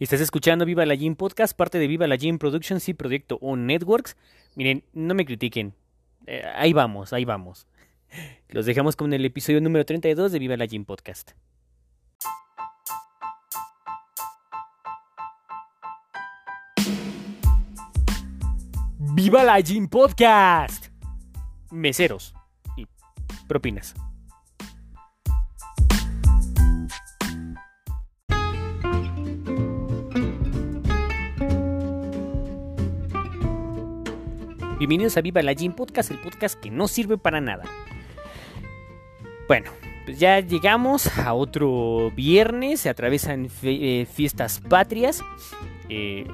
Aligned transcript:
Estás 0.00 0.22
escuchando 0.22 0.64
Viva 0.64 0.86
la 0.86 0.94
Gym 0.94 1.14
Podcast, 1.14 1.54
parte 1.54 1.78
de 1.78 1.86
Viva 1.86 2.06
la 2.06 2.16
Gym 2.16 2.38
Productions 2.38 2.88
y 2.88 2.94
Proyecto 2.94 3.36
O 3.42 3.54
Networks. 3.54 4.16
Miren, 4.54 4.82
no 4.94 5.14
me 5.14 5.26
critiquen. 5.26 5.74
Eh, 6.26 6.42
ahí 6.54 6.72
vamos, 6.72 7.12
ahí 7.12 7.26
vamos. 7.26 7.66
Los 8.48 8.64
dejamos 8.64 8.96
con 8.96 9.12
el 9.12 9.26
episodio 9.26 9.60
número 9.60 9.84
32 9.84 10.32
de 10.32 10.38
Viva 10.38 10.56
la 10.56 10.64
Gym 10.64 10.86
Podcast. 10.86 11.32
Viva 19.12 19.44
la 19.44 19.60
Gym 19.60 19.86
Podcast. 19.86 20.86
Meseros 21.70 22.34
y 22.78 22.86
propinas. 23.46 23.94
Bienvenidos 34.80 35.18
a 35.18 35.20
Viva 35.20 35.42
la 35.42 35.52
Gym 35.52 35.74
Podcast, 35.74 36.10
el 36.10 36.18
podcast 36.20 36.58
que 36.58 36.70
no 36.70 36.88
sirve 36.88 37.18
para 37.18 37.38
nada. 37.42 37.64
Bueno, 39.46 39.70
pues 40.06 40.18
ya 40.18 40.40
llegamos 40.40 41.18
a 41.18 41.34
otro 41.34 42.10
viernes, 42.12 42.80
se 42.80 42.88
atravesan 42.88 43.48
eh, 43.62 44.06
fiestas 44.10 44.62
patrias. 44.66 45.22
Eh, 45.90 46.26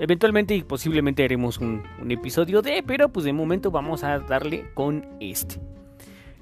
eventualmente 0.00 0.56
y 0.56 0.64
posiblemente 0.64 1.22
haremos 1.22 1.58
un, 1.58 1.84
episodio 2.10 2.60
de, 2.60 2.82
pero 2.82 3.10
pues 3.10 3.24
de 3.24 3.32
momento 3.32 3.70
vamos 3.70 4.02
a 4.02 4.18
darle 4.18 4.68
con 4.74 5.06
este. 5.20 5.60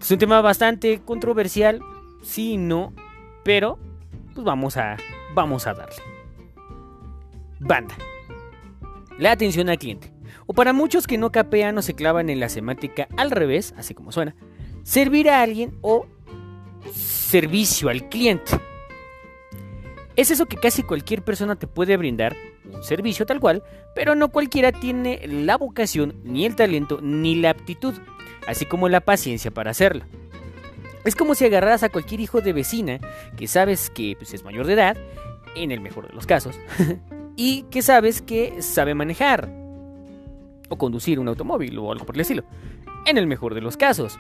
Es 0.01 0.11
un 0.11 0.17
tema 0.17 0.41
bastante 0.41 1.03
controversial, 1.03 1.83
sí 2.23 2.57
no, 2.57 2.95
pero 3.45 3.79
pues 4.33 4.47
vamos 4.47 4.79
a, 4.79 4.97
vamos 5.35 5.67
a 5.67 5.75
darle. 5.75 6.03
Banda. 7.61 7.95
La 9.19 9.33
atención 9.33 9.69
al 9.69 9.77
cliente 9.77 10.12
o 10.53 10.55
para 10.55 10.75
muchos 10.75 11.07
que 11.07 11.17
no 11.17 11.33
capean 11.33 11.79
o 11.79 11.83
se 11.83 11.95
clavan 11.95 12.29
en 12.29 12.39
la 12.39 12.51
semántica 12.51 13.09
al 13.17 13.31
revés, 13.31 13.73
así 13.79 13.95
como 13.95 14.13
suena, 14.13 14.37
servir 14.83 15.31
a 15.31 15.41
alguien 15.41 15.79
o 15.81 16.07
servicio 16.93 17.89
al 17.89 18.11
cliente. 18.11 18.53
Es 20.15 20.31
eso 20.31 20.45
que 20.45 20.59
casi 20.59 20.83
cualquier 20.83 21.23
persona 21.23 21.57
te 21.57 21.67
puede 21.67 21.97
brindar, 21.97 22.37
un 22.71 22.85
servicio 22.85 23.25
tal 23.25 23.41
cual, 23.41 23.63
pero 23.95 24.15
no 24.15 24.29
cualquiera 24.29 24.73
tiene 24.73 25.27
la 25.27 25.57
vocación, 25.57 26.21
ni 26.23 26.45
el 26.45 26.55
talento, 26.55 26.99
ni 27.01 27.35
la 27.35 27.49
aptitud, 27.49 27.95
así 28.47 28.67
como 28.67 28.91
la 28.91 29.01
paciencia 29.01 29.51
para 29.51 29.71
hacerlo. 29.71 30.05
Es 31.07 31.17
como 31.17 31.35
si 31.35 31.47
agarraras 31.47 31.83
a 31.83 31.89
cualquier 31.89 32.21
hijo 32.21 32.43
de 32.43 32.53
vecina 32.53 33.01
que 33.39 33.49
sabes 33.49 33.89
que 33.89 34.17
pues, 34.19 34.35
es 34.35 34.45
mayor 34.45 34.67
de 34.67 34.75
edad, 34.75 34.99
en 35.57 35.71
el 35.73 35.81
mejor 35.81 36.09
de 36.09 36.15
los 36.15 36.27
casos, 36.27 36.61
y 37.37 37.63
que 37.71 37.81
sabes 37.81 38.21
que 38.21 38.61
sabe 38.61 38.95
manejar, 38.95 39.62
o 40.73 40.79
conducir 40.79 41.21
un 41.21 41.29
automóvil 41.29 41.79
o 41.79 41.93
algo 41.93 42.07
por 42.07 42.15
el 42.15 42.23
estilo, 42.23 42.45
en 43.07 43.19
el 43.19 43.27
mejor 43.27 43.55
de 43.55 43.61
los 43.61 43.77
casos, 43.77 44.19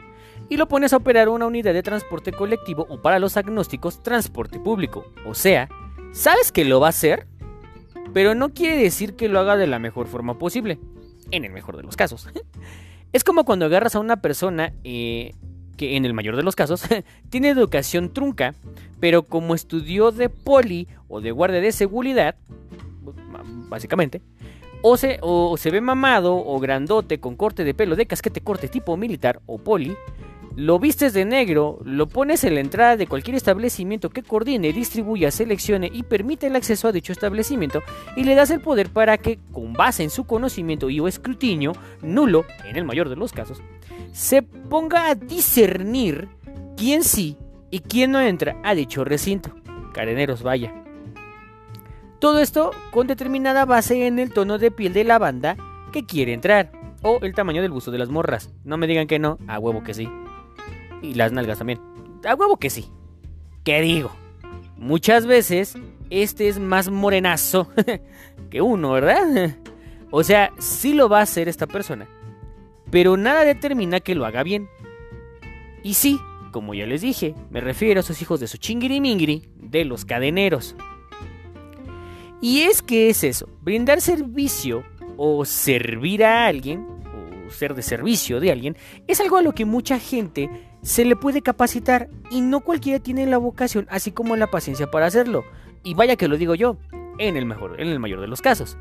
y 0.49 0.59
lo 0.59 0.69
pones 0.69 0.93
a 0.93 0.99
operar 0.99 1.31
una 1.31 1.47
unidad 1.47 1.73
de 1.73 1.83
transporte 1.83 2.31
colectivo 2.31 2.87
o 2.91 3.01
para 3.01 3.19
los 3.19 3.37
agnósticos 3.37 4.03
transporte 4.03 4.61
público. 4.61 5.07
O 5.27 5.35
sea, 5.35 5.69
sabes 6.13 6.53
que 6.53 6.67
lo 6.67 6.79
va 6.79 6.89
a 6.89 6.91
hacer, 6.91 7.27
pero 8.13 8.35
no 8.35 8.51
quiere 8.51 8.77
decir 8.77 9.17
que 9.17 9.29
lo 9.29 9.41
haga 9.41 9.57
de 9.57 9.67
la 9.67 9.79
mejor 9.79 10.07
forma 10.07 10.39
posible, 10.39 10.79
en 11.31 11.45
el 11.45 11.53
mejor 11.53 11.77
de 11.77 11.83
los 11.83 11.97
casos. 11.97 12.29
Es 13.13 13.25
como 13.25 13.45
cuando 13.45 13.67
agarras 13.67 13.95
a 13.95 14.01
una 14.01 14.23
persona 14.23 14.73
eh, 14.85 15.35
que 15.77 15.99
en 15.99 16.07
el 16.07 16.15
mayor 16.15 16.35
de 16.35 16.43
los 16.43 16.57
casos 16.57 16.83
tiene 17.29 17.51
educación 17.51 18.11
trunca, 18.11 18.55
pero 19.01 19.25
como 19.25 19.55
estudió 19.55 20.13
de 20.13 20.31
poli 20.31 20.89
o 21.09 21.21
de 21.21 21.31
guardia 21.31 21.61
de 21.61 21.73
seguridad, 21.73 22.37
básicamente, 23.69 24.23
o 24.83 24.97
se, 24.97 25.19
o 25.23 25.57
se 25.57 25.71
ve 25.71 25.81
mamado 25.81 26.35
o 26.37 26.59
grandote 26.61 27.21
con 27.21 27.37
corte 27.37 27.65
de 27.65 27.75
pelo 27.75 27.97
de 27.97 28.07
casquete 28.07 28.41
corte 28.41 28.69
tipo 28.69 28.97
militar 28.97 29.41
o 29.47 29.59
poli, 29.59 29.97
lo 30.57 30.79
vistes 30.79 31.15
de 31.15 31.25
negro, 31.25 31.79
lo 31.85 32.09
pones 32.09 32.45
en 32.45 32.55
la 32.55 32.61
entrada 32.61 32.97
de 32.97 33.07
cualquier 33.07 33.37
establecimiento 33.37 34.11
que 34.11 34.23
coordine, 34.23 34.73
distribuya, 34.73 35.31
seleccione 35.31 35.91
y 35.91 36.03
permita 36.03 36.47
el 36.47 36.57
acceso 36.57 36.89
a 36.89 36.93
dicho 36.93 37.13
establecimiento 37.13 37.83
y 38.17 38.25
le 38.25 38.35
das 38.35 38.51
el 38.51 38.61
poder 38.61 38.91
para 38.91 39.17
que, 39.17 39.39
con 39.51 39.73
base 39.73 40.03
en 40.03 40.11
su 40.11 40.25
conocimiento 40.25 40.91
y 40.91 41.01
o 41.01 41.09
escrutinio, 41.09 41.73
nulo, 42.03 42.45
en 42.67 42.77
el 42.77 42.85
mayor 42.85 43.09
de 43.09 43.17
los 43.17 43.33
casos, 43.33 43.63
se 44.13 44.43
ponga 44.43 45.09
a 45.09 45.15
discernir 45.15 46.29
quién 46.77 47.03
sí 47.03 47.37
y 47.71 47.81
quién 47.81 48.13
no 48.13 48.21
entra 48.21 48.61
a 48.63 48.75
dicho 48.75 49.05
recinto. 49.05 49.55
Careneros, 49.95 50.43
vaya. 50.43 50.82
Todo 52.23 52.39
esto 52.39 52.71
con 52.93 53.09
determinada 53.09 53.65
base 53.65 54.07
en 54.07 54.21
el 54.21 54.33
tono 54.33 54.57
de 54.59 54.71
piel 54.71 54.93
de 54.93 55.03
la 55.03 55.19
banda 55.19 55.57
que 55.93 56.07
quiere 56.07 56.33
entrar. 56.33 56.71
O 57.03 57.19
el 57.23 57.35
tamaño 57.35 57.63
del 57.63 57.73
busto 57.73 57.91
de 57.91 57.99
las 57.99 58.11
morras. 58.11 58.49
No 58.63 58.77
me 58.77 58.87
digan 58.87 59.09
que 59.09 59.19
no, 59.19 59.39
a 59.49 59.59
huevo 59.59 59.83
que 59.83 59.93
sí. 59.93 60.09
Y 61.03 61.15
las 61.15 61.33
nalgas 61.33 61.59
también. 61.59 61.81
A 62.25 62.37
huevo 62.37 62.59
que 62.59 62.71
sí. 62.71 62.87
¿Qué 63.65 63.81
digo? 63.81 64.13
Muchas 64.77 65.27
veces 65.27 65.75
este 66.11 66.47
es 66.47 66.61
más 66.61 66.91
morenazo 66.91 67.73
que 68.51 68.63
uno, 68.63 68.93
¿verdad? 68.93 69.57
O 70.13 70.23
sea, 70.23 70.53
sí 70.61 70.95
lo 70.95 71.09
va 71.09 71.19
a 71.19 71.23
hacer 71.23 71.49
esta 71.49 71.67
persona. 71.67 72.07
Pero 72.93 73.17
nada 73.17 73.45
determina 73.45 73.99
que 73.99 74.15
lo 74.15 74.27
haga 74.27 74.45
bien. 74.45 74.69
Y 75.83 75.95
sí, 75.95 76.21
como 76.53 76.73
ya 76.73 76.87
les 76.87 77.01
dije, 77.01 77.35
me 77.51 77.61
refiero 77.61 77.99
a 77.99 78.03
esos 78.03 78.23
hijos 78.23 78.39
de 78.39 78.47
su 78.47 78.59
mingiri 78.79 79.49
de 79.57 79.85
los 79.85 80.05
cadeneros. 80.05 80.77
Y 82.43 82.63
es 82.63 82.83
que 82.83 83.09
es 83.09 83.23
eso, 83.23 83.49
brindar 83.63 84.01
servicio 84.01 84.83
o 85.17 85.45
servir 85.45 86.25
a 86.25 86.49
alguien, 86.49 86.85
o 87.47 87.51
ser 87.53 87.73
de 87.75 87.83
servicio 87.83 88.41
de 88.41 88.51
alguien, 88.51 88.77
es 89.07 89.21
algo 89.21 89.37
a 89.37 89.43
lo 89.43 89.55
que 89.55 89.65
mucha 89.65 90.01
gente 90.01 90.51
se 90.83 91.05
le 91.05 91.15
puede 91.15 91.41
capacitar 91.41 92.11
y 92.33 92.41
no 92.41 92.59
cualquiera 92.59 92.99
tiene 92.99 93.27
la 93.27 93.39
vocación 93.39 93.87
así 93.91 94.11
como 94.11 94.35
la 94.35 94.49
paciencia 94.49 94.91
para 94.91 95.07
hacerlo. 95.07 95.45
Y 95.85 95.95
vaya 95.95 96.17
que 96.17 96.27
lo 96.27 96.37
digo 96.37 96.57
yo, 96.57 96.79
en 97.19 97.37
el, 97.37 97.47
mejor, 97.47 97.81
en 97.81 97.87
el 97.87 98.01
mayor 98.01 98.21
de 98.21 98.27
los 98.27 98.43
casos. 98.43 98.77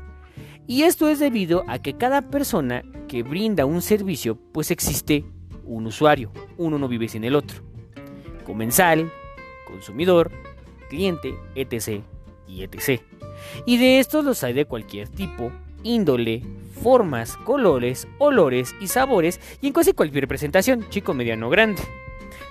Y 0.66 0.82
esto 0.82 1.08
es 1.08 1.20
debido 1.20 1.62
a 1.68 1.78
que 1.78 1.96
cada 1.96 2.30
persona 2.30 2.82
que 3.06 3.22
brinda 3.22 3.64
un 3.64 3.80
servicio, 3.80 4.36
pues 4.52 4.72
existe 4.72 5.24
un 5.64 5.86
usuario, 5.86 6.32
uno 6.56 6.78
no 6.78 6.88
vive 6.88 7.06
sin 7.06 7.22
el 7.22 7.36
otro. 7.36 7.62
Comensal, 8.44 9.12
consumidor, 9.68 10.32
cliente, 10.88 11.36
etc. 11.54 12.02
y 12.48 12.64
etc. 12.64 13.00
Y 13.66 13.78
de 13.78 13.98
estos 13.98 14.24
los 14.24 14.42
hay 14.44 14.52
de 14.52 14.64
cualquier 14.64 15.08
tipo, 15.08 15.52
índole, 15.82 16.42
formas, 16.82 17.36
colores, 17.38 18.08
olores 18.18 18.74
y 18.80 18.88
sabores 18.88 19.40
y 19.60 19.68
en 19.68 19.72
casi 19.72 19.92
cualquier 19.92 20.28
presentación, 20.28 20.86
chico, 20.90 21.14
mediano, 21.14 21.48
grande. 21.48 21.82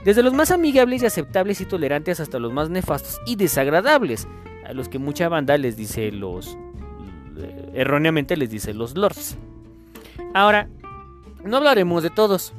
Desde 0.06 0.24
los 0.24 0.34
más 0.34 0.52
amigables 0.52 1.04
y 1.04 1.06
aceptables 1.06 1.62
y 1.62 1.66
tolerantes 1.66 2.20
hasta 2.20 2.40
los 2.40 2.52
más 2.52 2.70
nefastos 2.70 3.20
y 3.26 3.36
desagradables, 3.36 4.28
a 4.66 4.74
los 4.74 4.90
que 4.90 5.00
mucha 5.00 5.30
banda 5.30 5.58
les 5.58 5.78
dice 5.78 6.12
los... 6.12 6.58
Eh, 7.38 7.72
erróneamente 7.74 8.36
les 8.38 8.50
dice 8.50 8.74
los 8.74 8.98
lords. 8.98 9.38
Ahora, 10.34 10.70
no 11.44 11.58
hablaremos 11.58 12.04
de 12.04 12.10
todos, 12.10 12.54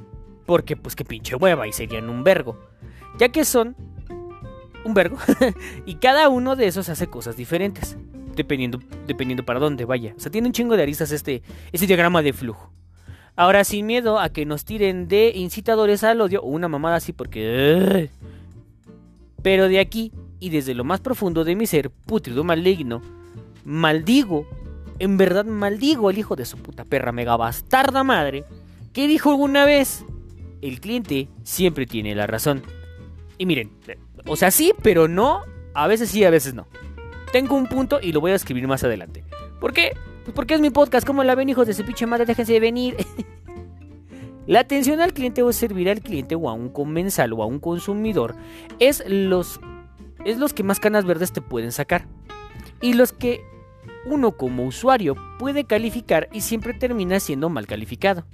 porque 0.46 0.76
pues 0.76 0.94
que 0.94 1.04
pinche 1.04 1.36
hueva 1.36 1.66
y 1.66 1.72
serían 1.72 2.10
un 2.10 2.22
vergo, 2.22 2.58
ya 3.18 3.30
que 3.30 3.44
son 3.44 3.76
un 4.84 4.94
vergo 4.94 5.16
y 5.86 5.96
cada 5.96 6.28
uno 6.28 6.56
de 6.56 6.66
esos 6.66 6.88
hace 6.88 7.06
cosas 7.06 7.36
diferentes 7.36 7.96
dependiendo, 8.34 8.80
dependiendo 9.06 9.44
para 9.44 9.60
dónde 9.60 9.84
vaya. 9.84 10.14
O 10.16 10.20
sea, 10.20 10.30
tiene 10.30 10.48
un 10.48 10.52
chingo 10.52 10.76
de 10.76 10.82
aristas 10.82 11.12
este, 11.12 11.42
este 11.72 11.86
diagrama 11.86 12.22
de 12.22 12.32
flujo. 12.32 12.72
Ahora, 13.34 13.64
sin 13.64 13.86
miedo 13.86 14.18
a 14.18 14.28
que 14.28 14.44
nos 14.44 14.64
tiren 14.64 15.08
de 15.08 15.32
incitadores 15.34 16.04
al 16.04 16.20
odio 16.20 16.42
o 16.42 16.48
una 16.48 16.68
mamada 16.68 16.96
así, 16.96 17.12
porque. 17.12 18.10
Pero 19.42 19.68
de 19.68 19.80
aquí 19.80 20.12
y 20.38 20.50
desde 20.50 20.74
lo 20.74 20.84
más 20.84 21.00
profundo 21.00 21.44
de 21.44 21.56
mi 21.56 21.66
ser, 21.66 21.90
putrido 21.90 22.44
maligno, 22.44 23.00
maldigo, 23.64 24.46
en 24.98 25.16
verdad 25.16 25.44
maldigo 25.44 26.08
al 26.08 26.18
hijo 26.18 26.36
de 26.36 26.44
su 26.44 26.58
puta 26.58 26.84
perra 26.84 27.12
mega 27.12 27.36
bastarda 27.36 28.04
madre, 28.04 28.44
que 28.92 29.06
dijo 29.06 29.30
alguna 29.30 29.64
vez: 29.64 30.04
el 30.60 30.80
cliente 30.80 31.28
siempre 31.42 31.86
tiene 31.86 32.14
la 32.14 32.26
razón. 32.26 32.62
Y 33.38 33.46
miren, 33.46 33.70
o 34.26 34.36
sea, 34.36 34.50
sí, 34.50 34.72
pero 34.82 35.08
no, 35.08 35.42
a 35.74 35.86
veces 35.86 36.10
sí, 36.10 36.24
a 36.24 36.30
veces 36.30 36.54
no. 36.54 36.66
Tengo 37.32 37.56
un 37.56 37.66
punto 37.66 37.98
y 38.02 38.12
lo 38.12 38.20
voy 38.20 38.32
a 38.32 38.34
escribir 38.34 38.68
más 38.68 38.84
adelante. 38.84 39.24
¿Por 39.58 39.72
qué? 39.72 39.92
Pues 40.24 40.34
porque 40.34 40.52
es 40.52 40.60
mi 40.60 40.68
podcast. 40.68 41.06
¿Cómo 41.06 41.24
la 41.24 41.34
ven, 41.34 41.48
hijos 41.48 41.66
de 41.66 41.72
su 41.72 41.82
pinche 41.82 42.04
madre? 42.04 42.26
Déjense 42.26 42.52
de 42.52 42.60
venir. 42.60 42.96
la 44.46 44.60
atención 44.60 45.00
al 45.00 45.14
cliente 45.14 45.42
o 45.42 45.50
servir 45.52 45.88
al 45.88 46.02
cliente 46.02 46.34
o 46.34 46.50
a 46.50 46.52
un 46.52 46.68
comensal 46.68 47.32
o 47.32 47.42
a 47.42 47.46
un 47.46 47.58
consumidor 47.58 48.36
es 48.80 49.02
los, 49.08 49.60
es 50.26 50.36
los 50.36 50.52
que 50.52 50.62
más 50.62 50.78
canas 50.78 51.06
verdes 51.06 51.32
te 51.32 51.40
pueden 51.40 51.72
sacar. 51.72 52.06
Y 52.82 52.92
los 52.92 53.12
que 53.12 53.40
uno 54.04 54.36
como 54.36 54.66
usuario 54.66 55.16
puede 55.38 55.64
calificar 55.64 56.28
y 56.32 56.42
siempre 56.42 56.74
termina 56.74 57.18
siendo 57.18 57.48
mal 57.48 57.66
calificado. 57.66 58.26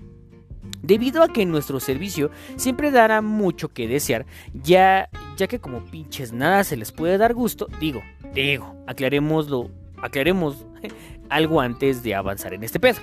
Debido 0.82 1.22
a 1.22 1.28
que 1.28 1.46
nuestro 1.46 1.78
servicio 1.78 2.30
siempre 2.56 2.90
dará 2.90 3.20
mucho 3.22 3.68
que 3.68 3.86
desear, 3.86 4.26
ya, 4.54 5.08
ya 5.36 5.46
que 5.46 5.60
como 5.60 5.84
pinches 5.84 6.32
nada 6.32 6.64
se 6.64 6.76
les 6.76 6.92
puede 6.92 7.18
dar 7.18 7.34
gusto, 7.34 7.68
digo, 7.80 8.02
digo, 8.34 8.74
aclarémoslo 8.86 9.70
aclaremos 10.02 10.66
algo 11.28 11.60
antes 11.60 12.02
de 12.02 12.14
avanzar 12.14 12.54
en 12.54 12.64
este 12.64 12.80
pedo. 12.80 12.98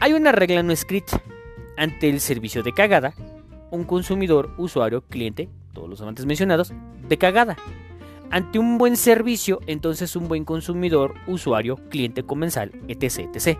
Hay 0.00 0.12
una 0.12 0.32
regla 0.32 0.62
no 0.62 0.72
escrita. 0.72 1.22
Ante 1.76 2.10
el 2.10 2.20
servicio 2.20 2.62
de 2.62 2.74
cagada, 2.74 3.14
un 3.70 3.84
consumidor, 3.84 4.52
usuario, 4.58 5.02
cliente, 5.02 5.48
todos 5.72 5.88
los 5.88 6.00
amantes 6.02 6.26
mencionados, 6.26 6.74
de 7.08 7.16
cagada. 7.16 7.56
Ante 8.30 8.58
un 8.58 8.76
buen 8.76 8.96
servicio, 8.96 9.60
entonces 9.66 10.14
un 10.14 10.28
buen 10.28 10.44
consumidor, 10.44 11.14
usuario, 11.26 11.76
cliente 11.88 12.22
comensal, 12.22 12.70
etc. 12.88 13.30
etc. 13.34 13.58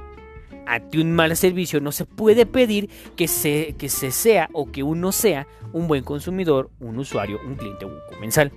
Ante 0.67 1.01
un 1.01 1.13
mal 1.13 1.35
servicio 1.35 1.81
no 1.81 1.93
se 1.93 2.05
puede 2.05 2.45
pedir 2.45 2.91
que 3.17 3.27
se, 3.27 3.75
que 3.79 3.89
se 3.89 4.11
sea 4.11 4.51
o 4.53 4.71
que 4.71 4.83
uno 4.83 5.13
sea 5.13 5.47
un 5.73 5.89
buen 5.89 6.05
consumidor, 6.05 6.71
un 6.79 6.99
usuario, 6.99 7.41
un 7.47 7.55
cliente 7.55 7.87
o 7.87 7.89
un 7.89 8.01
comensal. 8.13 8.53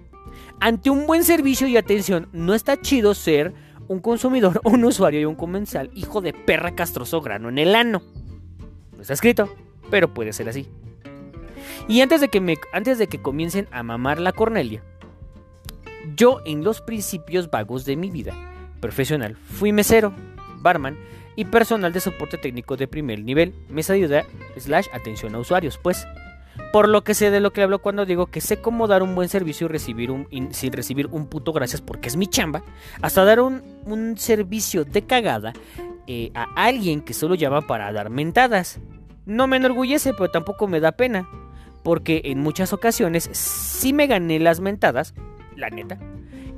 Ante 0.59 0.89
un 0.89 1.05
buen 1.05 1.23
servicio 1.23 1.67
y 1.67 1.77
atención 1.77 2.29
no 2.31 2.53
está 2.53 2.79
chido 2.79 3.13
ser 3.13 3.53
un 3.87 3.99
consumidor, 3.99 4.61
un 4.65 4.83
usuario 4.85 5.21
y 5.21 5.25
un 5.25 5.35
comensal 5.35 5.89
hijo 5.93 6.21
de 6.21 6.33
perra 6.33 6.75
castroso 6.75 7.21
grano 7.21 7.49
en 7.49 7.57
el 7.57 7.75
ano. 7.75 8.01
No 8.95 9.01
está 9.01 9.13
escrito, 9.13 9.53
pero 9.89 10.13
puede 10.13 10.33
ser 10.33 10.49
así. 10.49 10.67
Y 11.87 12.01
antes 12.01 12.21
de 12.21 12.29
que, 12.29 12.39
me, 12.39 12.57
antes 12.71 12.97
de 12.97 13.07
que 13.07 13.21
comiencen 13.21 13.67
a 13.71 13.83
mamar 13.83 14.19
la 14.19 14.31
Cornelia, 14.31 14.83
yo 16.15 16.41
en 16.45 16.63
los 16.63 16.81
principios 16.81 17.49
vagos 17.49 17.85
de 17.85 17.95
mi 17.95 18.09
vida 18.09 18.33
profesional 18.79 19.35
fui 19.35 19.71
mesero, 19.71 20.13
barman 20.57 20.97
y 21.35 21.45
personal 21.45 21.93
de 21.93 21.99
soporte 21.99 22.37
técnico 22.37 22.77
de 22.77 22.87
primer 22.87 23.23
nivel, 23.23 23.53
mesa 23.69 23.93
de 23.93 23.99
ayuda 23.99 24.25
slash 24.57 24.87
atención 24.93 25.35
a 25.35 25.39
usuarios, 25.39 25.77
pues. 25.77 26.05
Por 26.73 26.89
lo 26.89 27.03
que 27.03 27.13
sé 27.13 27.29
de 27.29 27.39
lo 27.39 27.53
que 27.53 27.61
hablo 27.61 27.83
cuando 27.83 28.03
digo 28.03 28.25
que 28.25 28.41
sé 28.41 28.59
cómo 28.59 28.87
dar 28.87 29.03
un 29.03 29.13
buen 29.13 29.29
servicio 29.29 29.65
y 29.65 29.69
recibir 29.69 30.09
un, 30.09 30.27
sin 30.53 30.73
recibir 30.73 31.05
un 31.05 31.27
puto 31.27 31.53
gracias 31.53 31.81
porque 31.81 32.07
es 32.07 32.17
mi 32.17 32.25
chamba, 32.25 32.63
hasta 32.99 33.23
dar 33.23 33.41
un, 33.41 34.15
servicio 34.17 34.83
de 34.83 35.03
cagada 35.03 35.53
eh, 36.07 36.31
a 36.33 36.47
alguien 36.55 37.01
que 37.01 37.13
solo 37.13 37.35
llama 37.35 37.61
para 37.61 37.93
dar 37.93 38.09
mentadas. 38.09 38.79
No 39.27 39.45
me 39.45 39.57
enorgullece, 39.57 40.13
pero 40.13 40.31
tampoco 40.31 40.67
me 40.67 40.79
da 40.79 40.93
pena 40.93 41.29
porque 41.83 42.23
en 42.25 42.39
muchas 42.39 42.73
ocasiones 42.73 43.29
sí 43.33 43.93
me 43.93 44.07
gané 44.07 44.39
las 44.39 44.59
mentadas, 44.59 45.13
la 45.55 45.69
neta, 45.69 45.99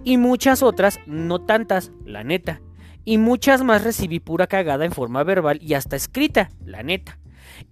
y 0.06 0.16
muchas 0.16 0.64
otras 0.64 0.98
no 1.08 1.42
tantas, 1.42 1.92
la 2.06 2.24
neta, 2.24 2.62
y 3.04 3.18
muchas 3.18 3.64
más 3.64 3.84
recibí 3.84 4.22
pura 4.22 4.48
cagada 4.48 4.86
en 4.86 4.94
forma 4.94 5.26
verbal 5.26 5.60
y 5.62 5.74
hasta 5.74 5.98
escrita, 5.98 6.52
la 6.64 6.84
neta. 6.84 7.20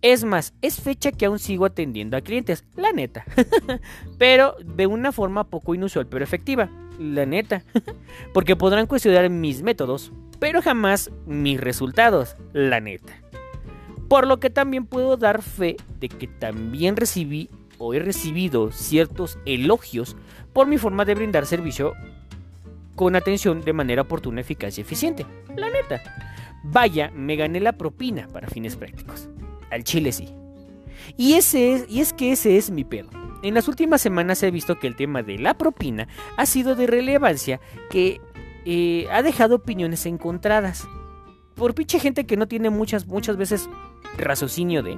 Es 0.01 0.24
más, 0.24 0.53
es 0.62 0.81
fecha 0.81 1.12
que 1.12 1.25
aún 1.25 1.39
sigo 1.39 1.65
atendiendo 1.65 2.18
a 2.18 2.21
clientes, 2.21 2.65
la 2.75 2.91
neta. 2.91 3.25
pero 4.18 4.56
de 4.63 4.88
una 4.88 5.12
forma 5.12 5.45
poco 5.45 5.75
inusual 5.75 6.07
pero 6.07 6.24
efectiva, 6.24 6.69
la 7.00 7.25
neta. 7.25 7.63
Porque 8.33 8.56
podrán 8.56 8.88
cuestionar 8.88 9.30
mis 9.30 9.62
métodos, 9.62 10.12
pero 10.39 10.62
jamás 10.62 11.12
mis 11.25 11.59
resultados, 11.59 12.35
la 12.53 12.80
neta. 12.80 13.13
Por 14.07 14.27
lo 14.27 14.39
que 14.39 14.50
también 14.50 14.85
puedo 14.85 15.18
dar 15.18 15.41
fe 15.41 15.77
de 16.00 16.09
que 16.09 16.27
también 16.27 16.95
recibí 16.95 17.50
o 17.77 17.94
he 17.94 18.00
recibido 18.00 18.71
ciertos 18.71 19.38
elogios 19.45 20.15
por 20.53 20.68
mi 20.68 20.77
forma 20.77 21.06
de 21.06 21.15
brindar 21.15 21.45
servicio 21.45 21.94
con 22.95 23.15
atención 23.15 23.62
de 23.62 23.74
manera 23.74 24.03
oportuna, 24.03 24.41
eficaz 24.41 24.77
y 24.77 24.81
eficiente. 24.81 25.25
La 25.56 25.69
neta. 25.69 26.01
Vaya, 26.63 27.12
me 27.13 27.36
gané 27.36 27.59
la 27.59 27.74
propina 27.74 28.27
para 28.27 28.47
fines 28.47 28.75
prácticos. 28.75 29.27
Al 29.74 29.84
chile 29.84 30.12
sí. 30.12 30.30
Y, 31.18 31.34
ese 31.34 31.74
es, 31.74 31.86
y 31.90 32.00
es 32.00 32.14
que 32.14 32.31
ese 32.31 32.58
es 32.58 32.70
mi 32.70 32.84
pedo. 32.84 33.10
En 33.42 33.56
las 33.56 33.68
últimas 33.68 34.02
semanas 34.02 34.42
he 34.44 34.52
visto 34.52 34.80
que 34.80 34.88
el 34.88 34.96
tema 34.96 35.24
de 35.24 35.38
la 35.38 35.58
propina 35.58 36.08
ha 36.38 36.46
sido 36.46 36.75
de 36.75 36.88
relevancia 36.88 37.60
que 37.90 38.22
eh, 38.66 39.08
ha 39.12 39.22
dejado 39.22 39.56
opiniones 39.56 40.06
encontradas 40.06 40.88
por 41.56 41.74
pinche 41.74 42.00
gente 42.00 42.25
que 42.25 42.38
no 42.38 42.48
tiene 42.48 42.70
muchas, 42.70 43.08
muchas 43.08 43.36
veces 43.36 43.70
raciocinio 44.18 44.84
de. 44.84 44.98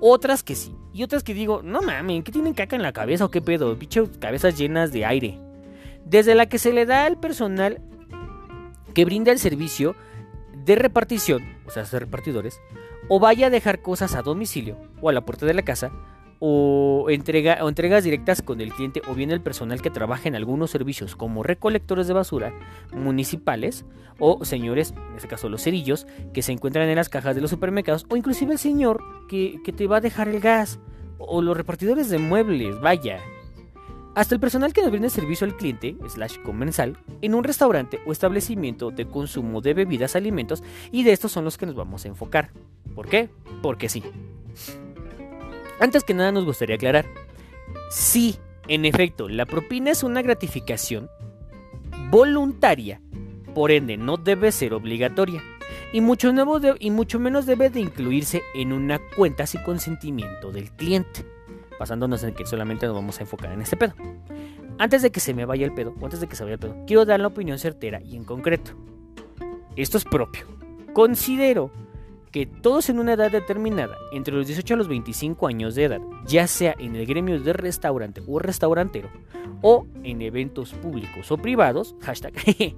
Otras 0.00 0.42
que 0.42 0.54
sí. 0.54 0.74
Y 0.92 1.02
otras 1.02 1.22
que 1.22 1.34
digo, 1.34 1.62
no 1.62 1.80
mames, 1.80 2.24
¿qué 2.24 2.32
tienen 2.32 2.54
caca 2.54 2.76
en 2.76 2.82
la 2.82 2.92
cabeza 2.92 3.24
o 3.24 3.30
qué 3.30 3.40
pedo? 3.40 3.78
Pinche 3.78 4.02
cabezas 4.18 4.58
llenas 4.58 4.92
de 4.92 5.04
aire. 5.04 5.38
Desde 6.04 6.34
la 6.34 6.46
que 6.46 6.58
se 6.58 6.72
le 6.72 6.86
da 6.86 7.04
al 7.04 7.18
personal 7.18 7.80
que 8.94 9.04
brinda 9.04 9.32
el 9.32 9.38
servicio 9.38 9.96
de 10.64 10.76
repartición, 10.76 11.56
o 11.66 11.70
sea, 11.70 11.82
los 11.82 11.92
repartidores, 11.92 12.60
o 13.08 13.18
vaya 13.20 13.46
a 13.46 13.50
dejar 13.50 13.82
cosas 13.82 14.14
a 14.14 14.22
domicilio 14.22 14.76
o 15.00 15.08
a 15.08 15.12
la 15.12 15.24
puerta 15.24 15.46
de 15.46 15.54
la 15.54 15.62
casa, 15.62 15.90
o, 16.40 17.06
entrega, 17.08 17.58
o 17.62 17.68
entregas 17.68 18.04
directas 18.04 18.42
con 18.42 18.60
el 18.60 18.72
cliente 18.72 19.02
o 19.08 19.14
bien 19.14 19.30
el 19.30 19.40
personal 19.40 19.82
que 19.82 19.90
trabaja 19.90 20.28
en 20.28 20.36
algunos 20.36 20.70
servicios 20.70 21.16
como 21.16 21.42
recolectores 21.42 22.06
de 22.06 22.14
basura 22.14 22.52
municipales 22.92 23.84
o 24.20 24.44
señores, 24.44 24.94
en 25.10 25.16
este 25.16 25.28
caso 25.28 25.48
los 25.48 25.62
cerillos, 25.62 26.06
que 26.32 26.42
se 26.42 26.52
encuentran 26.52 26.88
en 26.88 26.96
las 26.96 27.08
cajas 27.08 27.34
de 27.34 27.40
los 27.40 27.50
supermercados 27.50 28.06
o 28.08 28.16
inclusive 28.16 28.52
el 28.52 28.58
señor 28.58 29.02
que, 29.28 29.60
que 29.64 29.72
te 29.72 29.86
va 29.86 29.96
a 29.96 30.00
dejar 30.00 30.28
el 30.28 30.40
gas 30.40 30.78
o 31.18 31.42
los 31.42 31.56
repartidores 31.56 32.08
de 32.08 32.18
muebles, 32.18 32.80
vaya. 32.80 33.20
Hasta 34.18 34.34
el 34.34 34.40
personal 34.40 34.72
que 34.72 34.82
nos 34.82 34.90
brinda 34.90 35.08
servicio 35.10 35.46
al 35.46 35.56
cliente, 35.56 35.96
slash 36.08 36.38
comensal, 36.42 36.98
en 37.22 37.36
un 37.36 37.44
restaurante 37.44 38.00
o 38.04 38.10
establecimiento 38.10 38.90
de 38.90 39.06
consumo 39.06 39.60
de 39.60 39.74
bebidas, 39.74 40.16
alimentos, 40.16 40.64
y 40.90 41.04
de 41.04 41.12
estos 41.12 41.30
son 41.30 41.44
los 41.44 41.56
que 41.56 41.66
nos 41.66 41.76
vamos 41.76 42.04
a 42.04 42.08
enfocar. 42.08 42.50
¿Por 42.96 43.08
qué? 43.08 43.30
Porque 43.62 43.88
sí. 43.88 44.02
Antes 45.78 46.02
que 46.02 46.14
nada 46.14 46.32
nos 46.32 46.44
gustaría 46.44 46.74
aclarar, 46.74 47.06
sí, 47.92 48.34
en 48.66 48.86
efecto, 48.86 49.28
la 49.28 49.46
propina 49.46 49.92
es 49.92 50.02
una 50.02 50.20
gratificación 50.20 51.08
voluntaria, 52.10 53.00
por 53.54 53.70
ende 53.70 53.96
no 53.96 54.16
debe 54.16 54.50
ser 54.50 54.74
obligatoria, 54.74 55.44
y 55.92 56.00
mucho, 56.00 56.32
y 56.80 56.90
mucho 56.90 57.20
menos 57.20 57.46
debe 57.46 57.70
de 57.70 57.78
incluirse 57.78 58.42
en 58.56 58.72
una 58.72 58.98
cuenta 59.14 59.46
sin 59.46 59.62
consentimiento 59.62 60.50
del 60.50 60.72
cliente, 60.72 61.24
basándonos 61.78 62.22
en 62.24 62.34
que 62.34 62.46
solamente 62.46 62.86
nos 62.86 62.94
vamos 62.94 63.18
a 63.18 63.22
enfocar 63.22 63.52
en 63.52 63.62
este 63.62 63.76
pedo. 63.76 63.94
Antes 64.78 65.02
de 65.02 65.10
que 65.10 65.20
se 65.20 65.34
me 65.34 65.44
vaya 65.44 65.66
el 65.66 65.74
pedo, 65.74 65.94
antes 66.02 66.20
de 66.20 66.26
que 66.28 66.36
se 66.36 66.44
vaya 66.44 66.54
el 66.54 66.60
pedo, 66.60 66.76
quiero 66.86 67.04
dar 67.04 67.20
la 67.20 67.28
opinión 67.28 67.58
certera 67.58 68.00
y 68.02 68.16
en 68.16 68.24
concreto. 68.24 68.72
Esto 69.76 69.98
es 69.98 70.04
propio. 70.04 70.46
Considero 70.92 71.70
que 72.30 72.46
todos 72.46 72.88
en 72.88 72.98
una 72.98 73.14
edad 73.14 73.30
determinada, 73.30 73.96
entre 74.12 74.34
los 74.34 74.46
18 74.46 74.74
a 74.74 74.76
los 74.76 74.88
25 74.88 75.46
años 75.46 75.74
de 75.74 75.84
edad, 75.84 76.00
ya 76.26 76.46
sea 76.46 76.74
en 76.78 76.96
el 76.96 77.06
gremio 77.06 77.40
de 77.40 77.52
restaurante 77.52 78.22
o 78.26 78.38
restaurantero, 78.38 79.08
o 79.62 79.86
en 80.02 80.22
eventos 80.22 80.72
públicos 80.74 81.30
o 81.30 81.38
privados, 81.38 81.94
hashtag 82.02 82.32
eh, 82.46 82.74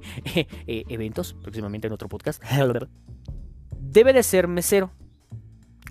eventos, 0.88 1.34
próximamente 1.34 1.88
en 1.88 1.92
otro 1.92 2.08
podcast, 2.08 2.42
debe 3.80 4.12
de 4.12 4.22
ser 4.22 4.48
mesero, 4.48 4.90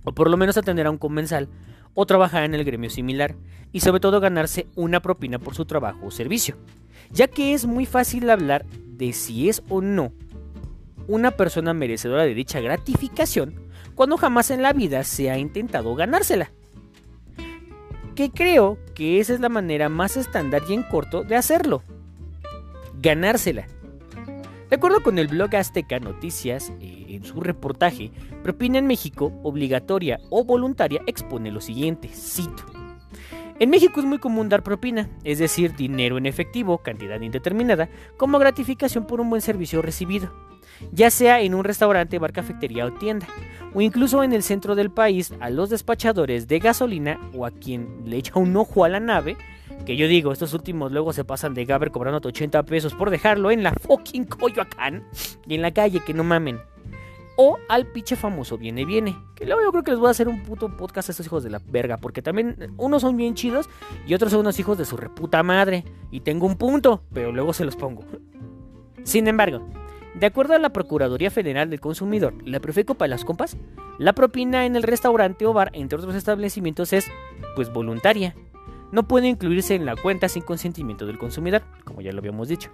o 0.03 0.13
por 0.13 0.29
lo 0.29 0.37
menos 0.37 0.57
atender 0.57 0.87
a 0.87 0.91
un 0.91 0.97
comensal, 0.97 1.49
o 1.93 2.05
trabajar 2.05 2.43
en 2.43 2.55
el 2.55 2.63
gremio 2.63 2.89
similar, 2.89 3.35
y 3.71 3.81
sobre 3.81 3.99
todo 3.99 4.19
ganarse 4.19 4.67
una 4.75 5.01
propina 5.01 5.39
por 5.39 5.55
su 5.55 5.65
trabajo 5.65 6.07
o 6.07 6.11
servicio, 6.11 6.55
ya 7.11 7.27
que 7.27 7.53
es 7.53 7.65
muy 7.65 7.85
fácil 7.85 8.29
hablar 8.29 8.65
de 8.65 9.13
si 9.13 9.49
es 9.49 9.63
o 9.69 9.81
no 9.81 10.11
una 11.07 11.31
persona 11.31 11.73
merecedora 11.73 12.23
de 12.23 12.35
dicha 12.35 12.59
gratificación 12.59 13.55
cuando 13.95 14.15
jamás 14.15 14.51
en 14.51 14.61
la 14.61 14.73
vida 14.73 15.03
se 15.03 15.31
ha 15.31 15.37
intentado 15.37 15.95
ganársela. 15.95 16.51
Que 18.15 18.29
creo 18.29 18.77
que 18.93 19.19
esa 19.19 19.33
es 19.33 19.39
la 19.39 19.49
manera 19.49 19.89
más 19.89 20.17
estándar 20.17 20.61
y 20.69 20.73
en 20.73 20.83
corto 20.83 21.23
de 21.23 21.35
hacerlo. 21.35 21.83
Ganársela. 23.01 23.67
De 24.69 24.75
acuerdo 24.75 25.01
con 25.01 25.17
el 25.17 25.27
blog 25.27 25.55
Azteca 25.55 25.99
Noticias, 25.99 26.71
eh, 26.79 27.05
en 27.09 27.23
su 27.23 27.41
reportaje, 27.41 28.11
Propina 28.43 28.77
en 28.77 28.87
México, 28.87 29.33
obligatoria 29.43 30.19
o 30.29 30.43
voluntaria, 30.43 31.01
expone 31.07 31.51
lo 31.51 31.61
siguiente, 31.61 32.07
cito. 32.09 32.63
En 33.59 33.69
México 33.69 33.99
es 33.99 34.05
muy 34.05 34.19
común 34.19 34.47
dar 34.47 34.63
propina, 34.63 35.09
es 35.23 35.39
decir, 35.39 35.75
dinero 35.75 36.17
en 36.17 36.25
efectivo, 36.25 36.77
cantidad 36.77 37.19
indeterminada, 37.19 37.89
como 38.15 38.39
gratificación 38.39 39.05
por 39.05 39.19
un 39.19 39.29
buen 39.29 39.41
servicio 39.41 39.81
recibido 39.81 40.31
ya 40.91 41.09
sea 41.09 41.41
en 41.41 41.53
un 41.53 41.63
restaurante, 41.63 42.19
bar, 42.19 42.33
cafetería 42.33 42.85
o 42.85 42.93
tienda, 42.93 43.27
o 43.73 43.81
incluso 43.81 44.23
en 44.23 44.33
el 44.33 44.43
centro 44.43 44.75
del 44.75 44.91
país 44.91 45.33
a 45.39 45.49
los 45.49 45.69
despachadores 45.69 46.47
de 46.47 46.59
gasolina 46.59 47.19
o 47.35 47.45
a 47.45 47.51
quien 47.51 48.03
le 48.05 48.17
echa 48.17 48.39
un 48.39 48.55
ojo 48.55 48.83
a 48.83 48.89
la 48.89 48.99
nave, 48.99 49.37
que 49.85 49.95
yo 49.95 50.07
digo, 50.07 50.31
estos 50.31 50.53
últimos 50.53 50.91
luego 50.91 51.13
se 51.13 51.23
pasan 51.23 51.53
de 51.53 51.65
Gaber 51.65 51.91
cobrando 51.91 52.27
80 52.27 52.63
pesos 52.63 52.93
por 52.93 53.09
dejarlo 53.09 53.51
en 53.51 53.63
la 53.63 53.73
fucking 53.73 54.25
Coyoacán 54.25 55.03
y 55.47 55.55
en 55.55 55.61
la 55.61 55.71
calle, 55.71 56.01
que 56.05 56.13
no 56.13 56.23
mamen. 56.23 56.59
O 57.37 57.57
al 57.69 57.87
pinche 57.87 58.17
famoso 58.17 58.57
Viene 58.57 58.83
Viene. 58.83 59.17
Que 59.33 59.45
luego 59.45 59.61
yo 59.61 59.71
creo 59.71 59.83
que 59.83 59.91
les 59.91 59.99
voy 59.99 60.09
a 60.09 60.11
hacer 60.11 60.27
un 60.27 60.43
puto 60.43 60.75
podcast 60.75 61.07
a 61.07 61.11
estos 61.13 61.25
hijos 61.25 61.41
de 61.41 61.49
la 61.49 61.61
verga. 61.65 61.95
Porque 61.95 62.21
también 62.21 62.73
unos 62.75 63.01
son 63.01 63.15
bien 63.15 63.33
chidos 63.33 63.69
y 64.05 64.13
otros 64.13 64.31
son 64.31 64.41
unos 64.41 64.59
hijos 64.59 64.77
de 64.77 64.83
su 64.83 64.97
reputa 64.97 65.41
madre. 65.41 65.85
Y 66.11 66.19
tengo 66.19 66.45
un 66.45 66.57
punto, 66.57 67.01
pero 67.13 67.31
luego 67.31 67.53
se 67.53 67.63
los 67.63 67.77
pongo. 67.77 68.03
Sin 69.03 69.29
embargo, 69.29 69.65
de 70.15 70.25
acuerdo 70.25 70.53
a 70.53 70.59
la 70.59 70.73
Procuraduría 70.73 71.31
Federal 71.31 71.69
del 71.69 71.79
Consumidor, 71.79 72.33
la 72.43 72.59
Profeco 72.59 72.95
para 72.95 73.07
las 73.07 73.23
compas, 73.23 73.55
la 73.99 74.11
propina 74.11 74.65
en 74.65 74.75
el 74.75 74.83
restaurante 74.83 75.45
o 75.45 75.53
bar, 75.53 75.71
entre 75.73 75.97
otros 75.97 76.15
establecimientos, 76.15 76.91
es 76.91 77.07
pues 77.55 77.71
voluntaria. 77.71 78.35
No 78.91 79.07
puede 79.07 79.27
incluirse 79.27 79.75
en 79.75 79.85
la 79.85 79.95
cuenta 79.95 80.29
sin 80.29 80.43
consentimiento 80.43 81.05
del 81.05 81.17
consumidor, 81.17 81.63
como 81.83 82.01
ya 82.01 82.11
lo 82.11 82.19
habíamos 82.19 82.47
dicho. 82.47 82.69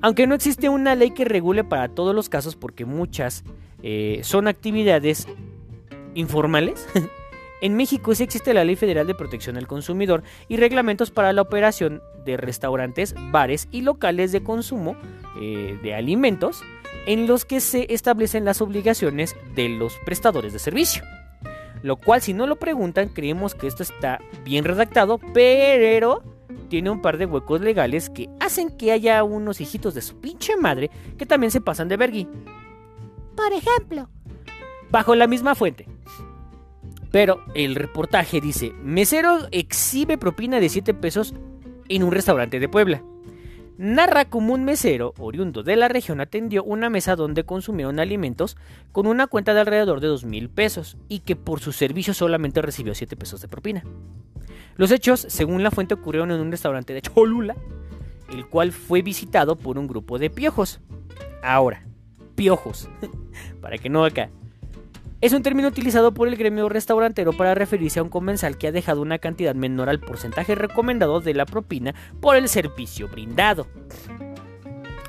Aunque 0.00 0.26
no 0.26 0.34
existe 0.34 0.68
una 0.68 0.94
ley 0.94 1.10
que 1.10 1.24
regule 1.24 1.64
para 1.64 1.88
todos 1.88 2.14
los 2.14 2.28
casos 2.28 2.56
porque 2.56 2.84
muchas 2.84 3.44
eh, 3.82 4.20
son 4.22 4.48
actividades 4.48 5.26
informales, 6.14 6.86
en 7.60 7.76
México 7.76 8.14
sí 8.14 8.22
existe 8.22 8.54
la 8.54 8.64
Ley 8.64 8.76
Federal 8.76 9.06
de 9.06 9.14
Protección 9.14 9.56
al 9.56 9.66
Consumidor 9.66 10.22
y 10.48 10.56
reglamentos 10.56 11.10
para 11.10 11.32
la 11.32 11.42
operación 11.42 12.02
de 12.24 12.36
restaurantes, 12.36 13.14
bares 13.30 13.68
y 13.70 13.82
locales 13.82 14.32
de 14.32 14.42
consumo 14.42 14.96
eh, 15.40 15.78
de 15.82 15.94
alimentos 15.94 16.62
en 17.06 17.26
los 17.26 17.44
que 17.44 17.60
se 17.60 17.92
establecen 17.92 18.44
las 18.44 18.60
obligaciones 18.60 19.36
de 19.54 19.68
los 19.68 19.96
prestadores 20.04 20.52
de 20.52 20.58
servicio. 20.58 21.02
Lo 21.84 21.96
cual 21.96 22.22
si 22.22 22.32
no 22.32 22.46
lo 22.46 22.56
preguntan 22.56 23.10
creemos 23.10 23.54
que 23.54 23.66
esto 23.66 23.82
está 23.82 24.18
bien 24.42 24.64
redactado, 24.64 25.18
pero 25.34 26.22
tiene 26.70 26.88
un 26.88 27.02
par 27.02 27.18
de 27.18 27.26
huecos 27.26 27.60
legales 27.60 28.08
que 28.08 28.30
hacen 28.40 28.70
que 28.70 28.90
haya 28.90 29.22
unos 29.22 29.60
hijitos 29.60 29.92
de 29.92 30.00
su 30.00 30.18
pinche 30.18 30.56
madre 30.56 30.90
que 31.18 31.26
también 31.26 31.50
se 31.50 31.60
pasan 31.60 31.88
de 31.88 31.98
vergui. 31.98 32.26
Por 33.36 33.52
ejemplo, 33.52 34.08
bajo 34.90 35.14
la 35.14 35.26
misma 35.26 35.54
fuente. 35.54 35.86
Pero 37.10 37.44
el 37.54 37.74
reportaje 37.74 38.40
dice, 38.40 38.72
mesero 38.82 39.40
exhibe 39.50 40.16
propina 40.16 40.60
de 40.60 40.70
7 40.70 40.94
pesos 40.94 41.34
en 41.90 42.02
un 42.02 42.12
restaurante 42.12 42.60
de 42.60 42.68
Puebla. 42.70 43.04
Narra 43.76 44.24
como 44.26 44.54
un 44.54 44.64
mesero, 44.64 45.14
oriundo 45.18 45.64
de 45.64 45.74
la 45.74 45.88
región, 45.88 46.20
atendió 46.20 46.62
una 46.62 46.90
mesa 46.90 47.16
donde 47.16 47.44
consumieron 47.44 47.98
alimentos 47.98 48.56
con 48.92 49.08
una 49.08 49.26
cuenta 49.26 49.52
de 49.52 49.60
alrededor 49.60 50.00
de 50.00 50.06
2 50.06 50.24
mil 50.24 50.48
pesos 50.48 50.96
y 51.08 51.20
que 51.20 51.34
por 51.34 51.58
su 51.58 51.72
servicio 51.72 52.14
solamente 52.14 52.62
recibió 52.62 52.94
7 52.94 53.16
pesos 53.16 53.40
de 53.40 53.48
propina. 53.48 53.82
Los 54.76 54.92
hechos, 54.92 55.26
según 55.28 55.64
la 55.64 55.72
fuente, 55.72 55.94
ocurrieron 55.94 56.30
en 56.30 56.40
un 56.40 56.52
restaurante 56.52 56.94
de 56.94 57.02
Cholula, 57.02 57.56
el 58.32 58.46
cual 58.46 58.70
fue 58.70 59.02
visitado 59.02 59.56
por 59.56 59.76
un 59.76 59.88
grupo 59.88 60.18
de 60.18 60.30
piojos. 60.30 60.80
Ahora, 61.42 61.84
piojos, 62.36 62.88
para 63.60 63.78
que 63.78 63.88
no 63.88 64.04
acá. 64.04 64.30
Es 65.24 65.32
un 65.32 65.42
término 65.42 65.68
utilizado 65.68 66.12
por 66.12 66.28
el 66.28 66.36
gremio 66.36 66.68
restaurantero 66.68 67.32
para 67.32 67.54
referirse 67.54 67.98
a 67.98 68.02
un 68.02 68.10
comensal 68.10 68.58
que 68.58 68.66
ha 68.66 68.72
dejado 68.72 69.00
una 69.00 69.18
cantidad 69.18 69.54
menor 69.54 69.88
al 69.88 69.98
porcentaje 69.98 70.54
recomendado 70.54 71.20
de 71.20 71.32
la 71.32 71.46
propina 71.46 71.94
por 72.20 72.36
el 72.36 72.46
servicio 72.46 73.08
brindado. 73.08 73.66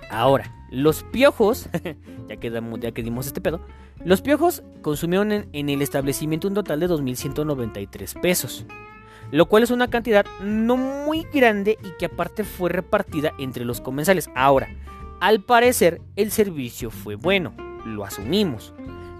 Ahora, 0.09 0.55
los 0.71 1.03
piojos, 1.03 1.67
ya, 2.29 2.37
que 2.37 3.03
dimos 3.03 3.27
este 3.27 3.41
pedo, 3.41 3.59
los 4.05 4.21
piojos 4.21 4.63
consumieron 4.81 5.33
en, 5.33 5.49
en 5.51 5.67
el 5.67 5.81
establecimiento 5.81 6.47
un 6.47 6.53
total 6.53 6.79
de 6.79 6.87
2.193 6.87 8.21
pesos, 8.21 8.65
lo 9.31 9.47
cual 9.47 9.63
es 9.63 9.71
una 9.71 9.89
cantidad 9.89 10.25
no 10.41 10.77
muy 10.77 11.27
grande 11.33 11.77
y 11.83 11.89
que 11.99 12.05
aparte 12.05 12.45
fue 12.45 12.69
repartida 12.69 13.33
entre 13.37 13.65
los 13.65 13.81
comensales. 13.81 14.29
Ahora, 14.33 14.69
al 15.19 15.43
parecer 15.43 15.99
el 16.15 16.31
servicio 16.31 16.89
fue 16.89 17.15
bueno, 17.15 17.53
lo 17.83 18.05
asumimos 18.05 18.73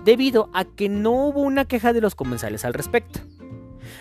debido 0.06 0.50
a 0.54 0.64
que 0.64 0.88
no 0.88 1.12
hubo 1.12 1.42
una 1.42 1.66
queja 1.66 1.92
de 1.92 2.00
los 2.00 2.16
comensales 2.16 2.64
al 2.64 2.74
respecto. 2.74 3.20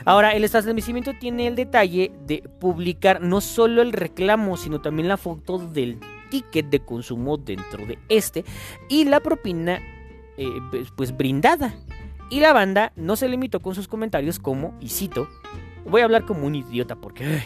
Ahora, 0.04 0.32
el 0.32 0.44
establecimiento 0.44 1.12
tiene 1.18 1.46
el 1.46 1.56
detalle 1.56 2.12
de 2.26 2.42
publicar 2.60 3.20
no 3.22 3.40
solo 3.40 3.80
el 3.82 3.92
reclamo, 3.92 4.56
sino 4.56 4.80
también 4.80 5.08
la 5.08 5.16
foto 5.16 5.58
del 5.58 5.98
ticket 6.30 6.68
de 6.68 6.80
consumo 6.80 7.36
dentro 7.38 7.86
de 7.86 7.98
este 8.08 8.44
y 8.88 9.04
la 9.04 9.20
propina 9.20 9.80
eh, 10.36 10.48
pues, 10.70 10.88
pues 10.94 11.16
brindada. 11.16 11.74
Y 12.30 12.40
la 12.40 12.52
banda 12.52 12.92
no 12.96 13.16
se 13.16 13.28
limitó 13.28 13.60
con 13.60 13.74
sus 13.74 13.88
comentarios 13.88 14.38
como, 14.38 14.76
y 14.80 14.88
cito, 14.88 15.28
voy 15.88 16.02
a 16.02 16.04
hablar 16.04 16.24
como 16.24 16.46
un 16.46 16.54
idiota 16.54 16.96
porque... 16.96 17.42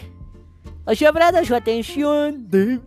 Así 0.85 1.05
su 1.45 1.55
atención. 1.55 2.49
De, 2.49 2.79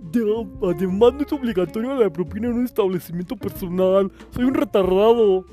además 0.61 1.13
no 1.15 1.21
es 1.21 1.33
obligatorio 1.33 1.95
la 1.95 2.11
propina 2.11 2.49
en 2.49 2.55
un 2.55 2.65
establecimiento 2.65 3.37
personal. 3.37 4.11
Soy 4.31 4.43
un 4.43 4.55
retardado. 4.55 5.47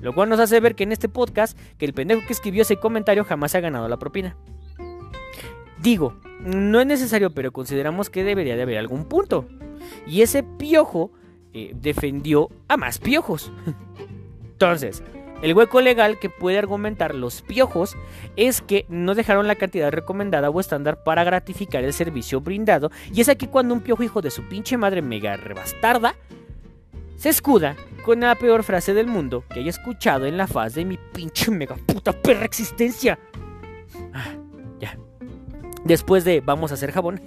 Lo 0.00 0.14
cual 0.14 0.28
nos 0.28 0.40
hace 0.40 0.60
ver 0.60 0.74
que 0.74 0.84
en 0.84 0.92
este 0.92 1.08
podcast, 1.08 1.58
que 1.76 1.84
el 1.84 1.94
pendejo 1.94 2.22
que 2.26 2.32
escribió 2.32 2.62
ese 2.62 2.76
comentario 2.76 3.24
jamás 3.24 3.54
ha 3.54 3.60
ganado 3.60 3.88
la 3.88 3.98
propina. 3.98 4.36
Digo, 5.80 6.14
no 6.40 6.80
es 6.80 6.86
necesario, 6.86 7.30
pero 7.30 7.52
consideramos 7.52 8.10
que 8.10 8.24
debería 8.24 8.56
de 8.56 8.62
haber 8.62 8.78
algún 8.78 9.04
punto. 9.04 9.46
Y 10.06 10.22
ese 10.22 10.42
piojo 10.42 11.12
eh, 11.52 11.72
defendió 11.74 12.48
a 12.68 12.76
más 12.76 12.98
piojos. 12.98 13.52
Entonces, 14.52 15.02
el 15.40 15.54
hueco 15.54 15.80
legal 15.80 16.18
que 16.18 16.30
puede 16.30 16.58
argumentar 16.58 17.14
los 17.14 17.42
piojos 17.42 17.96
es 18.34 18.60
que 18.60 18.86
no 18.88 19.14
dejaron 19.14 19.46
la 19.46 19.54
cantidad 19.54 19.92
recomendada 19.92 20.50
o 20.50 20.58
estándar 20.58 21.04
para 21.04 21.22
gratificar 21.22 21.84
el 21.84 21.92
servicio 21.92 22.40
brindado. 22.40 22.90
Y 23.12 23.20
es 23.20 23.28
aquí 23.28 23.46
cuando 23.46 23.74
un 23.74 23.80
piojo 23.80 24.02
hijo 24.02 24.20
de 24.20 24.30
su 24.30 24.48
pinche 24.48 24.76
madre 24.76 25.00
mega 25.00 25.36
rebastarda 25.36 26.16
se 27.18 27.28
escuda 27.30 27.76
con 28.04 28.20
la 28.20 28.36
peor 28.36 28.62
frase 28.62 28.94
del 28.94 29.08
mundo 29.08 29.44
que 29.50 29.58
haya 29.58 29.70
escuchado 29.70 30.24
en 30.26 30.36
la 30.36 30.46
faz 30.46 30.74
de 30.74 30.84
mi 30.84 30.98
pinche 31.12 31.50
mega 31.50 31.74
puta 31.74 32.12
perra 32.12 32.44
existencia. 32.44 33.18
Ah, 34.14 34.36
ya. 34.78 34.96
Después 35.84 36.24
de 36.24 36.40
vamos 36.40 36.70
a 36.70 36.74
hacer 36.74 36.92
jabón. 36.92 37.20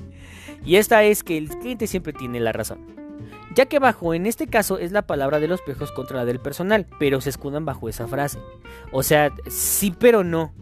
y 0.64 0.76
esta 0.76 1.02
es 1.04 1.24
que 1.24 1.38
el 1.38 1.48
cliente 1.48 1.86
siempre 1.86 2.12
tiene 2.12 2.40
la 2.40 2.52
razón. 2.52 2.86
Ya 3.54 3.66
que 3.66 3.78
bajo 3.78 4.12
en 4.12 4.26
este 4.26 4.46
caso 4.46 4.78
es 4.78 4.92
la 4.92 5.06
palabra 5.06 5.40
de 5.40 5.48
los 5.48 5.62
pejos 5.62 5.92
contra 5.92 6.18
la 6.18 6.24
del 6.26 6.38
personal, 6.38 6.86
pero 6.98 7.22
se 7.22 7.30
escudan 7.30 7.64
bajo 7.64 7.88
esa 7.88 8.06
frase. 8.06 8.38
O 8.92 9.02
sea, 9.02 9.32
sí 9.48 9.94
pero 9.98 10.24
no. 10.24 10.52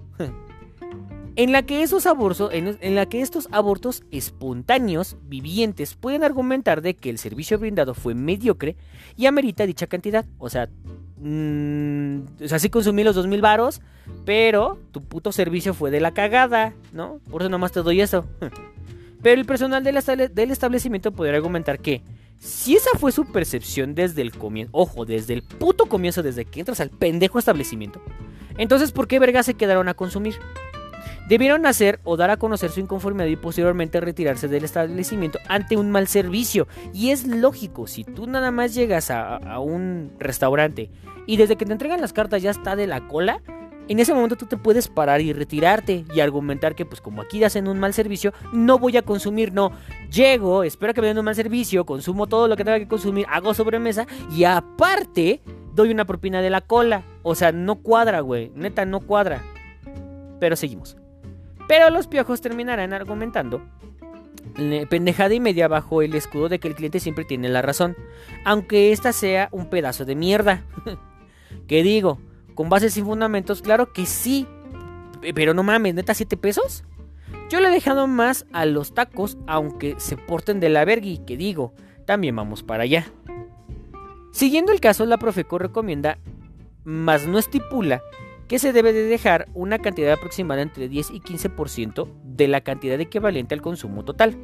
En 1.41 1.53
la 1.53 1.63
que 1.63 1.83
esos 1.83 2.05
abortos, 2.05 2.51
en, 2.53 2.95
la 2.95 3.07
que 3.07 3.23
estos 3.23 3.49
abortos 3.51 4.03
espontáneos 4.11 5.17
vivientes 5.23 5.95
pueden 5.95 6.23
argumentar 6.23 6.83
de 6.83 6.95
que 6.95 7.09
el 7.09 7.17
servicio 7.17 7.59
brindado 7.59 7.95
fue 7.95 8.15
mediocre 8.15 8.77
y 9.17 9.25
amerita 9.25 9.65
dicha 9.65 9.87
cantidad. 9.87 10.27
O 10.37 10.51
sea, 10.51 10.69
mmm, 11.17 12.25
sí 12.45 12.69
consumí 12.69 13.05
los 13.05 13.15
2000 13.15 13.41
varos, 13.41 13.81
pero 14.27 14.79
tu 14.91 15.03
puto 15.03 15.33
servicio 15.33 15.73
fue 15.73 15.91
de 15.91 16.01
la 16.01 16.13
cagada, 16.13 16.75
¿no? 16.93 17.21
Por 17.31 17.41
eso 17.41 17.49
nomás 17.49 17.73
te 17.73 17.81
doy 17.81 18.03
eso. 18.03 18.27
Pero 19.23 19.39
el 19.39 19.47
personal 19.47 19.85
del, 19.85 19.99
del 20.35 20.51
establecimiento 20.51 21.13
podría 21.13 21.37
argumentar 21.37 21.79
que 21.79 22.03
si 22.39 22.75
esa 22.75 22.91
fue 22.99 23.13
su 23.13 23.31
percepción 23.33 23.95
desde 23.95 24.23
el 24.23 24.33
comienzo, 24.33 24.71
ojo, 24.73 25.05
desde 25.05 25.35
el 25.35 25.43
puto 25.43 25.87
comienzo, 25.87 26.23
desde 26.23 26.47
que 26.47 26.61
entras 26.61 26.81
al 26.81 26.89
pendejo 26.89 27.39
establecimiento, 27.39 28.01
entonces 28.57 28.93
¿por 28.93 29.09
qué 29.09 29.19
verga 29.19 29.43
se 29.43 29.55
quedaron 29.55 29.89
a 29.89 29.95
consumir? 29.95 30.37
Debieron 31.31 31.65
hacer 31.65 32.01
o 32.03 32.17
dar 32.17 32.31
a 32.31 32.39
conocer 32.39 32.73
su 32.73 32.81
inconformidad 32.81 33.29
y 33.29 33.37
posteriormente 33.37 34.01
retirarse 34.01 34.49
del 34.49 34.65
establecimiento 34.65 35.39
ante 35.47 35.77
un 35.77 35.89
mal 35.93 36.09
servicio. 36.09 36.67
Y 36.93 37.11
es 37.11 37.25
lógico, 37.25 37.87
si 37.87 38.03
tú 38.03 38.27
nada 38.27 38.51
más 38.51 38.75
llegas 38.75 39.13
a, 39.13 39.61
un 39.61 40.11
restaurante 40.19 40.91
y 41.29 41.37
desde 41.37 41.55
que 41.55 41.65
te 41.67 41.71
entregan 41.71 42.01
las 42.01 42.13
cartas 42.13 42.43
ya 42.43 42.51
está 42.51 42.75
de 42.75 42.89
la 42.89 43.07
cola, 43.07 43.43
en 43.87 44.01
ese 44.01 44.13
momento 44.13 44.35
tú 44.35 44.47
te 44.47 44.57
puedes 44.57 44.89
parar 44.89 45.21
y 45.21 45.33
retirarte 45.33 46.05
y 46.13 46.19
argumentar 46.19 46.75
que 46.75 46.85
pues 46.85 47.01
como 47.01 47.23
aquí 47.23 47.45
hacen 47.45 47.69
un 47.69 47.79
mal 47.79 47.95
servicio, 47.95 48.35
no 48.53 48.81
voy 48.81 48.97
a 48.97 49.03
consumir, 49.03 49.53
no, 49.53 49.71
llego, 50.11 50.65
espero 50.65 50.95
que 50.95 51.01
me 51.01 51.07
den 51.07 51.19
un 51.19 51.27
mal 51.27 51.37
servicio, 51.37 51.87
consumo 51.87 52.27
todo 52.27 52.49
lo 52.49 52.57
que 52.57 52.65
tenga 52.65 52.81
que 52.81 52.89
consumir, 52.89 53.25
hago 53.31 53.55
sobremesa 53.55 54.05
y 54.37 54.43
aparte 54.43 55.43
doy 55.77 55.93
una 55.93 56.07
propina 56.07 56.43
de 56.43 56.51
la 56.51 56.61
cola. 56.61 57.05
O 57.23 57.37
sea, 57.37 57.53
no 57.53 57.77
cuadra, 57.77 58.19
güey, 58.19 58.51
neta 58.57 58.85
no 58.85 58.99
cuadra. 58.99 59.45
Pero 60.41 60.57
seguimos. 60.57 61.00
Pero 61.71 61.89
los 61.91 62.09
piojos 62.09 62.41
terminarán 62.41 62.93
argumentando 62.93 63.63
pendejada 64.89 65.33
y 65.33 65.39
media 65.39 65.69
bajo 65.69 66.03
el 66.03 66.17
escudo 66.17 66.49
de 66.49 66.59
que 66.59 66.67
el 66.67 66.75
cliente 66.75 66.99
siempre 66.99 67.25
tiene 67.25 67.49
la 67.49 67.63
razón, 67.63 67.97
aunque 68.45 68.91
esta 68.91 69.13
sea 69.13 69.49
un 69.53 69.71
pedazo 69.71 70.05
de 70.05 70.17
mierda. 70.17 70.65
¿Qué 71.69 71.85
digo? 71.85 72.19
¿Con 72.57 72.71
bases 72.71 72.95
sin 72.95 73.05
fundamentos? 73.05 73.63
Claro 73.63 73.93
que 73.93 74.05
sí. 74.05 74.49
Pero 75.33 75.55
no 75.55 75.63
mames, 75.63 75.95
¿neta 75.95 76.13
7 76.13 76.37
pesos? 76.37 76.83
Yo 77.51 77.61
le 77.61 77.69
he 77.69 77.71
dejado 77.71 78.09
más 78.09 78.47
a 78.53 78.67
los 78.67 78.93
tacos, 78.93 79.39
aunque 79.47 79.95
se 79.99 80.17
porten 80.17 80.59
de 80.59 80.71
la 80.71 80.85
vergui, 80.85 81.19
que 81.19 81.37
digo, 81.37 81.73
también 82.05 82.35
vamos 82.35 82.65
para 82.65 82.83
allá. 82.83 83.07
Siguiendo 84.33 84.73
el 84.73 84.81
caso, 84.81 85.07
la 85.07 85.19
Profeco 85.19 85.57
recomienda, 85.61 86.19
mas 86.83 87.29
no 87.29 87.39
estipula, 87.39 88.03
que 88.51 88.59
se 88.59 88.73
debe 88.73 88.93
de 88.93 89.05
dejar 89.05 89.47
una 89.55 89.79
cantidad 89.79 90.15
aproximada 90.15 90.61
entre 90.61 90.89
10 90.89 91.13
y 91.13 91.21
15% 91.21 92.09
de 92.25 92.49
la 92.49 92.63
cantidad 92.63 93.01
equivalente 93.01 93.55
al 93.55 93.63
consumo 93.63 94.05
total. 94.05 94.37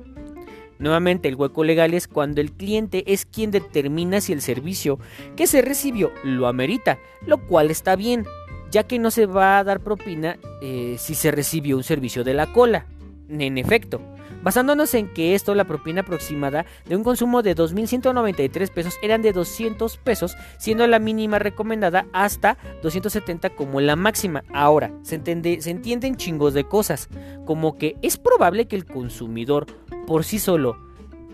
Nuevamente, 0.78 1.28
el 1.28 1.34
hueco 1.34 1.64
legal 1.64 1.92
es 1.92 2.06
cuando 2.06 2.40
el 2.40 2.52
cliente 2.52 3.02
es 3.12 3.26
quien 3.26 3.50
determina 3.50 4.20
si 4.20 4.32
el 4.32 4.42
servicio 4.42 5.00
que 5.34 5.48
se 5.48 5.60
recibió 5.60 6.12
lo 6.22 6.46
amerita, 6.46 7.00
lo 7.26 7.48
cual 7.48 7.72
está 7.72 7.96
bien, 7.96 8.25
ya 8.70 8.84
que 8.84 9.00
no 9.00 9.10
se 9.10 9.26
va 9.26 9.58
a 9.58 9.64
dar 9.64 9.80
propina 9.80 10.38
eh, 10.62 10.94
si 11.00 11.16
se 11.16 11.32
recibió 11.32 11.76
un 11.76 11.82
servicio 11.82 12.22
de 12.22 12.34
la 12.34 12.52
cola. 12.52 12.86
En 13.28 13.58
efecto, 13.58 14.00
basándonos 14.43 14.95
en 14.95 15.12
que 15.12 15.35
esto, 15.35 15.55
la 15.55 15.64
propina 15.64 16.02
aproximada 16.02 16.66
de 16.87 16.97
un 16.97 17.05
consumo 17.05 17.43
de 17.43 17.55
2.193 17.55 18.71
pesos 18.71 18.99
eran 19.02 19.23
de 19.23 19.33
200 19.33 19.97
pesos, 19.99 20.37
siendo 20.59 20.87
la 20.87 20.99
mínima 20.99 21.38
recomendada 21.38 22.07
hasta 22.12 22.57
270 22.83 23.50
como 23.50 23.81
la 23.81 23.97
máxima. 23.97 24.45
Ahora, 24.52 24.93
se, 25.02 25.21
se 25.61 25.71
entienden 25.71 26.16
chingos 26.16 26.55
de 26.55 26.64
cosas, 26.64 27.09
como 27.45 27.76
que 27.76 27.97
es 28.02 28.16
probable 28.16 28.66
que 28.66 28.76
el 28.76 28.85
consumidor 28.85 29.66
por 30.07 30.25
sí 30.25 30.38
solo 30.38 30.78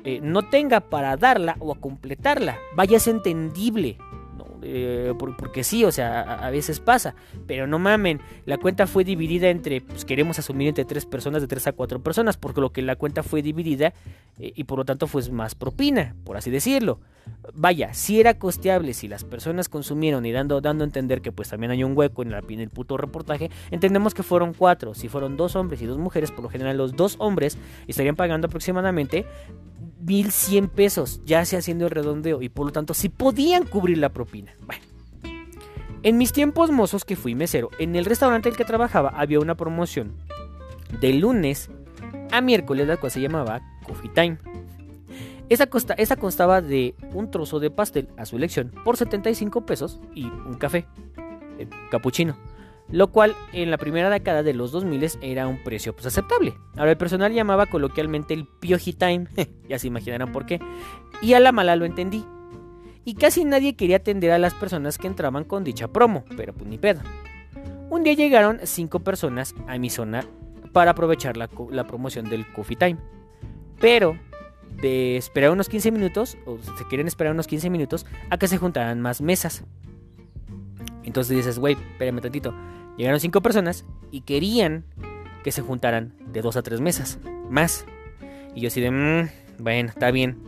eh, 0.05 0.21
no 0.23 0.43
tenga 0.43 0.81
para 0.81 1.17
darla 1.17 1.57
o 1.61 1.73
a 1.73 1.79
completarla. 1.79 2.59
Vaya, 2.75 2.97
es 2.97 3.07
entendible. 3.07 3.99
Eh, 4.63 5.13
por- 5.19 5.37
porque 5.37 5.65
sí, 5.65 5.85
o 5.85 5.93
sea, 5.93 6.23
a, 6.23 6.51
veces 6.51 6.81
pasa. 6.81 7.15
Pero 7.47 7.67
no 7.67 7.79
mamen, 7.79 8.21
la 8.47 8.59
cuenta 8.59 8.87
fue 8.87 9.05
dividida 9.05 9.49
entre, 9.49 9.81
pues 9.81 10.05
queremos 10.05 10.39
asumir 10.39 10.69
entre 10.69 10.85
tres 10.85 11.05
personas, 11.07 11.43
de 11.43 11.49
tres 11.49 11.67
a 11.67 11.73
cuatro 11.73 12.01
personas, 12.01 12.37
porque 12.37 12.61
lo 12.61 12.71
que 12.71 12.83
la 12.83 12.97
cuenta 12.97 13.23
fue 13.23 13.43
dividida 13.43 13.93
eh, 14.39 14.53
y 14.55 14.65
por 14.65 14.79
lo 14.79 14.85
tanto 14.85 15.07
fue 15.07 15.29
más 15.31 15.55
propina, 15.55 16.15
por 16.25 16.37
así 16.37 16.51
decirlo. 16.51 17.01
Vaya, 17.55 17.95
si 17.95 18.19
era 18.21 18.39
costeable, 18.39 18.95
si 18.95 19.07
las 19.09 19.25
personas 19.25 19.69
consumieron 19.69 20.27
y 20.27 20.33
dando, 20.33 20.61
dando 20.61 20.83
a 20.85 20.87
entender 20.87 21.21
que 21.21 21.31
pues 21.31 21.49
también 21.49 21.71
hay 21.71 21.85
un 21.85 21.97
hueco 21.97 22.23
en, 22.23 22.31
la, 22.31 22.43
en 22.49 22.61
el 22.61 22.71
puto 22.71 22.97
reportaje, 22.97 23.51
entendemos 23.71 24.15
que 24.15 24.23
fueron 24.23 24.55
cuatro. 24.55 24.95
Si 24.95 25.09
fueron 25.09 25.37
dos 25.37 25.55
hombres 25.57 25.83
y 25.83 25.87
dos 25.87 25.99
mujeres, 25.99 26.31
por 26.33 26.43
lo 26.43 26.49
general 26.49 26.77
los 26.77 26.97
dos 26.97 27.17
hombres 27.19 27.59
estarían 27.87 28.17
pagando 28.17 28.47
aproximadamente 28.49 29.25
1100 30.05 30.69
pesos, 30.69 31.21
ya 31.25 31.45
sea 31.45 31.61
haciendo 31.61 31.85
el 31.85 31.91
redondeo, 31.91 32.43
y 32.43 32.49
por 32.49 32.67
lo 32.67 32.73
tanto 32.73 32.95
si 32.95 33.09
podían 33.09 33.65
cubrir 33.67 33.99
la 33.99 34.09
propina. 34.09 34.52
Bueno. 34.67 34.83
En 36.03 36.19
mis 36.19 36.33
tiempos 36.33 36.71
mozos 36.71 37.05
que 37.05 37.17
fui 37.17 37.35
mesero, 37.35 37.71
en 37.79 37.95
el 37.95 38.05
restaurante 38.05 38.49
en 38.49 38.55
el 38.55 38.59
que 38.59 38.65
trabajaba 38.65 39.11
había 39.11 39.39
una 39.39 39.57
promoción 39.57 40.15
de 41.01 41.13
lunes 41.13 41.71
a 42.33 42.41
miércoles, 42.41 42.89
la 42.89 42.97
cual 42.97 43.13
se 43.13 43.21
llamaba 43.21 43.61
Coffee 43.87 44.11
Time. 44.11 44.39
Esa, 45.49 46.17
constaba 46.17 46.63
de 46.63 46.95
un 47.13 47.31
trozo 47.31 47.61
de 47.61 47.71
pastel 47.71 48.09
a 48.17 48.25
su 48.25 48.37
elección 48.37 48.73
por 48.85 48.97
75 48.97 49.67
pesos 49.67 50.01
y 50.15 50.25
un 50.25 50.55
café, 50.55 50.87
eh, 51.59 51.69
capuchino, 51.91 52.39
lo 52.89 53.13
cual 53.13 53.37
en 53.53 53.71
la 53.71 53.77
primera 53.77 54.09
década 54.09 54.43
de 54.43 54.55
los 54.55 54.73
2000 54.73 55.19
era 55.21 55.47
un 55.47 55.63
precio 55.63 55.93
pues, 55.93 56.07
aceptable. 56.07 56.55
Ahora 56.77 56.93
el 56.93 56.97
personal 56.97 57.35
llamaba 57.35 57.67
coloquialmente 57.67 58.33
el 58.33 58.47
Pioji 58.47 58.95
Time, 58.95 59.27
ya 59.69 59.79
se 59.79 59.89
imaginarán 59.89 60.33
por 60.33 60.47
qué, 60.47 60.59
y 61.21 61.35
a 61.35 61.41
la 61.41 61.53
mala 61.53 61.77
lo 61.77 61.85
entendí. 61.85 62.25
Y 63.05 63.15
casi 63.15 63.45
nadie 63.45 63.75
quería 63.75 63.97
atender 63.97 64.31
a 64.31 64.39
las 64.39 64.55
personas 64.55 64.99
que 64.99 65.09
entraban 65.09 65.45
con 65.45 65.65
dicha 65.65 65.89
promo, 65.89 66.25
pero 66.37 66.53
pues 66.53 66.69
ni 66.69 66.79
pedo. 66.79 67.01
Un 67.91 68.05
día 68.05 68.15
llegaron 68.15 68.61
cinco 68.63 69.01
personas 69.01 69.55
a 69.67 69.77
mi 69.79 69.91
zona 69.91 70.25
para 70.73 70.93
aprovechar 70.93 71.37
la, 71.37 71.49
promoción 71.49 72.29
del 72.29 72.51
Coffee 72.53 72.77
Time. 72.77 72.97
Pero 73.81 74.17
de 74.81 75.17
esperar 75.17 75.51
unos 75.51 75.69
15 75.69 75.91
minutos, 75.91 76.39
o 76.47 76.59
se 76.59 76.85
quieren 76.89 77.07
esperar 77.07 77.33
unos 77.33 77.47
15 77.47 77.69
minutos, 77.71 78.07
a 78.31 78.39
que 78.39 78.49
se 78.49 78.57
juntaran 78.57 79.01
más 79.01 79.21
mesas. 79.21 79.65
Entonces 81.05 81.37
dices, 81.37 81.59
güey, 81.59 81.75
espérame 81.75 82.21
tantito. 82.21 82.55
Llegaron 82.97 83.21
cinco 83.21 83.43
personas 83.43 83.85
y 84.11 84.23
querían 84.23 84.85
que 85.43 85.53
se 85.53 85.61
juntaran 85.63 86.15
de 86.33 86.41
dos 86.41 86.57
a 86.57 86.63
tres 86.63 86.81
mesas 86.81 87.19
más. 87.51 87.85
Y 88.55 88.61
yo 88.61 88.69
así 88.69 88.81
de, 88.81 88.91
"Mm, 88.91 89.29
bueno, 89.59 89.89
está 89.91 90.11
bien. 90.11 90.39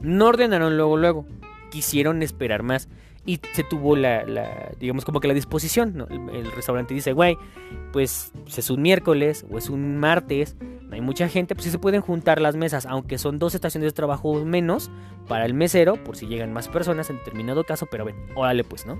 No 0.00 0.26
ordenaron 0.26 0.76
luego, 0.76 0.96
luego. 0.96 1.26
Quisieron 1.74 2.22
esperar 2.22 2.62
más. 2.62 2.88
Y 3.26 3.40
se 3.54 3.64
tuvo 3.64 3.96
la, 3.96 4.22
digamos, 4.78 5.04
como 5.04 5.18
que 5.18 5.28
la 5.28 5.34
disposición. 5.34 6.06
El, 6.32 6.52
restaurante 6.52 6.94
dice, 6.94 7.12
güey, 7.12 7.36
pues 7.92 8.32
es 8.46 8.70
un 8.70 8.82
miércoles 8.82 9.46
o 9.50 9.58
es 9.58 9.70
un 9.70 9.96
martes, 9.96 10.56
no 10.60 10.94
hay 10.94 11.00
mucha 11.00 11.28
gente, 11.28 11.54
pues 11.54 11.64
sí 11.64 11.70
se 11.70 11.78
pueden 11.78 12.02
juntar 12.02 12.40
las 12.40 12.54
mesas, 12.54 12.84
aunque 12.84 13.16
son 13.16 13.38
dos 13.38 13.54
estaciones 13.54 13.88
de 13.88 13.92
trabajo 13.92 14.44
menos 14.44 14.90
para 15.26 15.46
el 15.46 15.54
mesero, 15.54 15.96
por 16.04 16.16
si 16.16 16.26
llegan 16.26 16.52
más 16.52 16.68
personas 16.68 17.08
en 17.08 17.16
determinado 17.16 17.64
caso, 17.64 17.86
pero 17.90 18.04
ven, 18.04 18.14
órale 18.34 18.62
pues, 18.62 18.84
¿no? 18.84 18.98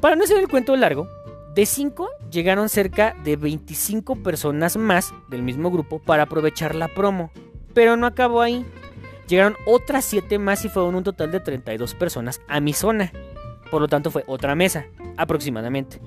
Para 0.00 0.16
no 0.16 0.24
hacer 0.24 0.38
el 0.38 0.48
cuento 0.48 0.74
largo, 0.74 1.08
de 1.54 1.66
5 1.66 2.08
llegaron 2.30 2.68
cerca 2.68 3.16
de 3.24 3.36
25 3.36 4.16
personas 4.22 4.76
más 4.76 5.14
del 5.28 5.42
mismo 5.42 5.70
grupo 5.70 6.00
para 6.00 6.24
aprovechar 6.24 6.74
la 6.74 6.88
promo, 6.88 7.30
pero 7.74 7.96
no 7.96 8.06
acabó 8.06 8.42
ahí. 8.42 8.66
Llegaron 9.28 9.56
otras 9.66 10.06
7 10.06 10.38
más 10.38 10.64
y 10.64 10.70
fueron 10.70 10.94
un 10.94 11.04
total 11.04 11.30
de 11.30 11.40
32 11.40 11.94
personas 11.94 12.40
a 12.48 12.60
mi 12.60 12.72
zona. 12.72 13.12
Por 13.70 13.82
lo 13.82 13.88
tanto 13.88 14.10
fue 14.10 14.24
otra 14.26 14.54
mesa, 14.54 14.86
aproximadamente. 15.18 16.00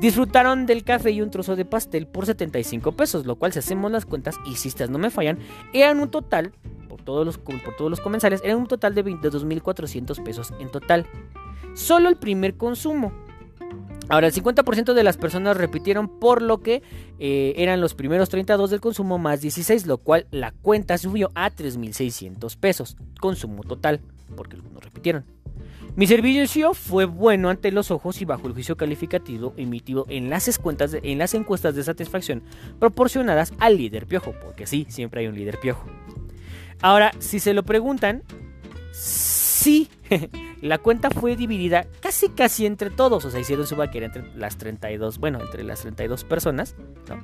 Disfrutaron 0.00 0.64
del 0.66 0.84
café 0.84 1.10
y 1.10 1.20
un 1.20 1.30
trozo 1.30 1.56
de 1.56 1.64
pastel 1.64 2.06
por 2.06 2.26
75 2.26 2.92
pesos, 2.92 3.26
lo 3.26 3.36
cual 3.36 3.52
si 3.52 3.58
hacemos 3.58 3.90
las 3.90 4.06
cuentas 4.06 4.36
y 4.46 4.54
si 4.54 4.68
estas 4.68 4.90
no 4.90 4.98
me 4.98 5.10
fallan, 5.10 5.38
eran 5.72 5.98
un 5.98 6.10
total, 6.10 6.52
por 6.88 7.02
todos 7.02 7.26
los, 7.26 7.38
por 7.38 7.74
todos 7.76 7.90
los 7.90 8.00
comensales, 8.00 8.40
eran 8.44 8.58
un 8.58 8.66
total 8.66 8.94
de 8.94 9.04
22.400 9.04 10.22
pesos 10.22 10.52
en 10.60 10.70
total. 10.70 11.06
Solo 11.74 12.08
el 12.08 12.16
primer 12.16 12.56
consumo. 12.56 13.12
Ahora, 14.08 14.26
el 14.26 14.32
50% 14.34 14.92
de 14.92 15.02
las 15.02 15.16
personas 15.16 15.56
repitieron 15.56 16.08
por 16.08 16.42
lo 16.42 16.60
que 16.60 16.82
eh, 17.18 17.54
eran 17.56 17.80
los 17.80 17.94
primeros 17.94 18.28
32 18.28 18.70
del 18.70 18.80
consumo 18.80 19.18
más 19.18 19.40
16, 19.40 19.86
lo 19.86 19.98
cual 19.98 20.26
la 20.30 20.52
cuenta 20.52 20.98
subió 20.98 21.30
a 21.34 21.50
3.600 21.50 22.56
pesos. 22.58 22.96
Consumo 23.20 23.62
total, 23.62 24.00
porque 24.36 24.56
algunos 24.56 24.84
repitieron. 24.84 25.24
Mi 25.96 26.08
servicio 26.08 26.74
fue 26.74 27.04
bueno 27.04 27.50
ante 27.50 27.70
los 27.70 27.92
ojos 27.92 28.20
y 28.20 28.24
bajo 28.24 28.48
el 28.48 28.52
juicio 28.52 28.76
calificativo 28.76 29.54
emitido 29.56 30.06
en 30.08 30.28
las, 30.28 30.60
en 31.02 31.18
las 31.18 31.34
encuestas 31.34 31.76
de 31.76 31.84
satisfacción 31.84 32.42
proporcionadas 32.80 33.52
al 33.60 33.76
líder 33.76 34.06
piojo, 34.06 34.34
porque 34.42 34.66
sí, 34.66 34.86
siempre 34.88 35.20
hay 35.20 35.28
un 35.28 35.36
líder 35.36 35.60
piojo. 35.60 35.86
Ahora, 36.82 37.12
si 37.20 37.38
se 37.38 37.54
lo 37.54 37.62
preguntan, 37.62 38.24
sí, 39.64 39.88
la 40.60 40.76
cuenta 40.76 41.10
fue 41.10 41.36
dividida 41.36 41.86
casi 42.00 42.28
casi 42.28 42.66
entre 42.66 42.90
todos, 42.90 43.24
o 43.24 43.30
sea, 43.30 43.40
hicieron 43.40 43.66
su 43.66 43.76
vaquera 43.76 44.06
entre 44.06 44.22
las 44.36 44.58
32, 44.58 45.18
bueno, 45.18 45.40
entre 45.40 45.64
las 45.64 45.80
32 45.80 46.24
personas 46.24 46.76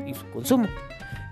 y 0.07 0.15
su 0.15 0.25
consumo. 0.31 0.67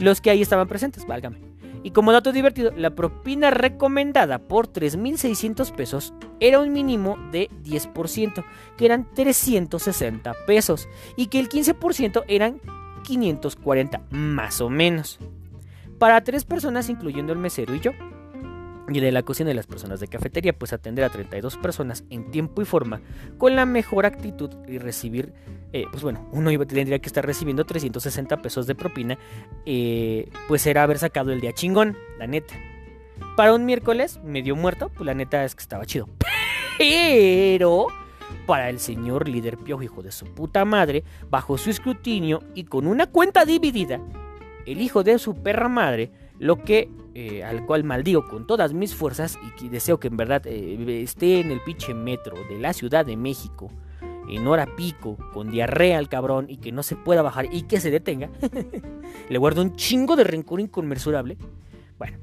Los 0.01 0.21
que 0.21 0.29
ahí 0.31 0.43
estaban 0.43 0.69
presentes, 0.69 1.07
válgame. 1.07 1.39
Y 1.83 1.93
como 1.93 2.13
dato 2.13 2.33
divertido, 2.33 2.73
la 2.77 2.91
propina 2.91 3.51
recomendada 3.51 4.39
por 4.39 4.71
3.600 4.71 5.73
pesos 5.75 6.13
era 6.41 6.61
un 6.61 6.73
mínimo 6.73 7.17
de 7.33 7.49
10%, 7.65 8.45
que 8.77 8.85
eran 8.85 9.09
360 9.15 10.35
pesos, 10.47 10.89
y 11.17 11.29
que 11.29 11.39
el 11.41 11.49
15% 11.49 12.25
eran 12.29 12.61
540, 13.05 14.03
más 14.11 14.61
o 14.61 14.69
menos. 14.69 15.19
Para 15.99 16.23
tres 16.23 16.45
personas, 16.45 16.91
incluyendo 16.91 17.33
el 17.33 17.39
mesero 17.39 17.75
y 17.75 17.81
yo. 17.81 17.93
Y 18.89 19.01
de 19.01 19.13
la 19.13 19.23
cocina 19.23 19.51
y 19.51 19.55
las 19.55 19.67
personas 19.67 20.01
de 20.01 20.09
cafetería, 20.09 20.59
pues 20.59 20.73
atender 20.73 21.05
a 21.05 21.11
32 21.11 21.59
personas 21.59 22.05
en 22.09 22.31
tiempo 22.31 22.63
y 22.63 22.65
forma, 22.65 23.03
con 23.37 23.55
la 23.55 23.67
mejor 23.67 24.07
actitud 24.07 24.51
y 24.67 24.79
recibir, 24.79 25.35
eh, 25.75 25.85
pues 25.91 26.03
bueno, 26.03 26.27
uno 26.33 26.51
tendría 26.67 26.99
que 26.99 27.07
estar 27.07 27.25
recibiendo 27.25 27.65
360 27.65 28.41
pesos 28.41 28.67
de 28.67 28.75
propina, 28.75 29.19
eh, 29.67 30.31
pues 30.49 30.67
era 30.67 30.83
haber 30.85 30.99
sacado 30.99 31.33
el 31.33 31.41
día 31.41 31.53
chingón, 31.53 31.99
la 32.19 32.27
neta. 32.27 32.55
Para 33.37 33.53
un 33.53 33.67
miércoles, 33.67 34.19
medio 34.25 34.57
muerto, 34.57 34.89
pues 34.89 35.05
la 35.05 35.15
neta 35.15 35.45
es 35.45 35.55
que 35.55 35.63
estaba 35.63 35.85
chido. 35.85 36.09
Pero 36.79 37.89
para 38.47 38.71
el 38.71 38.81
señor 38.81 39.29
líder 39.29 39.59
piojo, 39.59 39.83
hijo 39.83 40.03
de 40.03 40.13
su 40.13 40.25
puta 40.25 40.65
madre, 40.65 41.05
bajo 41.29 41.59
su 41.59 41.69
escrutinio 41.69 42.43
y 42.55 42.65
con 42.65 42.87
una 42.87 43.07
cuenta 43.07 43.45
dividida, 43.45 44.01
el 44.65 44.81
hijo 44.81 45.03
de 45.03 45.19
su 45.19 45.35
perra 45.35 45.69
madre, 45.69 46.11
lo 46.39 46.63
que 46.63 46.89
eh, 47.21 47.43
al 47.43 47.67
cual 47.67 47.83
maldigo 47.83 48.29
con 48.29 48.47
todas 48.47 48.73
mis 48.73 48.95
fuerzas 48.95 49.41
y 49.45 49.51
que 49.57 49.69
deseo 49.69 49.99
que 49.99 50.07
en 50.07 50.17
verdad 50.17 50.47
eh, 50.47 51.03
esté 51.03 51.41
en 51.41 51.51
el 51.51 51.61
pinche 51.61 51.93
metro 51.93 52.37
de 52.49 52.61
la 52.61 52.73
Ciudad 52.73 53.05
de 53.05 53.17
México 53.17 53.73
en 54.29 54.47
hora 54.47 54.69
pico, 54.77 55.17
con 55.33 55.51
diarrea 55.51 55.99
al 55.99 56.09
cabrón 56.09 56.47
y 56.49 56.59
que 56.59 56.71
no 56.71 56.85
se 56.85 56.95
pueda 56.95 57.23
bajar 57.23 57.53
y 57.53 57.63
que 57.63 57.81
se 57.81 57.91
detenga, 57.91 58.31
le 59.29 59.37
guardo 59.37 59.63
un 59.63 59.75
chingo 59.75 60.15
de 60.15 60.23
rencor 60.23 60.61
inconmensurable. 60.61 61.37
Bueno, 61.99 62.19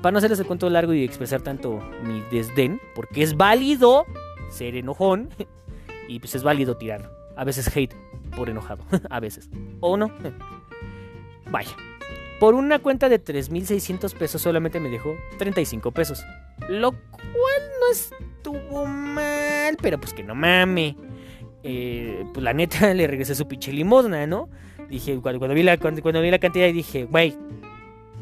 para 0.00 0.12
no 0.12 0.16
hacerles 0.16 0.40
el 0.40 0.46
cuento 0.46 0.70
largo 0.70 0.94
y 0.94 1.04
expresar 1.04 1.42
tanto 1.42 1.78
mi 2.02 2.22
desdén, 2.32 2.80
porque 2.94 3.22
es 3.22 3.36
válido 3.36 4.06
ser 4.48 4.74
enojón 4.74 5.28
y 6.08 6.18
pues 6.18 6.34
es 6.34 6.42
válido 6.42 6.78
tirar. 6.78 7.10
A 7.36 7.44
veces 7.44 7.76
hate 7.76 7.94
por 8.34 8.48
enojado, 8.48 8.84
a 9.10 9.20
veces. 9.20 9.50
O 9.80 9.98
no. 9.98 10.10
Vaya. 11.50 11.76
Por 12.40 12.54
una 12.54 12.78
cuenta 12.78 13.10
de 13.10 13.22
3.600 13.22 14.14
pesos 14.14 14.40
solamente 14.40 14.80
me 14.80 14.88
dejó 14.88 15.14
35 15.38 15.92
pesos. 15.92 16.24
Lo 16.68 16.92
cual 16.92 17.62
no 17.80 17.92
estuvo 17.92 18.86
mal, 18.86 19.76
pero 19.80 20.00
pues 20.00 20.14
que 20.14 20.24
no 20.24 20.34
mame. 20.34 20.96
Eh, 21.62 22.24
pues 22.32 22.42
la 22.42 22.54
neta 22.54 22.94
le 22.94 23.06
regresé 23.06 23.34
su 23.34 23.46
pinche 23.46 23.72
limosna, 23.72 24.26
¿no? 24.26 24.48
Dije, 24.88 25.20
cuando, 25.20 25.46
vi, 25.48 25.62
la, 25.62 25.76
cuando, 25.76 26.00
cuando 26.00 26.22
vi 26.22 26.30
la 26.30 26.38
cantidad 26.38 26.66
dije, 26.72 27.04
güey, 27.04 27.36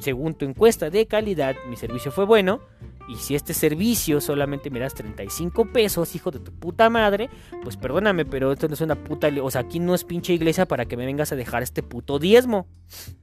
según 0.00 0.34
tu 0.34 0.44
encuesta 0.44 0.90
de 0.90 1.06
calidad, 1.06 1.54
mi 1.70 1.76
servicio 1.76 2.10
fue 2.10 2.26
bueno 2.26 2.60
Y 3.08 3.16
si 3.16 3.34
este 3.34 3.54
servicio 3.54 4.20
solamente 4.20 4.68
me 4.68 4.80
das 4.80 4.94
35 4.94 5.72
pesos, 5.72 6.14
hijo 6.14 6.30
de 6.30 6.40
tu 6.40 6.52
puta 6.52 6.90
madre, 6.90 7.30
pues 7.62 7.78
perdóname, 7.78 8.26
pero 8.26 8.52
esto 8.52 8.68
no 8.68 8.74
es 8.74 8.80
una 8.82 8.96
puta... 8.96 9.30
O 9.42 9.50
sea, 9.50 9.62
aquí 9.62 9.80
no 9.80 9.94
es 9.94 10.04
pinche 10.04 10.34
iglesia 10.34 10.66
para 10.66 10.84
que 10.84 10.96
me 10.96 11.06
vengas 11.06 11.32
a 11.32 11.36
dejar 11.36 11.62
este 11.62 11.82
puto 11.82 12.18
diezmo. 12.18 12.66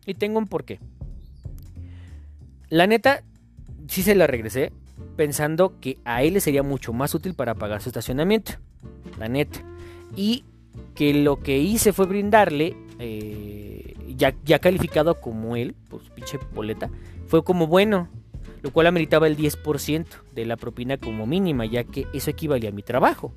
Y 0.05 0.15
tengo 0.15 0.39
un 0.39 0.47
porqué. 0.47 0.79
La 2.69 2.87
neta, 2.87 3.23
sí 3.87 4.01
se 4.01 4.15
la 4.15 4.25
regresé 4.25 4.71
pensando 5.15 5.79
que 5.79 5.99
a 6.03 6.23
él 6.23 6.33
le 6.33 6.41
sería 6.41 6.63
mucho 6.63 6.91
más 6.91 7.13
útil 7.13 7.35
para 7.35 7.53
pagar 7.53 7.81
su 7.81 7.89
estacionamiento. 7.89 8.53
La 9.19 9.27
neta. 9.27 9.59
Y 10.15 10.45
que 10.95 11.13
lo 11.13 11.41
que 11.41 11.59
hice 11.59 11.93
fue 11.93 12.07
brindarle, 12.07 12.75
eh, 12.99 13.93
ya, 14.17 14.33
ya 14.43 14.59
calificado 14.59 15.21
como 15.21 15.55
él, 15.55 15.75
su 15.89 16.11
pinche 16.13 16.39
boleta, 16.53 16.89
fue 17.27 17.43
como 17.43 17.67
bueno, 17.67 18.09
lo 18.65 18.71
cual 18.71 18.87
ameritaba 18.87 19.27
el 19.27 19.37
10% 19.37 20.07
de 20.33 20.43
la 20.43 20.57
propina 20.57 20.97
como 20.97 21.27
mínima, 21.27 21.67
ya 21.67 21.83
que 21.83 22.07
eso 22.15 22.31
equivalía 22.31 22.71
a 22.71 22.73
mi 22.73 22.81
trabajo, 22.81 23.31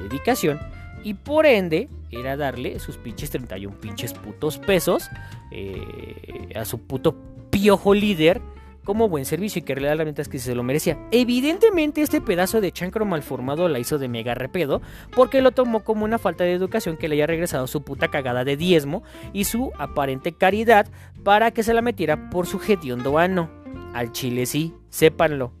dedicación, 0.00 0.58
y 1.04 1.12
por 1.12 1.44
ende 1.44 1.90
era 2.10 2.38
darle 2.38 2.78
sus 2.78 2.96
pinches 2.96 3.28
31 3.28 3.78
pinches 3.78 4.14
putos 4.14 4.56
pesos 4.56 5.10
eh, 5.50 6.54
a 6.54 6.64
su 6.64 6.78
puto 6.78 7.14
piojo 7.50 7.92
líder 7.92 8.40
como 8.82 9.10
buen 9.10 9.26
servicio 9.26 9.60
y 9.60 9.62
que 9.62 9.74
realmente 9.74 10.22
es 10.22 10.28
que 10.30 10.38
se 10.38 10.54
lo 10.54 10.62
merecía. 10.62 10.98
Evidentemente 11.10 12.00
este 12.00 12.22
pedazo 12.22 12.62
de 12.62 12.72
chancro 12.72 13.04
malformado 13.04 13.68
la 13.68 13.78
hizo 13.78 13.98
de 13.98 14.08
mega 14.08 14.34
repedo 14.34 14.80
porque 15.14 15.42
lo 15.42 15.50
tomó 15.50 15.80
como 15.84 16.06
una 16.06 16.16
falta 16.16 16.44
de 16.44 16.54
educación 16.54 16.96
que 16.96 17.08
le 17.08 17.16
haya 17.16 17.26
regresado 17.26 17.66
su 17.66 17.82
puta 17.82 18.08
cagada 18.08 18.42
de 18.42 18.56
diezmo 18.56 19.02
y 19.34 19.44
su 19.44 19.70
aparente 19.78 20.32
caridad 20.32 20.86
para 21.22 21.50
que 21.50 21.62
se 21.62 21.74
la 21.74 21.82
metiera 21.82 22.30
por 22.30 22.46
su 22.46 22.58
hediondo 22.58 23.18
ano. 23.18 23.61
Al 23.92 24.12
chile 24.12 24.46
sí, 24.46 24.74
sépanlo. 24.90 25.52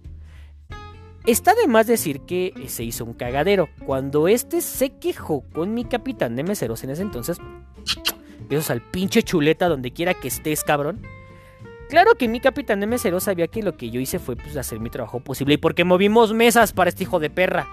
Está 1.26 1.54
de 1.54 1.68
más 1.68 1.86
decir 1.86 2.20
que 2.20 2.52
se 2.66 2.82
hizo 2.82 3.04
un 3.04 3.14
cagadero. 3.14 3.68
Cuando 3.86 4.26
este 4.26 4.60
se 4.60 4.90
quejó 4.90 5.44
con 5.52 5.72
mi 5.74 5.84
capitán 5.84 6.34
de 6.34 6.42
meseros 6.42 6.82
en 6.82 6.90
ese 6.90 7.02
entonces, 7.02 7.38
besos 8.48 8.70
al 8.70 8.82
pinche 8.82 9.22
chuleta 9.22 9.68
donde 9.68 9.92
quiera 9.92 10.14
que 10.14 10.28
estés, 10.28 10.64
cabrón 10.64 11.00
Claro 11.92 12.14
que 12.14 12.26
mi 12.26 12.40
capitán 12.40 12.80
de 12.80 12.86
mesero 12.86 13.20
sabía 13.20 13.48
que 13.48 13.62
lo 13.62 13.76
que 13.76 13.90
yo 13.90 14.00
hice 14.00 14.18
fue 14.18 14.34
pues, 14.34 14.56
hacer 14.56 14.80
mi 14.80 14.88
trabajo 14.88 15.20
posible 15.20 15.52
y 15.52 15.56
porque 15.58 15.84
movimos 15.84 16.32
mesas 16.32 16.72
para 16.72 16.88
este 16.88 17.02
hijo 17.02 17.20
de 17.20 17.28
perra. 17.28 17.68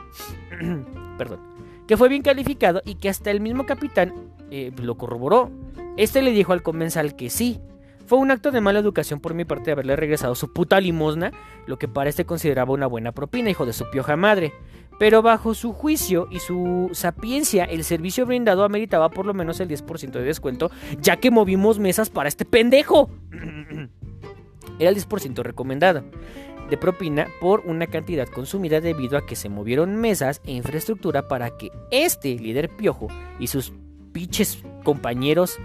Perdón. 1.17 1.39
Que 1.87 1.95
fue 1.95 2.09
bien 2.09 2.21
calificado 2.21 2.81
y 2.83 2.95
que 2.95 3.07
hasta 3.07 3.31
el 3.31 3.39
mismo 3.39 3.65
capitán 3.65 4.13
eh, 4.51 4.73
lo 4.83 4.97
corroboró. 4.97 5.49
Este 5.95 6.21
le 6.21 6.31
dijo 6.31 6.51
al 6.51 6.63
comensal 6.63 7.15
que 7.15 7.29
sí. 7.29 7.61
Fue 8.09 8.17
un 8.17 8.31
acto 8.31 8.49
de 8.49 8.59
mala 8.59 8.79
educación 8.79 9.19
por 9.19 9.35
mi 9.35 9.45
parte 9.45 9.69
haberle 9.69 9.95
regresado 9.95 10.33
su 10.33 10.51
puta 10.51 10.81
limosna, 10.81 11.31
lo 11.67 11.77
que 11.77 11.87
para 11.87 12.09
este 12.09 12.25
consideraba 12.25 12.73
una 12.73 12.87
buena 12.87 13.11
propina, 13.11 13.51
hijo 13.51 13.67
de 13.67 13.73
su 13.73 13.87
pioja 13.91 14.15
madre. 14.15 14.51
Pero 14.97 15.21
bajo 15.21 15.53
su 15.53 15.73
juicio 15.73 16.27
y 16.31 16.39
su 16.39 16.89
sapiencia, 16.91 17.65
el 17.65 17.83
servicio 17.83 18.25
brindado 18.25 18.63
ameritaba 18.63 19.09
por 19.09 19.27
lo 19.27 19.35
menos 19.35 19.59
el 19.59 19.69
10% 19.69 20.09
de 20.09 20.23
descuento, 20.23 20.71
ya 20.99 21.17
que 21.17 21.29
movimos 21.29 21.77
mesas 21.77 22.09
para 22.09 22.29
este 22.29 22.45
pendejo. 22.45 23.11
era 24.79 24.89
el 24.89 24.95
10% 24.95 25.43
recomendado 25.43 26.03
de 26.67 26.77
propina 26.77 27.27
por 27.39 27.59
una 27.67 27.85
cantidad 27.85 28.27
consumida 28.27 28.81
debido 28.81 29.19
a 29.19 29.25
que 29.27 29.35
se 29.35 29.49
movieron 29.49 29.97
mesas 29.97 30.41
e 30.45 30.53
infraestructura 30.53 31.27
para 31.27 31.55
que 31.57 31.69
este 31.91 32.33
líder 32.33 32.69
piojo 32.69 33.07
y 33.37 33.45
sus 33.45 33.71
pinches 34.13 34.63
compañeros 34.83 35.59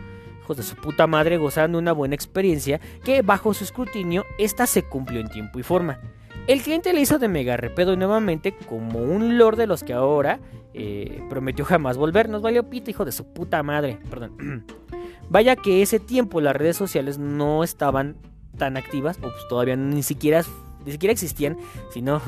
de 0.53 0.63
su 0.63 0.77
puta 0.77 1.07
madre 1.07 1.39
gozaran 1.39 1.73
de 1.73 1.79
una 1.79 1.93
buena 1.93 2.15
experiencia 2.15 2.79
que 3.03 3.23
bajo 3.23 3.55
su 3.55 3.65
escrutinio 3.65 4.25
esta 4.39 4.67
se 4.67 4.83
cumplió 4.83 5.21
en 5.21 5.31
tiempo 5.31 5.59
y 5.59 5.63
forma. 5.63 5.99
El 6.47 6.61
cliente 6.61 6.93
le 6.93 7.01
hizo 7.01 7.19
de 7.19 7.29
mega 7.29 7.57
repedo 7.57 7.97
nuevamente 7.97 8.55
como 8.69 8.99
un 8.99 9.39
lord 9.39 9.57
de 9.57 9.67
los 9.67 9.83
que 9.83 9.95
ahora 9.95 10.41
eh, 10.75 11.25
prometió 11.31 11.65
jamás 11.65 11.97
volver. 11.97 12.29
Nos 12.29 12.43
valió 12.43 12.69
pito, 12.69 12.91
hijo 12.91 13.07
de 13.07 13.13
su 13.13 13.33
puta 13.33 13.63
madre. 13.63 13.99
Perdón. 14.11 14.67
Vaya 15.31 15.57
que 15.57 15.81
ese 15.81 16.01
tiempo 16.01 16.43
las 16.43 16.55
redes 16.55 16.77
sociales 16.77 17.17
no 17.19 17.65
estaban 17.65 18.17
tan 18.59 18.77
activas, 18.77 19.17
o 19.19 19.23
pues 19.23 19.49
todavía 19.49 19.75
ni 19.75 20.03
siquiera, 20.03 20.43
ni 20.85 20.93
siquiera 20.93 21.13
existían, 21.13 21.57
sino 21.93 22.21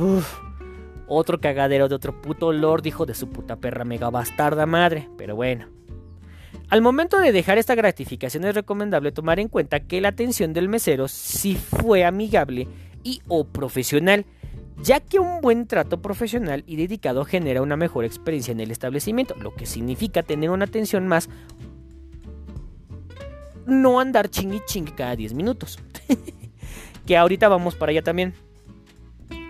otro 1.06 1.38
cagadero 1.38 1.88
de 1.88 1.94
otro 1.94 2.20
puto 2.22 2.52
lord, 2.52 2.86
hijo 2.86 3.04
de 3.04 3.14
su 3.14 3.28
puta 3.28 3.56
perra 3.56 3.84
mega 3.84 4.08
bastarda 4.08 4.64
madre. 4.64 5.10
Pero 5.18 5.36
bueno. 5.36 5.66
Al 6.68 6.82
momento 6.82 7.20
de 7.20 7.30
dejar 7.30 7.58
esta 7.58 7.76
gratificación 7.76 8.44
es 8.44 8.54
recomendable 8.54 9.12
tomar 9.12 9.38
en 9.38 9.48
cuenta 9.48 9.80
que 9.80 10.00
la 10.00 10.08
atención 10.08 10.52
del 10.52 10.68
mesero 10.68 11.06
sí 11.06 11.54
fue 11.54 12.04
amigable 12.04 12.66
y 13.04 13.22
o 13.28 13.44
profesional, 13.44 14.26
ya 14.82 14.98
que 14.98 15.20
un 15.20 15.40
buen 15.40 15.68
trato 15.68 16.02
profesional 16.02 16.64
y 16.66 16.74
dedicado 16.74 17.24
genera 17.24 17.62
una 17.62 17.76
mejor 17.76 18.04
experiencia 18.04 18.50
en 18.50 18.60
el 18.60 18.72
establecimiento, 18.72 19.36
lo 19.36 19.54
que 19.54 19.64
significa 19.64 20.24
tener 20.24 20.50
una 20.50 20.64
atención 20.64 21.06
más 21.06 21.28
no 23.64 24.00
andar 24.00 24.28
chingui 24.28 24.60
chingui 24.66 24.92
cada 24.92 25.14
10 25.14 25.34
minutos. 25.34 25.78
que 27.06 27.16
ahorita 27.16 27.48
vamos 27.48 27.76
para 27.76 27.90
allá 27.90 28.02
también. 28.02 28.34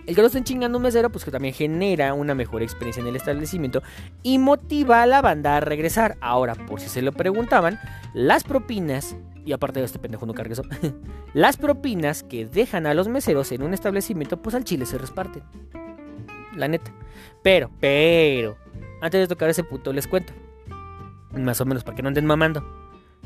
El 0.06 0.14
que 0.14 0.20
lo 0.20 0.28
estén 0.28 0.44
chingando 0.44 0.78
un 0.78 0.84
mesero, 0.84 1.10
pues 1.10 1.24
que 1.24 1.32
también 1.32 1.52
genera 1.52 2.14
una 2.14 2.34
mejor 2.34 2.62
experiencia 2.62 3.00
en 3.00 3.08
el 3.08 3.16
establecimiento 3.16 3.82
y 4.22 4.38
motiva 4.38 5.02
a 5.02 5.06
la 5.06 5.20
banda 5.20 5.56
a 5.56 5.60
regresar. 5.60 6.16
Ahora, 6.20 6.54
por 6.54 6.80
si 6.80 6.88
se 6.88 7.02
lo 7.02 7.12
preguntaban, 7.12 7.80
las 8.14 8.44
propinas, 8.44 9.16
y 9.44 9.52
aparte 9.52 9.80
de 9.80 9.86
este 9.86 9.98
pendejo 9.98 10.24
no 10.24 10.34
cargue 10.34 10.52
eso, 10.52 10.62
las 11.34 11.56
propinas 11.56 12.22
que 12.22 12.46
dejan 12.46 12.86
a 12.86 12.94
los 12.94 13.08
meseros 13.08 13.50
en 13.50 13.62
un 13.62 13.74
establecimiento, 13.74 14.40
pues 14.40 14.54
al 14.54 14.64
chile 14.64 14.86
se 14.86 14.98
reparten. 14.98 15.42
La 16.54 16.68
neta. 16.68 16.92
Pero, 17.42 17.70
pero, 17.80 18.56
antes 19.00 19.20
de 19.20 19.26
tocar 19.26 19.50
ese 19.50 19.64
punto 19.64 19.92
les 19.92 20.06
cuento. 20.06 20.32
Más 21.32 21.60
o 21.60 21.66
menos 21.66 21.82
para 21.82 21.96
que 21.96 22.02
no 22.02 22.08
anden 22.08 22.26
mamando 22.26 22.64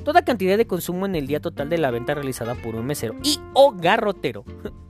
toda 0.04 0.24
cantidad 0.24 0.56
de 0.56 0.66
consumo 0.66 1.06
en 1.06 1.14
el 1.14 1.26
día 1.26 1.40
total 1.40 1.68
de 1.68 1.78
la 1.78 1.90
venta 1.90 2.14
realizada 2.14 2.54
por 2.54 2.74
un 2.74 2.86
mesero 2.86 3.14
y 3.22 3.38
o 3.52 3.72
garrotero. 3.72 4.44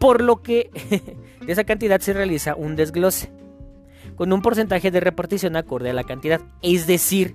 Por 0.00 0.20
lo 0.20 0.42
que 0.42 0.70
de 1.46 1.52
esa 1.52 1.62
cantidad 1.62 2.00
se 2.00 2.12
realiza 2.12 2.56
un 2.56 2.74
desglose 2.74 3.30
con 4.16 4.32
un 4.32 4.42
porcentaje 4.42 4.90
de 4.90 5.00
repartición 5.00 5.56
acorde 5.56 5.90
a 5.90 5.94
la 5.94 6.04
cantidad. 6.04 6.40
Es 6.60 6.86
decir, 6.86 7.34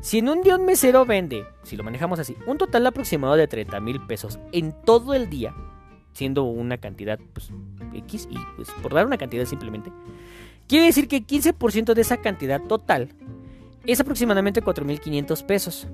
si 0.00 0.18
en 0.18 0.28
un 0.28 0.42
día 0.42 0.56
un 0.56 0.64
mesero 0.64 1.04
vende, 1.04 1.44
si 1.62 1.76
lo 1.76 1.84
manejamos 1.84 2.18
así, 2.18 2.34
un 2.46 2.56
total 2.56 2.86
aproximado 2.86 3.36
de 3.36 3.46
30 3.46 3.78
mil 3.80 4.00
pesos 4.06 4.38
en 4.50 4.74
todo 4.84 5.14
el 5.14 5.28
día, 5.28 5.54
siendo 6.12 6.44
una 6.44 6.78
cantidad 6.78 7.18
pues, 7.32 7.50
X, 7.94 8.26
y 8.30 8.36
pues 8.56 8.70
por 8.82 8.94
dar 8.94 9.06
una 9.06 9.18
cantidad 9.18 9.44
simplemente, 9.44 9.92
quiere 10.66 10.86
decir 10.86 11.06
que 11.06 11.24
15% 11.24 11.92
de 11.92 12.00
esa 12.00 12.16
cantidad 12.16 12.60
total 12.62 13.10
es 13.86 14.00
aproximadamente 14.00 14.62
4.500 14.62 15.44
pesos. 15.44 15.86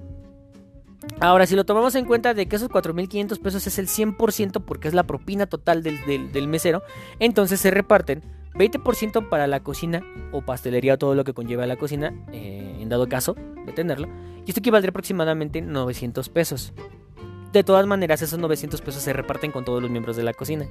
Ahora, 1.21 1.47
si 1.47 1.55
lo 1.55 1.65
tomamos 1.65 1.95
en 1.95 2.05
cuenta 2.05 2.35
de 2.35 2.47
que 2.47 2.57
esos 2.57 2.69
4.500 2.69 3.39
pesos 3.41 3.67
es 3.67 3.79
el 3.79 3.89
100% 3.89 4.63
porque 4.65 4.89
es 4.89 4.95
la 4.95 5.05
propina 5.05 5.47
total 5.47 5.83
del, 5.83 6.49
mesero, 6.49 6.83
entonces 7.19 7.61
se 7.61 7.71
reparten 7.71 8.23
20% 8.55 9.29
para 9.29 9.47
la 9.47 9.61
cocina 9.61 10.03
o 10.33 10.43
pastelería, 10.43 10.97
todo 10.97 11.15
lo 11.15 11.25
que 11.25 11.35
conlleva 11.35 11.67
la 11.67 11.77
cocina, 11.77 12.15
eh, 12.33 12.79
en 12.81 12.89
dado 12.89 13.09
caso 13.09 13.35
de 13.67 13.73
tenerlo, 13.73 14.09
y 14.45 14.51
esto 14.51 14.61
equivaldría 14.61 14.91
aproximadamente 14.91 15.61
900 15.61 16.29
pesos. 16.29 16.73
De 17.53 17.65
todas 17.65 17.87
maneras, 17.87 18.21
esos 18.21 18.39
900 18.39 18.83
pesos 18.83 19.03
se 19.03 19.13
reparten 19.13 19.51
con 19.51 19.65
todos 19.65 19.81
los 19.81 19.91
miembros 19.91 20.17
de 20.17 20.23
la 20.23 20.35
cocina. 20.35 20.67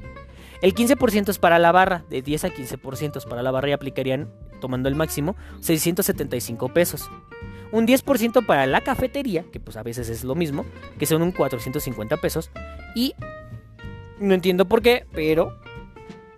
El 0.61 0.75
15% 0.75 1.29
es 1.29 1.39
para 1.39 1.57
la 1.57 1.71
barra, 1.71 2.05
de 2.09 2.21
10 2.21 2.45
a 2.45 2.49
15% 2.49 3.27
para 3.27 3.41
la 3.41 3.51
barra 3.51 3.69
y 3.69 3.71
aplicarían, 3.71 4.29
tomando 4.61 4.87
el 4.89 4.95
máximo, 4.95 5.35
675 5.61 6.69
pesos. 6.69 7.09
Un 7.71 7.87
10% 7.87 8.45
para 8.45 8.65
la 8.65 8.81
cafetería, 8.81 9.45
que 9.51 9.59
pues 9.59 9.77
a 9.77 9.83
veces 9.83 10.09
es 10.09 10.23
lo 10.23 10.35
mismo, 10.35 10.65
que 10.97 11.05
son 11.05 11.21
un 11.21 11.31
450 11.31 12.17
pesos. 12.17 12.51
Y 12.95 13.15
no 14.19 14.33
entiendo 14.33 14.65
por 14.65 14.81
qué, 14.81 15.05
pero 15.11 15.59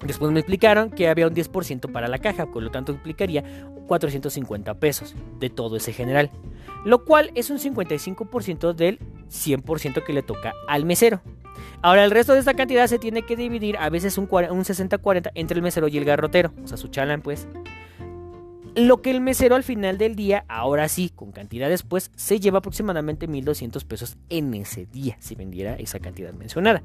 después 0.04 0.32
me 0.32 0.40
explicaron 0.40 0.90
que 0.90 1.08
había 1.10 1.28
un 1.28 1.34
10% 1.34 1.92
para 1.92 2.08
la 2.08 2.20
caja, 2.20 2.48
por 2.48 2.63
lo 2.63 2.72
tanto 2.72 2.92
implicaría 2.92 3.44
450 3.88 4.76
pesos 4.76 5.16
de 5.40 5.50
todo 5.50 5.78
ese 5.78 5.94
general. 5.94 6.30
Lo 6.86 7.06
cual 7.06 7.32
es 7.36 7.50
un 7.50 7.60
55% 7.60 8.74
del 8.74 9.00
100% 9.30 10.04
que 10.04 10.13
le 10.13 10.24
toca 10.24 10.54
al 10.68 10.86
mesero. 10.86 11.22
Ahora, 11.82 12.04
el 12.04 12.12
resto 12.12 12.34
de 12.34 12.40
esta 12.40 12.54
cantidad 12.54 12.88
se 12.88 13.00
tiene 13.00 13.24
que 13.24 13.36
dividir 13.36 13.78
a 13.78 13.90
veces 13.90 14.18
un, 14.18 14.26
un 14.26 14.63
60-40 14.63 15.32
entre 15.36 15.56
el 15.56 15.62
mesero 15.62 15.88
y 15.88 15.98
el 15.98 16.06
garrotero, 16.06 16.52
o 16.63 16.68
sea, 16.68 16.78
su 16.78 16.88
chalan, 16.88 17.22
pues. 17.22 17.48
Lo 18.78 19.02
que 19.02 19.10
el 19.10 19.22
mesero 19.22 19.56
al 19.56 19.63
final 19.63 19.98
del 19.98 20.16
día, 20.16 20.46
ahora 20.48 20.88
sí, 20.88 21.10
con 21.10 21.32
cantidad 21.32 21.68
después, 21.68 22.12
se 22.16 22.40
lleva 22.40 22.60
aproximadamente 22.60 23.28
1200 23.28 23.84
pesos 23.86 24.18
en 24.30 24.54
ese 24.54 24.86
día, 24.86 25.18
si 25.20 25.34
vendiera 25.34 25.74
esa 25.78 26.00
cantidad 26.00 26.32
mencionada. 26.32 26.84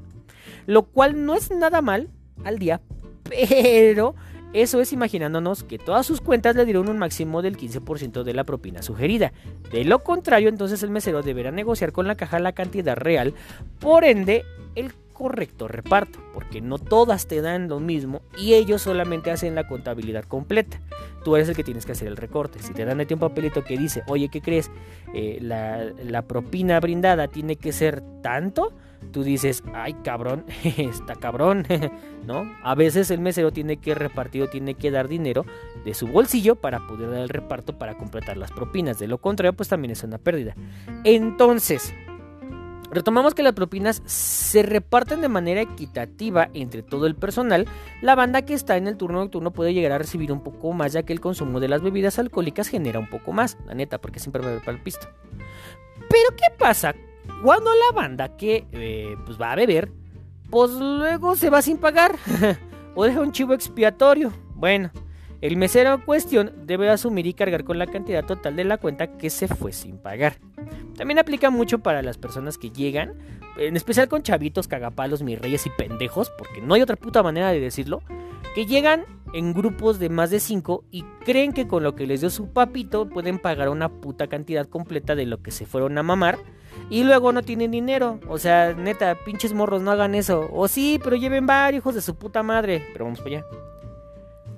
Lo 0.65 0.87
cual 0.87 1.23
no 1.23 1.35
es 1.35 1.51
nada 1.51 1.83
mal 1.83 2.09
al 2.43 2.57
día, 2.57 2.81
pero 3.29 4.15
eso 4.53 4.81
es 4.81 4.91
imaginándonos 4.91 5.63
que 5.63 5.77
todas 5.77 6.07
sus 6.07 6.19
cuentas 6.19 6.55
le 6.55 6.65
dieron 6.65 6.89
un 6.89 6.97
máximo 6.97 7.43
del 7.43 7.57
15% 7.57 8.23
de 8.23 8.33
la 8.33 8.43
propina 8.43 8.81
sugerida. 8.81 9.31
De 9.71 9.85
lo 9.85 10.03
contrario, 10.03 10.49
entonces 10.49 10.81
el 10.81 10.89
mesero 10.89 11.21
deberá 11.21 11.51
negociar 11.51 11.91
con 11.91 12.07
la 12.07 12.15
caja 12.15 12.39
la 12.39 12.53
cantidad 12.53 12.97
real. 12.97 13.35
Por 13.79 14.03
ende, 14.03 14.45
el 14.73 14.93
correcto 15.13 15.67
reparto, 15.67 16.19
porque 16.33 16.61
no 16.61 16.77
todas 16.77 17.27
te 17.27 17.41
dan 17.41 17.69
lo 17.69 17.79
mismo 17.79 18.21
y 18.37 18.53
ellos 18.55 18.81
solamente 18.81 19.31
hacen 19.31 19.55
la 19.55 19.67
contabilidad 19.67 20.25
completa. 20.25 20.81
Tú 21.23 21.35
eres 21.35 21.47
el 21.49 21.55
que 21.55 21.63
tienes 21.63 21.85
que 21.85 21.93
hacer 21.93 22.07
el 22.07 22.17
recorte. 22.17 22.59
Si 22.59 22.73
te 22.73 22.83
dan 22.83 22.99
a 22.99 23.05
ti 23.05 23.13
un 23.13 23.19
papelito 23.19 23.63
que 23.63 23.77
dice, 23.77 24.03
oye, 24.07 24.29
¿qué 24.29 24.41
crees? 24.41 24.69
Eh, 25.13 25.37
la, 25.41 25.83
la 25.83 26.23
propina 26.23 26.79
brindada 26.79 27.27
tiene 27.27 27.55
que 27.55 27.71
ser 27.71 28.03
tanto, 28.21 28.73
tú 29.11 29.23
dices, 29.23 29.63
ay 29.73 29.93
cabrón, 30.03 30.45
está 30.63 31.15
cabrón, 31.15 31.65
¿no? 32.25 32.43
A 32.63 32.75
veces 32.75 33.11
el 33.11 33.19
mesero 33.19 33.51
tiene 33.51 33.77
que 33.77 33.95
repartir 33.95 34.43
o 34.43 34.49
tiene 34.49 34.73
que 34.75 34.91
dar 34.91 35.07
dinero 35.07 35.45
de 35.85 35.93
su 35.93 36.07
bolsillo 36.07 36.55
para 36.55 36.85
poder 36.87 37.11
dar 37.11 37.21
el 37.21 37.29
reparto 37.29 37.77
para 37.77 37.97
completar 37.97 38.37
las 38.37 38.51
propinas. 38.51 38.99
De 38.99 39.07
lo 39.07 39.19
contrario, 39.19 39.53
pues 39.53 39.69
también 39.69 39.91
es 39.91 40.03
una 40.03 40.17
pérdida. 40.17 40.55
Entonces, 41.03 41.93
Retomamos 42.93 43.33
que 43.33 43.41
las 43.41 43.53
propinas 43.53 44.03
se 44.05 44.61
reparten 44.61 45.21
de 45.21 45.29
manera 45.29 45.61
equitativa 45.61 46.49
entre 46.53 46.83
todo 46.83 47.07
el 47.07 47.15
personal. 47.15 47.67
La 48.01 48.15
banda 48.15 48.43
que 48.43 48.53
está 48.53 48.77
en 48.77 48.87
el 48.87 48.97
turno 48.97 49.19
nocturno 49.19 49.51
puede 49.51 49.73
llegar 49.73 49.91
a 49.91 49.97
recibir 49.97 50.31
un 50.31 50.43
poco 50.43 50.73
más 50.73 50.93
ya 50.93 51.03
que 51.03 51.13
el 51.13 51.19
consumo 51.19 51.59
de 51.59 51.69
las 51.69 51.81
bebidas 51.81 52.19
alcohólicas 52.19 52.67
genera 52.67 52.99
un 52.99 53.09
poco 53.09 53.33
más, 53.33 53.57
la 53.65 53.73
neta, 53.73 53.99
porque 53.99 54.19
siempre 54.19 54.43
me 54.43 54.59
para 54.59 54.73
el 54.73 54.83
pisto. 54.83 55.07
Pero 55.97 56.35
¿qué 56.37 56.55
pasa 56.57 56.93
cuando 57.41 57.71
la 57.73 57.95
banda 57.95 58.37
que 58.37 58.67
eh, 58.71 59.15
pues 59.25 59.41
va 59.41 59.53
a 59.53 59.55
beber, 59.55 59.91
pues 60.51 60.71
luego 60.71 61.35
se 61.35 61.49
va 61.49 61.61
sin 61.61 61.77
pagar 61.77 62.15
o 62.95 63.05
deja 63.05 63.21
un 63.21 63.31
chivo 63.31 63.53
expiatorio? 63.53 64.31
Bueno, 64.53 64.91
el 65.43 65.57
mesero 65.57 65.93
en 65.93 65.99
cuestión 65.99 66.53
debe 66.63 66.89
asumir 66.89 67.27
y 67.27 67.33
cargar 67.33 67.65
con 67.65 67.77
la 67.77 67.85
cantidad 67.85 68.23
total 68.23 68.55
de 68.55 68.63
la 68.63 68.77
cuenta 68.77 69.17
que 69.17 69.29
se 69.29 69.49
fue 69.49 69.73
sin 69.73 69.97
pagar. 69.97 70.37
También 70.95 71.19
aplica 71.19 71.49
mucho 71.49 71.79
para 71.79 72.01
las 72.01 72.17
personas 72.17 72.57
que 72.57 72.69
llegan, 72.69 73.15
en 73.57 73.75
especial 73.75 74.07
con 74.07 74.23
chavitos, 74.23 74.69
cagapalos, 74.69 75.21
mis 75.21 75.37
reyes 75.37 75.65
y 75.65 75.69
pendejos, 75.69 76.31
porque 76.37 76.61
no 76.61 76.75
hay 76.75 76.81
otra 76.81 76.95
puta 76.95 77.21
manera 77.23 77.51
de 77.51 77.59
decirlo, 77.59 78.03
que 78.55 78.65
llegan 78.65 79.03
en 79.33 79.53
grupos 79.53 79.99
de 79.99 80.07
más 80.07 80.29
de 80.29 80.39
5 80.39 80.85
y 80.91 81.03
creen 81.25 81.51
que 81.51 81.67
con 81.67 81.83
lo 81.83 81.93
que 81.93 82.07
les 82.07 82.21
dio 82.21 82.29
su 82.29 82.53
papito 82.53 83.09
pueden 83.09 83.37
pagar 83.37 83.67
una 83.67 83.89
puta 83.89 84.27
cantidad 84.27 84.65
completa 84.65 85.13
de 85.13 85.25
lo 85.25 85.41
que 85.41 85.51
se 85.51 85.65
fueron 85.65 85.97
a 85.97 86.03
mamar 86.03 86.39
y 86.89 87.03
luego 87.03 87.33
no 87.33 87.41
tienen 87.41 87.71
dinero. 87.71 88.21
O 88.29 88.37
sea, 88.37 88.73
neta, 88.75 89.17
pinches 89.25 89.51
morros, 89.51 89.81
no 89.81 89.91
hagan 89.91 90.15
eso. 90.15 90.49
O 90.53 90.69
sí, 90.69 91.01
pero 91.03 91.17
lleven 91.17 91.45
varios 91.45 91.81
hijos 91.81 91.95
de 91.95 92.01
su 92.01 92.15
puta 92.15 92.43
madre. 92.43 92.87
Pero 92.93 93.03
vamos 93.03 93.19
para 93.19 93.39
allá. 93.39 93.72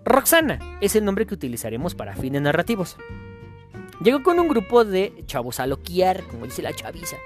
Roxana 0.06 0.60
es 0.82 0.96
el 0.96 1.04
nombre 1.04 1.26
que 1.26 1.34
utilizaremos 1.34 1.96
para 1.96 2.16
fines 2.16 2.42
narrativos. 2.42 2.96
Llegó 4.04 4.22
con 4.22 4.40
un 4.40 4.48
grupo 4.48 4.86
de 4.86 5.24
chavos 5.26 5.60
a 5.60 5.66
loquear, 5.66 6.24
como 6.28 6.46
dice 6.46 6.62
la 6.62 6.74
chaviza, 6.74 7.18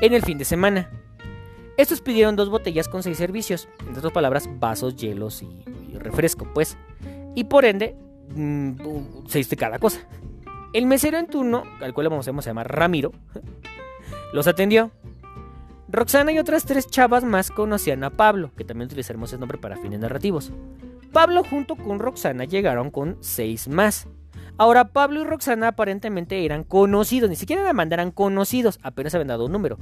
en 0.00 0.12
el 0.12 0.22
fin 0.22 0.38
de 0.38 0.44
semana. 0.44 0.90
Estos 1.76 2.00
pidieron 2.00 2.34
dos 2.34 2.50
botellas 2.50 2.88
con 2.88 3.04
seis 3.04 3.16
servicios, 3.16 3.68
entre 3.80 3.98
otras 3.98 4.12
palabras, 4.12 4.48
vasos, 4.58 4.96
hielos 4.96 5.42
y, 5.42 5.64
refresco, 5.96 6.48
pues. 6.52 6.76
Y 7.36 7.44
por 7.44 7.64
ende, 7.64 7.94
mm, 8.34 9.26
seis 9.28 9.48
de 9.48 9.56
cada 9.56 9.78
cosa. 9.78 10.00
El 10.72 10.86
mesero 10.86 11.16
en 11.16 11.28
turno, 11.28 11.62
al 11.80 11.94
cual 11.94 12.08
vamos 12.08 12.26
a 12.26 12.32
llamar 12.32 12.74
Ramiro, 12.74 13.12
los 14.32 14.48
atendió. 14.48 14.90
Roxana 15.88 16.32
y 16.32 16.38
otras 16.38 16.64
tres 16.64 16.88
chavas 16.88 17.22
más 17.22 17.50
conocían 17.52 18.02
a 18.02 18.10
Pablo, 18.10 18.50
que 18.56 18.64
también 18.64 18.86
utilizaremos 18.86 19.30
ese 19.30 19.38
nombre 19.38 19.58
para 19.58 19.76
fines 19.76 20.00
narrativos. 20.00 20.52
Pablo 21.12 21.42
junto 21.44 21.76
con 21.76 21.98
Roxana 21.98 22.44
llegaron 22.44 22.90
con 22.90 23.16
seis 23.20 23.68
más. 23.68 24.08
Ahora, 24.60 24.88
Pablo 24.88 25.20
y 25.20 25.24
Roxana 25.24 25.68
aparentemente 25.68 26.44
eran 26.44 26.64
conocidos, 26.64 27.30
ni 27.30 27.36
siquiera 27.36 27.62
la 27.62 27.72
mandaran 27.72 28.10
conocidos, 28.10 28.80
apenas 28.82 29.14
habían 29.14 29.28
dado 29.28 29.46
un 29.46 29.52
número. 29.52 29.78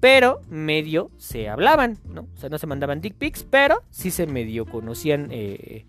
Pero 0.00 0.42
medio 0.50 1.10
se 1.16 1.48
hablaban, 1.48 1.98
¿no? 2.04 2.28
O 2.34 2.36
sea, 2.36 2.50
no 2.50 2.58
se 2.58 2.66
mandaban 2.66 3.00
dick 3.00 3.14
pics, 3.14 3.42
pero 3.44 3.82
sí 3.90 4.10
se 4.10 4.26
medio 4.26 4.66
conocían 4.66 5.28
eh, 5.30 5.86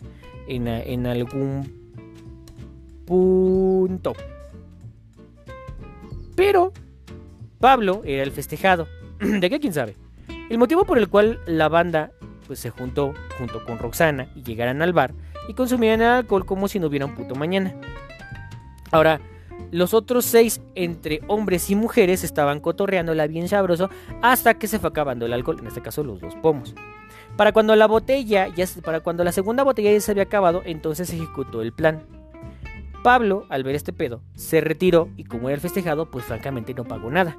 en, 0.47 0.69
en 0.69 1.06
algún 1.06 1.91
punto. 3.06 4.13
Pero 6.36 6.71
Pablo 7.60 8.02
era 8.06 8.23
el 8.23 8.32
festejado. 8.32 8.88
¿De 9.19 9.49
qué 9.49 9.60
quién 9.60 9.73
sabe? 9.73 9.97
El 10.49 10.58
motivo 10.58 10.86
por 10.86 10.97
el 10.97 11.10
cual 11.10 11.39
la 11.45 11.67
banda 11.67 12.12
pues, 12.49 12.62
se 12.62 12.71
juntó 12.71 13.13
junto 13.38 13.63
con 13.63 13.77
Roxana 13.77 14.27
y 14.35 14.41
llegaran 14.41 14.81
al 14.81 14.91
bar 14.91 15.13
y 15.47 15.53
consumieran 15.53 16.01
alcohol 16.01 16.47
como 16.47 16.67
si 16.67 16.79
no 16.79 16.88
hubiera 16.88 17.05
un 17.05 17.13
puto 17.13 17.35
mañana. 17.35 17.75
Ahora, 18.89 19.21
los 19.69 19.93
otros 19.93 20.25
seis, 20.25 20.59
entre 20.73 21.21
hombres 21.27 21.69
y 21.69 21.75
mujeres, 21.75 22.23
estaban 22.23 22.59
cotorreándola 22.59 23.27
bien 23.27 23.47
sabroso 23.47 23.91
hasta 24.23 24.55
que 24.55 24.65
se 24.65 24.79
fue 24.79 24.89
acabando 24.89 25.27
el 25.27 25.33
alcohol, 25.33 25.59
en 25.59 25.67
este 25.67 25.83
caso 25.83 26.03
los 26.03 26.21
dos 26.21 26.33
pomos. 26.38 26.73
Para 27.38 27.51
cuando 27.51 27.75
la 27.75 27.85
botella, 27.85 28.47
ya, 28.47 28.65
para 28.83 29.01
cuando 29.01 29.23
la 29.23 29.31
segunda 29.31 29.63
botella 29.63 29.91
ya 29.91 30.01
se 30.01 30.09
había 30.09 30.23
acabado, 30.23 30.63
entonces 30.65 31.07
se 31.07 31.17
ejecutó 31.17 31.62
el 31.62 31.71
plan. 31.71 32.01
Pablo, 33.03 33.45
al 33.49 33.63
ver 33.63 33.75
este 33.75 33.93
pedo, 33.93 34.23
se 34.33 34.59
retiró 34.59 35.09
y 35.17 35.25
como 35.25 35.49
era 35.49 35.55
el 35.55 35.62
festejado, 35.62 36.09
pues 36.09 36.25
francamente 36.25 36.73
no 36.73 36.83
pagó 36.83 37.12
nada. 37.12 37.38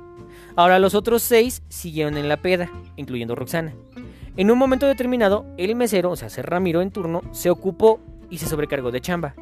Ahora 0.54 0.78
los 0.78 0.94
otros 0.94 1.22
seis 1.22 1.64
siguieron 1.68 2.16
en 2.16 2.28
la 2.28 2.36
peda, 2.36 2.70
incluyendo 2.94 3.34
Roxana. 3.34 3.74
En 4.40 4.50
un 4.50 4.56
momento 4.56 4.86
determinado, 4.86 5.44
el 5.58 5.76
mesero, 5.76 6.12
o 6.12 6.16
sea, 6.16 6.30
Ramiro 6.42 6.80
en 6.80 6.90
turno, 6.90 7.20
se 7.30 7.50
ocupó 7.50 8.00
y 8.30 8.38
se 8.38 8.46
sobrecargó 8.46 8.90
de 8.90 9.02
chamba 9.02 9.34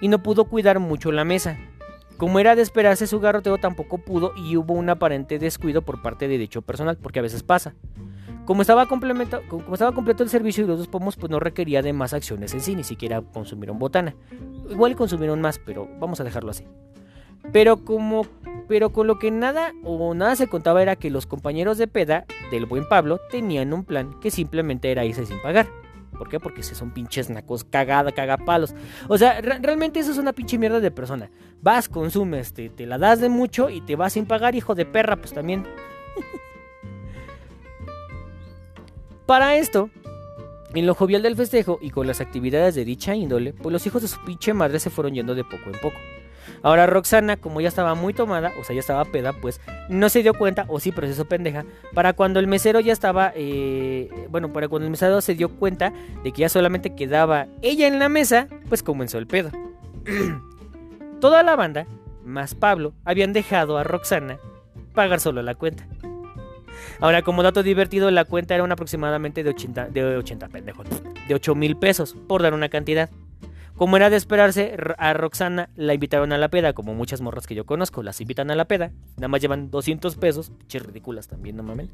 y 0.00 0.06
no 0.06 0.22
pudo 0.22 0.44
cuidar 0.44 0.78
mucho 0.78 1.10
la 1.10 1.24
mesa. 1.24 1.58
Como 2.18 2.38
era 2.38 2.54
de 2.54 2.62
esperarse, 2.62 3.08
su 3.08 3.18
garroteo 3.18 3.58
tampoco 3.58 3.98
pudo 3.98 4.32
y 4.36 4.56
hubo 4.56 4.74
un 4.74 4.88
aparente 4.90 5.40
descuido 5.40 5.82
por 5.82 6.02
parte 6.02 6.28
de 6.28 6.38
dicho 6.38 6.62
personal, 6.62 6.98
porque 6.98 7.18
a 7.18 7.22
veces 7.22 7.42
pasa. 7.42 7.74
Como 8.44 8.62
estaba, 8.62 8.86
como 8.86 9.72
estaba 9.72 9.90
completo 9.90 10.22
el 10.22 10.28
servicio 10.28 10.62
y 10.62 10.68
los 10.68 10.78
dos 10.78 10.86
pomos, 10.86 11.16
pues 11.16 11.28
no 11.28 11.40
requería 11.40 11.82
de 11.82 11.92
más 11.92 12.14
acciones 12.14 12.54
en 12.54 12.60
sí, 12.60 12.76
ni 12.76 12.84
siquiera 12.84 13.22
consumieron 13.22 13.80
botana. 13.80 14.14
Igual 14.70 14.94
consumieron 14.94 15.40
más, 15.40 15.58
pero 15.58 15.88
vamos 15.98 16.20
a 16.20 16.24
dejarlo 16.24 16.52
así. 16.52 16.64
Pero 17.50 17.84
como 17.84 18.26
pero 18.68 18.90
con 18.90 19.06
lo 19.06 19.18
que 19.18 19.30
nada 19.30 19.72
o 19.84 20.14
nada 20.14 20.36
se 20.36 20.46
contaba 20.46 20.80
era 20.80 20.96
que 20.96 21.10
los 21.10 21.26
compañeros 21.26 21.76
de 21.76 21.88
peda 21.88 22.24
del 22.50 22.64
buen 22.64 22.88
Pablo 22.88 23.20
tenían 23.30 23.72
un 23.72 23.84
plan 23.84 24.18
que 24.20 24.30
simplemente 24.30 24.90
era 24.90 25.04
irse 25.04 25.26
sin 25.26 25.42
pagar. 25.42 25.66
¿Por 26.16 26.28
qué? 26.28 26.38
Porque 26.38 26.62
si 26.62 26.74
son 26.74 26.92
pinches 26.92 27.30
nacos, 27.30 27.64
cagada, 27.64 28.12
cagapalos. 28.12 28.74
O 29.08 29.18
sea, 29.18 29.40
realmente 29.40 30.00
eso 30.00 30.12
es 30.12 30.18
una 30.18 30.32
pinche 30.32 30.56
mierda 30.56 30.80
de 30.80 30.90
persona. 30.90 31.30
Vas, 31.60 31.88
consumes, 31.88 32.52
te, 32.52 32.68
te 32.68 32.86
la 32.86 32.96
das 32.96 33.20
de 33.20 33.28
mucho 33.28 33.70
y 33.70 33.80
te 33.80 33.96
vas 33.96 34.12
sin 34.12 34.26
pagar, 34.26 34.54
hijo 34.54 34.74
de 34.74 34.86
perra, 34.86 35.16
pues 35.16 35.32
también. 35.32 35.66
Para 39.26 39.56
esto, 39.56 39.90
en 40.74 40.86
lo 40.86 40.94
jovial 40.94 41.22
del 41.22 41.36
festejo 41.36 41.78
y 41.80 41.90
con 41.90 42.06
las 42.06 42.20
actividades 42.20 42.74
de 42.74 42.84
dicha 42.84 43.14
índole, 43.14 43.52
pues 43.52 43.72
los 43.72 43.86
hijos 43.86 44.02
de 44.02 44.08
su 44.08 44.22
pinche 44.24 44.54
madre 44.54 44.78
se 44.78 44.90
fueron 44.90 45.14
yendo 45.14 45.34
de 45.34 45.44
poco 45.44 45.64
en 45.66 45.80
poco. 45.80 45.98
Ahora 46.62 46.86
Roxana, 46.86 47.36
como 47.36 47.60
ya 47.60 47.68
estaba 47.68 47.94
muy 47.94 48.14
tomada, 48.14 48.52
o 48.60 48.64
sea, 48.64 48.74
ya 48.74 48.80
estaba 48.80 49.04
peda, 49.04 49.32
pues 49.32 49.60
no 49.88 50.08
se 50.08 50.22
dio 50.22 50.34
cuenta, 50.34 50.64
o 50.68 50.80
sí, 50.80 50.92
pero 50.92 51.06
eso 51.06 51.24
pendeja, 51.24 51.64
para 51.94 52.12
cuando 52.12 52.40
el 52.40 52.46
mesero 52.46 52.80
ya 52.80 52.92
estaba, 52.92 53.32
eh, 53.34 54.08
bueno, 54.30 54.52
para 54.52 54.68
cuando 54.68 54.86
el 54.86 54.90
mesero 54.90 55.20
se 55.20 55.34
dio 55.34 55.48
cuenta 55.48 55.92
de 56.22 56.32
que 56.32 56.42
ya 56.42 56.48
solamente 56.48 56.94
quedaba 56.94 57.46
ella 57.62 57.86
en 57.86 57.98
la 57.98 58.08
mesa, 58.08 58.48
pues 58.68 58.82
comenzó 58.82 59.18
el 59.18 59.26
pedo. 59.26 59.50
Toda 61.20 61.42
la 61.42 61.56
banda, 61.56 61.86
más 62.24 62.54
Pablo, 62.54 62.94
habían 63.04 63.32
dejado 63.32 63.78
a 63.78 63.84
Roxana 63.84 64.38
pagar 64.94 65.20
solo 65.20 65.42
la 65.42 65.54
cuenta. 65.54 65.86
Ahora, 67.00 67.22
como 67.22 67.42
dato 67.42 67.62
divertido, 67.62 68.10
la 68.10 68.24
cuenta 68.24 68.54
era 68.54 68.64
un 68.64 68.72
aproximadamente 68.72 69.42
de 69.42 69.50
80, 69.50 69.88
de 69.88 70.16
80 70.16 70.48
pendejos, 70.48 70.86
de 71.26 71.34
8 71.34 71.54
mil 71.54 71.76
pesos, 71.76 72.16
por 72.28 72.42
dar 72.42 72.54
una 72.54 72.68
cantidad. 72.68 73.10
Como 73.76 73.96
era 73.96 74.10
de 74.10 74.16
esperarse, 74.16 74.76
a 74.98 75.12
Roxana 75.14 75.70
la 75.76 75.94
invitaron 75.94 76.32
a 76.32 76.38
la 76.38 76.48
peda, 76.48 76.72
como 76.72 76.94
muchas 76.94 77.20
morras 77.20 77.46
que 77.46 77.54
yo 77.54 77.64
conozco, 77.64 78.02
las 78.02 78.20
invitan 78.20 78.50
a 78.50 78.54
la 78.54 78.66
peda, 78.66 78.92
nada 79.16 79.28
más 79.28 79.40
llevan 79.40 79.70
200 79.70 80.16
pesos, 80.16 80.50
pinches 80.50 80.82
ridículas 80.82 81.28
también, 81.28 81.56
no 81.56 81.62
mames. 81.62 81.88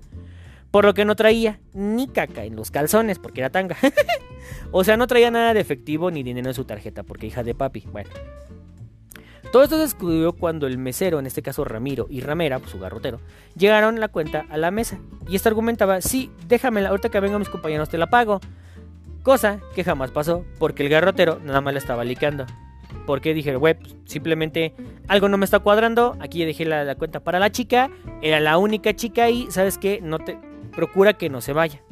Por 0.71 0.85
lo 0.85 0.93
que 0.93 1.05
no 1.05 1.17
traía 1.17 1.61
ni 1.73 2.09
caca 2.09 2.45
en 2.45 2.57
los 2.57 2.71
calzones, 2.71 3.19
porque 3.19 3.41
era 3.41 3.51
tanga. 3.51 3.77
o 4.71 4.85
sea, 4.85 4.97
no 4.97 5.07
traía 5.07 5.31
nada 5.31 5.55
de 5.55 5.61
efectivo 5.61 6.11
ni 6.11 6.23
dinero 6.23 6.49
en 6.49 6.55
su 6.55 6.65
tarjeta, 6.65 7.05
porque 7.05 7.27
hija 7.27 7.43
de 7.43 7.55
papi. 7.55 7.85
Bueno. 7.91 8.11
Todo 9.51 9.63
esto 9.63 9.77
se 9.77 9.83
descubrió 9.83 10.35
cuando 10.35 10.67
el 10.67 10.77
mesero, 10.77 11.19
en 11.19 11.27
este 11.27 11.41
caso 11.41 11.65
Ramiro 11.65 12.07
y 12.11 12.21
Ramera, 12.21 12.61
su 12.67 12.79
garrotero, 12.79 13.19
llegaron 13.57 13.99
la 13.99 14.09
cuenta 14.09 14.45
a 14.51 14.59
la 14.59 14.71
mesa. 14.71 14.99
Y 15.27 15.37
este 15.37 15.49
argumentaba, 15.49 16.03
sí, 16.03 16.31
déjamela, 16.47 16.91
ahorita 16.91 17.09
que 17.09 17.21
vengan 17.21 17.39
mis 17.39 17.49
compañeros 17.49 17.89
te 17.89 17.97
la 17.97 18.09
pago. 18.09 18.41
Cosa 19.29 19.61
que 19.75 19.85
jamás 19.85 20.11
pasó, 20.11 20.47
porque 20.59 20.83
el 20.83 20.89
garrotero 20.89 21.39
nada 21.45 21.61
más 21.61 21.75
la 21.75 21.81
estaba 21.81 22.03
licando. 22.03 22.47
Porque 23.05 23.35
dije, 23.35 23.55
güey, 23.57 23.75
pues, 23.75 23.95
simplemente 24.07 24.73
algo 25.07 25.29
no 25.29 25.37
me 25.37 25.45
está 25.45 25.59
cuadrando. 25.59 26.17
Aquí 26.19 26.47
dejé 26.47 26.65
la, 26.65 26.95
cuenta 26.95 27.21
para 27.21 27.39
la 27.39 27.53
chica. 27.53 27.91
Era 28.23 28.41
la 28.41 28.57
única 28.57 28.97
chica 28.97 29.29
y, 29.29 29.51
¿sabes 29.51 29.77
qué? 29.77 30.01
No 30.03 30.19
te. 30.19 30.39
Procura 30.75 31.13
que 31.13 31.29
no 31.29 31.43
se 31.43 31.53
vaya. 31.53 31.83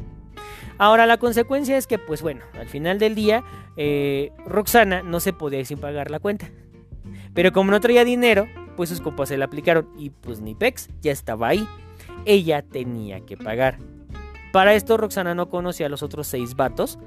Ahora, 0.79 1.05
la 1.05 1.18
consecuencia 1.18 1.77
es 1.77 1.87
que, 1.87 1.99
pues 1.99 2.22
bueno, 2.22 2.40
al 2.59 2.68
final 2.68 2.99
del 2.99 3.14
día, 3.14 3.44
eh, 3.77 4.33
Roxana 4.46 5.03
no 5.03 5.20
se 5.20 5.35
podía 5.35 5.59
ir 5.59 5.66
sin 5.66 5.77
pagar 5.77 6.11
la 6.11 6.20
cuenta. 6.20 6.49
Pero 7.35 7.53
como 7.53 7.70
no 7.70 7.81
traía 7.81 8.07
dinero, 8.07 8.49
pues 8.77 8.88
sus 8.88 9.03
compas 9.03 9.29
se 9.29 9.37
la 9.37 9.44
aplicaron. 9.44 9.90
Y 9.99 10.09
pues 10.09 10.40
ni 10.40 10.55
Pex 10.55 10.88
ya 11.03 11.12
estaba 11.12 11.49
ahí. 11.49 11.68
Ella 12.25 12.62
tenía 12.62 13.20
que 13.20 13.37
pagar. 13.37 13.77
Para 14.57 14.73
esto 14.73 14.97
Roxana 14.97 15.35
no 15.35 15.51
conocía 15.51 15.85
a 15.85 15.90
los 15.90 16.03
otros 16.03 16.29
seis 16.29 16.57
vatos 16.57 16.99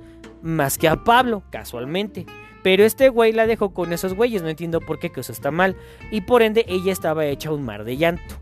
más 0.43 0.77
que 0.77 0.88
a 0.88 1.03
Pablo, 1.03 1.41
casualmente. 1.49 2.27
Pero 2.62 2.83
este 2.83 3.09
güey 3.09 3.31
la 3.31 3.47
dejó 3.47 3.73
con 3.73 3.91
esos 3.91 4.13
güeyes, 4.13 4.43
no 4.43 4.49
entiendo 4.49 4.81
por 4.81 4.99
qué, 4.99 5.12
que 5.12 5.21
eso 5.21 5.31
está 5.31 5.49
mal. 5.49 5.75
Y 6.12 6.21
por 6.21 6.43
ende 6.43 6.63
ella 6.67 6.91
estaba 6.91 7.25
hecha 7.25 7.51
un 7.51 7.65
mar 7.65 7.85
de 7.85 7.97
llanto. 7.97 8.35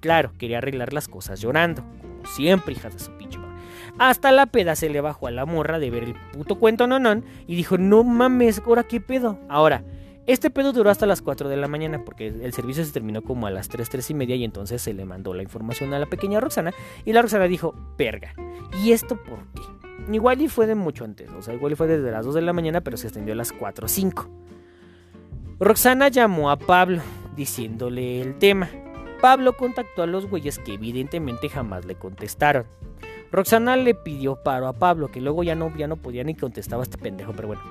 Claro, 0.00 0.32
quería 0.36 0.58
arreglar 0.58 0.92
las 0.92 1.08
cosas 1.08 1.40
llorando, 1.40 1.82
como 2.02 2.26
siempre, 2.26 2.74
hija 2.74 2.90
de 2.90 2.98
su 2.98 3.10
pinche. 3.12 3.38
Hasta 3.96 4.30
la 4.32 4.44
peda 4.44 4.76
se 4.76 4.90
le 4.90 5.00
bajó 5.00 5.28
a 5.28 5.30
la 5.30 5.46
morra 5.46 5.78
de 5.78 5.90
ver 5.90 6.04
el 6.04 6.14
puto 6.34 6.56
cuento 6.56 6.86
nonón 6.86 7.24
y 7.46 7.56
dijo, 7.56 7.78
no 7.78 8.04
mames, 8.04 8.60
ahora 8.66 8.82
qué 8.82 9.00
pedo. 9.00 9.38
Ahora, 9.48 9.82
este 10.26 10.50
pedo 10.50 10.72
duró 10.72 10.90
hasta 10.90 11.06
las 11.06 11.22
4 11.22 11.48
de 11.48 11.56
la 11.56 11.68
mañana 11.68 12.04
porque 12.04 12.28
el 12.28 12.52
servicio 12.52 12.84
se 12.84 12.92
terminó 12.92 13.22
como 13.22 13.46
a 13.46 13.50
las 13.50 13.68
3, 13.68 13.88
3 13.88 14.10
y 14.10 14.14
media 14.14 14.36
y 14.36 14.44
entonces 14.44 14.82
se 14.82 14.92
le 14.92 15.04
mandó 15.04 15.34
la 15.34 15.42
información 15.42 15.94
a 15.94 15.98
la 15.98 16.06
pequeña 16.06 16.40
Roxana 16.40 16.72
y 17.04 17.12
la 17.12 17.22
Roxana 17.22 17.44
dijo, 17.46 17.74
verga, 17.96 18.34
¿y 18.82 18.92
esto 18.92 19.16
por 19.16 19.38
qué? 19.54 19.62
Igual 20.12 20.40
y 20.42 20.48
fue 20.48 20.66
de 20.66 20.74
mucho 20.74 21.04
antes, 21.04 21.30
o 21.30 21.42
sea, 21.42 21.54
igual 21.54 21.72
y 21.72 21.76
fue 21.76 21.86
desde 21.86 22.10
las 22.10 22.24
2 22.24 22.34
de 22.34 22.42
la 22.42 22.52
mañana 22.52 22.80
pero 22.80 22.96
se 22.96 23.06
extendió 23.06 23.34
a 23.34 23.36
las 23.36 23.52
4 23.52 23.86
o 23.86 23.88
5. 23.88 24.28
Roxana 25.58 26.08
llamó 26.08 26.50
a 26.50 26.56
Pablo 26.58 27.02
diciéndole 27.34 28.20
el 28.20 28.38
tema. 28.38 28.68
Pablo 29.20 29.56
contactó 29.56 30.02
a 30.02 30.06
los 30.06 30.26
güeyes 30.28 30.58
que 30.58 30.74
evidentemente 30.74 31.48
jamás 31.48 31.84
le 31.86 31.94
contestaron. 31.94 32.66
Roxana 33.36 33.76
le 33.76 33.94
pidió 33.94 34.36
paro 34.36 34.66
a 34.66 34.72
Pablo, 34.72 35.10
que 35.10 35.20
luego 35.20 35.42
ya 35.42 35.54
no, 35.54 35.70
ya 35.76 35.86
no 35.86 35.96
podía 35.96 36.24
ni 36.24 36.34
contestaba 36.34 36.82
este 36.82 36.96
pendejo, 36.96 37.34
pero 37.34 37.48
bueno. 37.48 37.62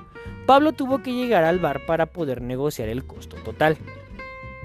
Pablo 0.46 0.70
tuvo 0.70 1.02
que 1.02 1.12
llegar 1.12 1.42
al 1.42 1.58
bar 1.58 1.84
para 1.86 2.06
poder 2.06 2.40
negociar 2.40 2.88
el 2.88 3.04
costo 3.04 3.36
total. 3.44 3.76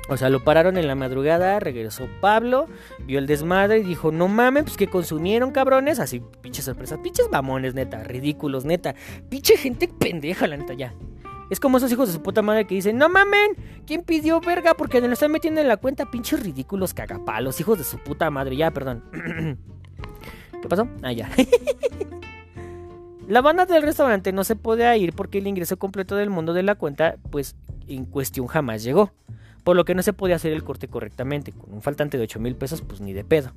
O 0.09 0.17
sea, 0.17 0.29
lo 0.29 0.43
pararon 0.43 0.77
en 0.77 0.85
la 0.85 0.93
madrugada, 0.93 1.59
regresó 1.59 2.07
Pablo, 2.19 2.67
vio 2.99 3.17
el 3.17 3.25
desmadre 3.25 3.79
y 3.79 3.83
dijo, 3.83 4.11
no 4.11 4.27
mames, 4.27 4.65
pues 4.65 4.77
que 4.77 4.89
consumieron 4.89 5.49
cabrones, 5.49 5.99
así, 5.99 6.21
pinches 6.41 6.65
sorpresas, 6.65 6.99
pinches 6.99 7.31
mamones, 7.31 7.73
neta, 7.73 8.03
ridículos, 8.03 8.63
neta, 8.65 8.93
pinche 9.27 9.57
gente 9.57 9.87
pendeja, 9.87 10.45
la 10.45 10.57
neta, 10.57 10.75
ya. 10.75 10.93
Es 11.49 11.59
como 11.59 11.77
esos 11.77 11.91
hijos 11.91 12.09
de 12.09 12.13
su 12.13 12.21
puta 12.21 12.43
madre 12.43 12.67
que 12.67 12.75
dicen, 12.75 12.99
no 12.99 13.09
mamen, 13.09 13.55
¿quién 13.87 14.03
pidió 14.03 14.39
verga? 14.39 14.75
Porque 14.75 14.99
nos 14.99 15.07
lo 15.07 15.13
están 15.13 15.31
metiendo 15.31 15.61
en 15.61 15.67
la 15.67 15.77
cuenta, 15.77 16.11
pinches 16.11 16.43
ridículos 16.43 16.93
cagapalos, 16.93 17.59
hijos 17.59 17.79
de 17.79 17.85
su 17.85 17.97
puta 17.97 18.29
madre, 18.29 18.55
ya, 18.55 18.69
perdón. 18.69 19.03
¿Qué 20.61 20.67
pasó? 20.67 20.87
Ah, 21.01 21.11
ya. 21.11 21.29
la 23.27 23.41
banda 23.41 23.65
del 23.65 23.83
restaurante 23.83 24.31
no 24.31 24.43
se 24.43 24.55
podía 24.55 24.95
ir 24.97 25.13
porque 25.13 25.39
el 25.39 25.47
ingreso 25.47 25.77
completo 25.77 26.15
del 26.15 26.29
mundo 26.29 26.53
de 26.53 26.63
la 26.63 26.75
cuenta, 26.75 27.15
pues 27.29 27.55
en 27.87 28.05
cuestión 28.05 28.47
jamás 28.47 28.83
llegó. 28.83 29.11
Por 29.63 29.75
lo 29.75 29.85
que 29.85 29.93
no 29.93 30.01
se 30.01 30.13
podía 30.13 30.35
hacer 30.37 30.53
el 30.53 30.63
corte 30.63 30.87
correctamente. 30.87 31.51
Con 31.51 31.73
un 31.73 31.81
faltante 31.81 32.17
de 32.17 32.23
8 32.23 32.39
mil 32.39 32.55
pesos, 32.55 32.81
pues 32.81 32.99
ni 32.99 33.13
de 33.13 33.23
pedo. 33.23 33.51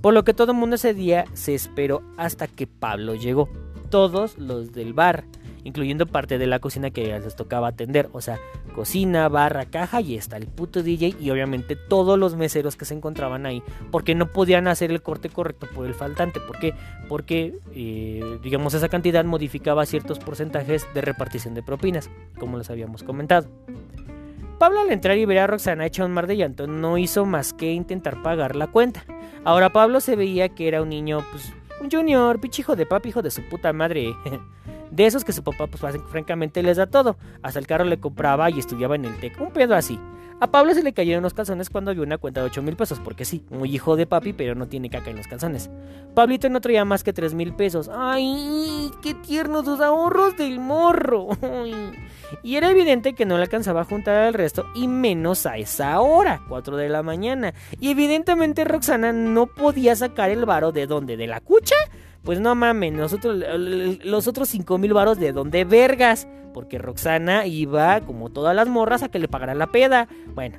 Por 0.00 0.14
lo 0.14 0.24
que 0.24 0.34
todo 0.34 0.52
el 0.52 0.58
mundo 0.58 0.76
ese 0.76 0.94
día 0.94 1.24
se 1.34 1.54
esperó 1.54 2.02
hasta 2.16 2.46
que 2.46 2.66
Pablo 2.66 3.14
llegó. 3.14 3.48
Todos 3.90 4.38
los 4.38 4.72
del 4.72 4.94
bar 4.94 5.24
incluyendo 5.64 6.06
parte 6.06 6.38
de 6.38 6.46
la 6.46 6.58
cocina 6.58 6.90
que 6.90 7.18
les 7.18 7.36
tocaba 7.36 7.68
atender, 7.68 8.08
o 8.12 8.20
sea, 8.20 8.38
cocina, 8.74 9.28
barra, 9.28 9.66
caja 9.66 10.00
y 10.00 10.16
está 10.16 10.36
el 10.36 10.46
puto 10.46 10.82
DJ 10.82 11.16
y 11.20 11.30
obviamente 11.30 11.76
todos 11.76 12.18
los 12.18 12.36
meseros 12.36 12.76
que 12.76 12.84
se 12.84 12.94
encontraban 12.94 13.46
ahí, 13.46 13.62
porque 13.90 14.14
no 14.14 14.26
podían 14.26 14.68
hacer 14.68 14.90
el 14.90 15.02
corte 15.02 15.28
correcto 15.28 15.66
por 15.74 15.86
el 15.86 15.94
faltante, 15.94 16.40
¿por 16.40 16.58
qué? 16.58 16.74
Porque, 17.08 17.54
eh, 17.74 18.38
digamos, 18.42 18.74
esa 18.74 18.88
cantidad 18.88 19.24
modificaba 19.24 19.86
ciertos 19.86 20.18
porcentajes 20.18 20.86
de 20.94 21.00
repartición 21.00 21.54
de 21.54 21.62
propinas, 21.62 22.10
como 22.38 22.58
les 22.58 22.70
habíamos 22.70 23.02
comentado. 23.02 23.48
Pablo 24.58 24.80
al 24.80 24.90
entrar 24.90 25.16
y 25.16 25.24
ver 25.24 25.38
a 25.38 25.46
Roxana 25.46 25.86
hecha 25.86 26.04
un 26.04 26.12
mar 26.12 26.26
de 26.26 26.36
llanto 26.36 26.66
no 26.66 26.98
hizo 26.98 27.24
más 27.24 27.54
que 27.54 27.72
intentar 27.72 28.22
pagar 28.22 28.56
la 28.56 28.66
cuenta. 28.66 29.04
Ahora 29.42 29.70
Pablo 29.70 30.00
se 30.00 30.16
veía 30.16 30.50
que 30.50 30.68
era 30.68 30.82
un 30.82 30.90
niño, 30.90 31.24
pues, 31.30 31.50
un 31.80 31.90
junior, 31.90 32.38
pichijo 32.40 32.76
de 32.76 32.84
papi, 32.84 33.08
hijo 33.08 33.22
de 33.22 33.30
su 33.30 33.42
puta 33.48 33.72
madre. 33.72 34.14
De 34.90 35.06
esos 35.06 35.24
que 35.24 35.32
su 35.32 35.42
papá, 35.42 35.66
pues 35.66 35.80
francamente 36.08 36.62
les 36.62 36.76
da 36.76 36.86
todo. 36.86 37.16
Hasta 37.42 37.58
el 37.58 37.66
carro 37.66 37.84
le 37.84 38.00
compraba 38.00 38.50
y 38.50 38.58
estudiaba 38.58 38.96
en 38.96 39.04
el 39.04 39.18
TEC. 39.20 39.40
Un 39.40 39.52
pedo 39.52 39.74
así. 39.74 39.98
A 40.42 40.50
Pablo 40.50 40.72
se 40.72 40.82
le 40.82 40.94
cayeron 40.94 41.22
los 41.22 41.34
calzones 41.34 41.68
cuando 41.68 41.92
vio 41.92 42.02
una 42.02 42.16
cuenta 42.16 42.40
de 42.40 42.46
8 42.46 42.62
mil 42.62 42.74
pesos, 42.74 42.98
porque 42.98 43.26
sí, 43.26 43.44
muy 43.50 43.74
hijo 43.74 43.94
de 43.96 44.06
papi, 44.06 44.32
pero 44.32 44.54
no 44.54 44.68
tiene 44.68 44.88
caca 44.88 45.10
en 45.10 45.18
los 45.18 45.26
calzones. 45.26 45.68
Pablito 46.14 46.48
no 46.48 46.62
traía 46.62 46.86
más 46.86 47.04
que 47.04 47.12
3 47.12 47.34
mil 47.34 47.54
pesos. 47.54 47.90
¡Ay! 47.92 48.90
¡Qué 49.02 49.12
tiernos 49.12 49.66
sus 49.66 49.80
ahorros 49.80 50.36
del 50.36 50.58
morro! 50.58 51.28
Y 52.44 52.54
era 52.54 52.70
evidente 52.70 53.14
que 53.14 53.26
no 53.26 53.36
le 53.36 53.42
alcanzaba 53.42 53.80
a 53.80 53.84
juntar 53.84 54.14
al 54.14 54.34
resto, 54.34 54.64
y 54.76 54.86
menos 54.86 55.46
a 55.46 55.56
esa 55.56 56.00
hora, 56.00 56.40
4 56.48 56.76
de 56.76 56.88
la 56.88 57.02
mañana. 57.02 57.54
Y 57.80 57.90
evidentemente 57.90 58.64
Roxana 58.64 59.12
no 59.12 59.46
podía 59.46 59.96
sacar 59.96 60.30
el 60.30 60.44
varo 60.44 60.70
de 60.70 60.86
dónde, 60.86 61.16
de 61.16 61.26
la 61.26 61.40
cucha 61.40 61.74
pues 62.24 62.38
no 62.38 62.54
mames, 62.54 62.92
nosotros, 62.92 63.42
los 64.04 64.28
otros 64.28 64.48
5 64.48 64.78
mil 64.78 64.92
varos 64.92 65.18
de 65.18 65.32
dónde 65.32 65.64
vergas. 65.64 66.28
Porque 66.52 66.78
Roxana 66.78 67.46
iba, 67.46 68.00
como 68.00 68.28
todas 68.30 68.56
las 68.56 68.68
morras, 68.68 69.02
a 69.02 69.08
que 69.08 69.20
le 69.20 69.28
pagaran 69.28 69.58
la 69.58 69.68
peda. 69.68 70.08
Bueno. 70.34 70.58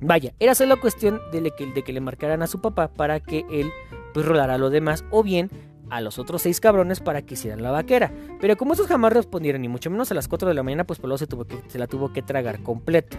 Vaya, 0.00 0.32
era 0.38 0.54
solo 0.54 0.80
cuestión 0.80 1.20
de, 1.32 1.50
que, 1.50 1.92
le 1.92 2.00
marcaran 2.00 2.40
a 2.42 2.46
su 2.46 2.60
papá 2.60 2.86
para 2.86 3.18
que 3.18 3.44
él 3.50 3.72
pues 4.14 4.24
rolara 4.24 4.56
lo 4.56 4.70
demás. 4.70 5.04
O 5.10 5.24
bien 5.24 5.50
a 5.90 6.00
los 6.00 6.18
otros 6.18 6.42
seis 6.42 6.60
cabrones 6.60 7.00
para 7.00 7.22
que 7.22 7.34
hicieran 7.34 7.62
la 7.62 7.72
vaquera. 7.72 8.12
Pero 8.40 8.56
como 8.56 8.74
esos 8.74 8.86
jamás 8.86 9.12
respondieron, 9.12 9.60
ni 9.60 9.68
mucho 9.68 9.90
menos 9.90 10.10
a 10.12 10.14
las 10.14 10.28
4 10.28 10.48
de 10.48 10.54
la 10.54 10.62
mañana, 10.62 10.84
pues 10.84 11.00
Pablo 11.00 11.18
se, 11.18 11.26
tuvo 11.26 11.44
que, 11.44 11.60
se 11.66 11.78
la 11.78 11.88
tuvo 11.88 12.12
que 12.12 12.22
tragar 12.22 12.62
completa. 12.62 13.18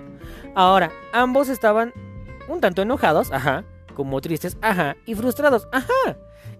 Ahora, 0.55 0.89
ambos 1.11 1.49
estaban 1.49 1.93
un 2.47 2.61
tanto 2.61 2.81
enojados, 2.81 3.31
ajá, 3.31 3.65
como 3.93 4.21
tristes, 4.21 4.57
ajá, 4.61 4.95
y 5.05 5.15
frustrados, 5.15 5.67
ajá 5.73 6.17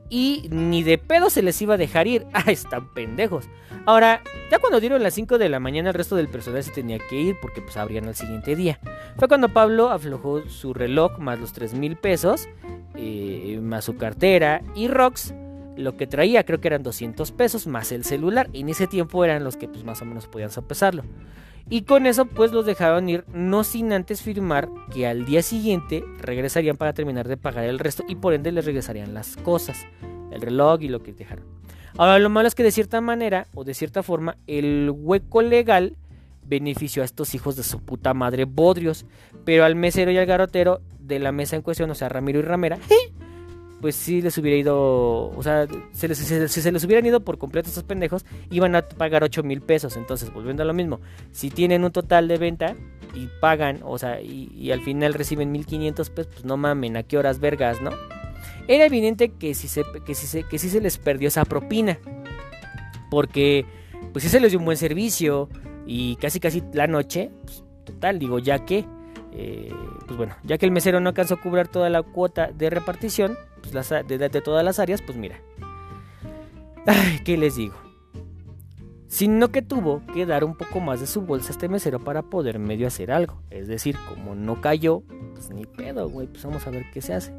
y 0.10 0.48
ni 0.52 0.84
de 0.84 0.98
pedo 0.98 1.30
se 1.30 1.42
les 1.42 1.62
iba 1.62 1.76
a 1.76 1.78
dejar 1.78 2.08
ir. 2.08 2.26
Ah, 2.34 2.52
están 2.52 2.94
pendejos. 2.94 3.50
Ahora, 3.86 4.22
ya 4.52 4.60
cuando 4.60 4.80
dieron 4.80 5.04
las 5.04 5.14
5 5.14 5.38
de 5.38 5.50
la 5.50 5.60
mañana, 5.60 5.90
el 5.90 5.96
resto 5.96 6.16
del 6.16 6.30
personal 6.30 6.64
se 6.64 6.72
tenía 6.72 7.00
que 7.10 7.20
ir 7.20 7.36
porque 7.42 7.62
pues 7.62 7.76
abrían 7.76 8.08
al 8.08 8.16
siguiente 8.16 8.56
día. 8.56 8.80
Fue 9.18 9.28
cuando 9.28 9.50
Pablo 9.50 9.90
aflojó 9.90 10.42
su 10.48 10.74
reloj 10.74 11.18
más 11.18 11.40
los 11.40 11.54
3 11.54 11.74
mil 11.74 11.98
pesos, 11.98 12.48
eh, 12.96 13.60
más 13.62 13.86
su 13.86 13.98
cartera 13.98 14.62
y 14.76 14.88
Rox. 14.88 15.34
Lo 15.76 15.98
que 15.98 16.08
traía 16.08 16.46
creo 16.46 16.62
que 16.62 16.68
eran 16.68 16.84
200 16.84 17.32
pesos 17.32 17.68
más 17.68 17.92
el 17.92 18.04
celular. 18.04 18.50
Y 18.54 18.62
en 18.62 18.70
ese 18.70 18.88
tiempo 18.88 19.24
eran 19.26 19.44
los 19.44 19.58
que 19.58 19.68
pues 19.68 19.84
más 19.84 20.02
o 20.02 20.06
menos 20.06 20.28
podían 20.28 20.52
sopesarlo. 20.52 21.04
Y 21.70 21.84
con 21.84 22.08
eso 22.08 22.26
pues 22.26 22.52
los 22.52 22.66
dejaron 22.66 23.10
ir, 23.10 23.26
no 23.32 23.64
sin 23.64 23.94
antes 23.94 24.22
firmar 24.22 24.70
que 24.92 25.06
al 25.06 25.26
día 25.26 25.44
siguiente 25.44 26.04
regresarían 26.18 26.78
para 26.78 26.94
terminar 26.94 27.28
de 27.28 27.38
pagar 27.38 27.66
el 27.66 27.78
resto 27.78 28.04
y 28.08 28.16
por 28.16 28.34
ende 28.34 28.52
les 28.52 28.66
regresarían 28.66 29.14
las 29.14 29.38
cosas, 29.38 29.86
el 30.32 30.42
reloj 30.42 30.82
y 30.82 30.88
lo 30.88 31.04
que 31.04 31.14
dejaron. 31.14 31.46
Ahora 31.98 32.18
lo 32.18 32.30
malo 32.30 32.48
es 32.48 32.56
que 32.56 32.64
de 32.64 32.72
cierta 32.72 33.02
manera 33.02 33.48
o 33.54 33.64
de 33.64 33.74
cierta 33.76 34.02
forma 34.02 34.36
el 34.48 34.92
hueco 34.94 35.42
legal 35.44 35.96
benefició 36.44 37.04
a 37.04 37.06
estos 37.06 37.36
hijos 37.36 37.56
de 37.56 37.64
su 37.64 37.80
puta 37.80 38.16
madre 38.16 38.46
bodrios, 38.46 39.06
pero 39.46 39.64
al 39.64 39.76
mesero 39.76 40.10
y 40.10 40.18
al 40.18 40.26
garotero 40.26 40.82
de 41.00 41.20
la 41.20 41.32
mesa 41.32 41.56
en 41.56 41.62
cuestión, 41.62 41.92
o 41.92 41.96
sea 41.96 42.10
Ramiro 42.10 42.40
y 42.40 42.44
Ramera, 42.44 42.80
pues 43.82 43.96
sí 43.96 44.22
les 44.22 44.38
hubiera 44.38 44.58
ido, 44.58 45.30
o 45.30 45.42
sea, 45.42 45.68
si 45.92 46.08
se, 46.14 46.72
les 46.72 46.84
hubieran 46.84 47.06
ido 47.06 47.22
por 47.22 47.38
completo 47.38 47.70
estos 47.70 47.84
pendejos, 47.84 48.26
iban 48.52 48.76
a 48.76 48.82
pagar 48.82 49.24
8 49.24 49.44
mil 49.44 49.62
pesos. 49.62 49.96
Entonces, 49.96 50.34
volviendo 50.34 50.64
a 50.64 50.66
lo 50.66 50.74
mismo, 50.74 51.00
si 51.32 51.50
tienen 51.50 51.84
un 51.84 51.92
total 51.92 52.28
de 52.28 52.38
venta 52.38 52.76
y 53.14 53.28
pagan, 53.40 53.80
o 53.84 53.98
sea, 53.98 54.22
y, 54.22 54.72
al 54.72 54.82
final 54.82 55.14
reciben 55.14 55.52
1500 55.52 56.10
pesos, 56.10 56.32
pues 56.34 56.46
no 56.46 56.58
mamen, 56.58 56.98
¿a 56.98 57.04
qué 57.04 57.18
horas 57.18 57.40
vergas, 57.40 57.82
no? 57.82 57.92
Era 58.68 58.86
evidente 58.86 59.30
que 59.30 59.54
si 59.54 59.68
se, 59.68 59.84
que 60.06 60.14
si 60.14 60.28
se, 60.28 60.44
que 60.44 60.60
sí 60.60 60.70
se 60.70 60.82
les 60.82 60.98
perdió 60.98 61.30
esa 61.30 61.46
propina, 61.46 61.98
porque 63.10 63.66
pues 64.12 64.24
sí 64.24 64.30
se 64.30 64.40
les 64.40 64.52
dio 64.52 64.60
un 64.60 64.66
buen 64.66 64.78
servicio 64.78 65.50
y 65.86 66.18
casi 66.18 66.40
casi 66.40 66.64
la 66.74 66.88
noche, 66.88 67.32
pues, 67.44 67.64
total, 67.86 68.20
digo, 68.20 68.40
ya 68.40 68.66
que... 68.66 68.86
Eh, 69.32 69.72
pues 70.08 70.18
bueno, 70.18 70.36
ya 70.44 70.58
que 70.58 70.66
el 70.66 70.72
mesero 70.72 71.00
no 71.00 71.10
alcanzó 71.10 71.36
a 71.36 71.42
cubrir 71.42 71.68
toda 71.68 71.88
la 71.92 72.02
cuota 72.02 72.48
de 72.52 72.72
repartición, 72.72 73.38
pues, 73.60 73.90
de, 73.90 74.42
todas 74.42 74.64
las 74.64 74.80
áreas, 74.80 75.02
pues 75.02 75.18
mira. 75.18 75.42
¿qué 77.24 77.38
les 77.38 77.56
digo? 77.56 77.76
Sino 79.08 79.50
que 79.50 79.62
tuvo 79.62 80.02
que 80.14 80.26
dar 80.26 80.44
un 80.44 80.56
poco 80.56 80.80
más 80.80 81.00
de 81.00 81.08
su 81.08 81.22
bolsa 81.22 81.50
a 81.50 81.52
este 81.52 81.70
mesero 81.70 82.04
para 82.04 82.22
poder 82.22 82.60
medio 82.60 82.88
hacer 82.88 83.12
algo. 83.12 83.42
Es 83.50 83.68
decir, 83.68 83.96
como 84.08 84.36
no 84.36 84.62
cayó, 84.62 85.04
pues 85.34 85.50
ni 85.50 85.66
pedo, 85.66 86.10
güey, 86.10 86.28
pues 86.28 86.44
vamos 86.44 86.66
a 86.68 86.70
ver 86.70 86.86
qué 86.94 87.02
se 87.02 87.14
hace. 87.14 87.34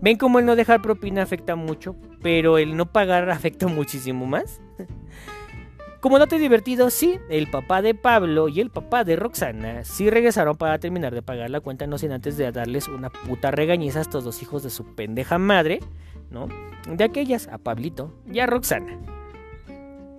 Ven 0.00 0.16
como 0.16 0.38
el 0.38 0.46
no 0.46 0.56
dejar 0.56 0.82
propina 0.82 1.22
afecta 1.22 1.56
mucho, 1.56 1.96
pero 2.22 2.58
el 2.58 2.76
no 2.76 2.92
pagar 2.92 3.30
afecta 3.30 3.66
muchísimo 3.66 4.26
más. 4.26 4.60
Como 6.00 6.20
dato 6.20 6.38
divertido, 6.38 6.90
sí, 6.90 7.18
el 7.28 7.50
papá 7.50 7.82
de 7.82 7.92
Pablo 7.92 8.48
y 8.48 8.60
el 8.60 8.70
papá 8.70 9.02
de 9.02 9.16
Roxana 9.16 9.82
sí 9.82 10.08
regresaron 10.08 10.56
para 10.56 10.78
terminar 10.78 11.12
de 11.12 11.22
pagar 11.22 11.50
la 11.50 11.60
cuenta, 11.60 11.88
no 11.88 11.98
sin 11.98 12.12
antes 12.12 12.36
de 12.36 12.52
darles 12.52 12.86
una 12.86 13.10
puta 13.10 13.50
regañiza 13.50 13.98
a 13.98 14.02
estos 14.02 14.22
dos 14.22 14.40
hijos 14.40 14.62
de 14.62 14.70
su 14.70 14.94
pendeja 14.94 15.38
madre, 15.38 15.80
¿no? 16.30 16.46
De 16.88 17.02
aquellas, 17.02 17.48
a 17.48 17.58
Pablito 17.58 18.14
y 18.32 18.38
a 18.38 18.46
Roxana. 18.46 18.96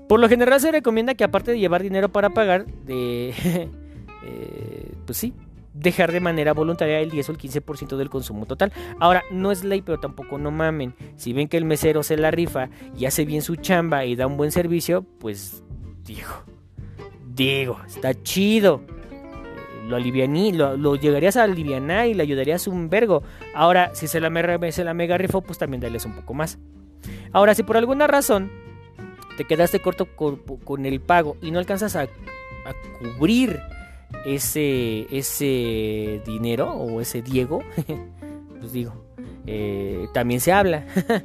Por 0.10 0.20
lo 0.20 0.28
general 0.28 0.60
se 0.60 0.72
recomienda 0.72 1.14
que 1.14 1.24
aparte 1.24 1.52
de 1.52 1.60
llevar 1.60 1.82
dinero 1.82 2.10
para 2.10 2.32
pagar, 2.32 2.66
de... 2.66 3.70
Eh, 4.22 4.92
pues 5.06 5.18
sí, 5.18 5.34
dejar 5.74 6.12
de 6.12 6.20
manera 6.20 6.54
voluntaria 6.54 7.00
el 7.00 7.10
10 7.10 7.30
o 7.30 7.32
el 7.32 7.38
15% 7.38 7.96
del 7.96 8.10
consumo 8.10 8.46
total. 8.46 8.74
Ahora, 9.00 9.24
no 9.32 9.50
es 9.50 9.64
ley, 9.64 9.82
pero 9.82 9.98
tampoco 9.98 10.38
no 10.38 10.52
mamen. 10.52 10.94
Si 11.16 11.32
ven 11.32 11.48
que 11.48 11.56
el 11.56 11.64
mesero 11.64 12.04
se 12.04 12.18
la 12.18 12.30
rifa 12.30 12.70
y 12.98 13.06
hace 13.06 13.24
bien 13.24 13.42
su 13.42 13.56
chamba 13.56 14.04
y 14.04 14.18
da 14.18 14.28
un 14.28 14.36
buen 14.36 14.52
servicio, 14.52 15.06
pues 15.20 15.64
digo, 16.16 16.30
digo, 17.36 17.80
está 17.88 18.14
chido. 18.24 18.82
Lo 19.88 19.96
alivianí, 19.96 20.52
lo, 20.54 20.78
lo 20.78 20.96
llegarías 20.96 21.36
a 21.38 21.44
alivianar 21.44 22.08
y 22.08 22.14
le 22.14 22.22
ayudarías 22.24 22.68
un 22.68 22.90
vergo. 22.90 23.24
Ahora, 23.56 23.92
si 23.96 24.08
se 24.08 24.20
la, 24.20 24.30
me- 24.30 24.72
se 24.72 24.84
la 24.84 24.94
mega 24.94 25.18
rifó, 25.18 25.42
pues 25.42 25.58
también 25.58 25.82
dales 25.82 26.06
un 26.06 26.14
poco 26.16 26.34
más. 26.34 26.58
Ahora, 27.32 27.56
si 27.56 27.64
por 27.64 27.76
alguna 27.78 28.06
razón 28.08 28.52
te 29.38 29.46
quedaste 29.46 29.80
corto 29.80 30.06
con, 30.16 30.38
con 30.64 30.86
el 30.86 31.00
pago 31.00 31.38
y 31.42 31.50
no 31.52 31.60
alcanzas 31.60 31.96
a, 31.96 32.02
a 32.04 32.08
cubrir 33.18 33.60
ese, 34.26 35.08
ese 35.16 36.22
dinero 36.26 36.72
o 36.72 37.02
ese 37.02 37.22
Diego, 37.24 37.62
pues 38.60 38.72
digo, 38.74 38.94
eh, 39.48 40.08
también 40.14 40.40
se 40.42 40.52
habla. 40.52 40.86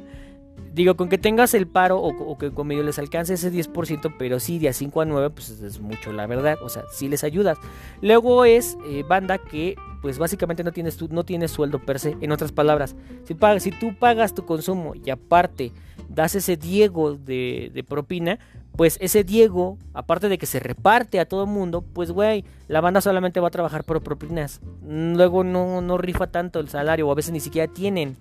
digo, 0.75 0.95
con 0.95 1.07
que 1.07 1.17
tengas 1.17 1.53
el 1.53 1.67
paro 1.67 2.01
o, 2.01 2.37
que 2.37 2.51
con 2.51 2.67
medio 2.67 2.83
les 2.83 2.99
alcance 2.99 3.33
ese 3.33 3.51
10%, 3.51 4.15
pero 4.19 4.39
sí, 4.41 4.59
de 4.59 4.67
a 4.67 4.73
5 4.73 5.01
a 5.01 5.05
9, 5.05 5.29
pues 5.29 5.49
es 5.49 5.79
mucho, 5.79 6.11
la 6.11 6.27
verdad. 6.27 6.57
O 6.61 6.69
sea, 6.69 6.83
sí 6.91 7.07
les 7.07 7.23
ayudas. 7.23 7.57
Luego 8.01 8.43
es 8.43 8.77
eh, 8.85 9.03
banda 9.07 9.37
que, 9.37 9.75
pues 10.01 10.19
básicamente 10.19 10.63
no 10.63 10.73
tienes, 10.73 10.97
tu, 10.97 11.07
no 11.07 11.23
tienes 11.23 11.51
sueldo 11.51 11.79
per 11.79 11.99
se. 11.99 12.17
En 12.19 12.33
otras 12.33 12.51
palabras, 12.51 12.95
si, 13.23 13.33
pagas, 13.35 13.63
si 13.63 13.71
tú 13.71 13.95
pagas 13.97 14.33
tu 14.33 14.45
consumo 14.45 14.93
y 14.95 15.09
aparte 15.09 15.71
das 16.09 16.35
ese 16.35 16.57
Diego 16.57 17.15
de, 17.15 17.71
de 17.73 17.83
propina, 17.83 18.37
pues 18.75 18.97
ese 18.99 19.23
Diego, 19.23 19.77
aparte 19.93 20.27
de 20.27 20.37
que 20.37 20.45
se 20.45 20.59
reparte 20.59 21.21
a 21.21 21.25
todo 21.25 21.45
mundo, 21.45 21.81
pues 21.81 22.11
güey, 22.11 22.43
la 22.67 22.81
banda 22.81 22.99
solamente 22.99 23.39
va 23.39 23.47
a 23.47 23.51
trabajar 23.51 23.85
por 23.85 24.03
propinas. 24.03 24.59
Luego 24.85 25.45
no, 25.45 25.79
no 25.79 25.97
rifa 25.97 26.27
tanto 26.27 26.59
el 26.59 26.67
salario, 26.67 27.07
o 27.07 27.11
a 27.11 27.15
veces 27.15 27.31
ni 27.31 27.39
siquiera 27.39 27.71
tienen, 27.71 28.17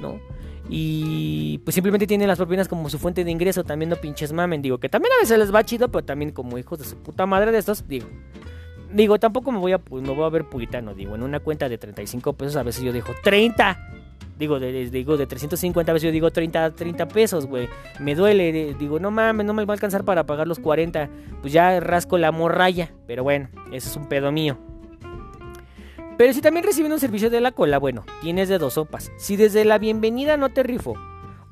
¿no? 0.00 0.20
Y 0.68 1.58
pues 1.58 1.74
simplemente 1.74 2.06
tienen 2.06 2.26
las 2.26 2.38
propinas 2.38 2.68
como 2.68 2.88
su 2.88 2.98
fuente 2.98 3.24
de 3.24 3.30
ingreso, 3.30 3.64
también 3.64 3.90
no 3.90 3.96
pinches 3.96 4.32
mamen, 4.32 4.62
digo, 4.62 4.78
que 4.78 4.88
también 4.88 5.12
a 5.12 5.20
veces 5.20 5.38
les 5.38 5.54
va 5.54 5.62
chido, 5.62 5.90
pero 5.90 6.04
también 6.04 6.32
como 6.32 6.56
hijos 6.58 6.78
de 6.78 6.84
su 6.84 6.96
puta 6.96 7.26
madre 7.26 7.52
de 7.52 7.58
estos, 7.58 7.86
digo. 7.86 8.06
Digo, 8.92 9.18
tampoco 9.18 9.50
me 9.52 9.58
voy 9.58 9.72
a, 9.72 9.78
pues, 9.78 10.02
me 10.02 10.14
voy 10.14 10.24
a 10.24 10.28
ver 10.28 10.44
puritano, 10.44 10.94
digo, 10.94 11.14
en 11.14 11.22
una 11.22 11.40
cuenta 11.40 11.68
de 11.68 11.78
35 11.78 12.32
pesos 12.34 12.56
a 12.56 12.62
veces 12.62 12.82
yo 12.82 12.92
dejo 12.92 13.12
30. 13.22 13.90
Digo, 14.38 14.58
de, 14.58 14.90
digo, 14.90 15.16
de 15.16 15.26
350 15.26 15.92
a 15.92 15.94
veces 15.94 16.08
yo 16.08 16.12
digo 16.12 16.30
30, 16.30 16.72
30 16.72 17.08
pesos, 17.08 17.46
güey. 17.46 17.68
Me 18.00 18.16
duele, 18.16 18.74
digo, 18.78 18.98
no 18.98 19.12
mames, 19.12 19.46
no 19.46 19.54
me 19.54 19.64
va 19.64 19.74
a 19.74 19.76
alcanzar 19.76 20.04
para 20.04 20.26
pagar 20.26 20.48
los 20.48 20.58
40. 20.58 21.08
Pues 21.40 21.52
ya 21.52 21.78
rasco 21.78 22.18
la 22.18 22.32
morralla. 22.32 22.90
Pero 23.06 23.22
bueno, 23.22 23.48
eso 23.72 23.88
es 23.88 23.96
un 23.96 24.08
pedo 24.08 24.32
mío. 24.32 24.58
Pero 26.16 26.32
si 26.32 26.40
también 26.40 26.64
reciben 26.64 26.92
un 26.92 27.00
servicio 27.00 27.28
de 27.28 27.40
la 27.40 27.52
cola, 27.52 27.78
bueno, 27.78 28.04
tienes 28.20 28.48
de 28.48 28.58
dos 28.58 28.74
sopas. 28.74 29.10
Si 29.16 29.36
desde 29.36 29.64
la 29.64 29.78
bienvenida 29.78 30.36
no 30.36 30.50
te 30.50 30.62
rifó 30.62 30.94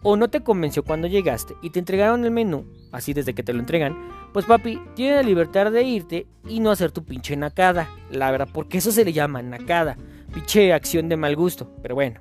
o 0.02 0.16
no 0.16 0.28
te 0.28 0.42
convenció 0.42 0.84
cuando 0.84 1.08
llegaste 1.08 1.54
y 1.62 1.70
te 1.70 1.80
entregaron 1.80 2.24
el 2.24 2.30
menú, 2.30 2.64
así 2.92 3.12
desde 3.12 3.34
que 3.34 3.42
te 3.42 3.52
lo 3.52 3.60
entregan, 3.60 3.96
pues 4.32 4.46
papi, 4.46 4.80
tienes 4.94 5.16
la 5.16 5.22
libertad 5.22 5.72
de 5.72 5.82
irte 5.82 6.26
y 6.46 6.60
no 6.60 6.70
hacer 6.70 6.92
tu 6.92 7.04
pinche 7.04 7.36
nacada. 7.36 7.88
La 8.10 8.30
verdad, 8.30 8.48
porque 8.52 8.78
eso 8.78 8.92
se 8.92 9.04
le 9.04 9.12
llama 9.12 9.42
nacada. 9.42 9.96
Pinche 10.32 10.72
acción 10.72 11.08
de 11.08 11.16
mal 11.16 11.34
gusto. 11.34 11.68
Pero 11.82 11.96
bueno, 11.96 12.20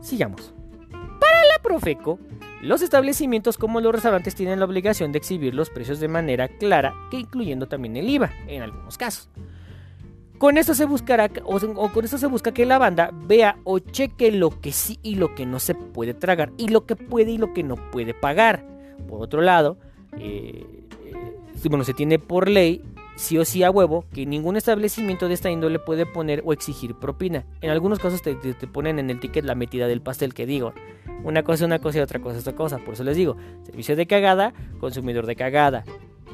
sigamos. 0.00 0.54
Para 0.90 1.44
la 1.52 1.62
Profeco, 1.62 2.18
los 2.62 2.80
establecimientos 2.80 3.58
como 3.58 3.80
los 3.80 3.92
restaurantes 3.92 4.34
tienen 4.34 4.60
la 4.60 4.66
obligación 4.66 5.12
de 5.12 5.18
exhibir 5.18 5.54
los 5.54 5.68
precios 5.68 5.98
de 5.98 6.08
manera 6.08 6.48
clara, 6.48 6.94
que 7.10 7.18
incluyendo 7.18 7.66
también 7.66 7.96
el 7.96 8.08
IVA, 8.08 8.32
en 8.46 8.62
algunos 8.62 8.96
casos. 8.96 9.28
Con 10.40 10.56
esto 10.56 10.72
se 10.74 10.86
buscará 10.86 11.30
o, 11.44 11.56
o 11.56 11.92
con 11.92 12.02
esto 12.02 12.16
se 12.16 12.26
busca 12.26 12.52
que 12.52 12.64
la 12.64 12.78
banda 12.78 13.10
vea 13.12 13.58
o 13.64 13.78
cheque 13.78 14.32
lo 14.32 14.58
que 14.62 14.72
sí 14.72 14.98
y 15.02 15.16
lo 15.16 15.34
que 15.34 15.44
no 15.44 15.60
se 15.60 15.74
puede 15.74 16.14
tragar 16.14 16.50
y 16.56 16.68
lo 16.68 16.86
que 16.86 16.96
puede 16.96 17.30
y 17.32 17.36
lo 17.36 17.52
que 17.52 17.62
no 17.62 17.76
puede 17.90 18.14
pagar. 18.14 18.64
Por 19.06 19.20
otro 19.20 19.42
lado, 19.42 19.76
eh, 20.16 20.64
eh, 21.04 21.68
bueno, 21.68 21.84
se 21.84 21.92
tiene 21.92 22.18
por 22.18 22.48
ley 22.48 22.82
sí 23.16 23.36
o 23.36 23.44
sí 23.44 23.62
a 23.64 23.70
huevo 23.70 24.06
que 24.14 24.24
ningún 24.24 24.56
establecimiento 24.56 25.28
de 25.28 25.34
esta 25.34 25.50
índole 25.50 25.78
puede 25.78 26.06
poner 26.06 26.40
o 26.46 26.54
exigir 26.54 26.94
propina. 26.94 27.44
En 27.60 27.68
algunos 27.68 27.98
casos 27.98 28.22
te, 28.22 28.34
te- 28.34 28.54
ponen 28.66 28.98
en 28.98 29.10
el 29.10 29.20
ticket 29.20 29.44
la 29.44 29.54
metida 29.54 29.88
del 29.88 30.00
pastel 30.00 30.32
que 30.32 30.46
digo. 30.46 30.72
Una 31.22 31.42
cosa 31.42 31.66
una 31.66 31.80
cosa 31.80 31.98
y 31.98 32.00
otra 32.00 32.18
cosa 32.18 32.38
otra 32.38 32.54
cosa. 32.54 32.78
Por 32.78 32.94
eso 32.94 33.04
les 33.04 33.14
digo, 33.18 33.36
servicio 33.64 33.94
de 33.94 34.06
cagada, 34.06 34.54
consumidor 34.80 35.26
de 35.26 35.36
cagada. 35.36 35.84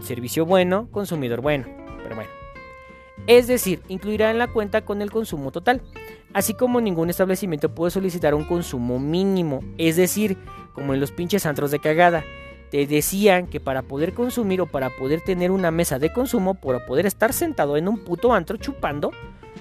Servicio 0.00 0.46
bueno, 0.46 0.86
consumidor 0.92 1.40
bueno. 1.40 1.66
Pero 2.04 2.14
bueno. 2.14 2.30
Es 3.26 3.46
decir, 3.46 3.82
incluirá 3.88 4.30
en 4.30 4.38
la 4.38 4.48
cuenta 4.48 4.84
con 4.84 5.02
el 5.02 5.10
consumo 5.10 5.50
total. 5.50 5.82
Así 6.32 6.54
como 6.54 6.80
ningún 6.80 7.10
establecimiento 7.10 7.74
puede 7.74 7.90
solicitar 7.90 8.34
un 8.34 8.44
consumo 8.44 8.98
mínimo. 8.98 9.60
Es 9.78 9.96
decir, 9.96 10.36
como 10.74 10.94
en 10.94 11.00
los 11.00 11.10
pinches 11.10 11.46
antros 11.46 11.70
de 11.70 11.80
cagada. 11.80 12.24
Te 12.70 12.86
decían 12.86 13.46
que 13.46 13.60
para 13.60 13.82
poder 13.82 14.12
consumir 14.12 14.60
o 14.60 14.66
para 14.66 14.90
poder 14.90 15.20
tener 15.20 15.50
una 15.50 15.70
mesa 15.70 15.98
de 15.98 16.12
consumo, 16.12 16.54
para 16.54 16.84
poder 16.84 17.06
estar 17.06 17.32
sentado 17.32 17.76
en 17.76 17.88
un 17.88 17.98
puto 17.98 18.32
antro 18.34 18.56
chupando, 18.56 19.12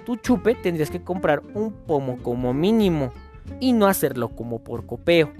tu 0.06 0.18
chupe 0.18 0.56
tendrías 0.56 0.90
que 0.90 1.04
comprar 1.04 1.42
un 1.54 1.72
pomo 1.72 2.18
como 2.22 2.54
mínimo 2.54 3.14
y 3.60 3.74
no 3.74 3.88
hacerlo 3.88 4.30
como 4.30 4.64
por 4.64 4.86
copeo. 4.86 5.32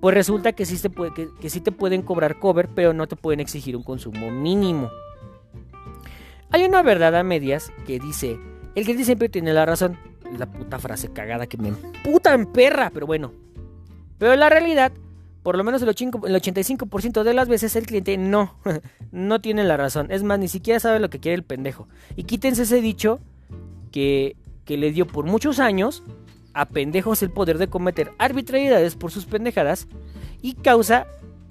Pues 0.00 0.14
resulta 0.14 0.52
que 0.52 0.64
sí, 0.64 0.80
que, 1.14 1.28
que 1.40 1.50
sí 1.50 1.60
te 1.60 1.72
pueden 1.72 2.02
cobrar 2.02 2.38
cover, 2.38 2.68
pero 2.74 2.94
no 2.94 3.06
te 3.06 3.16
pueden 3.16 3.40
exigir 3.40 3.76
un 3.76 3.82
consumo 3.82 4.30
mínimo. 4.30 4.90
Hay 6.52 6.64
una 6.64 6.82
verdad 6.82 7.14
a 7.14 7.22
medias 7.22 7.72
que 7.86 7.98
dice, 7.98 8.38
el 8.74 8.84
que 8.84 9.04
siempre 9.04 9.28
tiene 9.28 9.52
la 9.52 9.66
razón. 9.66 9.98
La 10.38 10.46
puta 10.46 10.78
frase 10.78 11.12
cagada 11.12 11.46
que 11.46 11.56
me 11.56 11.72
puta 12.04 12.34
en 12.34 12.46
perra, 12.46 12.90
pero 12.92 13.06
bueno. 13.06 13.32
Pero 14.18 14.36
la 14.36 14.48
realidad, 14.48 14.92
por 15.42 15.56
lo 15.56 15.64
menos 15.64 15.82
el 15.82 15.88
85% 15.88 16.28
el 16.28 16.36
85% 16.36 17.22
de 17.24 17.34
las 17.34 17.48
veces 17.48 17.74
el 17.76 17.86
cliente 17.86 18.16
no, 18.16 18.56
no 19.12 19.40
tiene 19.40 19.64
la 19.64 19.76
razón. 19.76 20.10
Es 20.10 20.22
más, 20.22 20.38
ni 20.38 20.48
siquiera 20.48 20.78
sabe 20.78 21.00
lo 21.00 21.10
que 21.10 21.20
quiere 21.20 21.36
el 21.36 21.42
pendejo. 21.42 21.88
Y 22.16 22.24
quítense 22.24 22.62
ese 22.62 22.80
dicho 22.80 23.20
que, 23.90 24.36
que 24.64 24.76
le 24.76 24.92
dio 24.92 25.06
por 25.06 25.24
muchos 25.24 25.58
años 25.58 26.02
a 26.52 26.66
pendejos 26.66 27.22
el 27.22 27.30
poder 27.30 27.58
de 27.58 27.68
cometer 27.68 28.12
arbitrariedades 28.18 28.96
por 28.96 29.10
sus 29.10 29.24
pendejadas 29.24 29.88
y 30.42 30.54
causa 30.54 31.06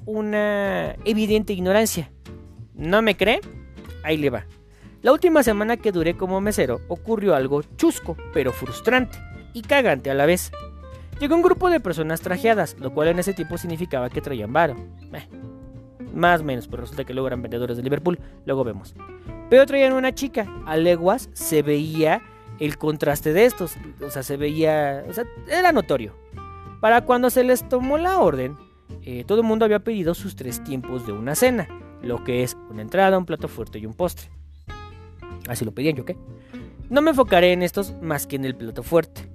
una 0.06 0.96
evidente 1.06 1.54
ignorancia. 1.54 2.12
¿No 2.76 3.02
me 3.02 3.16
cree? 3.16 3.42
Ahí 4.04 4.18
le 4.18 4.30
va. 4.30 4.46
La 5.02 5.14
última 5.14 5.44
semana 5.44 5.78
que 5.78 5.94
duré 5.94 6.18
como 6.18 6.42
mesero 6.42 6.82
ocurrió 6.90 7.34
algo 7.34 7.64
chusco, 7.78 8.18
pero 8.34 8.52
frustrante 8.52 9.18
y 9.54 9.62
cagante 9.62 10.12
a 10.12 10.14
la 10.14 10.26
vez. 10.26 10.52
Llegó 11.22 11.36
un 11.36 11.42
grupo 11.42 11.70
de 11.70 11.80
personas 11.80 12.20
trajeadas, 12.20 12.76
lo 12.80 12.94
cual 12.94 13.08
en 13.08 13.20
ese 13.20 13.34
tiempo 13.34 13.58
significaba 13.58 14.10
que 14.10 14.20
traían 14.20 14.52
varo. 14.52 14.76
Eh, 15.14 15.26
más 16.14 16.42
o 16.42 16.44
menos, 16.44 16.68
pero 16.68 16.82
resulta 16.82 17.06
que 17.06 17.14
luego 17.14 17.28
eran 17.28 17.42
vendedores 17.42 17.78
de 17.78 17.84
Liverpool, 17.84 18.20
luego 18.46 18.66
vemos. 18.66 18.94
Pero 19.50 19.66
traían 19.66 19.94
una 19.94 20.14
chica, 20.14 20.46
a 20.66 20.76
leguas 20.76 21.30
se 21.32 21.62
veía 21.62 22.22
el 22.60 22.78
contraste 22.78 23.32
de 23.32 23.46
estos, 23.46 23.78
o 24.06 24.10
sea, 24.10 24.22
se 24.22 24.36
veía, 24.36 25.06
o 25.08 25.14
sea, 25.14 25.24
era 25.48 25.72
notorio. 25.72 26.14
Para 26.82 27.06
cuando 27.06 27.30
se 27.30 27.46
les 27.46 27.68
tomó 27.70 27.98
la 27.98 28.20
orden, 28.20 28.58
eh, 29.04 29.24
todo 29.26 29.40
el 29.40 29.48
mundo 29.48 29.64
había 29.64 29.80
pedido 29.80 30.14
sus 30.14 30.36
tres 30.36 30.62
tiempos 30.62 31.08
de 31.08 31.14
una 31.14 31.36
cena, 31.36 31.70
lo 32.02 32.22
que 32.26 32.44
es 32.44 32.58
una 32.70 32.82
entrada, 32.82 33.18
un 33.18 33.26
plato 33.26 33.48
fuerte 33.48 33.80
y 33.80 33.86
un 33.86 33.94
postre. 33.94 34.30
Así 35.50 35.66
lo 35.66 35.74
pedían 35.74 35.96
yo, 35.96 36.06
¿qué? 36.06 36.16
No 36.90 37.02
me 37.02 37.10
enfocaré 37.10 37.52
en 37.52 37.64
estos 37.64 37.94
más 38.02 38.28
que 38.28 38.36
en 38.36 38.46
el 38.46 38.56
plato 38.56 38.84
fuerte. 38.84 39.30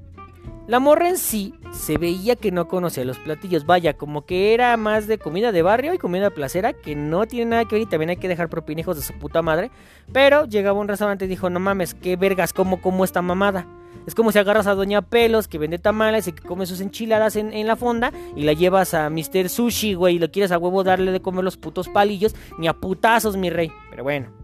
La 0.67 0.81
morra 0.81 1.11
en 1.11 1.19
sí 1.19 1.55
se 1.73 1.99
veía 1.99 2.37
que 2.37 2.51
no 2.51 2.69
conocía 2.69 3.05
los 3.05 3.19
platillos, 3.19 3.67
vaya, 3.67 3.99
como 3.99 4.25
que 4.25 4.55
era 4.55 4.75
más 4.79 5.07
de 5.07 5.19
comida 5.19 5.53
de 5.53 5.61
barrio 5.61 5.93
y 5.93 5.99
comida 5.99 6.31
placera, 6.31 6.73
que 6.73 6.97
no 6.97 7.27
tiene 7.27 7.51
nada 7.51 7.65
que 7.67 7.75
ver 7.75 7.83
y 7.83 7.87
también 7.87 8.09
hay 8.09 8.17
que 8.17 8.29
dejar 8.29 8.49
propinejos 8.49 8.97
de 8.97 9.03
su 9.03 9.13
puta 9.15 9.43
madre. 9.43 9.71
Pero 10.11 10.47
llegaba 10.47 10.81
un 10.81 10.89
restaurante 10.89 11.27
y 11.27 11.29
dijo, 11.29 11.51
no 11.51 11.61
mames, 11.61 11.93
qué 11.93 12.17
vergas, 12.17 12.55
como 12.55 12.81
como 12.81 13.05
esta 13.05 13.21
mamada. 13.21 13.67
Es 14.07 14.15
como 14.15 14.33
si 14.33 14.39
agarras 14.39 14.67
a 14.67 14.75
Doña 14.75 15.03
Pelos, 15.03 15.49
que 15.49 15.59
vende 15.59 15.79
tamales 15.79 16.29
y 16.29 16.33
que 16.33 16.43
come 16.43 16.65
sus 16.65 16.81
enchiladas 16.81 17.37
en, 17.37 17.53
en 17.53 17.67
la 17.67 17.77
fonda, 17.77 18.13
y 18.35 18.45
la 18.45 18.55
llevas 18.55 18.95
a 18.95 19.11
Mr. 19.11 19.51
Sushi, 19.51 19.95
güey, 19.95 20.17
y 20.17 20.19
lo 20.19 20.31
quieres 20.31 20.51
a 20.51 20.59
huevo 20.59 20.83
darle 20.83 21.13
de 21.13 21.21
comer 21.21 21.45
los 21.45 21.59
putos 21.59 21.91
palillos, 21.91 22.35
ni 22.59 22.69
a 22.69 22.73
putazos, 22.73 23.37
mi 23.37 23.51
rey. 23.51 23.71
Pero 23.91 24.03
bueno. 24.03 24.44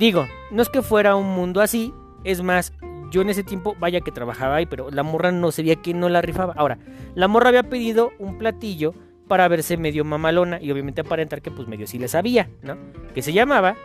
Digo, 0.00 0.26
no 0.50 0.62
es 0.62 0.70
que 0.70 0.80
fuera 0.80 1.14
un 1.14 1.26
mundo 1.26 1.60
así, 1.60 1.92
es 2.24 2.42
más, 2.42 2.72
yo 3.10 3.20
en 3.20 3.28
ese 3.28 3.44
tiempo, 3.44 3.76
vaya 3.78 4.00
que 4.00 4.10
trabajaba 4.10 4.56
ahí, 4.56 4.64
pero 4.64 4.90
la 4.90 5.02
morra 5.02 5.30
no 5.30 5.52
se 5.52 5.60
veía 5.60 5.76
que 5.76 5.92
no 5.92 6.08
la 6.08 6.22
rifaba. 6.22 6.54
Ahora, 6.56 6.78
la 7.14 7.28
morra 7.28 7.50
había 7.50 7.64
pedido 7.64 8.10
un 8.18 8.38
platillo 8.38 8.94
para 9.28 9.46
verse 9.46 9.76
medio 9.76 10.02
mamalona 10.06 10.58
y 10.58 10.72
obviamente 10.72 11.02
aparentar 11.02 11.42
que 11.42 11.50
pues 11.50 11.68
medio 11.68 11.86
sí 11.86 11.98
le 11.98 12.08
sabía, 12.08 12.48
¿no? 12.62 12.78
Que 13.14 13.20
se 13.20 13.34
llamaba 13.34 13.76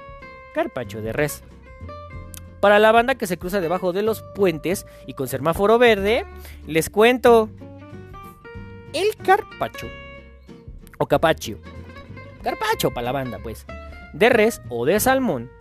carpacho 0.54 1.02
de 1.02 1.12
res. 1.12 1.44
Para 2.62 2.80
la 2.80 2.94
banda 2.94 3.16
que 3.16 3.28
se 3.28 3.36
cruza 3.36 3.60
debajo 3.60 3.92
de 3.92 4.02
los 4.02 4.22
puentes 4.36 4.86
y 5.08 5.16
con 5.16 5.28
semáforo 5.28 5.78
verde, 5.78 6.26
les 6.66 6.90
cuento. 6.90 7.50
El 8.94 9.18
carpacho, 9.18 9.88
o 10.98 11.08
capacho, 11.08 11.58
carpacho 12.42 12.92
para 12.92 13.04
la 13.04 13.12
banda 13.12 13.40
pues, 13.44 13.66
de 14.14 14.30
res 14.30 14.62
o 14.70 14.86
de 14.86 14.98
salmón, 15.02 15.52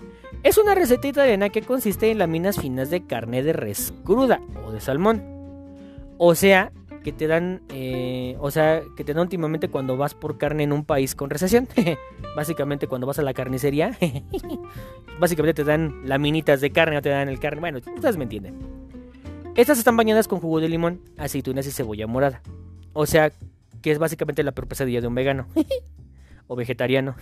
Es 0.45 0.59
una 0.59 0.74
receta 0.74 1.09
italiana 1.09 1.49
que 1.49 1.62
consiste 1.62 2.11
en 2.11 2.18
láminas 2.18 2.61
finas 2.61 2.90
de 2.90 3.07
carne 3.07 3.42
de 3.42 3.55
res 3.55 3.95
cruda 4.05 4.42
o 4.66 4.72
de 4.72 4.80
salmón. 4.82 5.24
O 6.18 6.34
sea, 6.34 6.70
que 7.03 7.12
te 7.12 7.26
dan, 7.26 7.62
eh, 7.70 8.36
o 8.38 8.51
sea, 8.51 8.82
que 8.95 9.05
te 9.05 9.14
dan 9.14 9.22
últimamente 9.22 9.70
cuando 9.70 9.97
vas 9.97 10.12
por 10.12 10.36
carne 10.36 10.64
en 10.64 10.72
un 10.72 10.84
país 10.84 11.14
con 11.14 11.30
recesión. 11.30 11.66
Básicamente 12.36 12.86
cuando 12.88 13.07
vas 13.07 13.18
a 13.18 13.22
la 13.22 13.32
carnicería, 13.32 13.97
básicamente 15.18 15.55
te 15.55 15.64
dan 15.64 16.03
laminitas 16.05 16.61
de 16.61 16.70
carne, 16.70 16.97
no 16.97 17.03
te 17.03 17.09
dan 17.09 17.30
el 17.30 17.40
carne. 17.40 17.61
Bueno, 17.61 17.78
ustedes 17.78 18.18
me 18.18 18.24
entienden. 18.24 18.59
Estas 19.55 19.78
están 19.78 19.97
bañadas 19.97 20.28
con 20.28 20.40
jugo 20.40 20.61
de 20.61 20.68
limón, 20.68 21.01
aceitunas 21.16 21.66
y 21.66 21.70
cebolla 21.70 22.07
morada. 22.07 22.42
O 22.92 23.07
sea, 23.07 23.32
que 23.80 23.92
es 23.92 23.99
básicamente 23.99 24.42
la 24.42 24.53
peor 24.53 24.68
pesadilla 24.68 25.01
de 25.01 25.07
un 25.07 25.14
vegano 25.14 25.47
o 26.49 26.55
vegetariano. 26.55 27.14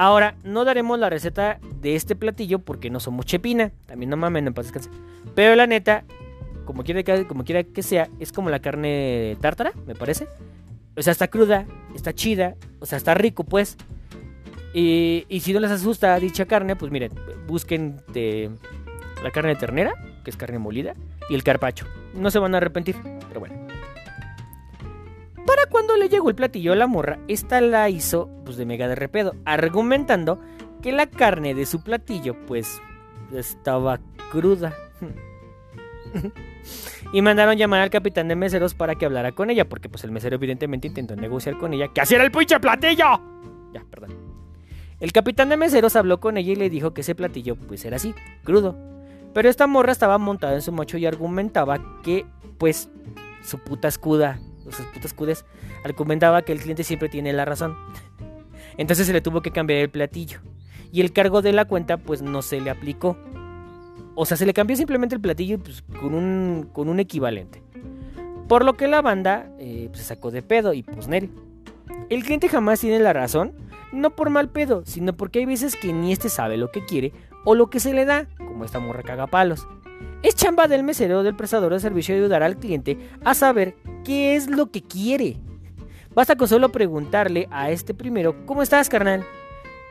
Ahora, 0.00 0.34
no 0.44 0.64
daremos 0.64 0.98
la 0.98 1.10
receta 1.10 1.58
de 1.82 1.94
este 1.94 2.16
platillo 2.16 2.60
porque 2.60 2.88
no 2.88 3.00
somos 3.00 3.26
chepina. 3.26 3.70
También 3.84 4.08
no 4.08 4.16
mamen, 4.16 4.46
no 4.46 4.52
descansar. 4.52 4.90
Pero 5.34 5.54
la 5.56 5.66
neta, 5.66 6.04
como 6.64 6.84
quiera, 6.84 7.02
que, 7.02 7.26
como 7.26 7.44
quiera 7.44 7.64
que 7.64 7.82
sea, 7.82 8.08
es 8.18 8.32
como 8.32 8.48
la 8.48 8.60
carne 8.60 9.36
tártara, 9.42 9.74
me 9.86 9.94
parece. 9.94 10.26
O 10.96 11.02
sea, 11.02 11.10
está 11.10 11.28
cruda, 11.28 11.66
está 11.94 12.14
chida, 12.14 12.54
o 12.78 12.86
sea, 12.86 12.96
está 12.96 13.12
rico, 13.12 13.44
pues. 13.44 13.76
Y, 14.72 15.26
y 15.28 15.40
si 15.40 15.52
no 15.52 15.60
les 15.60 15.70
asusta 15.70 16.18
dicha 16.18 16.46
carne, 16.46 16.76
pues 16.76 16.90
miren, 16.90 17.12
busquen 17.46 18.00
de 18.10 18.50
la 19.22 19.30
carne 19.30 19.50
de 19.50 19.56
ternera, 19.56 19.92
que 20.24 20.30
es 20.30 20.36
carne 20.38 20.58
molida, 20.58 20.94
y 21.28 21.34
el 21.34 21.42
carpacho. 21.42 21.84
No 22.14 22.30
se 22.30 22.38
van 22.38 22.54
a 22.54 22.56
arrepentir. 22.56 22.96
Para 25.46 25.66
cuando 25.70 25.96
le 25.96 26.08
llegó 26.08 26.28
el 26.28 26.34
platillo 26.34 26.72
a 26.72 26.76
la 26.76 26.86
morra, 26.86 27.18
esta 27.28 27.60
la 27.60 27.88
hizo 27.88 28.28
pues 28.44 28.56
de 28.56 28.66
mega 28.66 28.88
de 28.88 28.94
repedo, 28.94 29.34
argumentando 29.44 30.40
que 30.82 30.92
la 30.92 31.06
carne 31.06 31.54
de 31.54 31.66
su 31.66 31.82
platillo 31.82 32.34
pues 32.46 32.80
estaba 33.34 34.00
cruda. 34.30 34.74
y 37.12 37.22
mandaron 37.22 37.56
llamar 37.56 37.80
al 37.80 37.90
capitán 37.90 38.28
de 38.28 38.36
meseros 38.36 38.74
para 38.74 38.94
que 38.94 39.06
hablara 39.06 39.32
con 39.32 39.50
ella, 39.50 39.68
porque 39.68 39.88
pues 39.88 40.04
el 40.04 40.10
mesero 40.10 40.36
evidentemente 40.36 40.88
intentó 40.88 41.16
negociar 41.16 41.58
con 41.58 41.72
ella 41.72 41.88
que 41.88 42.00
así 42.00 42.14
era 42.14 42.24
el 42.24 42.30
pinche 42.30 42.58
platillo. 42.60 43.20
Ya, 43.72 43.84
perdón. 43.90 44.10
El 44.98 45.12
capitán 45.12 45.48
de 45.48 45.56
meseros 45.56 45.96
habló 45.96 46.20
con 46.20 46.36
ella 46.36 46.52
y 46.52 46.56
le 46.56 46.68
dijo 46.68 46.92
que 46.92 47.00
ese 47.00 47.14
platillo 47.14 47.56
pues 47.56 47.84
era 47.84 47.96
así, 47.96 48.14
crudo. 48.44 48.76
Pero 49.32 49.48
esta 49.48 49.66
morra 49.66 49.92
estaba 49.92 50.18
montada 50.18 50.54
en 50.54 50.62
su 50.62 50.72
mocho 50.72 50.98
y 50.98 51.06
argumentaba 51.06 51.80
que 52.02 52.26
pues 52.58 52.90
su 53.42 53.58
puta 53.58 53.88
escuda 53.88 54.38
sus 54.72 54.86
putas 54.86 55.12
cudes, 55.12 55.44
argumentaba 55.84 56.42
que 56.42 56.52
el 56.52 56.60
cliente 56.60 56.84
siempre 56.84 57.08
tiene 57.08 57.32
la 57.32 57.44
razón. 57.44 57.76
Entonces 58.76 59.06
se 59.06 59.12
le 59.12 59.20
tuvo 59.20 59.42
que 59.42 59.50
cambiar 59.50 59.80
el 59.80 59.90
platillo. 59.90 60.40
Y 60.92 61.00
el 61.00 61.12
cargo 61.12 61.42
de 61.42 61.52
la 61.52 61.66
cuenta 61.66 61.96
pues 61.96 62.22
no 62.22 62.42
se 62.42 62.60
le 62.60 62.70
aplicó. 62.70 63.16
O 64.14 64.26
sea, 64.26 64.36
se 64.36 64.46
le 64.46 64.54
cambió 64.54 64.76
simplemente 64.76 65.14
el 65.14 65.20
platillo 65.20 65.58
pues, 65.58 65.82
con, 65.82 66.14
un, 66.14 66.68
con 66.72 66.88
un 66.88 67.00
equivalente. 67.00 67.62
Por 68.48 68.64
lo 68.64 68.76
que 68.76 68.88
la 68.88 69.00
banda 69.00 69.48
eh, 69.58 69.86
pues, 69.90 70.00
se 70.00 70.08
sacó 70.08 70.30
de 70.30 70.42
pedo 70.42 70.72
y 70.72 70.82
pues 70.82 71.08
Nel. 71.08 71.30
El 72.08 72.24
cliente 72.24 72.48
jamás 72.48 72.80
tiene 72.80 72.98
la 72.98 73.12
razón, 73.12 73.52
no 73.92 74.10
por 74.10 74.30
mal 74.30 74.48
pedo, 74.48 74.82
sino 74.84 75.12
porque 75.12 75.38
hay 75.38 75.46
veces 75.46 75.76
que 75.76 75.92
ni 75.92 76.12
este 76.12 76.28
sabe 76.28 76.56
lo 76.56 76.72
que 76.72 76.84
quiere 76.84 77.12
o 77.44 77.54
lo 77.54 77.70
que 77.70 77.80
se 77.80 77.94
le 77.94 78.04
da, 78.04 78.26
como 78.36 78.64
esta 78.64 78.80
morra 78.80 79.02
cagapalos. 79.02 79.66
Es 80.22 80.34
chamba 80.34 80.68
del 80.68 80.82
mesero 80.82 81.22
del 81.22 81.34
prestador 81.34 81.72
de 81.72 81.80
servicio 81.80 82.14
ayudar 82.14 82.42
al 82.42 82.58
cliente 82.58 82.98
a 83.24 83.32
saber 83.32 83.74
qué 84.04 84.36
es 84.36 84.50
lo 84.50 84.70
que 84.70 84.82
quiere. 84.82 85.38
Basta 86.14 86.36
con 86.36 86.46
solo 86.46 86.70
preguntarle 86.70 87.48
a 87.50 87.70
este 87.70 87.94
primero, 87.94 88.44
¿cómo 88.44 88.62
estás, 88.62 88.90
carnal? 88.90 89.24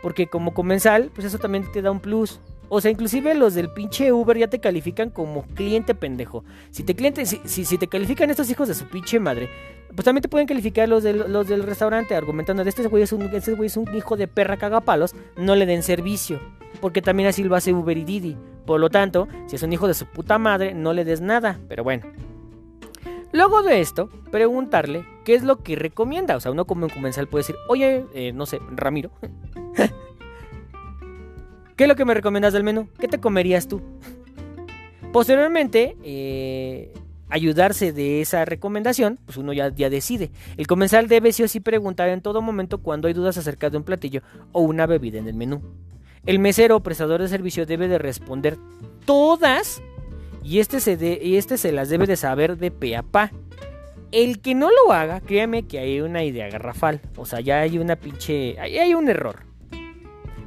Porque 0.03 0.27
como 0.27 0.53
comensal, 0.53 1.09
pues 1.15 1.25
eso 1.25 1.39
también 1.39 1.71
te 1.71 1.81
da 1.81 1.89
un 1.89 1.99
plus. 1.99 2.39
O 2.67 2.79
sea, 2.79 2.91
inclusive 2.91 3.33
los 3.33 3.55
del 3.55 3.71
pinche 3.71 4.13
Uber 4.13 4.37
ya 4.37 4.47
te 4.47 4.59
califican 4.59 5.09
como 5.09 5.47
cliente 5.55 5.95
pendejo. 5.95 6.43
Si 6.69 6.83
te 6.83 6.93
cliente, 6.93 7.25
si, 7.25 7.41
si, 7.43 7.77
te 7.79 7.87
califican 7.87 8.29
estos 8.29 8.51
hijos 8.51 8.67
de 8.67 8.75
su 8.75 8.85
pinche 8.85 9.19
madre, 9.19 9.49
pues 9.95 10.05
también 10.05 10.21
te 10.21 10.29
pueden 10.29 10.45
calificar 10.45 10.87
los 10.87 11.01
del, 11.01 11.31
los 11.31 11.47
del 11.47 11.63
restaurante 11.63 12.13
argumentando 12.13 12.63
de 12.63 12.69
este 12.69 12.87
güey 12.87 13.01
es 13.01 13.11
un, 13.11 13.23
este 13.23 13.53
güey 13.53 13.65
es 13.65 13.77
un 13.77 13.91
hijo 13.95 14.15
de 14.15 14.27
perra 14.27 14.57
cagapalos, 14.57 15.15
no 15.35 15.55
le 15.55 15.65
den 15.65 15.81
servicio. 15.81 16.39
Porque 16.81 17.01
también 17.01 17.27
así 17.29 17.43
lo 17.43 17.55
hace 17.55 17.73
Uber 17.73 17.97
y 17.97 18.03
Didi. 18.03 18.37
Por 18.69 18.79
lo 18.79 18.91
tanto, 18.91 19.27
si 19.47 19.55
es 19.55 19.63
un 19.63 19.73
hijo 19.73 19.87
de 19.87 19.95
su 19.95 20.05
puta 20.05 20.37
madre, 20.37 20.75
no 20.75 20.93
le 20.93 21.03
des 21.03 21.21
nada. 21.21 21.59
Pero 21.67 21.83
bueno. 21.83 22.05
Luego 23.31 23.63
de 23.63 23.81
esto, 23.81 24.11
preguntarle 24.29 25.07
qué 25.25 25.33
es 25.33 25.41
lo 25.41 25.63
que 25.63 25.75
recomienda. 25.75 26.35
O 26.35 26.39
sea, 26.39 26.51
uno 26.51 26.65
como 26.65 26.85
un 26.85 26.91
comensal 26.91 27.25
puede 27.25 27.45
decir, 27.45 27.55
oye, 27.67 28.05
eh, 28.13 28.31
no 28.31 28.45
sé, 28.45 28.59
Ramiro. 28.75 29.09
¿Qué 31.75 31.85
es 31.85 31.87
lo 31.87 31.95
que 31.95 32.05
me 32.05 32.13
recomiendas 32.13 32.53
del 32.53 32.63
menú? 32.63 32.89
¿Qué 32.99 33.07
te 33.07 33.19
comerías 33.19 33.67
tú? 33.67 33.81
Posteriormente, 35.11 35.97
eh, 36.03 36.93
ayudarse 37.27 37.91
de 37.91 38.21
esa 38.21 38.45
recomendación, 38.45 39.17
pues 39.25 39.37
uno 39.37 39.51
ya, 39.51 39.69
ya, 39.69 39.89
decide. 39.89 40.29
El 40.57 40.67
comensal 40.67 41.07
debe 41.07 41.33
sí 41.33 41.41
o 41.41 41.47
sí 41.47 41.59
preguntar 41.59 42.09
en 42.09 42.21
todo 42.21 42.43
momento 42.43 42.83
cuando 42.83 43.07
hay 43.07 43.15
dudas 43.15 43.35
acerca 43.35 43.71
de 43.71 43.77
un 43.77 43.83
platillo 43.83 44.21
o 44.51 44.61
una 44.61 44.85
bebida 44.85 45.17
en 45.17 45.27
el 45.27 45.33
menú. 45.33 45.63
El 46.25 46.39
mesero 46.39 46.77
o 46.77 46.79
prestador 46.81 47.21
de 47.21 47.27
servicio 47.27 47.65
debe 47.65 47.87
de 47.87 47.97
responder 47.97 48.57
todas 49.05 49.81
y 50.43 50.59
este 50.59 50.79
se, 50.79 51.19
y 51.21 51.37
este 51.37 51.57
se 51.57 51.71
las 51.71 51.89
debe 51.89 52.05
de 52.07 52.15
saber 52.15 52.57
de 52.57 52.71
pe 52.71 52.95
a 52.95 53.03
pa. 53.03 53.31
El 54.11 54.39
que 54.39 54.55
no 54.55 54.69
lo 54.71 54.91
haga, 54.91 55.21
créame 55.21 55.63
que 55.63 55.79
hay 55.79 56.01
una 56.01 56.23
idea 56.23 56.49
garrafal. 56.49 57.01
O 57.15 57.25
sea, 57.25 57.41
ya 57.41 57.59
hay 57.59 57.77
una 57.77 57.95
pinche... 57.95 58.59
Ahí 58.59 58.79
hay 58.79 58.95
un 58.95 59.07
error. 59.07 59.43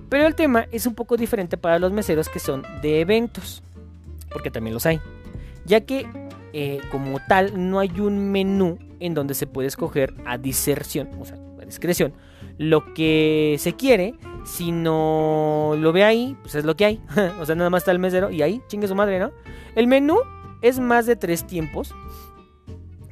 Pero 0.08 0.26
el 0.26 0.34
tema 0.34 0.66
es 0.72 0.86
un 0.86 0.94
poco 0.94 1.16
diferente 1.16 1.56
para 1.56 1.78
los 1.78 1.92
meseros 1.92 2.28
que 2.28 2.40
son 2.40 2.64
de 2.82 3.00
eventos. 3.00 3.62
Porque 4.30 4.50
también 4.50 4.74
los 4.74 4.84
hay. 4.84 5.00
Ya 5.64 5.82
que 5.82 6.06
eh, 6.52 6.80
como 6.90 7.20
tal 7.28 7.70
no 7.70 7.78
hay 7.78 8.00
un 8.00 8.32
menú 8.32 8.78
en 8.98 9.14
donde 9.14 9.34
se 9.34 9.46
puede 9.46 9.68
escoger 9.68 10.12
a 10.26 10.38
diserción, 10.38 11.08
o 11.18 11.24
sea, 11.24 11.36
a 11.60 11.64
discreción, 11.64 12.12
lo 12.58 12.94
que 12.94 13.56
se 13.58 13.74
quiere 13.74 14.14
si 14.44 14.72
no 14.72 15.74
lo 15.78 15.92
ve 15.92 16.04
ahí, 16.04 16.36
pues 16.42 16.54
es 16.54 16.64
lo 16.64 16.76
que 16.76 16.84
hay. 16.84 17.00
o 17.40 17.46
sea, 17.46 17.54
nada 17.54 17.70
más 17.70 17.82
está 17.82 17.92
el 17.92 17.98
mesero 17.98 18.30
y 18.30 18.42
ahí, 18.42 18.62
chingue 18.68 18.88
su 18.88 18.94
madre, 18.94 19.18
¿no? 19.18 19.32
El 19.74 19.86
menú 19.86 20.18
es 20.62 20.78
más 20.78 21.06
de 21.06 21.16
tres 21.16 21.46
tiempos 21.46 21.94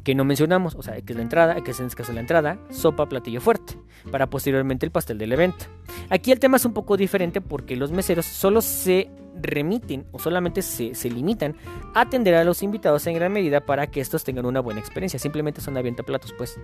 que 0.05 0.15
no 0.15 0.25
mencionamos. 0.25 0.75
O 0.75 0.83
sea, 0.83 1.01
que 1.01 1.13
es 1.13 1.17
la 1.17 1.23
entrada, 1.23 1.63
que 1.63 1.71
es 1.71 1.81
en 1.81 1.89
caso 1.91 2.13
la 2.13 2.21
entrada, 2.21 2.59
sopa, 2.71 3.09
platillo 3.09 3.41
fuerte, 3.41 3.75
para 4.11 4.29
posteriormente 4.29 4.87
el 4.87 4.93
pastel 4.93 5.19
del 5.19 5.33
evento. 5.33 5.67
Aquí 6.09 6.33
el 6.33 6.41
tema 6.41 6.57
es 6.57 6.65
un 6.65 6.73
poco 6.73 6.97
diferente 6.97 7.41
porque 7.41 7.77
los 7.77 7.91
meseros 7.93 8.27
solo 8.27 8.61
se 8.61 9.11
remiten 9.41 10.07
o 10.13 10.19
solamente 10.19 10.63
se, 10.63 10.95
se 10.95 11.09
limitan 11.09 11.57
a 11.95 12.03
atender 12.03 12.35
a 12.35 12.45
los 12.45 12.63
invitados 12.63 13.07
en 13.07 13.15
gran 13.15 13.33
medida 13.33 13.65
para 13.65 13.87
que 13.87 14.01
estos 14.01 14.25
tengan 14.25 14.47
una 14.47 14.61
buena 14.61 14.81
experiencia. 14.81 15.19
Simplemente 15.19 15.61
son 15.61 15.77
avienta 15.77 16.03
platos, 16.03 16.35
pues 16.37 16.59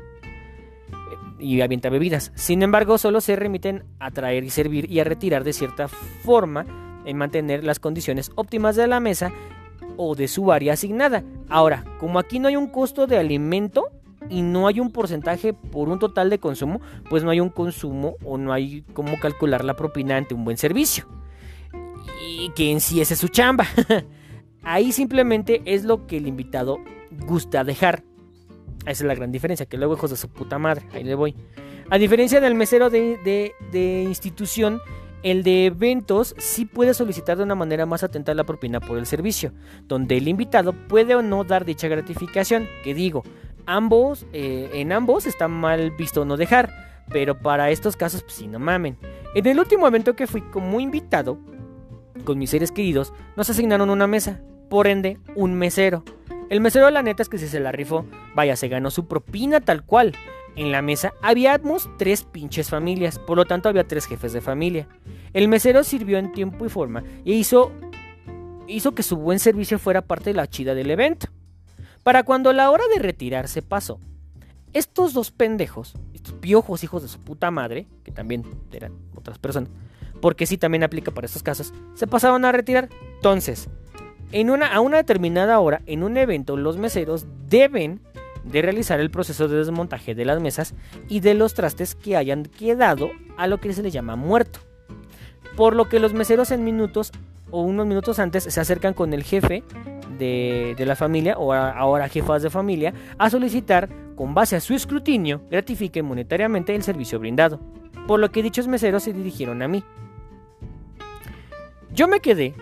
y 1.39 1.61
avienta 1.61 1.91
bebidas. 1.91 2.33
Sin 2.35 2.63
embargo, 2.63 2.99
solo 2.99 3.21
se 3.21 3.37
remiten 3.37 3.85
a 3.99 4.11
traer 4.11 4.45
y 4.45 4.51
servir 4.51 4.91
y 4.91 5.01
a 5.01 5.05
retirar 5.05 5.45
de 5.45 5.53
cierta 5.53 5.89
forma 5.89 6.65
en 7.05 7.17
mantener 7.17 7.65
las 7.65 7.79
condiciones 7.79 8.31
óptimas 8.35 8.77
de 8.77 8.87
la 8.87 9.01
mesa 9.01 9.33
o 9.97 10.15
de 10.15 10.29
su 10.29 10.53
área 10.53 10.75
asignada. 10.75 11.23
Ahora, 11.49 11.85
como 11.99 12.19
aquí 12.19 12.39
no 12.39 12.49
hay 12.49 12.57
un 12.57 12.69
costo 12.69 13.07
de 13.07 13.19
alimento 13.19 13.91
y 14.29 14.43
no 14.43 14.67
hay 14.67 14.81
un 14.81 14.91
porcentaje 14.91 15.53
por 15.53 15.89
un 15.89 15.99
total 15.99 16.31
de 16.31 16.39
consumo, 16.39 16.81
pues 17.09 17.23
no 17.23 17.31
hay 17.31 17.41
un 17.41 17.51
consumo 17.51 18.17
o 18.25 18.39
no 18.39 18.53
hay 18.53 18.83
cómo 18.93 19.19
calcular 19.21 19.65
la 19.65 19.77
propina 19.77 20.17
ante 20.17 20.35
un 20.35 20.45
buen 20.45 20.57
servicio. 20.57 21.07
Y 22.29 22.51
que 22.51 22.71
en 22.73 22.81
sí 22.81 23.01
es 23.01 23.09
su 23.09 23.29
chamba. 23.29 23.67
Ahí 24.63 24.91
simplemente 24.91 25.63
es 25.65 25.85
lo 25.85 26.07
que 26.07 26.17
el 26.17 26.27
invitado 26.27 26.79
gusta 27.27 27.63
dejar. 27.63 28.03
Esa 28.87 29.03
es 29.03 29.09
la 29.09 29.15
gran 29.15 29.33
diferencia, 29.33 29.67
que 29.67 29.77
luego 29.77 29.95
hijos 29.95 30.11
de 30.11 30.17
su 30.17 30.29
puta 30.29 30.59
madre, 30.59 30.87
ahí 30.93 31.03
le 31.03 31.15
voy. 31.15 31.35
A 31.91 31.99
diferencia 31.99 32.41
del 32.41 32.55
mesero 32.55 32.89
de, 32.89 33.53
de, 33.73 34.03
institución, 34.03 34.81
el 35.23 35.43
de 35.43 35.67
eventos 35.67 36.35
sí 36.39 36.65
puede 36.65 36.95
solicitar 36.95 37.37
de 37.37 37.43
una 37.43 37.57
manera 37.57 37.85
más 37.85 38.05
atenta 38.05 38.33
la 38.35 38.45
propina 38.45 38.81
por 38.81 38.99
el 38.99 39.07
servicio, 39.07 39.53
donde 39.85 40.17
el 40.17 40.29
invitado 40.29 40.73
puede 40.73 41.17
o 41.17 41.23
no 41.23 41.43
dar 41.43 41.65
dicha 41.65 41.89
gratificación, 41.89 42.69
que 42.85 42.95
digo, 42.95 43.25
ambos, 43.67 44.25
eh, 44.33 44.71
en 44.75 44.93
ambos 44.93 45.27
está 45.27 45.49
mal 45.49 45.91
visto 45.91 46.25
no 46.25 46.37
dejar, 46.37 46.71
pero 47.09 47.39
para 47.39 47.71
estos 47.71 47.97
casos, 47.97 48.23
pues 48.23 48.35
sí, 48.35 48.47
no 48.47 48.59
mamen. 48.59 48.97
En 49.35 49.47
el 49.47 49.59
último 49.59 49.87
evento 49.87 50.15
que 50.15 50.27
fui 50.27 50.43
como 50.43 50.81
invitado, 50.81 51.39
con 52.25 52.39
mis 52.39 52.51
seres 52.51 52.73
queridos, 52.73 53.13
nos 53.37 53.51
asignaron 53.51 53.91
una 53.91 54.07
mesa, 54.07 54.41
por 54.69 54.87
ende, 54.87 55.19
un 55.35 55.55
mesero. 55.55 56.05
El 56.49 56.61
mesero, 56.61 56.91
la 56.91 57.03
neta 57.03 57.23
es 57.23 57.29
que 57.29 57.39
si 57.39 57.49
se 57.49 57.59
la 57.59 57.73
rifó, 57.73 58.07
vaya, 58.35 58.55
se 58.55 58.69
ganó 58.69 58.91
su 58.91 59.07
propina 59.09 59.61
tal 59.61 59.85
cual. 59.85 60.15
En 60.55 60.73
la 60.73 60.81
mesa 60.81 61.13
habíamos 61.23 61.91
tres 61.99 62.23
pinches 62.23 62.71
familias, 62.71 63.19
por 63.19 63.37
lo 63.37 63.45
tanto 63.45 63.69
había 63.69 63.87
tres 63.87 64.07
jefes 64.07 64.33
de 64.33 64.41
familia. 64.41 64.89
El 65.33 65.49
mesero 65.49 65.85
sirvió 65.85 66.19
en 66.19 66.33
tiempo 66.33 66.65
y 66.65 66.69
forma 66.69 67.05
y 67.25 67.35
hizo, 67.35 67.73
hizo 68.67 68.95
que 68.95 69.03
su 69.03 69.17
buen 69.17 69.39
servicio 69.39 69.79
fuera 69.79 70.03
parte 70.03 70.31
de 70.31 70.35
la 70.35 70.47
chida 70.47 70.75
del 70.75 70.91
evento. 70.91 71.27
Para 72.03 72.23
cuando 72.23 72.53
la 72.53 72.71
hora 72.71 72.85
de 72.95 73.03
retirarse 73.03 73.61
pasó, 73.61 73.99
estos 74.73 75.13
dos 75.13 75.31
pendejos, 75.33 75.95
estos 76.15 76.35
piojos 76.35 76.85
hijos 76.85 77.03
de 77.03 77.09
su 77.09 77.19
puta 77.21 77.51
madre, 77.51 77.89
que 78.05 78.13
también 78.13 78.45
eran 78.73 78.93
otras 79.15 79.39
personas, 79.39 79.71
porque 80.21 80.47
sí 80.47 80.57
también 80.57 80.85
aplica 80.85 81.11
para 81.11 81.27
estos 81.27 81.43
casos, 81.43 81.75
se 81.95 82.07
pasaban 82.07 82.45
a 82.45 82.53
retirar. 82.53 82.89
Entonces, 83.17 83.69
en 84.33 84.51
una, 84.51 84.67
a 84.75 84.81
una 84.81 84.97
determinada 84.99 85.59
hora, 85.61 85.83
en 85.87 86.03
un 86.03 86.17
evento, 86.17 86.57
los 86.57 86.77
meseros 86.77 87.27
deben 87.49 88.01
de 88.45 88.63
realizar 88.63 89.01
el 89.01 89.11
proceso 89.11 89.49
de 89.49 89.57
desmontaje 89.59 90.15
de 90.15 90.25
las 90.25 90.41
mesas 90.41 90.75
y 91.09 91.21
de 91.21 91.35
los 91.35 91.55
trastes 91.55 91.95
que 91.95 92.17
hayan 92.17 92.45
quedado 92.45 93.11
a 93.37 93.47
lo 93.47 93.59
que 93.59 93.73
se 93.73 93.83
le 93.83 93.91
llama 93.91 94.15
muerto. 94.17 94.61
Por 95.57 95.75
lo 95.75 95.89
que 95.89 95.99
los 96.01 96.13
meseros 96.13 96.51
en 96.51 96.65
minutos 96.65 97.13
o 97.51 97.63
unos 97.63 97.87
minutos 97.87 98.19
antes 98.19 98.45
se 98.45 98.61
acercan 98.61 98.95
con 98.95 99.13
el 99.15 99.23
jefe 99.25 99.63
de, 100.19 100.75
de 100.77 100.87
la 100.87 100.97
familia 100.97 101.39
o 101.39 101.53
a- 101.53 101.71
ahora 101.71 102.09
jefas 102.09 102.43
de 102.43 102.51
familia 102.51 102.93
a 103.19 103.31
solicitar, 103.31 103.89
con 104.17 104.33
base 104.35 104.57
a 104.57 104.61
su 104.61 104.75
escrutinio, 104.75 105.43
gratifique 105.51 106.03
monetariamente 106.03 106.75
el 106.75 106.83
servicio 106.83 107.19
brindado. 107.19 107.61
Por 108.07 108.21
lo 108.21 108.31
que 108.31 108.43
dichos 108.43 108.69
meseros 108.69 109.03
se 109.03 109.13
dirigieron 109.13 109.61
a 109.63 109.69
mí. 109.69 109.83
Yo 111.93 112.09
me 112.09 112.21
quedé 112.21 112.55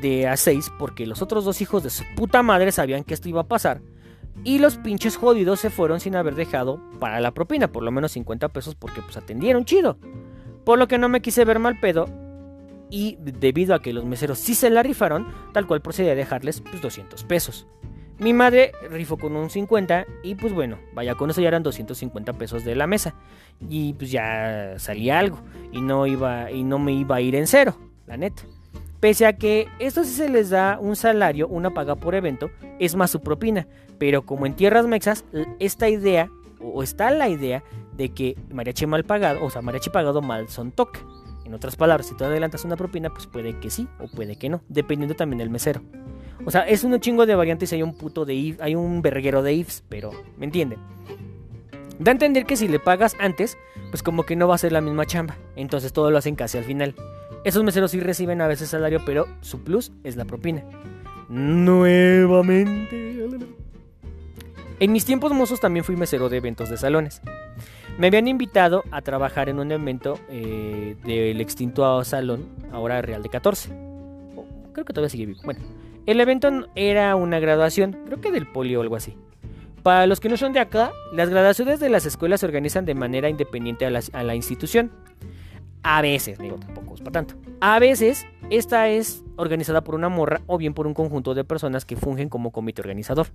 de 0.00 0.28
a 0.28 0.36
6 0.36 0.72
porque 0.78 1.06
los 1.06 1.22
otros 1.22 1.44
dos 1.44 1.60
hijos 1.60 1.82
de 1.82 1.90
su 1.90 2.04
puta 2.16 2.42
madre 2.42 2.72
sabían 2.72 3.04
que 3.04 3.14
esto 3.14 3.28
iba 3.28 3.42
a 3.42 3.48
pasar. 3.48 3.80
Y 4.42 4.58
los 4.58 4.76
pinches 4.76 5.16
jodidos 5.16 5.60
se 5.60 5.70
fueron 5.70 6.00
sin 6.00 6.16
haber 6.16 6.34
dejado 6.34 6.80
para 6.98 7.20
la 7.20 7.32
propina, 7.32 7.70
por 7.70 7.82
lo 7.82 7.90
menos 7.90 8.12
50 8.12 8.48
pesos 8.48 8.74
porque 8.74 9.00
pues 9.00 9.16
atendieron 9.16 9.64
chido. 9.64 9.98
Por 10.64 10.78
lo 10.78 10.88
que 10.88 10.98
no 10.98 11.08
me 11.08 11.22
quise 11.22 11.44
ver 11.44 11.58
mal 11.58 11.78
pedo 11.78 12.06
y 12.90 13.16
debido 13.20 13.74
a 13.74 13.82
que 13.82 13.92
los 13.92 14.04
meseros 14.04 14.38
sí 14.38 14.54
se 14.54 14.70
la 14.70 14.82
rifaron, 14.82 15.26
tal 15.52 15.66
cual 15.66 15.82
procedí 15.82 16.08
a 16.08 16.14
dejarles 16.14 16.60
pues 16.60 16.82
200 16.82 17.24
pesos. 17.24 17.66
Mi 18.18 18.32
madre 18.32 18.72
rifó 18.90 19.16
con 19.16 19.34
un 19.34 19.50
50 19.50 20.06
y 20.22 20.36
pues 20.36 20.52
bueno, 20.52 20.78
vaya, 20.92 21.14
con 21.14 21.30
eso 21.30 21.40
ya 21.40 21.48
eran 21.48 21.62
250 21.62 22.32
pesos 22.34 22.64
de 22.64 22.76
la 22.76 22.86
mesa. 22.86 23.14
Y 23.68 23.94
pues 23.94 24.10
ya 24.10 24.74
salía 24.78 25.18
algo 25.18 25.40
y 25.72 25.80
no 25.80 26.06
iba 26.06 26.50
y 26.50 26.62
no 26.62 26.78
me 26.78 26.92
iba 26.92 27.16
a 27.16 27.20
ir 27.20 27.34
en 27.34 27.46
cero, 27.46 27.76
la 28.06 28.16
neta. 28.16 28.42
Pese 29.04 29.26
a 29.26 29.34
que 29.34 29.68
esto 29.80 30.02
sí 30.02 30.12
se 30.12 30.30
les 30.30 30.48
da 30.48 30.78
un 30.80 30.96
salario, 30.96 31.46
una 31.46 31.74
paga 31.74 31.94
por 31.94 32.14
evento, 32.14 32.50
es 32.78 32.96
más 32.96 33.10
su 33.10 33.20
propina. 33.20 33.68
Pero 33.98 34.24
como 34.24 34.46
en 34.46 34.56
tierras 34.56 34.86
mexas, 34.86 35.26
esta 35.58 35.90
idea, 35.90 36.30
o 36.58 36.82
está 36.82 37.10
la 37.10 37.28
idea, 37.28 37.62
de 37.98 38.08
que 38.08 38.34
mariachi 38.50 38.86
mal 38.86 39.04
pagado, 39.04 39.44
o 39.44 39.50
sea, 39.50 39.60
mariachi 39.60 39.90
pagado 39.90 40.22
mal 40.22 40.48
son 40.48 40.72
toque. 40.72 41.00
En 41.44 41.52
otras 41.52 41.76
palabras, 41.76 42.06
si 42.06 42.16
tú 42.16 42.24
adelantas 42.24 42.64
una 42.64 42.76
propina, 42.76 43.10
pues 43.10 43.26
puede 43.26 43.60
que 43.60 43.68
sí 43.68 43.86
o 44.00 44.08
puede 44.08 44.36
que 44.36 44.48
no, 44.48 44.62
dependiendo 44.70 45.14
también 45.14 45.36
del 45.36 45.50
mesero. 45.50 45.82
O 46.46 46.50
sea, 46.50 46.62
es 46.62 46.82
un 46.82 46.98
chingo 46.98 47.26
de 47.26 47.34
variantes 47.34 47.74
hay 47.74 47.82
un 47.82 47.92
puto 47.92 48.24
de 48.24 48.32
if, 48.32 48.62
hay 48.62 48.74
un 48.74 49.02
verguero 49.02 49.42
de 49.42 49.52
ifs, 49.52 49.84
pero 49.86 50.12
¿me 50.38 50.46
entienden? 50.46 50.78
Da 51.98 52.10
a 52.10 52.12
entender 52.12 52.46
que 52.46 52.56
si 52.56 52.68
le 52.68 52.78
pagas 52.78 53.14
antes, 53.20 53.58
pues 53.90 54.02
como 54.02 54.24
que 54.24 54.34
no 54.34 54.48
va 54.48 54.54
a 54.54 54.58
ser 54.58 54.72
la 54.72 54.80
misma 54.80 55.04
chamba. 55.04 55.36
Entonces 55.56 55.92
todo 55.92 56.10
lo 56.10 56.16
hacen 56.16 56.36
casi 56.36 56.56
al 56.56 56.64
final. 56.64 56.94
Esos 57.44 57.62
meseros 57.62 57.90
sí 57.90 58.00
reciben 58.00 58.40
a 58.40 58.48
veces 58.48 58.70
salario, 58.70 59.02
pero 59.04 59.26
su 59.42 59.62
plus 59.62 59.92
es 60.02 60.16
la 60.16 60.24
propina. 60.24 60.64
Nuevamente. 61.28 63.04
En 64.80 64.92
mis 64.92 65.04
tiempos 65.04 65.32
mozos 65.32 65.60
también 65.60 65.84
fui 65.84 65.94
mesero 65.94 66.28
de 66.28 66.38
eventos 66.38 66.70
de 66.70 66.76
salones. 66.78 67.20
Me 67.98 68.08
habían 68.08 68.26
invitado 68.28 68.82
a 68.90 69.02
trabajar 69.02 69.48
en 69.48 69.60
un 69.60 69.70
evento 69.70 70.18
eh, 70.28 70.96
del 71.04 71.40
extinto 71.40 72.02
salón, 72.02 72.48
ahora 72.72 73.00
Real 73.02 73.22
de 73.22 73.28
14. 73.28 73.70
O, 74.36 74.44
creo 74.72 74.84
que 74.84 74.92
todavía 74.92 75.10
sigue 75.10 75.26
vivo. 75.26 75.40
Bueno, 75.44 75.60
el 76.06 76.20
evento 76.20 76.50
era 76.74 77.14
una 77.14 77.38
graduación, 77.38 77.96
creo 78.06 78.20
que 78.20 78.32
del 78.32 78.50
polio 78.50 78.80
o 78.80 78.82
algo 78.82 78.96
así. 78.96 79.16
Para 79.84 80.06
los 80.06 80.18
que 80.18 80.28
no 80.28 80.36
son 80.36 80.54
de 80.54 80.60
acá, 80.60 80.92
las 81.12 81.28
graduaciones 81.28 81.78
de 81.78 81.90
las 81.90 82.06
escuelas 82.06 82.40
se 82.40 82.46
organizan 82.46 82.84
de 82.84 82.94
manera 82.94 83.28
independiente 83.28 83.86
a 83.86 84.22
la 84.22 84.34
institución. 84.34 84.90
A 85.84 86.00
veces, 86.00 86.38
digo, 86.38 86.56
tampoco 86.56 86.94
es 86.94 87.00
para 87.00 87.12
tanto. 87.12 87.34
A 87.60 87.78
veces, 87.78 88.26
esta 88.48 88.88
es 88.88 89.22
organizada 89.36 89.84
por 89.84 89.94
una 89.94 90.08
morra 90.08 90.40
o 90.46 90.56
bien 90.56 90.72
por 90.72 90.86
un 90.86 90.94
conjunto 90.94 91.34
de 91.34 91.44
personas 91.44 91.84
que 91.84 91.94
fungen 91.94 92.30
como 92.30 92.52
comité 92.52 92.80
organizador. 92.80 93.26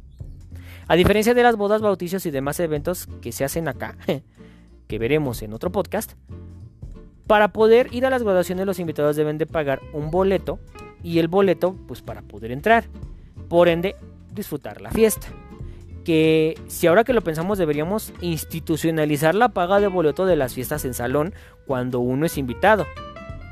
A 0.88 0.96
diferencia 0.96 1.36
de 1.36 1.44
las 1.44 1.56
bodas, 1.56 1.82
bautizos 1.82 2.26
y 2.26 2.32
demás 2.32 2.60
eventos 2.60 3.08
que 3.22 3.32
se 3.32 3.46
hacen 3.46 3.68
acá, 3.68 3.96
que 4.88 4.98
veremos 4.98 5.44
en 5.44 5.54
otro 5.54 5.72
podcast, 5.72 6.14
para 7.28 7.54
poder 7.54 7.94
ir 7.94 8.08
a 8.08 8.10
las 8.10 8.24
graduaciones 8.24 8.66
los 8.66 8.80
invitados 8.80 9.16
deben 9.16 9.38
de 9.38 9.46
pagar 9.46 9.80
un 9.94 10.10
boleto 10.10 10.58
y 11.04 11.20
el 11.20 11.28
boleto 11.28 11.76
pues 11.88 12.02
para 12.02 12.24
poder 12.24 12.52
entrar. 12.52 12.86
Por 13.48 13.68
ende, 13.68 13.96
disfrutar 14.34 14.82
la 14.82 14.90
fiesta. 14.90 15.28
Que 16.10 16.60
si 16.66 16.88
ahora 16.88 17.04
que 17.04 17.14
lo 17.14 17.22
pensamos 17.22 17.60
deberíamos 17.60 18.14
institucionalizar 18.20 19.36
la 19.36 19.50
paga 19.50 19.80
de 19.80 19.86
boleto 19.86 20.26
de 20.26 20.36
las 20.36 20.56
fiestas 20.56 20.84
en 20.86 20.96
salón 20.96 21.36
cuando 21.68 22.00
uno 22.00 22.26
es 22.26 22.40
invitado. 22.40 22.88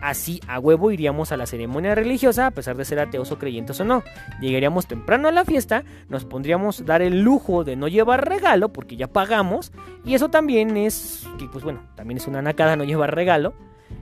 Así 0.01 0.41
a 0.47 0.57
huevo 0.57 0.89
iríamos 0.89 1.31
a 1.31 1.37
la 1.37 1.45
ceremonia 1.45 1.93
religiosa 1.93 2.47
a 2.47 2.51
pesar 2.51 2.75
de 2.75 2.83
ser 2.83 2.97
ateos 2.97 3.31
o 3.31 3.37
creyentes 3.37 3.79
o 3.79 3.85
no. 3.85 4.01
Llegaríamos 4.41 4.87
temprano 4.87 5.27
a 5.27 5.31
la 5.31 5.45
fiesta, 5.45 5.83
nos 6.09 6.25
pondríamos 6.25 6.83
dar 6.83 7.03
el 7.03 7.21
lujo 7.21 7.63
de 7.63 7.75
no 7.75 7.87
llevar 7.87 8.27
regalo 8.27 8.69
porque 8.69 8.95
ya 8.95 9.05
pagamos 9.05 9.71
y 10.03 10.15
eso 10.15 10.29
también 10.29 10.77
es 10.77 11.27
que 11.37 11.45
pues 11.45 11.63
bueno, 11.63 11.87
también 11.93 12.17
es 12.17 12.25
una 12.25 12.41
nacada 12.41 12.75
no 12.75 12.85
llevar 12.85 13.13
regalo. 13.13 13.53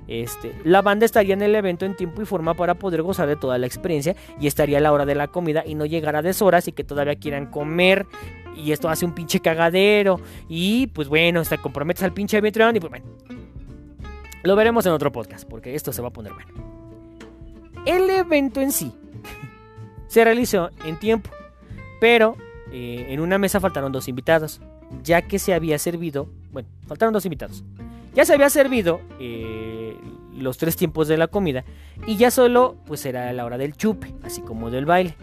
Este, 0.08 0.56
la 0.64 0.82
banda 0.82 1.06
estaría 1.06 1.34
en 1.34 1.42
el 1.42 1.56
evento 1.56 1.86
en 1.86 1.98
tiempo 1.98 2.22
y 2.22 2.26
forma 2.26 2.54
para 2.54 2.76
poder 2.76 3.02
gozar 3.02 3.28
de 3.28 3.36
toda 3.36 3.58
la 3.58 3.68
experiencia 3.68 4.16
y 4.40 4.48
estaría 4.48 4.78
a 4.78 4.82
la 4.82 4.94
hora 4.94 5.06
de 5.06 5.16
la 5.16 5.28
comida 5.28 5.64
y 5.66 5.76
no 5.76 5.86
llegar 5.86 6.16
a 6.16 6.22
deshoras 6.22 6.70
y 6.70 6.72
que 6.72 6.86
todavía 6.86 7.16
quieran 7.16 7.48
comer 7.48 8.06
y 8.56 8.72
esto 8.72 8.90
hace 8.90 9.06
un 9.06 9.14
pinche 9.14 9.40
cagadero 9.40 10.20
y 10.48 10.88
pues 10.88 11.08
bueno, 11.08 11.44
te 11.44 11.58
comprometes 11.58 12.04
al 12.04 12.14
pinche 12.14 12.38
anfitrión 12.38 12.76
y 12.76 12.80
pues 12.80 12.90
bueno. 12.90 13.06
Lo 14.44 14.56
veremos 14.56 14.86
en 14.86 14.92
otro 14.92 15.12
podcast 15.12 15.48
porque 15.48 15.76
esto 15.76 15.92
se 15.92 16.02
va 16.02 16.10
a 16.10 16.14
poner 16.14 16.34
bueno. 16.34 16.54
El 17.86 18.10
evento 18.10 18.62
en 18.62 18.72
sí 18.72 18.92
se 20.08 20.24
realizó 20.24 20.70
en 20.86 20.98
tiempo, 20.98 21.30
pero 22.00 22.36
eh, 22.72 23.08
en 23.10 23.20
una 23.20 23.38
mesa 23.38 23.60
faltaron 23.60 23.92
dos 23.92 24.08
invitados, 24.08 24.62
ya 25.04 25.24
que 25.24 25.40
se 25.40 25.54
había 25.54 25.80
servido, 25.80 26.30
bueno, 26.52 26.70
faltaron 26.88 27.14
dos 27.14 27.26
invitados. 27.26 27.64
Ya 28.14 28.24
se 28.24 28.34
había 28.34 28.50
servido 28.50 29.02
eh, 29.20 29.98
los 30.38 30.58
tres 30.58 30.76
tiempos 30.76 31.08
de 31.08 31.18
la 31.18 31.28
comida 31.28 31.66
y 32.08 32.18
ya 32.18 32.32
solo 32.32 32.76
pues 32.86 33.06
era 33.06 33.32
la 33.34 33.46
hora 33.46 33.58
del 33.58 33.76
chupe, 33.76 34.14
así 34.24 34.42
como 34.42 34.70
del 34.72 34.86
baile. 34.86 35.16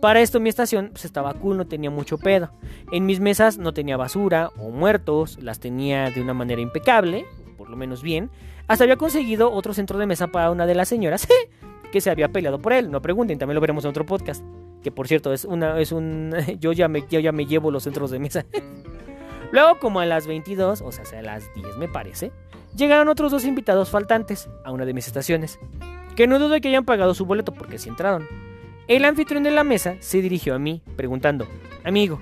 Para 0.00 0.20
esto 0.20 0.40
mi 0.40 0.48
estación 0.48 0.88
pues, 0.92 1.04
estaba 1.04 1.34
cool, 1.34 1.58
no 1.58 1.66
tenía 1.66 1.90
mucho 1.90 2.16
pedo. 2.16 2.50
En 2.90 3.04
mis 3.04 3.20
mesas 3.20 3.58
no 3.58 3.74
tenía 3.74 3.98
basura 3.98 4.50
o 4.58 4.70
muertos, 4.70 5.38
las 5.42 5.60
tenía 5.60 6.10
de 6.10 6.22
una 6.22 6.32
manera 6.32 6.62
impecable, 6.62 7.26
por 7.58 7.68
lo 7.68 7.76
menos 7.76 8.02
bien. 8.02 8.30
Hasta 8.66 8.84
había 8.84 8.96
conseguido 8.96 9.52
otro 9.52 9.74
centro 9.74 9.98
de 9.98 10.06
mesa 10.06 10.28
para 10.28 10.50
una 10.50 10.64
de 10.64 10.74
las 10.74 10.88
señoras 10.88 11.28
que 11.92 12.00
se 12.00 12.10
había 12.10 12.28
peleado 12.28 12.58
por 12.60 12.72
él. 12.72 12.90
No 12.90 13.02
pregunten, 13.02 13.38
también 13.38 13.56
lo 13.56 13.60
veremos 13.60 13.84
en 13.84 13.90
otro 13.90 14.06
podcast. 14.06 14.42
Que 14.82 14.90
por 14.90 15.06
cierto, 15.06 15.34
es 15.34 15.44
una, 15.44 15.78
es 15.78 15.92
un. 15.92 16.34
Yo 16.58 16.72
ya 16.72 16.88
me, 16.88 17.04
yo 17.06 17.20
ya 17.20 17.32
me 17.32 17.44
llevo 17.44 17.70
los 17.70 17.82
centros 17.82 18.10
de 18.10 18.18
mesa. 18.18 18.46
Luego, 19.52 19.78
como 19.80 20.00
a 20.00 20.06
las 20.06 20.26
22, 20.26 20.80
o 20.80 20.92
sea, 20.92 21.18
a 21.18 21.22
las 21.22 21.52
10 21.54 21.76
me 21.76 21.88
parece, 21.88 22.30
llegaron 22.76 23.08
otros 23.08 23.32
dos 23.32 23.44
invitados 23.44 23.90
faltantes 23.90 24.48
a 24.64 24.70
una 24.70 24.86
de 24.86 24.94
mis 24.94 25.08
estaciones. 25.08 25.58
Que 26.16 26.26
no 26.26 26.38
dudo 26.38 26.58
que 26.60 26.68
hayan 26.68 26.84
pagado 26.84 27.12
su 27.14 27.26
boleto 27.26 27.52
porque 27.52 27.78
sí 27.78 27.88
entraron. 27.88 28.49
El 28.88 29.04
anfitrión 29.04 29.42
de 29.42 29.50
la 29.50 29.64
mesa 29.64 29.96
se 30.00 30.20
dirigió 30.20 30.54
a 30.54 30.58
mí, 30.58 30.82
preguntando: 30.96 31.46
Amigo, 31.84 32.20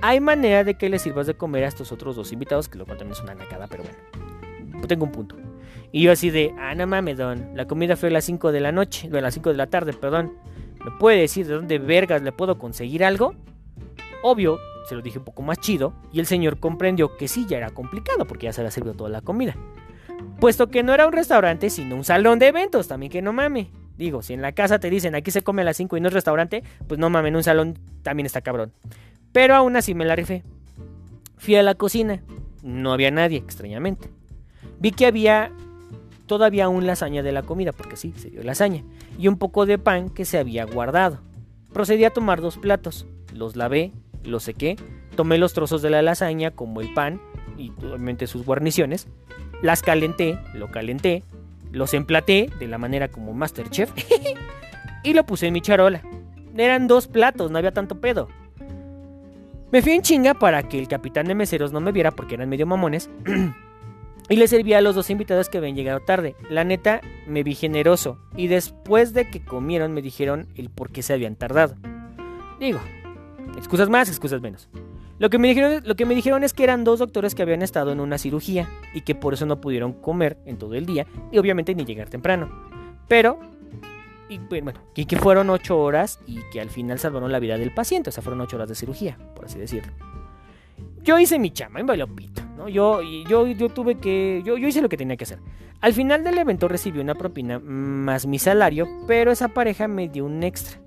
¿hay 0.00 0.20
manera 0.20 0.64
de 0.64 0.74
que 0.74 0.88
le 0.88 0.98
sirvas 0.98 1.26
de 1.26 1.34
comer 1.34 1.64
a 1.64 1.68
estos 1.68 1.92
otros 1.92 2.16
dos 2.16 2.32
invitados? 2.32 2.68
Que 2.68 2.78
lo 2.78 2.86
cual 2.86 2.98
también 2.98 3.16
es 3.16 3.22
una 3.22 3.34
nacada, 3.34 3.66
pero 3.66 3.82
bueno. 3.82 4.86
Tengo 4.86 5.04
un 5.04 5.12
punto. 5.12 5.36
Y 5.92 6.02
yo 6.02 6.12
así 6.12 6.30
de, 6.30 6.54
ah, 6.58 6.74
no 6.74 6.86
mames, 6.86 7.16
don. 7.16 7.50
La 7.54 7.66
comida 7.66 7.96
fue 7.96 8.08
a 8.08 8.12
las 8.12 8.24
5 8.24 8.52
de 8.52 8.60
la 8.60 8.72
noche, 8.72 9.08
bueno, 9.08 9.18
a 9.18 9.28
las 9.28 9.34
5 9.34 9.50
de 9.50 9.56
la 9.56 9.66
tarde, 9.68 9.92
perdón. 9.92 10.34
¿Me 10.84 10.90
puede 10.92 11.20
decir 11.20 11.46
de 11.46 11.54
dónde 11.54 11.78
vergas 11.78 12.22
le 12.22 12.32
puedo 12.32 12.58
conseguir 12.58 13.04
algo? 13.04 13.34
Obvio, 14.22 14.58
se 14.88 14.94
lo 14.94 15.02
dije 15.02 15.18
un 15.18 15.24
poco 15.24 15.42
más 15.42 15.58
chido, 15.58 15.94
y 16.12 16.20
el 16.20 16.26
señor 16.26 16.60
comprendió 16.60 17.16
que 17.16 17.28
sí, 17.28 17.46
ya 17.48 17.56
era 17.56 17.70
complicado 17.70 18.26
porque 18.26 18.44
ya 18.44 18.52
se 18.52 18.60
había 18.60 18.70
servido 18.70 18.94
toda 18.94 19.10
la 19.10 19.20
comida. 19.20 19.56
Puesto 20.40 20.68
que 20.68 20.82
no 20.82 20.94
era 20.94 21.06
un 21.06 21.12
restaurante, 21.12 21.70
sino 21.70 21.96
un 21.96 22.04
salón 22.04 22.38
de 22.38 22.48
eventos, 22.48 22.88
también 22.88 23.10
que 23.10 23.22
no 23.22 23.32
mame. 23.32 23.70
Digo, 23.96 24.22
si 24.22 24.34
en 24.34 24.42
la 24.42 24.52
casa 24.52 24.78
te 24.78 24.90
dicen 24.90 25.14
aquí 25.14 25.30
se 25.30 25.42
come 25.42 25.62
a 25.62 25.64
las 25.64 25.76
5 25.76 25.96
y 25.96 26.00
no 26.00 26.08
es 26.08 26.14
restaurante, 26.14 26.62
pues 26.86 26.98
no 27.00 27.10
mames, 27.10 27.30
en 27.30 27.36
un 27.36 27.42
salón 27.42 27.78
también 28.02 28.26
está 28.26 28.40
cabrón. 28.40 28.72
Pero 29.32 29.54
aún 29.54 29.76
así 29.76 29.94
me 29.94 30.04
la 30.04 30.16
rifé. 30.16 30.42
Fui 31.36 31.56
a 31.56 31.62
la 31.62 31.74
cocina, 31.74 32.22
no 32.62 32.92
había 32.92 33.10
nadie, 33.10 33.38
extrañamente. 33.38 34.10
Vi 34.78 34.92
que 34.92 35.06
había 35.06 35.52
todavía 36.26 36.68
un 36.68 36.86
lasaña 36.86 37.22
de 37.22 37.32
la 37.32 37.42
comida, 37.42 37.72
porque 37.72 37.96
sí, 37.96 38.12
se 38.16 38.30
dio 38.30 38.42
lasaña, 38.42 38.82
y 39.18 39.28
un 39.28 39.38
poco 39.38 39.64
de 39.64 39.78
pan 39.78 40.10
que 40.10 40.24
se 40.24 40.38
había 40.38 40.64
guardado. 40.64 41.20
Procedí 41.72 42.04
a 42.04 42.10
tomar 42.10 42.40
dos 42.40 42.58
platos, 42.58 43.06
los 43.32 43.56
lavé, 43.56 43.92
los 44.24 44.42
sequé, 44.42 44.76
tomé 45.14 45.38
los 45.38 45.52
trozos 45.52 45.82
de 45.82 45.90
la 45.90 46.02
lasaña 46.02 46.50
como 46.50 46.80
el 46.80 46.92
pan 46.92 47.20
y 47.56 47.70
obviamente 47.70 48.26
sus 48.26 48.44
guarniciones, 48.44 49.08
las 49.62 49.82
calenté, 49.82 50.38
lo 50.54 50.70
calenté, 50.70 51.22
los 51.72 51.94
emplaté 51.94 52.50
de 52.58 52.68
la 52.68 52.78
manera 52.78 53.08
como 53.08 53.32
Masterchef 53.32 53.90
y 55.02 55.14
lo 55.14 55.24
puse 55.24 55.46
en 55.46 55.52
mi 55.52 55.60
charola. 55.60 56.02
Eran 56.56 56.86
dos 56.88 57.06
platos, 57.06 57.50
no 57.50 57.58
había 57.58 57.72
tanto 57.72 58.00
pedo. 58.00 58.28
Me 59.72 59.82
fui 59.82 59.92
en 59.92 60.02
chinga 60.02 60.34
para 60.34 60.62
que 60.68 60.78
el 60.78 60.88
capitán 60.88 61.26
de 61.26 61.34
meseros 61.34 61.72
no 61.72 61.80
me 61.80 61.92
viera 61.92 62.12
porque 62.12 62.36
eran 62.36 62.48
medio 62.48 62.66
mamones. 62.66 63.10
Y 64.28 64.36
le 64.36 64.48
servía 64.48 64.78
a 64.78 64.80
los 64.80 64.96
dos 64.96 65.08
invitados 65.10 65.48
que 65.48 65.58
habían 65.58 65.76
llegado 65.76 66.00
tarde. 66.00 66.34
La 66.50 66.64
neta, 66.64 67.00
me 67.28 67.44
vi 67.44 67.54
generoso. 67.54 68.18
Y 68.36 68.48
después 68.48 69.12
de 69.14 69.30
que 69.30 69.44
comieron, 69.44 69.92
me 69.92 70.02
dijeron 70.02 70.48
el 70.56 70.68
por 70.68 70.90
qué 70.90 71.02
se 71.02 71.12
habían 71.12 71.36
tardado. 71.36 71.76
Digo, 72.58 72.80
excusas 73.56 73.88
más, 73.88 74.08
excusas 74.08 74.40
menos. 74.40 74.68
Lo 75.18 75.30
que, 75.30 75.38
me 75.38 75.48
dijeron, 75.48 75.82
lo 75.84 75.94
que 75.94 76.04
es 76.42 76.52
que 76.52 76.64
eran 76.64 76.84
dos 76.84 76.98
doctores 76.98 77.34
que 77.34 77.42
habían 77.42 77.62
estado 77.62 77.92
en 77.92 78.00
una 78.00 78.18
cirugía 78.18 78.68
y 78.92 79.00
que 79.00 79.14
por 79.14 79.32
eso 79.32 79.46
no 79.46 79.60
pudieron 79.60 79.94
comer 79.94 80.36
en 80.44 80.58
todo 80.58 80.74
el 80.74 80.84
día 80.84 81.06
y 81.32 81.38
obviamente 81.38 81.74
ni 81.74 81.84
llegar 81.84 82.10
temprano. 82.10 82.50
Pero, 83.08 83.38
y 84.28 84.38
bueno, 84.38 84.72
que, 84.94 85.06
que 85.06 85.16
fueron 85.16 85.48
ocho 85.48 85.78
horas 85.78 86.20
y 86.26 86.40
que 86.52 86.60
al 86.60 86.68
final 86.68 86.98
salvaron 86.98 87.32
la 87.32 87.38
vida 87.38 87.56
del 87.56 87.72
paciente, 87.72 88.10
o 88.10 88.12
sea, 88.12 88.22
fueron 88.22 88.42
ocho 88.42 88.56
horas 88.56 88.68
de 88.68 88.74
cirugía, 88.74 89.16
por 89.34 89.46
así 89.46 89.58
decirlo. 89.58 89.92
Yo 91.02 91.18
hice 91.18 91.38
mi 91.38 91.50
chama, 91.50 91.78
me 91.78 91.84
valió 91.84 92.06
pito, 92.08 92.42
¿no? 92.56 92.68
Yo, 92.68 93.00
yo, 93.00 93.46
yo 93.46 93.68
tuve 93.70 93.98
que, 93.98 94.42
yo, 94.44 94.58
yo 94.58 94.68
hice 94.68 94.82
lo 94.82 94.88
que 94.88 94.96
tenía 94.96 95.16
que 95.16 95.24
hacer. 95.24 95.38
Al 95.80 95.92
final 95.92 96.24
del 96.24 96.36
evento 96.36 96.68
recibí 96.68 96.98
una 96.98 97.14
propina 97.14 97.58
más 97.58 98.26
mi 98.26 98.38
salario, 98.38 98.88
pero 99.06 99.30
esa 99.30 99.48
pareja 99.48 99.88
me 99.88 100.08
dio 100.08 100.24
un 100.24 100.42
extra. 100.42 100.78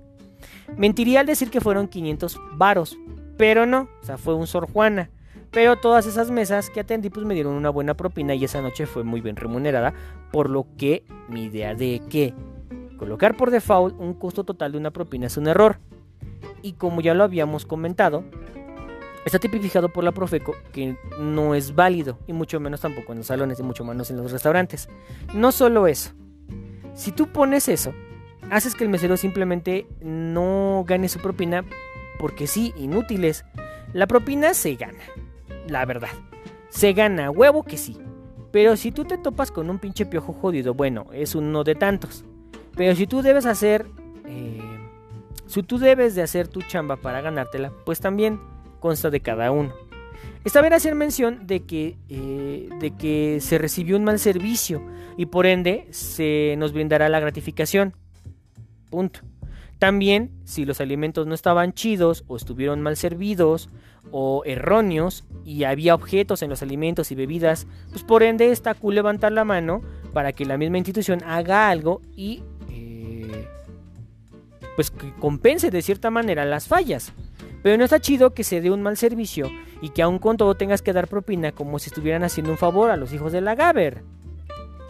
Mentiría 0.76 1.20
al 1.20 1.26
decir 1.26 1.50
que 1.50 1.60
fueron 1.60 1.88
500 1.88 2.38
varos, 2.52 2.98
pero 3.40 3.64
no, 3.64 3.88
o 4.02 4.04
sea, 4.04 4.18
fue 4.18 4.34
un 4.34 4.46
Sor 4.46 4.70
Juana. 4.70 5.08
Pero 5.50 5.76
todas 5.76 6.04
esas 6.04 6.30
mesas 6.30 6.68
que 6.68 6.80
atendí 6.80 7.08
pues 7.08 7.24
me 7.24 7.32
dieron 7.32 7.54
una 7.54 7.70
buena 7.70 7.94
propina 7.94 8.34
y 8.34 8.44
esa 8.44 8.60
noche 8.60 8.84
fue 8.84 9.02
muy 9.02 9.22
bien 9.22 9.34
remunerada, 9.34 9.94
por 10.30 10.50
lo 10.50 10.66
que 10.76 11.04
mi 11.26 11.44
idea 11.44 11.74
de 11.74 12.02
que 12.10 12.34
colocar 12.98 13.38
por 13.38 13.50
default 13.50 13.98
un 13.98 14.12
costo 14.12 14.44
total 14.44 14.72
de 14.72 14.78
una 14.78 14.90
propina 14.90 15.28
es 15.28 15.38
un 15.38 15.48
error. 15.48 15.78
Y 16.60 16.74
como 16.74 17.00
ya 17.00 17.14
lo 17.14 17.24
habíamos 17.24 17.64
comentado, 17.64 18.24
está 19.24 19.38
tipificado 19.38 19.88
por 19.88 20.04
la 20.04 20.12
Profeco 20.12 20.52
que 20.74 20.98
no 21.18 21.54
es 21.54 21.74
válido, 21.74 22.18
y 22.26 22.34
mucho 22.34 22.60
menos 22.60 22.82
tampoco 22.82 23.12
en 23.12 23.18
los 23.20 23.28
salones, 23.28 23.58
y 23.58 23.62
mucho 23.62 23.86
menos 23.86 24.10
en 24.10 24.18
los 24.18 24.30
restaurantes. 24.30 24.90
No 25.32 25.50
solo 25.50 25.86
eso, 25.86 26.10
si 26.92 27.10
tú 27.10 27.28
pones 27.28 27.70
eso, 27.70 27.94
haces 28.50 28.74
que 28.74 28.84
el 28.84 28.90
mesero 28.90 29.16
simplemente 29.16 29.86
no 30.02 30.84
gane 30.86 31.08
su 31.08 31.20
propina 31.20 31.64
porque 32.20 32.46
sí, 32.46 32.74
inútiles. 32.76 33.46
La 33.94 34.06
propina 34.06 34.52
se 34.52 34.74
gana, 34.74 35.02
la 35.66 35.86
verdad. 35.86 36.10
Se 36.68 36.92
gana, 36.92 37.30
huevo 37.30 37.64
que 37.64 37.78
sí. 37.78 37.96
Pero 38.52 38.76
si 38.76 38.92
tú 38.92 39.06
te 39.06 39.16
topas 39.16 39.50
con 39.50 39.70
un 39.70 39.78
pinche 39.78 40.04
piojo 40.04 40.34
jodido, 40.34 40.74
bueno, 40.74 41.06
es 41.12 41.34
uno 41.34 41.64
de 41.64 41.74
tantos. 41.74 42.24
Pero 42.76 42.94
si 42.94 43.06
tú 43.06 43.22
debes 43.22 43.46
hacer... 43.46 43.86
Eh, 44.26 44.60
si 45.46 45.62
tú 45.62 45.78
debes 45.78 46.14
de 46.14 46.22
hacer 46.22 46.46
tu 46.46 46.60
chamba 46.62 46.96
para 46.96 47.22
ganártela, 47.22 47.72
pues 47.86 48.00
también 48.00 48.38
consta 48.80 49.08
de 49.08 49.20
cada 49.20 49.50
uno. 49.50 49.72
Está 50.44 50.60
bien 50.60 50.74
hacer 50.74 50.94
mención 50.94 51.46
de 51.46 51.60
que, 51.60 51.96
eh, 52.10 52.68
de 52.80 52.90
que 52.92 53.38
se 53.40 53.56
recibió 53.56 53.96
un 53.96 54.04
mal 54.04 54.18
servicio 54.18 54.82
y 55.16 55.26
por 55.26 55.46
ende 55.46 55.88
se 55.90 56.54
nos 56.58 56.72
brindará 56.72 57.08
la 57.08 57.18
gratificación. 57.18 57.94
Punto. 58.90 59.20
También, 59.80 60.30
si 60.44 60.66
los 60.66 60.82
alimentos 60.82 61.26
no 61.26 61.34
estaban 61.34 61.72
chidos 61.72 62.22
o 62.28 62.36
estuvieron 62.36 62.82
mal 62.82 62.98
servidos 62.98 63.70
o 64.12 64.42
erróneos 64.44 65.24
y 65.42 65.64
había 65.64 65.94
objetos 65.94 66.42
en 66.42 66.50
los 66.50 66.60
alimentos 66.60 67.10
y 67.10 67.14
bebidas, 67.14 67.66
pues 67.88 68.04
por 68.04 68.22
ende 68.22 68.50
está 68.52 68.74
cool 68.74 68.96
levantar 68.96 69.32
la 69.32 69.44
mano 69.44 69.80
para 70.12 70.34
que 70.34 70.44
la 70.44 70.58
misma 70.58 70.76
institución 70.76 71.24
haga 71.24 71.70
algo 71.70 72.02
y 72.14 72.42
eh, 72.70 73.48
pues 74.76 74.90
que 74.90 75.14
compense 75.14 75.70
de 75.70 75.80
cierta 75.80 76.10
manera 76.10 76.44
las 76.44 76.68
fallas. 76.68 77.14
Pero 77.62 77.78
no 77.78 77.84
está 77.84 78.00
chido 78.00 78.34
que 78.34 78.44
se 78.44 78.60
dé 78.60 78.70
un 78.70 78.82
mal 78.82 78.98
servicio 78.98 79.50
y 79.80 79.88
que 79.88 80.02
aún 80.02 80.18
con 80.18 80.36
todo 80.36 80.56
tengas 80.56 80.82
que 80.82 80.92
dar 80.92 81.08
propina 81.08 81.52
como 81.52 81.78
si 81.78 81.88
estuvieran 81.88 82.22
haciendo 82.22 82.52
un 82.52 82.58
favor 82.58 82.90
a 82.90 82.98
los 82.98 83.14
hijos 83.14 83.32
de 83.32 83.40
la 83.40 83.54
Gaber. 83.54 84.02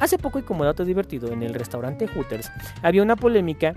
Hace 0.00 0.18
poco 0.18 0.40
y 0.40 0.42
como 0.42 0.64
dato 0.64 0.84
divertido, 0.84 1.30
en 1.30 1.44
el 1.44 1.54
restaurante 1.54 2.08
Hooters 2.08 2.50
había 2.82 3.02
una 3.02 3.14
polémica 3.14 3.74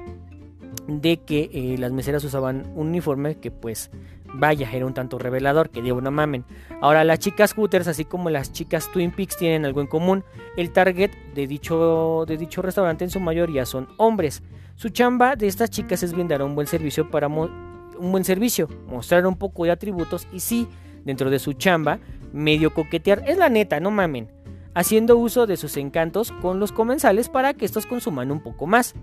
de 0.88 1.18
que 1.18 1.50
eh, 1.54 1.78
las 1.78 1.92
meseras 1.92 2.24
usaban 2.24 2.72
un 2.76 2.88
uniforme 2.88 3.36
que 3.36 3.52
pues 3.52 3.90
vaya, 4.34 4.70
era 4.72 4.86
un 4.86 4.94
tanto 4.94 5.18
revelador, 5.18 5.70
que 5.70 5.82
digo, 5.82 6.02
no 6.02 6.12
mamen. 6.12 6.46
Ahora 6.82 7.04
las 7.04 7.20
chicas 7.20 7.54
Hooters, 7.54 7.88
así 7.88 8.06
como 8.06 8.30
las 8.30 8.52
chicas 8.52 8.90
Twin 8.92 9.12
Peaks 9.12 9.38
tienen 9.38 9.66
algo 9.66 9.82
en 9.82 9.88
común, 9.88 10.24
el 10.58 10.72
target 10.72 11.12
de 11.34 11.48
dicho, 11.48 12.26
de 12.28 12.38
dicho 12.38 12.62
restaurante 12.62 13.04
en 13.04 13.12
su 13.12 13.20
mayoría 13.20 13.66
son 13.66 13.88
hombres. 13.98 14.44
Su 14.76 14.90
chamba 14.90 15.36
de 15.36 15.48
estas 15.48 15.70
chicas 15.70 16.04
es 16.04 16.14
brindar 16.14 16.42
un 16.42 16.56
buen 16.56 16.68
servicio 16.68 17.10
para 17.10 17.28
un 17.28 18.12
buen 18.12 18.24
servicio, 18.24 18.68
mostrar 18.88 19.26
un 19.28 19.36
poco 19.36 19.66
de 19.66 19.72
atributos 19.72 20.28
y 20.34 20.40
sí, 20.40 20.68
dentro 21.06 21.30
de 21.30 21.40
su 21.40 21.54
chamba, 21.54 22.00
medio 22.34 22.74
coquetear, 22.74 23.24
es 23.28 23.38
la 23.38 23.50
neta, 23.50 23.80
no 23.80 23.92
mamen, 23.92 24.30
haciendo 24.74 25.16
uso 25.16 25.46
de 25.46 25.58
sus 25.58 25.78
encantos 25.78 26.32
con 26.42 26.60
los 26.60 26.72
comensales 26.72 27.30
para 27.30 27.54
que 27.54 27.66
estos 27.66 27.86
consuman 27.86 28.32
un 28.32 28.42
poco 28.42 28.66
más. 28.66 28.96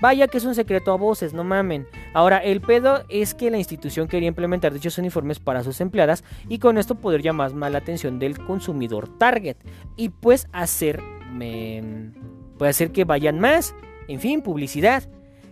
Vaya 0.00 0.28
que 0.28 0.38
es 0.38 0.44
un 0.44 0.54
secreto 0.54 0.92
a 0.92 0.96
voces, 0.96 1.32
no 1.32 1.44
mamen. 1.44 1.86
Ahora, 2.12 2.38
el 2.38 2.60
pedo 2.60 3.04
es 3.08 3.34
que 3.34 3.50
la 3.50 3.58
institución 3.58 4.08
quería 4.08 4.28
implementar 4.28 4.72
dichos 4.72 4.98
uniformes 4.98 5.38
para 5.38 5.62
sus 5.62 5.80
empleadas 5.80 6.22
y 6.48 6.58
con 6.58 6.76
esto 6.76 6.96
poder 6.96 7.22
llamar 7.22 7.54
más 7.54 7.72
la 7.72 7.78
atención 7.78 8.18
del 8.18 8.38
consumidor 8.38 9.08
target 9.18 9.56
y 9.96 10.10
pues 10.10 10.48
hacer, 10.52 11.00
puede 12.58 12.70
hacer 12.70 12.92
que 12.92 13.04
vayan 13.04 13.40
más. 13.40 13.74
En 14.08 14.20
fin, 14.20 14.42
publicidad. 14.42 15.04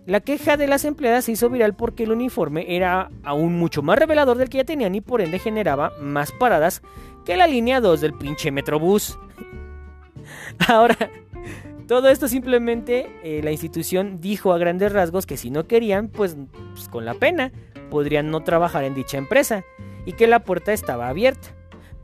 La 0.06 0.20
queja 0.20 0.58
de 0.58 0.66
las 0.66 0.84
empleadas 0.84 1.24
se 1.24 1.32
hizo 1.32 1.48
viral 1.48 1.74
porque 1.74 2.02
el 2.02 2.12
uniforme 2.12 2.76
era 2.76 3.10
aún 3.22 3.58
mucho 3.58 3.80
más 3.80 3.98
revelador 3.98 4.36
del 4.36 4.50
que 4.50 4.58
ya 4.58 4.64
tenían 4.64 4.94
y 4.94 5.00
por 5.00 5.22
ende 5.22 5.38
generaba 5.38 5.92
más 5.98 6.30
paradas 6.32 6.82
que 7.24 7.38
la 7.38 7.46
línea 7.46 7.80
2 7.80 8.02
del 8.02 8.12
pinche 8.12 8.50
Metrobús. 8.50 9.18
Ahora, 10.68 11.10
todo 11.86 12.08
esto 12.08 12.28
simplemente 12.28 13.06
eh, 13.22 13.40
la 13.42 13.50
institución 13.50 14.20
dijo 14.20 14.52
a 14.52 14.58
grandes 14.58 14.92
rasgos 14.92 15.26
que 15.26 15.36
si 15.36 15.50
no 15.50 15.66
querían, 15.66 16.08
pues, 16.08 16.36
pues, 16.72 16.88
con 16.88 17.04
la 17.04 17.14
pena, 17.14 17.52
podrían 17.90 18.30
no 18.30 18.42
trabajar 18.42 18.84
en 18.84 18.94
dicha 18.94 19.18
empresa 19.18 19.64
y 20.06 20.12
que 20.12 20.26
la 20.26 20.40
puerta 20.40 20.72
estaba 20.72 21.08
abierta. 21.08 21.48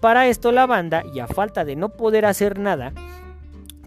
Para 0.00 0.28
esto 0.28 0.52
la 0.52 0.66
banda, 0.66 1.04
y 1.14 1.20
a 1.20 1.26
falta 1.26 1.64
de 1.64 1.76
no 1.76 1.90
poder 1.90 2.24
hacer 2.24 2.58
nada, 2.58 2.92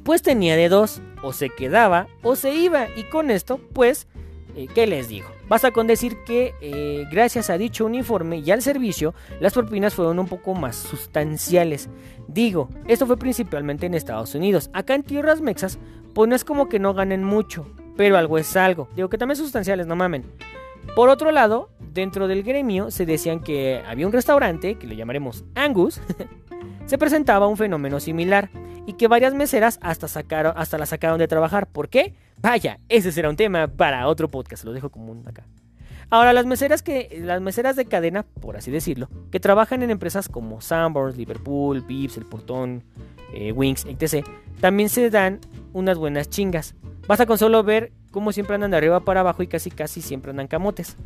pues 0.04 0.22
tenía 0.22 0.56
de 0.56 0.70
dos, 0.70 1.02
o 1.24 1.34
se 1.34 1.50
quedaba 1.50 2.08
o 2.22 2.36
se 2.36 2.54
iba, 2.54 2.88
y 2.96 3.04
con 3.04 3.32
esto, 3.32 3.60
pues, 3.74 4.08
eh, 4.56 4.68
¿qué 4.74 4.86
les 4.86 5.08
digo? 5.08 5.28
Basta 5.54 5.70
con 5.70 5.86
decir 5.86 6.18
que 6.26 6.56
eh, 6.62 7.06
gracias 7.12 7.52
a 7.52 7.60
dicho 7.60 7.86
uniforme 7.86 8.38
y 8.40 8.50
al 8.50 8.64
servicio, 8.64 9.14
las 9.40 9.54
propinas 9.54 9.94
fueron 9.94 10.18
un 10.18 10.26
poco 10.26 10.56
más 10.56 10.76
sustanciales. 10.76 11.90
Digo, 12.28 12.70
esto 12.88 13.06
fue 13.06 13.18
principalmente 13.18 13.86
en 13.86 13.94
Estados 13.94 14.34
Unidos. 14.34 14.72
Acá 14.74 14.96
en 14.96 15.04
tierras 15.04 15.42
mexas, 15.42 15.78
pues 16.16 16.28
no 16.28 16.36
es 16.36 16.44
como 16.44 16.70
que 16.70 16.80
no 16.80 16.96
ganen 16.96 17.24
mucho, 17.24 17.68
pero 17.96 18.18
algo 18.18 18.40
es 18.40 18.56
algo. 18.58 18.90
Digo 18.96 19.10
que 19.10 19.20
también 19.20 19.36
sustanciales, 19.36 19.86
no 19.86 19.96
mamen. 19.96 20.26
Por 20.96 21.10
otro 21.10 21.32
lado, 21.32 21.70
dentro 21.80 22.28
del 22.28 22.42
gremio 22.42 22.90
se 22.90 23.06
decían 23.06 23.40
que 23.40 23.84
había 23.86 24.08
un 24.08 24.14
restaurante, 24.14 24.80
que 24.80 24.88
le 24.88 24.96
llamaremos 24.96 25.46
Angus, 25.54 26.02
se 26.86 26.98
presentaba 26.98 27.48
un 27.48 27.58
fenómeno 27.58 28.00
similar 28.00 28.50
y 28.86 28.94
que 28.94 29.08
varias 29.08 29.34
meseras 29.34 29.80
hasta, 29.82 30.08
sacaron, 30.08 30.54
hasta 30.56 30.78
la 30.78 30.86
sacaron 30.86 31.20
de 31.20 31.28
trabajar. 31.28 31.68
¿Por 31.68 31.90
qué? 31.90 32.14
Vaya, 32.42 32.80
ese 32.90 33.12
será 33.12 33.30
un 33.30 33.36
tema 33.36 33.68
para 33.68 34.08
otro 34.08 34.28
podcast, 34.28 34.66
lo 34.66 34.74
dejo 34.74 34.90
común 34.90 35.24
acá. 35.28 35.44
Ahora, 36.10 36.34
las 36.34 36.46
meseras 36.46 36.84
que 36.84 37.22
las 37.24 37.42
meseras 37.42 37.76
de 37.76 37.86
cadena, 37.86 38.24
por 38.24 38.58
así 38.58 38.70
decirlo, 38.70 39.10
que 39.32 39.40
trabajan 39.40 39.82
en 39.82 39.90
empresas 39.90 40.30
como 40.30 40.62
Sanborns, 40.62 41.18
Liverpool, 41.18 41.84
Pips, 41.84 42.18
El 42.18 42.26
Portón, 42.26 42.84
eh, 43.34 43.52
Wings, 43.52 43.86
etc., 43.86 44.26
también 44.60 44.90
se 44.90 45.10
dan 45.10 45.40
unas 45.72 45.98
buenas 45.98 46.30
chingas. 46.30 46.76
Basta 47.08 47.26
con 47.26 47.38
solo 47.38 47.64
ver 47.64 47.92
cómo 48.12 48.32
siempre 48.32 48.56
andan 48.56 48.72
de 48.72 48.78
arriba 48.78 49.00
para 49.00 49.22
abajo 49.22 49.42
y 49.42 49.48
casi 49.48 49.72
casi 49.72 50.02
siempre 50.02 50.30
andan 50.32 50.48
camotes. 50.48 50.98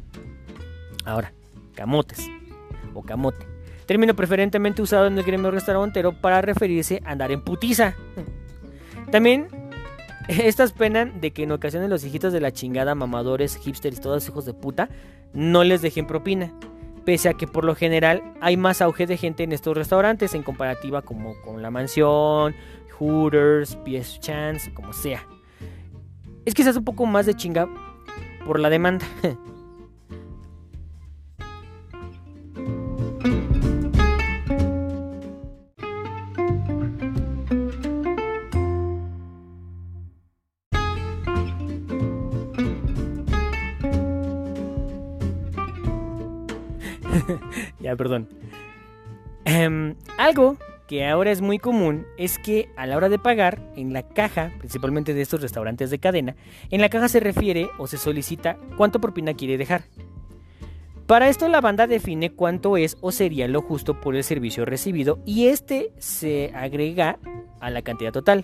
Ahora, 1.06 1.32
camotes 1.74 2.28
o 2.94 3.02
camote 3.02 3.57
término 3.88 4.16
preferentemente 4.16 4.84
usado 4.84 5.08
en 5.08 5.18
el 5.18 5.24
gremio 5.24 5.50
restaurantero 5.50 6.14
para 6.14 6.42
referirse 6.42 7.02
a 7.06 7.12
andar 7.12 7.32
en 7.32 7.42
putiza. 7.42 7.96
También 9.12 9.48
estas 10.28 10.74
penan 10.74 11.20
de 11.20 11.32
que 11.32 11.44
en 11.44 11.52
ocasiones 11.52 11.90
los 11.90 12.04
hijitos 12.04 12.34
de 12.34 12.42
la 12.42 12.52
chingada, 12.52 12.94
mamadores, 12.94 13.58
hipsters 13.58 14.02
todos 14.02 14.28
hijos 14.28 14.46
de 14.46 14.54
puta, 14.54 14.90
no 15.34 15.64
les 15.64 15.82
dejen 15.82 16.06
propina. 16.06 16.54
Pese 17.06 17.30
a 17.30 17.34
que 17.34 17.48
por 17.48 17.64
lo 17.64 17.74
general 17.74 18.22
hay 18.42 18.58
más 18.58 18.82
auge 18.82 19.08
de 19.08 19.16
gente 19.16 19.44
en 19.44 19.54
estos 19.54 19.76
restaurantes 19.76 20.36
en 20.36 20.44
comparativa 20.44 21.02
como 21.02 21.40
con 21.42 21.62
La 21.62 21.72
Mansión, 21.72 22.54
Hooters, 23.00 23.78
PS 23.78 24.20
Chance, 24.20 24.74
como 24.74 24.92
sea. 24.92 25.26
Es 26.44 26.54
quizás 26.54 26.76
un 26.76 26.84
poco 26.84 27.06
más 27.06 27.26
de 27.26 27.34
chinga 27.34 27.70
por 28.46 28.60
la 28.60 28.70
demanda. 28.70 29.06
ya, 47.88 47.96
perdón. 47.96 48.28
Em, 49.46 49.96
algo 50.18 50.58
que 50.88 51.06
ahora 51.06 51.32
es 51.32 51.40
muy 51.40 51.58
común 51.58 52.06
es 52.18 52.38
que 52.38 52.70
a 52.76 52.86
la 52.86 52.98
hora 52.98 53.08
de 53.08 53.18
pagar, 53.18 53.62
en 53.78 53.94
la 53.94 54.04
caja, 54.04 54.52
principalmente 54.60 55.14
de 55.14 55.22
estos 55.22 55.42
restaurantes 55.42 55.90
de 55.90 55.98
cadena, 55.98 56.36
en 56.70 56.82
la 56.82 56.90
caja 56.90 57.08
se 57.08 57.22
refiere 57.22 57.70
o 57.78 57.88
se 57.88 57.98
solicita 57.98 58.58
cuánto 58.76 59.00
propina 59.00 59.36
quiere 59.36 59.58
dejar. 59.58 59.84
Para 61.06 61.30
esto 61.30 61.48
la 61.48 61.62
banda 61.62 61.88
define 61.88 62.34
cuánto 62.34 62.76
es 62.76 62.98
o 63.00 63.14
sería 63.14 63.48
lo 63.48 63.62
justo 63.62 64.02
por 64.02 64.18
el 64.18 64.26
servicio 64.26 64.66
recibido 64.66 65.20
y 65.26 65.48
este 65.48 65.94
se 65.98 66.52
agrega 66.54 67.20
a 67.62 67.70
la 67.70 67.84
cantidad 67.84 68.12
total. 68.12 68.44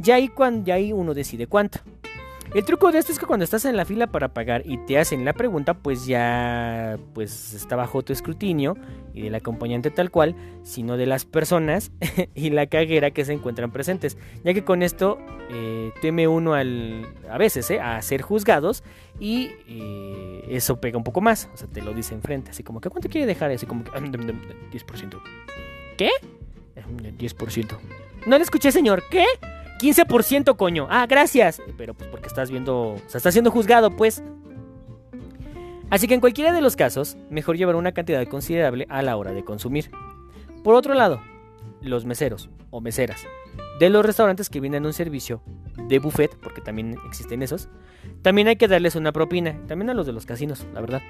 Ya 0.00 0.16
ahí, 0.16 0.26
cuando, 0.26 0.66
ya 0.66 0.74
ahí 0.74 0.92
uno 0.92 1.14
decide 1.14 1.46
cuánto. 1.46 1.78
El 2.54 2.66
truco 2.66 2.92
de 2.92 2.98
esto 2.98 3.12
es 3.12 3.18
que 3.18 3.24
cuando 3.24 3.44
estás 3.44 3.64
en 3.64 3.78
la 3.78 3.86
fila 3.86 4.08
para 4.08 4.34
pagar 4.34 4.62
y 4.66 4.76
te 4.76 4.98
hacen 4.98 5.24
la 5.24 5.32
pregunta, 5.32 5.72
pues 5.72 6.04
ya 6.04 6.98
pues 7.14 7.54
está 7.54 7.76
bajo 7.76 8.02
tu 8.02 8.12
escrutinio 8.12 8.76
y 9.14 9.22
del 9.22 9.34
acompañante 9.34 9.90
tal 9.90 10.10
cual, 10.10 10.36
sino 10.62 10.98
de 10.98 11.06
las 11.06 11.24
personas 11.24 11.92
y 12.34 12.50
la 12.50 12.66
caguera 12.66 13.10
que 13.10 13.24
se 13.24 13.32
encuentran 13.32 13.72
presentes, 13.72 14.18
ya 14.44 14.52
que 14.52 14.64
con 14.64 14.82
esto 14.82 15.18
eh, 15.50 15.92
teme 16.02 16.28
uno 16.28 16.52
al 16.52 17.06
a 17.30 17.38
veces 17.38 17.70
eh, 17.70 17.80
a 17.80 18.02
ser 18.02 18.20
juzgados 18.20 18.84
y 19.18 19.52
eh, 19.66 20.44
eso 20.50 20.78
pega 20.78 20.98
un 20.98 21.04
poco 21.04 21.22
más, 21.22 21.48
o 21.54 21.56
sea, 21.56 21.68
te 21.68 21.80
lo 21.80 21.94
dice 21.94 22.14
enfrente, 22.14 22.50
así 22.50 22.62
como 22.62 22.82
que 22.82 22.90
¿cuánto 22.90 23.08
quiere 23.08 23.26
dejar? 23.26 23.50
Así 23.50 23.64
como 23.64 23.84
que 23.84 23.90
10%. 23.92 25.20
¿Qué? 25.96 26.10
10%. 26.76 27.78
No 28.26 28.36
le 28.36 28.44
escuché, 28.44 28.70
señor. 28.72 29.02
¿Qué? 29.10 29.24
15% 29.82 30.56
coño. 30.56 30.86
Ah, 30.90 31.06
gracias. 31.06 31.60
Pero 31.76 31.94
pues 31.94 32.08
porque 32.08 32.28
estás 32.28 32.50
viendo, 32.50 32.92
o 32.92 33.02
sea, 33.08 33.18
estás 33.18 33.34
siendo 33.34 33.50
juzgado, 33.50 33.90
pues. 33.90 34.22
Así 35.90 36.06
que 36.06 36.14
en 36.14 36.20
cualquiera 36.20 36.52
de 36.52 36.60
los 36.60 36.76
casos, 36.76 37.16
mejor 37.28 37.56
llevar 37.56 37.74
una 37.74 37.92
cantidad 37.92 38.24
considerable 38.26 38.86
a 38.88 39.02
la 39.02 39.16
hora 39.16 39.32
de 39.32 39.44
consumir. 39.44 39.90
Por 40.62 40.74
otro 40.74 40.94
lado, 40.94 41.20
los 41.80 42.06
meseros 42.06 42.48
o 42.70 42.80
meseras 42.80 43.26
de 43.80 43.90
los 43.90 44.06
restaurantes 44.06 44.48
que 44.48 44.60
vienen 44.60 44.86
un 44.86 44.92
servicio 44.92 45.42
de 45.88 45.98
buffet, 45.98 46.34
porque 46.40 46.60
también 46.60 46.96
existen 47.08 47.42
esos, 47.42 47.68
también 48.22 48.46
hay 48.46 48.56
que 48.56 48.68
darles 48.68 48.94
una 48.94 49.12
propina, 49.12 49.60
también 49.66 49.90
a 49.90 49.94
los 49.94 50.06
de 50.06 50.12
los 50.12 50.24
casinos, 50.24 50.64
la 50.72 50.80
verdad. 50.80 51.02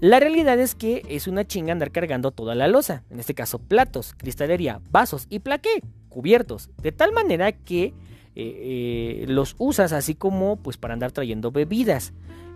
La 0.00 0.18
realidad 0.18 0.58
es 0.58 0.74
que 0.74 1.02
es 1.08 1.26
una 1.26 1.46
chinga 1.46 1.72
andar 1.72 1.90
cargando 1.90 2.30
toda 2.30 2.54
la 2.54 2.68
losa, 2.68 3.04
en 3.10 3.20
este 3.20 3.34
caso 3.34 3.58
platos, 3.58 4.14
cristalería, 4.16 4.80
vasos 4.90 5.26
y 5.28 5.40
plaqué, 5.40 5.82
cubiertos, 6.18 6.68
de 6.82 6.90
tal 6.90 7.12
manera 7.12 7.52
que 7.52 7.84
eh, 7.84 7.92
eh, 8.34 9.24
los 9.28 9.54
usas 9.56 9.92
así 9.92 10.16
como 10.16 10.56
pues 10.56 10.76
para 10.76 10.94
andar 10.94 11.12
trayendo 11.12 11.52
bebidas. 11.52 12.12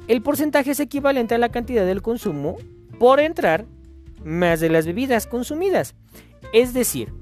El 0.08 0.20
porcentaje 0.20 0.72
es 0.72 0.80
equivalente 0.80 1.36
a 1.36 1.38
la 1.38 1.50
cantidad 1.50 1.86
del 1.86 2.02
consumo 2.02 2.56
por 2.98 3.20
entrar 3.20 3.66
más 4.24 4.58
de 4.58 4.68
las 4.68 4.84
bebidas 4.84 5.28
consumidas. 5.28 5.94
Es 6.52 6.74
decir, 6.74 7.12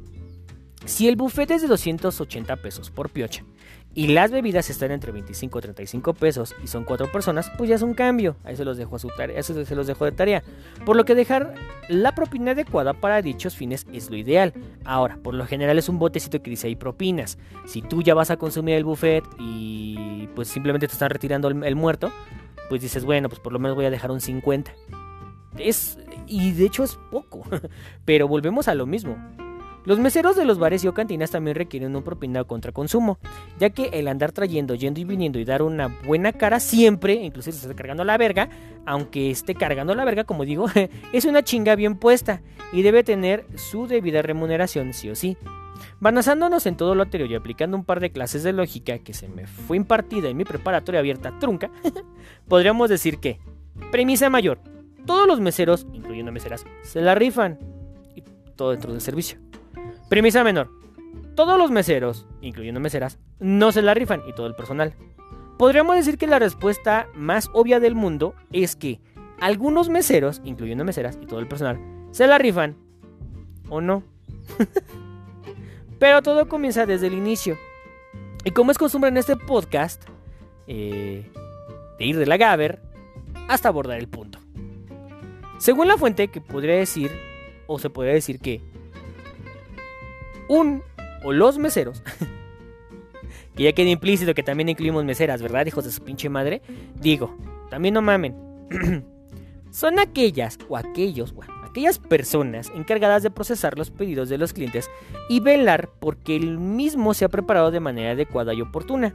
si 0.86 1.08
el 1.08 1.16
buffet 1.16 1.50
es 1.50 1.60
de 1.60 1.68
280 1.68 2.56
pesos 2.56 2.90
por 2.90 3.10
piocha 3.10 3.44
y 3.92 4.08
las 4.08 4.30
bebidas 4.30 4.70
están 4.70 4.92
entre 4.92 5.10
25 5.10 5.58
y 5.58 5.62
35 5.62 6.14
pesos 6.14 6.54
y 6.62 6.68
son 6.68 6.84
cuatro 6.84 7.10
personas, 7.10 7.50
pues 7.58 7.68
ya 7.68 7.76
es 7.76 7.82
un 7.82 7.94
cambio. 7.94 8.36
Ahí 8.44 8.56
se 8.56 8.64
los 8.64 8.76
dejo 8.76 8.96
a 8.96 8.98
su 8.98 9.08
tarea, 9.08 9.42
se 9.42 9.74
los 9.74 9.86
dejo 9.86 10.04
de 10.04 10.12
tarea. 10.12 10.44
Por 10.84 10.96
lo 10.96 11.04
que 11.04 11.14
dejar 11.14 11.54
la 11.88 12.14
propina 12.14 12.52
adecuada 12.52 12.94
para 12.94 13.20
dichos 13.20 13.56
fines 13.56 13.86
es 13.92 14.08
lo 14.08 14.16
ideal. 14.16 14.54
Ahora, 14.84 15.18
por 15.22 15.34
lo 15.34 15.44
general 15.44 15.78
es 15.78 15.88
un 15.88 15.98
botecito 15.98 16.40
que 16.40 16.50
dice 16.50 16.68
ahí 16.68 16.76
propinas. 16.76 17.36
Si 17.66 17.82
tú 17.82 18.02
ya 18.02 18.14
vas 18.14 18.30
a 18.30 18.36
consumir 18.36 18.76
el 18.76 18.84
buffet 18.84 19.24
y 19.38 20.28
pues 20.36 20.48
simplemente 20.48 20.86
te 20.86 20.92
están 20.92 21.10
retirando 21.10 21.48
el, 21.48 21.64
el 21.64 21.74
muerto, 21.74 22.12
pues 22.68 22.82
dices, 22.82 23.04
bueno, 23.04 23.28
pues 23.28 23.40
por 23.40 23.52
lo 23.52 23.58
menos 23.58 23.76
voy 23.76 23.86
a 23.86 23.90
dejar 23.90 24.12
un 24.12 24.20
50. 24.20 24.72
Es 25.58 25.98
y 26.28 26.52
de 26.52 26.66
hecho 26.66 26.84
es 26.84 26.96
poco, 27.10 27.42
pero 28.04 28.28
volvemos 28.28 28.68
a 28.68 28.74
lo 28.76 28.86
mismo. 28.86 29.16
Los 29.84 29.98
meseros 29.98 30.36
de 30.36 30.44
los 30.44 30.58
bares 30.58 30.84
y 30.84 30.88
o 30.88 30.94
cantinas 30.94 31.30
también 31.30 31.56
requieren 31.56 31.96
un 31.96 32.02
propina 32.02 32.44
contra 32.44 32.72
consumo, 32.72 33.18
ya 33.58 33.70
que 33.70 33.90
el 33.94 34.08
andar 34.08 34.32
trayendo, 34.32 34.74
yendo 34.74 35.00
y 35.00 35.04
viniendo 35.04 35.38
y 35.38 35.44
dar 35.44 35.62
una 35.62 35.88
buena 35.88 36.32
cara 36.32 36.60
siempre, 36.60 37.14
inclusive 37.14 37.56
se 37.56 37.62
está 37.62 37.74
cargando 37.74 38.04
la 38.04 38.18
verga, 38.18 38.50
aunque 38.84 39.30
esté 39.30 39.54
cargando 39.54 39.94
la 39.94 40.04
verga, 40.04 40.24
como 40.24 40.44
digo, 40.44 40.66
es 41.12 41.24
una 41.24 41.42
chinga 41.42 41.74
bien 41.76 41.96
puesta 41.96 42.42
y 42.72 42.82
debe 42.82 43.04
tener 43.04 43.46
su 43.56 43.86
debida 43.86 44.22
remuneración 44.22 44.92
sí 44.92 45.08
o 45.08 45.14
sí. 45.14 45.36
Banazándonos 45.98 46.66
en 46.66 46.76
todo 46.76 46.94
lo 46.94 47.02
anterior 47.02 47.30
y 47.30 47.34
aplicando 47.34 47.76
un 47.76 47.84
par 47.84 48.00
de 48.00 48.10
clases 48.10 48.42
de 48.42 48.52
lógica 48.52 48.98
que 48.98 49.14
se 49.14 49.28
me 49.28 49.46
fue 49.46 49.78
impartida 49.78 50.28
en 50.28 50.36
mi 50.36 50.44
preparatoria 50.44 51.00
abierta 51.00 51.38
trunca, 51.38 51.70
podríamos 52.48 52.90
decir 52.90 53.18
que, 53.18 53.38
premisa 53.90 54.28
mayor, 54.28 54.60
todos 55.06 55.26
los 55.26 55.40
meseros, 55.40 55.86
incluyendo 55.92 56.32
meseras, 56.32 56.66
se 56.82 57.00
la 57.00 57.14
rifan 57.14 57.58
y 58.14 58.22
todo 58.56 58.72
dentro 58.72 58.92
del 58.92 59.00
servicio. 59.00 59.38
Premisa 60.10 60.42
menor. 60.42 60.68
Todos 61.36 61.56
los 61.56 61.70
meseros, 61.70 62.26
incluyendo 62.40 62.80
meseras, 62.80 63.20
no 63.38 63.70
se 63.70 63.80
la 63.80 63.94
rifan 63.94 64.22
y 64.28 64.32
todo 64.32 64.48
el 64.48 64.56
personal. 64.56 64.92
Podríamos 65.56 65.94
decir 65.94 66.18
que 66.18 66.26
la 66.26 66.40
respuesta 66.40 67.06
más 67.14 67.48
obvia 67.52 67.78
del 67.78 67.94
mundo 67.94 68.34
es 68.52 68.74
que 68.74 69.00
algunos 69.38 69.88
meseros, 69.88 70.42
incluyendo 70.44 70.84
meseras 70.84 71.16
y 71.22 71.26
todo 71.26 71.38
el 71.38 71.46
personal, 71.46 71.78
se 72.10 72.26
la 72.26 72.38
rifan 72.38 72.76
o 73.68 73.80
no. 73.80 74.02
Pero 76.00 76.22
todo 76.22 76.48
comienza 76.48 76.86
desde 76.86 77.06
el 77.06 77.14
inicio. 77.14 77.56
Y 78.44 78.50
como 78.50 78.72
es 78.72 78.78
costumbre 78.78 79.10
en 79.10 79.16
este 79.16 79.36
podcast, 79.36 80.02
eh, 80.66 81.30
de 82.00 82.04
ir 82.04 82.18
de 82.18 82.26
la 82.26 82.36
Gaber 82.36 82.82
hasta 83.46 83.68
abordar 83.68 84.00
el 84.00 84.08
punto. 84.08 84.40
Según 85.58 85.86
la 85.86 85.96
fuente, 85.96 86.28
que 86.28 86.40
podría 86.40 86.74
decir, 86.74 87.12
o 87.68 87.78
se 87.78 87.90
podría 87.90 88.14
decir 88.14 88.40
que 88.40 88.69
un 90.50 90.82
o 91.22 91.32
los 91.32 91.58
meseros, 91.58 92.02
que 93.54 93.62
ya 93.62 93.72
queda 93.72 93.88
implícito 93.88 94.34
que 94.34 94.42
también 94.42 94.68
incluimos 94.68 95.04
meseras, 95.04 95.40
¿verdad, 95.40 95.64
hijos 95.66 95.84
de 95.84 95.92
su 95.92 96.02
pinche 96.02 96.28
madre? 96.28 96.60
Digo, 97.00 97.36
también 97.70 97.94
no 97.94 98.02
mamen. 98.02 98.34
Son 99.70 100.00
aquellas 100.00 100.58
o 100.68 100.76
aquellos, 100.76 101.32
bueno, 101.32 101.54
aquellas 101.64 102.00
personas 102.00 102.72
encargadas 102.74 103.22
de 103.22 103.30
procesar 103.30 103.78
los 103.78 103.92
pedidos 103.92 104.28
de 104.28 104.38
los 104.38 104.52
clientes 104.52 104.90
y 105.28 105.38
velar 105.38 105.88
porque 106.00 106.34
el 106.34 106.58
mismo 106.58 107.14
sea 107.14 107.28
preparado 107.28 107.70
de 107.70 107.78
manera 107.78 108.10
adecuada 108.10 108.52
y 108.52 108.60
oportuna. 108.60 109.14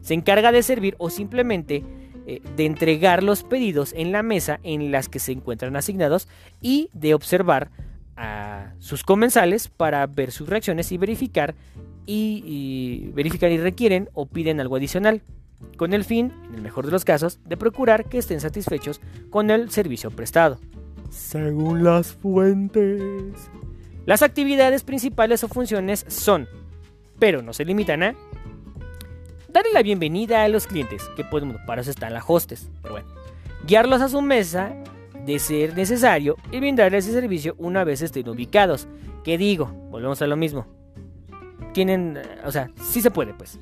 Se 0.00 0.14
encarga 0.14 0.50
de 0.50 0.62
servir 0.62 0.94
o 0.96 1.10
simplemente 1.10 1.84
eh, 2.26 2.40
de 2.56 2.64
entregar 2.64 3.22
los 3.22 3.42
pedidos 3.42 3.92
en 3.92 4.12
la 4.12 4.22
mesa 4.22 4.60
en 4.62 4.90
las 4.90 5.10
que 5.10 5.18
se 5.18 5.32
encuentran 5.32 5.76
asignados 5.76 6.26
y 6.62 6.88
de 6.94 7.12
observar 7.12 7.70
a 8.20 8.74
sus 8.78 9.02
comensales 9.02 9.68
para 9.68 10.06
ver 10.06 10.30
sus 10.30 10.48
reacciones 10.48 10.92
y 10.92 10.98
verificar 10.98 11.54
y, 12.04 13.10
verificar 13.14 13.50
y 13.50 13.58
requieren 13.58 14.10
o 14.12 14.26
piden 14.26 14.60
algo 14.60 14.76
adicional, 14.76 15.22
con 15.76 15.94
el 15.94 16.04
fin, 16.04 16.32
en 16.48 16.56
el 16.56 16.62
mejor 16.62 16.84
de 16.86 16.92
los 16.92 17.04
casos, 17.04 17.40
de 17.44 17.56
procurar 17.56 18.06
que 18.06 18.18
estén 18.18 18.40
satisfechos 18.40 19.00
con 19.30 19.50
el 19.50 19.70
servicio 19.70 20.10
prestado. 20.10 20.58
Según 21.08 21.82
las 21.82 22.12
fuentes. 22.12 23.32
Las 24.06 24.22
actividades 24.22 24.82
principales 24.82 25.42
o 25.44 25.48
funciones 25.48 26.04
son, 26.08 26.48
pero 27.18 27.42
no 27.42 27.52
se 27.52 27.64
limitan 27.64 28.02
a 28.02 28.14
darle 29.48 29.72
la 29.72 29.82
bienvenida 29.82 30.44
a 30.44 30.48
los 30.48 30.66
clientes, 30.66 31.08
que 31.16 31.24
podemos, 31.24 31.56
para 31.66 31.80
eso 31.80 31.90
están 31.90 32.12
las 32.12 32.24
hostes, 32.26 32.68
pero 32.82 32.94
bueno, 32.94 33.08
guiarlos 33.66 34.00
a 34.02 34.08
su 34.08 34.20
mesa 34.20 34.74
de 35.26 35.38
ser 35.38 35.76
necesario 35.76 36.36
y 36.50 36.60
brindarles 36.60 37.06
ese 37.06 37.20
servicio 37.20 37.54
una 37.58 37.84
vez 37.84 38.02
estén 38.02 38.28
ubicados. 38.28 38.88
¿Qué 39.24 39.38
digo? 39.38 39.66
Volvemos 39.90 40.22
a 40.22 40.26
lo 40.26 40.36
mismo. 40.36 40.66
Tienen, 41.72 42.16
eh, 42.16 42.22
o 42.44 42.50
sea, 42.50 42.70
sí 42.76 43.00
se 43.00 43.10
puede 43.10 43.34
pues. 43.34 43.58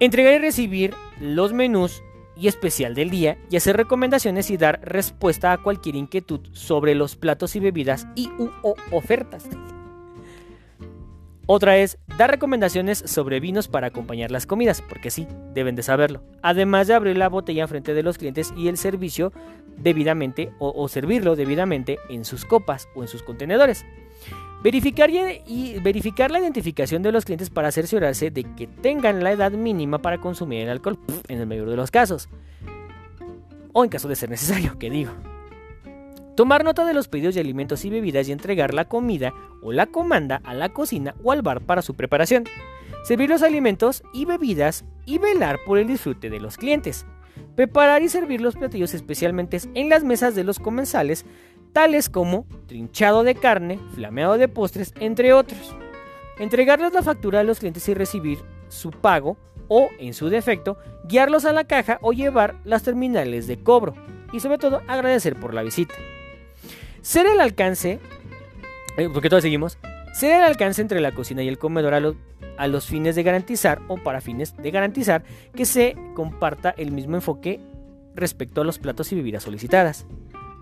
Entregar 0.00 0.34
y 0.34 0.38
recibir 0.38 0.94
los 1.20 1.52
menús 1.52 2.02
y 2.36 2.46
especial 2.46 2.94
del 2.94 3.10
día 3.10 3.36
y 3.50 3.56
hacer 3.56 3.76
recomendaciones 3.76 4.50
y 4.50 4.56
dar 4.56 4.80
respuesta 4.84 5.52
a 5.52 5.58
cualquier 5.58 5.96
inquietud 5.96 6.40
sobre 6.52 6.94
los 6.94 7.16
platos 7.16 7.56
y 7.56 7.60
bebidas 7.60 8.06
y 8.14 8.28
u 8.38 8.50
o 8.62 8.74
ofertas. 8.92 9.48
Otra 11.50 11.78
es 11.78 11.96
dar 12.18 12.30
recomendaciones 12.30 12.98
sobre 13.06 13.40
vinos 13.40 13.68
para 13.68 13.86
acompañar 13.86 14.30
las 14.30 14.44
comidas, 14.44 14.82
porque 14.86 15.10
sí, 15.10 15.26
deben 15.54 15.76
de 15.76 15.82
saberlo. 15.82 16.22
Además 16.42 16.88
de 16.88 16.92
abrir 16.92 17.16
la 17.16 17.30
botella 17.30 17.62
en 17.62 17.68
frente 17.68 17.94
de 17.94 18.02
los 18.02 18.18
clientes 18.18 18.52
y 18.54 18.68
el 18.68 18.76
servicio 18.76 19.32
debidamente 19.78 20.52
o, 20.58 20.86
servirlo 20.88 21.36
debidamente 21.36 21.98
en 22.10 22.26
sus 22.26 22.44
copas 22.44 22.86
o 22.94 23.00
en 23.00 23.08
sus 23.08 23.22
contenedores. 23.22 23.86
Verificar, 24.62 25.08
y, 25.08 25.80
verificar 25.80 26.30
la 26.30 26.40
identificación 26.40 27.02
de 27.02 27.12
los 27.12 27.24
clientes 27.24 27.48
para 27.48 27.72
cerciorarse 27.72 28.30
de 28.30 28.44
que 28.44 28.66
tengan 28.66 29.24
la 29.24 29.32
edad 29.32 29.52
mínima 29.52 30.02
para 30.02 30.18
consumir 30.18 30.64
el 30.64 30.68
alcohol, 30.68 30.98
en 31.28 31.40
el 31.40 31.46
mayor 31.46 31.70
de 31.70 31.76
los 31.76 31.90
casos. 31.90 32.28
O 33.72 33.84
en 33.84 33.88
caso 33.88 34.06
de 34.06 34.16
ser 34.16 34.28
necesario, 34.28 34.78
que 34.78 34.90
digo. 34.90 35.12
Tomar 36.38 36.62
nota 36.62 36.84
de 36.84 36.94
los 36.94 37.08
pedidos 37.08 37.34
de 37.34 37.40
alimentos 37.40 37.84
y 37.84 37.90
bebidas 37.90 38.28
y 38.28 38.32
entregar 38.32 38.72
la 38.72 38.84
comida 38.84 39.34
o 39.60 39.72
la 39.72 39.86
comanda 39.86 40.40
a 40.44 40.54
la 40.54 40.68
cocina 40.68 41.16
o 41.24 41.32
al 41.32 41.42
bar 41.42 41.62
para 41.62 41.82
su 41.82 41.94
preparación. 41.94 42.44
Servir 43.02 43.28
los 43.28 43.42
alimentos 43.42 44.04
y 44.14 44.24
bebidas 44.24 44.84
y 45.04 45.18
velar 45.18 45.58
por 45.66 45.78
el 45.78 45.88
disfrute 45.88 46.30
de 46.30 46.38
los 46.38 46.56
clientes. 46.56 47.06
Preparar 47.56 48.02
y 48.02 48.08
servir 48.08 48.40
los 48.40 48.54
platillos 48.54 48.94
especialmente 48.94 49.58
en 49.74 49.88
las 49.88 50.04
mesas 50.04 50.36
de 50.36 50.44
los 50.44 50.60
comensales, 50.60 51.26
tales 51.72 52.08
como 52.08 52.46
trinchado 52.68 53.24
de 53.24 53.34
carne, 53.34 53.80
flameado 53.96 54.38
de 54.38 54.46
postres, 54.46 54.94
entre 55.00 55.32
otros. 55.32 55.74
Entregarles 56.38 56.92
la 56.92 57.02
factura 57.02 57.40
a 57.40 57.42
los 57.42 57.58
clientes 57.58 57.88
y 57.88 57.94
recibir 57.94 58.38
su 58.68 58.92
pago 58.92 59.36
o, 59.66 59.88
en 59.98 60.14
su 60.14 60.28
defecto, 60.28 60.78
guiarlos 61.08 61.44
a 61.46 61.52
la 61.52 61.64
caja 61.64 61.98
o 62.00 62.12
llevar 62.12 62.54
las 62.62 62.84
terminales 62.84 63.48
de 63.48 63.60
cobro. 63.60 63.94
Y 64.32 64.38
sobre 64.38 64.58
todo, 64.58 64.82
agradecer 64.86 65.34
por 65.34 65.52
la 65.52 65.64
visita. 65.64 65.96
Ser 67.02 67.26
el 67.26 67.40
alcance, 67.40 68.00
eh, 68.96 69.08
porque 69.12 69.28
todos 69.28 69.42
seguimos, 69.42 69.78
el 70.20 70.42
alcance 70.42 70.82
entre 70.82 71.00
la 71.00 71.12
cocina 71.12 71.42
y 71.42 71.48
el 71.48 71.58
comedor 71.58 71.94
a, 71.94 72.00
lo- 72.00 72.16
a 72.56 72.66
los 72.66 72.86
fines 72.86 73.14
de 73.14 73.22
garantizar 73.22 73.80
o 73.88 73.96
para 73.98 74.20
fines 74.20 74.56
de 74.56 74.70
garantizar 74.72 75.22
que 75.54 75.64
se 75.64 75.96
comparta 76.14 76.70
el 76.76 76.90
mismo 76.90 77.14
enfoque 77.14 77.60
respecto 78.16 78.60
a 78.60 78.64
los 78.64 78.78
platos 78.80 79.12
y 79.12 79.14
bebidas 79.16 79.44
solicitadas. 79.44 80.06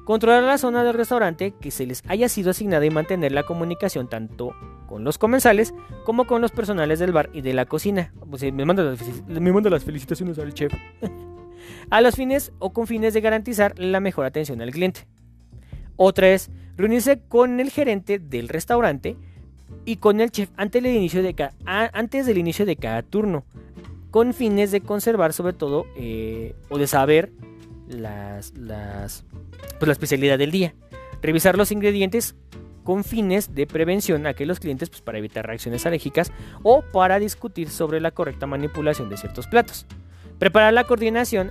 Controlar 0.04 0.42
la 0.44 0.58
zona 0.58 0.84
del 0.84 0.94
restaurante 0.94 1.52
que 1.58 1.70
se 1.70 1.86
les 1.86 2.02
haya 2.06 2.28
sido 2.28 2.50
asignada 2.50 2.84
y 2.84 2.90
mantener 2.90 3.32
la 3.32 3.42
comunicación 3.44 4.08
tanto 4.08 4.54
con 4.86 5.02
los 5.04 5.16
comensales 5.18 5.74
como 6.04 6.26
con 6.26 6.42
los 6.42 6.52
personales 6.52 6.98
del 7.00 7.10
bar 7.12 7.30
y 7.32 7.40
de 7.40 7.54
la 7.54 7.64
cocina. 7.64 8.12
Pues, 8.30 8.42
eh, 8.44 8.52
me, 8.52 8.64
manda 8.66 8.84
las, 8.84 9.00
felici- 9.00 9.24
me 9.26 9.52
manda 9.52 9.70
las 9.70 9.84
felicitaciones 9.84 10.38
al 10.38 10.52
chef. 10.54 10.72
a 11.90 12.00
los 12.02 12.14
fines 12.14 12.52
o 12.58 12.72
con 12.72 12.86
fines 12.86 13.14
de 13.14 13.20
garantizar 13.22 13.76
la 13.78 13.98
mejor 14.00 14.26
atención 14.26 14.60
al 14.60 14.70
cliente. 14.70 15.08
Otra 15.96 16.28
es 16.28 16.50
reunirse 16.76 17.20
con 17.28 17.58
el 17.60 17.70
gerente 17.70 18.18
del 18.18 18.48
restaurante 18.48 19.16
y 19.84 19.96
con 19.96 20.20
el 20.20 20.30
chef 20.30 20.50
antes 20.56 20.82
del 20.82 20.94
inicio 20.94 21.22
de, 21.22 21.34
ca- 21.34 21.52
a- 21.64 21.90
antes 21.98 22.26
del 22.26 22.38
inicio 22.38 22.66
de 22.66 22.76
cada 22.76 23.02
turno, 23.02 23.44
con 24.10 24.34
fines 24.34 24.70
de 24.70 24.80
conservar 24.80 25.32
sobre 25.32 25.52
todo 25.52 25.86
eh, 25.96 26.54
o 26.68 26.78
de 26.78 26.86
saber 26.86 27.32
las, 27.88 28.52
las, 28.56 29.24
pues, 29.78 29.86
la 29.86 29.92
especialidad 29.92 30.38
del 30.38 30.50
día. 30.50 30.74
Revisar 31.22 31.56
los 31.56 31.70
ingredientes 31.72 32.34
con 32.84 33.02
fines 33.04 33.54
de 33.54 33.66
prevención 33.66 34.26
a 34.26 34.34
que 34.34 34.46
los 34.46 34.60
clientes 34.60 34.90
pues, 34.90 35.02
para 35.02 35.18
evitar 35.18 35.46
reacciones 35.46 35.86
alérgicas 35.86 36.30
o 36.62 36.82
para 36.82 37.18
discutir 37.18 37.68
sobre 37.68 38.00
la 38.00 38.10
correcta 38.12 38.46
manipulación 38.46 39.08
de 39.08 39.16
ciertos 39.16 39.46
platos. 39.46 39.86
Preparar 40.38 40.72
la 40.72 40.84
coordinación 40.84 41.50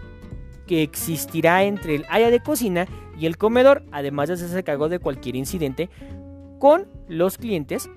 que 0.68 0.82
existirá 0.82 1.64
entre 1.64 1.96
el 1.96 2.06
área 2.10 2.30
de 2.32 2.40
cocina 2.40 2.88
y 3.18 3.26
el 3.26 3.38
comedor, 3.38 3.84
además 3.92 4.30
de 4.30 4.36
hacerse 4.36 4.64
cargo 4.64 4.90
de 4.90 5.00
cualquier 5.00 5.36
incidente 5.36 5.90
con 6.60 6.88
los 7.08 7.38
clientes, 7.38 7.90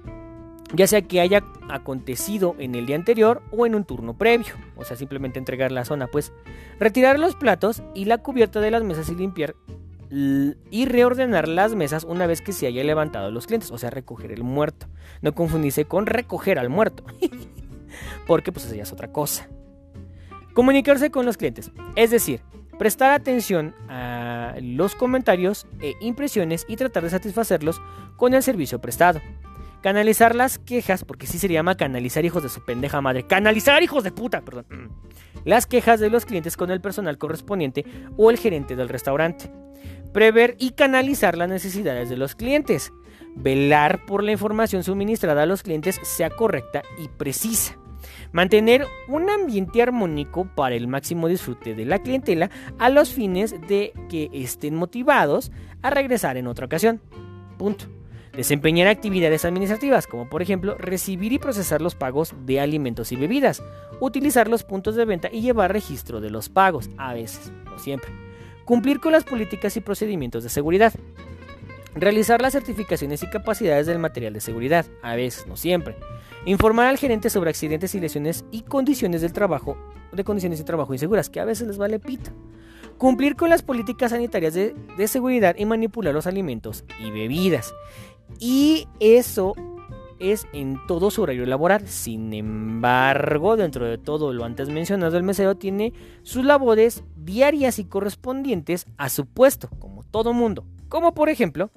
ya 0.74 0.86
sea 0.86 1.02
que 1.02 1.20
haya 1.20 1.44
acontecido 1.68 2.54
en 2.58 2.74
el 2.74 2.86
día 2.86 2.96
anterior 2.96 3.42
o 3.50 3.66
en 3.66 3.74
un 3.74 3.84
turno 3.84 4.16
previo, 4.16 4.54
o 4.76 4.84
sea, 4.84 4.96
simplemente 4.96 5.38
entregar 5.38 5.72
la 5.72 5.84
zona, 5.84 6.06
pues 6.08 6.32
retirar 6.78 7.18
los 7.18 7.34
platos 7.36 7.82
y 7.94 8.04
la 8.04 8.18
cubierta 8.18 8.60
de 8.60 8.70
las 8.70 8.82
mesas 8.82 9.08
y 9.08 9.14
limpiar 9.14 9.54
y 10.10 10.86
reordenar 10.86 11.48
las 11.48 11.74
mesas 11.74 12.04
una 12.04 12.26
vez 12.26 12.40
que 12.40 12.52
se 12.52 12.66
haya 12.66 12.82
levantado 12.82 13.30
los 13.30 13.46
clientes, 13.46 13.70
o 13.70 13.78
sea, 13.78 13.90
recoger 13.90 14.32
el 14.32 14.42
muerto. 14.42 14.86
No 15.20 15.34
confundirse 15.34 15.84
con 15.84 16.06
recoger 16.06 16.58
al 16.58 16.70
muerto, 16.70 17.04
porque 18.26 18.52
pues 18.52 18.64
eso 18.66 18.74
ya 18.74 18.84
es 18.84 18.92
otra 18.92 19.12
cosa. 19.12 19.48
Comunicarse 20.54 21.10
con 21.10 21.26
los 21.26 21.36
clientes, 21.36 21.70
es 21.94 22.10
decir, 22.10 22.40
prestar 22.78 23.12
atención 23.12 23.74
a 23.88 24.54
los 24.62 24.94
comentarios 24.94 25.66
e 25.80 25.94
impresiones 26.00 26.64
y 26.68 26.76
tratar 26.76 27.02
de 27.02 27.10
satisfacerlos 27.10 27.80
con 28.16 28.34
el 28.34 28.42
servicio 28.42 28.80
prestado. 28.80 29.20
Canalizar 29.82 30.34
las 30.34 30.58
quejas, 30.58 31.04
porque 31.04 31.26
sí 31.26 31.38
se 31.38 31.48
llama 31.48 31.76
canalizar 31.76 32.24
hijos 32.24 32.42
de 32.42 32.48
su 32.48 32.64
pendeja 32.64 33.00
madre. 33.00 33.26
Canalizar 33.26 33.82
hijos 33.82 34.02
de 34.02 34.10
puta, 34.10 34.40
perdón. 34.40 34.66
Las 35.44 35.66
quejas 35.66 36.00
de 36.00 36.10
los 36.10 36.26
clientes 36.26 36.56
con 36.56 36.70
el 36.70 36.80
personal 36.80 37.16
correspondiente 37.16 37.86
o 38.16 38.30
el 38.30 38.38
gerente 38.38 38.74
del 38.74 38.88
restaurante. 38.88 39.50
Prever 40.12 40.56
y 40.58 40.72
canalizar 40.72 41.38
las 41.38 41.48
necesidades 41.48 42.10
de 42.10 42.16
los 42.16 42.34
clientes. 42.34 42.92
Velar 43.36 44.04
por 44.04 44.24
la 44.24 44.32
información 44.32 44.82
suministrada 44.82 45.44
a 45.44 45.46
los 45.46 45.62
clientes 45.62 46.00
sea 46.02 46.28
correcta 46.28 46.82
y 46.98 47.08
precisa. 47.08 47.78
Mantener 48.32 48.86
un 49.08 49.30
ambiente 49.30 49.82
armónico 49.82 50.46
para 50.54 50.74
el 50.74 50.88
máximo 50.88 51.28
disfrute 51.28 51.74
de 51.74 51.84
la 51.84 52.00
clientela 52.00 52.50
a 52.78 52.90
los 52.90 53.10
fines 53.10 53.54
de 53.68 53.92
que 54.08 54.30
estén 54.32 54.74
motivados 54.74 55.50
a 55.82 55.90
regresar 55.90 56.36
en 56.36 56.46
otra 56.46 56.66
ocasión. 56.66 57.00
Punto. 57.56 57.86
Desempeñar 58.32 58.86
actividades 58.86 59.44
administrativas, 59.44 60.06
como 60.06 60.28
por 60.28 60.42
ejemplo 60.42 60.76
recibir 60.76 61.32
y 61.32 61.38
procesar 61.38 61.82
los 61.82 61.96
pagos 61.96 62.34
de 62.44 62.60
alimentos 62.60 63.10
y 63.10 63.16
bebidas, 63.16 63.64
utilizar 64.00 64.46
los 64.46 64.62
puntos 64.62 64.94
de 64.94 65.04
venta 65.04 65.28
y 65.32 65.40
llevar 65.40 65.72
registro 65.72 66.20
de 66.20 66.30
los 66.30 66.48
pagos, 66.48 66.88
a 66.98 67.14
veces, 67.14 67.50
no 67.64 67.78
siempre. 67.78 68.12
Cumplir 68.64 69.00
con 69.00 69.12
las 69.12 69.24
políticas 69.24 69.76
y 69.76 69.80
procedimientos 69.80 70.44
de 70.44 70.50
seguridad. 70.50 70.92
Realizar 71.94 72.40
las 72.40 72.52
certificaciones 72.52 73.22
y 73.24 73.30
capacidades 73.30 73.86
del 73.86 73.98
material 73.98 74.34
de 74.34 74.40
seguridad, 74.40 74.86
a 75.02 75.16
veces, 75.16 75.46
no 75.48 75.56
siempre. 75.56 75.96
Informar 76.48 76.86
al 76.86 76.96
gerente 76.96 77.28
sobre 77.28 77.50
accidentes 77.50 77.94
y 77.94 78.00
lesiones 78.00 78.42
y 78.50 78.62
condiciones 78.62 79.20
del 79.20 79.34
trabajo, 79.34 79.76
de 80.12 80.24
condiciones 80.24 80.58
de 80.58 80.64
trabajo 80.64 80.94
inseguras, 80.94 81.28
que 81.28 81.40
a 81.40 81.44
veces 81.44 81.68
les 81.68 81.76
vale 81.76 81.98
pito. 81.98 82.30
Cumplir 82.96 83.36
con 83.36 83.50
las 83.50 83.60
políticas 83.60 84.12
sanitarias 84.12 84.54
de, 84.54 84.74
de 84.96 85.08
seguridad 85.08 85.56
y 85.58 85.66
manipular 85.66 86.14
los 86.14 86.26
alimentos 86.26 86.86
y 87.04 87.10
bebidas. 87.10 87.74
Y 88.40 88.88
eso 88.98 89.52
es 90.20 90.46
en 90.54 90.78
todo 90.88 91.10
su 91.10 91.20
horario 91.20 91.44
laboral. 91.44 91.86
Sin 91.86 92.32
embargo, 92.32 93.58
dentro 93.58 93.84
de 93.84 93.98
todo 93.98 94.32
lo 94.32 94.46
antes 94.46 94.70
mencionado, 94.70 95.18
el 95.18 95.24
mesero 95.24 95.54
tiene 95.58 95.92
sus 96.22 96.46
labores 96.46 97.04
diarias 97.14 97.78
y 97.78 97.84
correspondientes 97.84 98.86
a 98.96 99.10
su 99.10 99.26
puesto, 99.26 99.68
como 99.80 100.02
todo 100.02 100.32
mundo. 100.32 100.64
Como 100.88 101.12
por 101.12 101.28
ejemplo, 101.28 101.70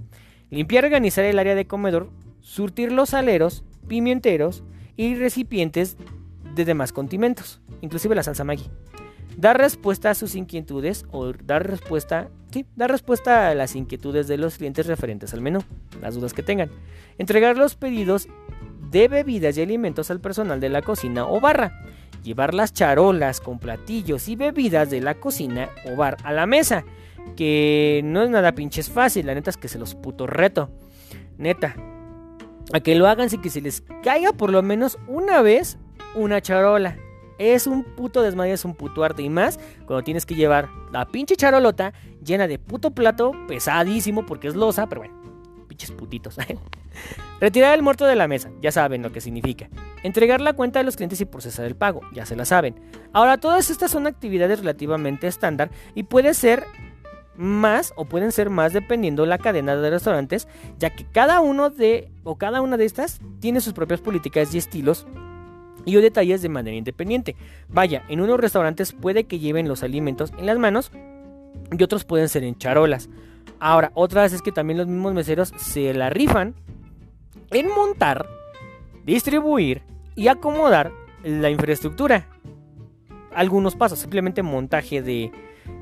limpiar 0.50 0.86
y 0.86 0.88
organizar 0.88 1.26
el 1.26 1.40
área 1.40 1.56
de 1.56 1.68
comedor, 1.68 2.10
surtir 2.40 2.94
los 2.94 3.14
aleros, 3.14 3.66
pimienteros 3.88 4.64
y 4.96 5.16
recipientes 5.16 5.98
de 6.56 6.66
demás 6.66 6.94
condimentos, 6.94 7.62
inclusive 7.82 8.16
la 8.16 8.24
salsa 8.24 8.44
Maggi. 8.44 8.70
Dar 9.38 9.58
respuesta 9.58 10.10
a 10.10 10.16
sus 10.16 10.36
inquietudes 10.36 11.06
o 11.12 11.32
dar 11.32 11.68
respuesta, 11.68 12.30
sí, 12.52 12.66
dar 12.76 12.92
respuesta 12.92 13.50
a 13.50 13.56
las 13.56 13.76
inquietudes 13.76 14.28
de 14.28 14.38
los 14.38 14.58
clientes 14.58 14.86
referentes 14.88 15.34
al 15.34 15.42
menú, 15.42 15.62
las 16.02 16.16
dudas 16.16 16.34
que 16.34 16.44
tengan. 16.44 16.70
Entregar 17.18 17.58
los 17.58 17.76
pedidos 17.76 18.28
de 18.92 19.08
bebidas 19.08 19.58
y 19.58 19.62
alimentos 19.62 20.12
al 20.12 20.20
personal 20.20 20.60
de 20.60 20.70
la 20.70 20.82
cocina 20.82 21.26
o 21.26 21.40
barra. 21.40 21.86
Llevar 22.24 22.54
las 22.54 22.74
charolas 22.74 23.40
con 23.40 23.58
platillos 23.58 24.28
y 24.28 24.36
bebidas 24.36 24.90
de 24.92 25.02
la 25.02 25.16
cocina 25.16 25.70
o 25.92 25.96
bar 25.96 26.18
a 26.24 26.34
la 26.34 26.46
mesa. 26.46 26.84
Que 27.36 28.02
no 28.04 28.22
es 28.22 28.30
nada 28.30 28.54
pinches 28.54 28.90
fácil, 28.90 29.28
la 29.28 29.34
neta 29.34 29.50
es 29.50 29.58
que 29.58 29.70
se 29.70 29.80
los 29.80 29.96
puto 29.96 30.28
reto. 30.28 30.70
Neta. 31.38 31.76
A 32.74 32.80
que 32.80 32.96
lo 32.96 33.08
hagan 33.08 33.30
sin 33.30 33.42
que 33.42 33.50
se 33.50 33.62
les 33.62 33.84
caiga 34.04 34.34
por 34.34 34.52
lo 34.52 34.62
menos 34.62 34.98
una 35.08 35.42
vez 35.42 35.78
una 36.16 36.42
charola. 36.42 36.98
Es 37.38 37.66
un 37.66 37.84
puto 37.84 38.22
desmadre, 38.22 38.54
es 38.54 38.66
un 38.66 38.76
puto 38.76 39.04
arte. 39.04 39.24
Y 39.24 39.30
más 39.30 39.60
cuando 39.86 40.04
tienes 40.04 40.26
que 40.26 40.36
llevar 40.36 40.70
la 40.92 41.08
pinche 41.08 41.36
charolota 41.36 41.94
llena 42.24 42.48
de 42.48 42.60
puto 42.60 42.92
plato, 42.92 43.32
pesadísimo 43.48 44.26
porque 44.26 44.48
es 44.48 44.56
losa, 44.56 44.88
pero 44.88 45.02
bueno, 45.02 45.16
pinches 45.68 45.92
putitos. 45.92 46.38
Retirar 47.40 47.74
el 47.74 47.82
muerto 47.82 48.06
de 48.06 48.16
la 48.16 48.28
mesa, 48.28 48.52
ya 48.62 48.72
saben 48.72 49.02
lo 49.02 49.12
que 49.12 49.22
significa. 49.22 49.70
Entregar 50.04 50.42
la 50.42 50.54
cuenta 50.54 50.80
a 50.80 50.84
los 50.84 50.96
clientes 50.96 51.20
y 51.22 51.26
procesar 51.26 51.66
el 51.66 51.76
pago, 51.76 52.02
ya 52.14 52.26
se 52.26 52.36
la 52.36 52.46
saben. 52.46 52.76
Ahora, 53.14 53.40
todas 53.40 53.72
estas 53.72 53.90
son 53.90 54.06
actividades 54.06 54.60
relativamente 54.60 55.26
estándar 55.26 55.72
y 55.96 56.04
puede 56.04 56.36
ser 56.36 56.66
más 57.42 57.92
o 57.96 58.06
pueden 58.06 58.32
ser 58.32 58.52
más 58.52 58.72
dependiendo 58.72 59.26
la 59.26 59.40
cadena 59.40 59.76
de 59.76 59.90
restaurantes, 59.90 60.48
ya 60.78 60.92
que 60.92 61.06
cada 61.06 61.42
uno 61.42 61.72
de 61.72 62.10
o 62.24 62.38
cada 62.38 62.62
una 62.62 62.78
de 62.78 62.86
estas 62.86 63.20
tiene 63.40 63.62
sus 63.62 63.74
propias 63.74 64.00
políticas 64.00 64.54
y 64.54 64.60
estilos 64.60 65.08
y 65.84 65.98
o 65.98 66.02
detalles 66.02 66.44
de 66.44 66.50
manera 66.50 66.78
independiente. 66.78 67.36
Vaya, 67.68 68.04
en 68.10 68.22
unos 68.22 68.40
restaurantes 68.40 68.94
puede 68.94 69.24
que 69.24 69.40
lleven 69.40 69.68
los 69.68 69.82
alimentos 69.82 70.32
en 70.38 70.46
las 70.46 70.60
manos 70.60 70.92
y 71.76 71.82
otros 71.82 72.06
pueden 72.06 72.30
ser 72.30 72.44
en 72.44 72.58
charolas. 72.58 73.10
Ahora, 73.60 73.92
otras 73.96 74.34
es 74.34 74.44
que 74.44 74.52
también 74.52 74.78
los 74.78 74.88
mismos 74.88 75.14
meseros 75.16 75.52
se 75.58 75.96
la 75.96 76.12
rifan 76.12 76.54
en 77.50 77.68
montar, 77.70 78.28
distribuir 79.04 79.82
y 80.16 80.28
acomodar 80.28 80.92
la 81.24 81.50
infraestructura. 81.50 82.28
Algunos 83.34 83.76
pasos, 83.76 83.98
simplemente 83.98 84.44
montaje 84.44 85.02
de 85.02 85.32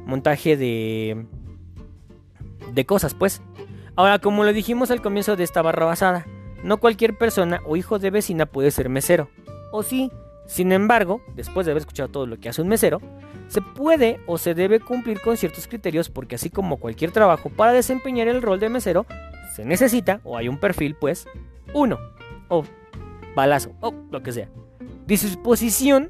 montaje 0.05 0.55
de 0.55 1.25
de 2.79 2.85
cosas, 2.85 3.13
pues. 3.13 3.41
Ahora, 3.95 4.19
como 4.19 4.43
lo 4.43 4.53
dijimos 4.53 4.91
al 4.91 5.01
comienzo 5.01 5.35
de 5.35 5.43
esta 5.43 5.61
barra 5.61 5.85
basada, 5.85 6.25
no 6.63 6.77
cualquier 6.77 7.17
persona 7.17 7.61
o 7.65 7.75
hijo 7.75 7.99
de 7.99 8.09
vecina 8.09 8.45
puede 8.45 8.71
ser 8.71 8.89
mesero. 8.89 9.29
O 9.71 9.83
sí, 9.83 10.11
sin 10.47 10.71
embargo, 10.71 11.21
después 11.35 11.65
de 11.65 11.73
haber 11.73 11.81
escuchado 11.81 12.09
todo 12.09 12.25
lo 12.25 12.39
que 12.39 12.49
hace 12.49 12.61
un 12.61 12.69
mesero, 12.69 13.01
se 13.47 13.61
puede 13.61 14.19
o 14.25 14.37
se 14.37 14.53
debe 14.53 14.79
cumplir 14.79 15.21
con 15.21 15.37
ciertos 15.37 15.67
criterios 15.67 16.09
porque 16.09 16.35
así 16.35 16.49
como 16.49 16.77
cualquier 16.77 17.11
trabajo 17.11 17.49
para 17.49 17.73
desempeñar 17.73 18.27
el 18.27 18.41
rol 18.41 18.59
de 18.59 18.69
mesero, 18.69 19.05
se 19.55 19.65
necesita 19.65 20.21
o 20.23 20.37
hay 20.37 20.47
un 20.47 20.57
perfil, 20.57 20.95
pues, 20.95 21.27
uno, 21.73 21.99
o 22.47 22.63
balazo, 23.35 23.73
o 23.81 23.93
lo 24.11 24.23
que 24.23 24.31
sea. 24.31 24.49
Disposición 25.05 26.09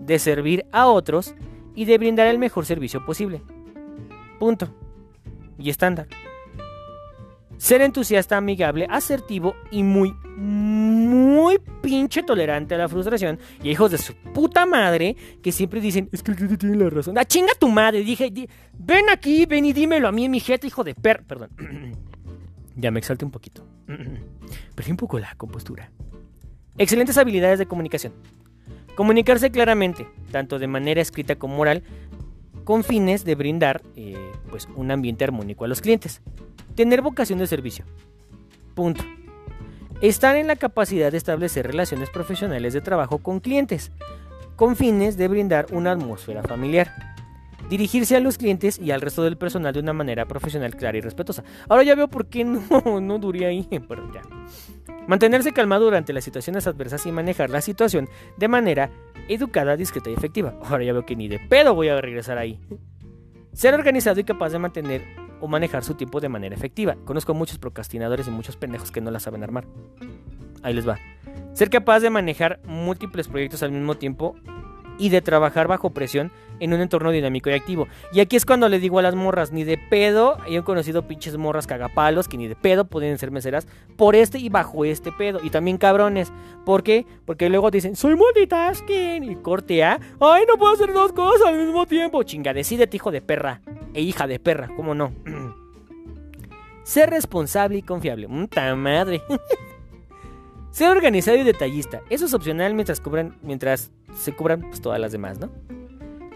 de 0.00 0.18
servir 0.18 0.66
a 0.72 0.86
otros 0.86 1.34
y 1.74 1.86
de 1.86 1.98
brindar 1.98 2.26
el 2.26 2.38
mejor 2.38 2.66
servicio 2.66 3.04
posible. 3.04 3.40
Punto. 4.38 4.68
Y 5.62 5.70
estándar. 5.70 6.08
Ser 7.56 7.80
entusiasta, 7.82 8.36
amigable, 8.36 8.86
asertivo 8.90 9.54
y 9.70 9.84
muy, 9.84 10.12
muy 10.36 11.60
pinche 11.80 12.24
tolerante 12.24 12.74
a 12.74 12.78
la 12.78 12.88
frustración. 12.88 13.38
Y 13.62 13.70
hijos 13.70 13.92
de 13.92 13.98
su 13.98 14.14
puta 14.34 14.66
madre 14.66 15.14
que 15.40 15.52
siempre 15.52 15.80
dicen, 15.80 16.08
es 16.10 16.24
que 16.24 16.32
el 16.32 16.36
cliente 16.36 16.56
tiene 16.58 16.76
la 16.76 16.90
razón. 16.90 17.16
¡Ah, 17.18 17.24
chinga 17.24 17.52
tu 17.58 17.68
madre! 17.68 18.02
Dije, 18.02 18.30
di- 18.30 18.48
ven 18.76 19.04
aquí, 19.10 19.46
ven 19.46 19.64
y 19.64 19.72
dímelo 19.72 20.08
a 20.08 20.12
mí 20.12 20.24
en 20.24 20.32
mi 20.32 20.40
jeta, 20.40 20.66
hijo 20.66 20.82
de 20.82 20.96
per... 20.96 21.22
Perdón. 21.24 21.50
ya 22.76 22.90
me 22.90 22.98
exalté 22.98 23.24
un 23.24 23.30
poquito. 23.30 23.64
Perdí 24.74 24.90
un 24.90 24.96
poco 24.96 25.20
la 25.20 25.32
compostura. 25.36 25.92
Excelentes 26.78 27.16
habilidades 27.16 27.60
de 27.60 27.66
comunicación. 27.66 28.12
Comunicarse 28.96 29.52
claramente, 29.52 30.08
tanto 30.32 30.58
de 30.58 30.66
manera 30.66 31.00
escrita 31.00 31.36
como 31.36 31.60
oral, 31.60 31.84
con 32.64 32.84
fines 32.84 33.24
de 33.24 33.34
brindar 33.34 33.82
eh, 33.96 34.16
pues, 34.50 34.68
un 34.76 34.90
ambiente 34.90 35.24
armónico 35.24 35.64
a 35.64 35.68
los 35.68 35.80
clientes. 35.80 36.22
Tener 36.74 37.02
vocación 37.02 37.38
de 37.38 37.46
servicio. 37.46 37.84
Punto. 38.74 39.04
Estar 40.00 40.36
en 40.36 40.46
la 40.46 40.56
capacidad 40.56 41.12
de 41.12 41.18
establecer 41.18 41.66
relaciones 41.66 42.10
profesionales 42.10 42.72
de 42.72 42.80
trabajo 42.80 43.18
con 43.18 43.40
clientes, 43.40 43.92
con 44.56 44.74
fines 44.76 45.16
de 45.16 45.28
brindar 45.28 45.66
una 45.70 45.92
atmósfera 45.92 46.42
familiar. 46.42 46.92
Dirigirse 47.68 48.16
a 48.16 48.20
los 48.20 48.36
clientes 48.36 48.78
y 48.78 48.90
al 48.90 49.00
resto 49.00 49.22
del 49.22 49.38
personal 49.38 49.72
de 49.72 49.80
una 49.80 49.92
manera 49.92 50.26
profesional 50.26 50.74
clara 50.76 50.98
y 50.98 51.00
respetuosa. 51.00 51.44
Ahora 51.68 51.84
ya 51.84 51.94
veo 51.94 52.08
por 52.08 52.26
qué 52.26 52.44
no, 52.44 53.00
no 53.00 53.18
duré 53.18 53.46
ahí, 53.46 53.68
pero 53.88 54.12
ya. 54.12 54.22
Mantenerse 55.06 55.52
calmado 55.52 55.84
durante 55.84 56.12
las 56.12 56.24
situaciones 56.24 56.66
adversas 56.66 57.06
y 57.06 57.12
manejar 57.12 57.50
la 57.50 57.60
situación 57.60 58.08
de 58.36 58.48
manera 58.48 58.90
educada, 59.28 59.76
discreta 59.76 60.10
y 60.10 60.14
efectiva. 60.14 60.54
Ahora 60.64 60.84
ya 60.84 60.92
veo 60.92 61.06
que 61.06 61.16
ni 61.16 61.28
de 61.28 61.38
pedo 61.38 61.74
voy 61.74 61.88
a 61.88 62.00
regresar 62.00 62.38
ahí. 62.38 62.60
Ser 63.52 63.74
organizado 63.74 64.20
y 64.20 64.24
capaz 64.24 64.50
de 64.50 64.58
mantener 64.58 65.02
o 65.40 65.48
manejar 65.48 65.82
su 65.82 65.94
tiempo 65.94 66.20
de 66.20 66.28
manera 66.28 66.54
efectiva. 66.54 66.96
Conozco 67.04 67.34
muchos 67.34 67.58
procrastinadores 67.58 68.28
y 68.28 68.30
muchos 68.30 68.56
pendejos 68.56 68.92
que 68.92 69.00
no 69.00 69.10
la 69.10 69.20
saben 69.20 69.42
armar. 69.42 69.66
Ahí 70.62 70.72
les 70.72 70.88
va. 70.88 70.98
Ser 71.52 71.68
capaz 71.68 72.00
de 72.00 72.10
manejar 72.10 72.60
múltiples 72.64 73.28
proyectos 73.28 73.62
al 73.62 73.72
mismo 73.72 73.96
tiempo 73.96 74.36
y 74.98 75.08
de 75.08 75.20
trabajar 75.20 75.66
bajo 75.66 75.90
presión 75.90 76.30
en 76.62 76.72
un 76.72 76.80
entorno 76.80 77.10
dinámico 77.10 77.50
y 77.50 77.54
activo. 77.54 77.88
Y 78.12 78.20
aquí 78.20 78.36
es 78.36 78.46
cuando 78.46 78.68
le 78.68 78.78
digo 78.78 79.00
a 79.00 79.02
las 79.02 79.16
morras, 79.16 79.50
ni 79.50 79.64
de 79.64 79.76
pedo, 79.76 80.38
yo 80.48 80.60
he 80.60 80.64
conocido 80.64 81.08
pinches 81.08 81.36
morras 81.36 81.66
cagapalos 81.66 82.28
que 82.28 82.38
ni 82.38 82.46
de 82.46 82.54
pedo 82.54 82.84
pueden 82.84 83.18
ser 83.18 83.32
meseras 83.32 83.66
por 83.96 84.14
este 84.14 84.38
y 84.38 84.48
bajo 84.48 84.84
este 84.84 85.10
pedo. 85.10 85.40
Y 85.42 85.50
también 85.50 85.76
cabrones. 85.76 86.32
¿Por 86.64 86.84
qué? 86.84 87.04
Porque 87.26 87.48
luego 87.48 87.72
dicen, 87.72 87.96
soy 87.96 88.14
multitasking 88.14 89.24
y 89.24 89.34
corte 89.36 89.82
A. 89.82 89.98
Ay, 90.20 90.44
no 90.46 90.56
puedo 90.56 90.72
hacer 90.72 90.92
dos 90.92 91.12
cosas 91.12 91.48
al 91.48 91.58
mismo 91.58 91.84
tiempo. 91.86 92.22
Chinga, 92.22 92.54
decídete, 92.54 92.96
hijo 92.96 93.10
de 93.10 93.20
perra. 93.20 93.60
E 93.92 94.00
hija 94.00 94.28
de 94.28 94.38
perra, 94.38 94.70
¿cómo 94.76 94.94
no? 94.94 95.12
Ser 96.84 97.10
responsable 97.10 97.78
y 97.78 97.82
confiable. 97.82 98.28
¡Muta 98.28 98.72
madre! 98.76 99.20
Ser 100.70 100.90
organizado 100.90 101.36
y 101.36 101.42
detallista. 101.42 102.02
Eso 102.08 102.24
es 102.26 102.34
opcional 102.34 102.72
mientras, 102.74 103.00
cubran, 103.00 103.36
mientras 103.42 103.90
se 104.16 104.32
cubran 104.32 104.60
pues, 104.60 104.80
todas 104.80 105.00
las 105.00 105.10
demás, 105.10 105.40
¿no? 105.40 105.50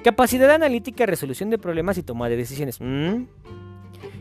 Capacidad 0.07 0.48
analítica, 0.52 1.04
resolución 1.04 1.50
de 1.50 1.59
problemas 1.59 1.98
y 1.98 2.04
toma 2.04 2.28
de 2.28 2.36
decisiones. 2.36 2.80
Mm. 2.80 3.24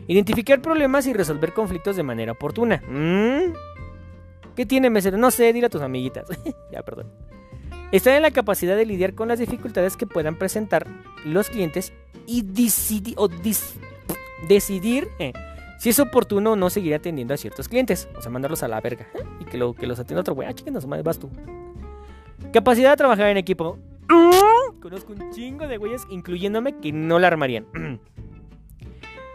Identificar 0.08 0.60
problemas 0.60 1.06
y 1.06 1.12
resolver 1.12 1.52
conflictos 1.52 1.94
de 1.94 2.02
manera 2.02 2.32
oportuna. 2.32 2.82
Mm. 2.88 3.52
¿Qué 4.56 4.66
tiene 4.66 4.90
mesero? 4.90 5.16
No 5.16 5.30
sé, 5.30 5.52
dile 5.52 5.66
a 5.68 5.70
tus 5.70 5.82
amiguitas. 5.82 6.26
ya, 6.72 6.82
perdón. 6.82 7.06
Estar 7.92 8.16
en 8.16 8.22
la 8.22 8.32
capacidad 8.32 8.76
de 8.76 8.84
lidiar 8.84 9.14
con 9.14 9.28
las 9.28 9.38
dificultades 9.38 9.96
que 9.96 10.08
puedan 10.08 10.34
presentar 10.36 10.88
los 11.24 11.50
clientes 11.50 11.92
y 12.26 12.42
decidi- 12.42 13.14
o 13.16 13.28
decidir 14.48 15.06
eh, 15.20 15.32
si 15.78 15.90
es 15.90 16.00
oportuno 16.00 16.54
o 16.54 16.56
no 16.56 16.68
seguir 16.68 16.96
atendiendo 16.96 17.32
a 17.32 17.36
ciertos 17.36 17.68
clientes. 17.68 18.08
O 18.18 18.22
sea, 18.22 18.32
mandarlos 18.32 18.64
a 18.64 18.66
la 18.68 18.80
verga. 18.80 19.06
¿eh? 19.14 19.22
Y 19.38 19.44
que, 19.44 19.56
lo, 19.56 19.72
que 19.72 19.86
los 19.86 20.00
atienda 20.00 20.22
otro 20.22 20.34
güey. 20.34 20.48
Ah, 20.48 20.52
chiquen, 20.52 20.74
vas 21.04 21.18
tú. 21.20 21.30
Capacidad 22.52 22.90
de 22.90 22.96
trabajar 22.96 23.28
en 23.28 23.36
equipo. 23.36 23.78
Conozco 24.86 25.14
un 25.14 25.32
chingo 25.32 25.66
de 25.66 25.78
güeyes, 25.78 26.06
incluyéndome, 26.10 26.78
que 26.78 26.92
no 26.92 27.18
la 27.18 27.26
armarían. 27.26 27.66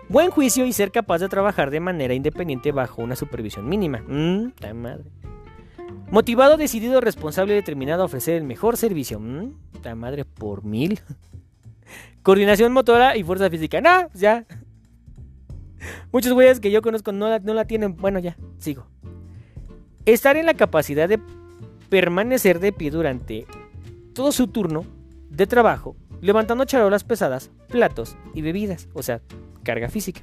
Buen 0.07 0.31
juicio 0.31 0.65
y 0.65 0.71
ser 0.71 0.93
capaz 0.93 1.19
de 1.19 1.27
trabajar 1.27 1.71
de 1.71 1.81
manera 1.81 2.13
independiente 2.13 2.71
bajo 2.71 3.01
una 3.01 3.17
supervisión 3.17 3.67
mínima. 3.67 4.01
Mmm, 4.07 4.51
ta 4.51 4.73
madre. 4.73 5.11
Motivado, 6.09 6.55
decidido, 6.55 7.01
responsable 7.01 7.51
y 7.51 7.57
determinado 7.57 8.01
a 8.01 8.05
ofrecer 8.05 8.35
el 8.35 8.45
mejor 8.45 8.77
servicio. 8.77 9.19
Mmm, 9.19 9.51
ta 9.81 9.93
madre 9.93 10.23
por 10.23 10.63
mil. 10.63 11.01
Coordinación 12.23 12.71
motora 12.71 13.17
y 13.17 13.23
fuerza 13.23 13.49
física. 13.49 13.81
No, 13.81 14.07
ya. 14.13 14.45
Muchos 16.13 16.31
güeyes 16.31 16.61
que 16.61 16.71
yo 16.71 16.81
conozco 16.81 17.11
no 17.11 17.27
la, 17.27 17.39
no 17.39 17.53
la 17.53 17.65
tienen. 17.65 17.97
Bueno, 17.97 18.19
ya, 18.19 18.37
sigo. 18.57 18.87
Estar 20.05 20.37
en 20.37 20.45
la 20.45 20.53
capacidad 20.53 21.09
de 21.09 21.19
permanecer 21.89 22.61
de 22.61 22.71
pie 22.71 22.89
durante 22.89 23.45
todo 24.13 24.31
su 24.31 24.47
turno 24.47 24.85
de 25.31 25.47
trabajo, 25.47 25.95
levantando 26.19 26.65
charolas 26.65 27.03
pesadas, 27.03 27.49
platos 27.69 28.17
y 28.33 28.41
bebidas, 28.41 28.89
o 28.93 29.01
sea, 29.01 29.21
carga 29.63 29.89
física. 29.89 30.21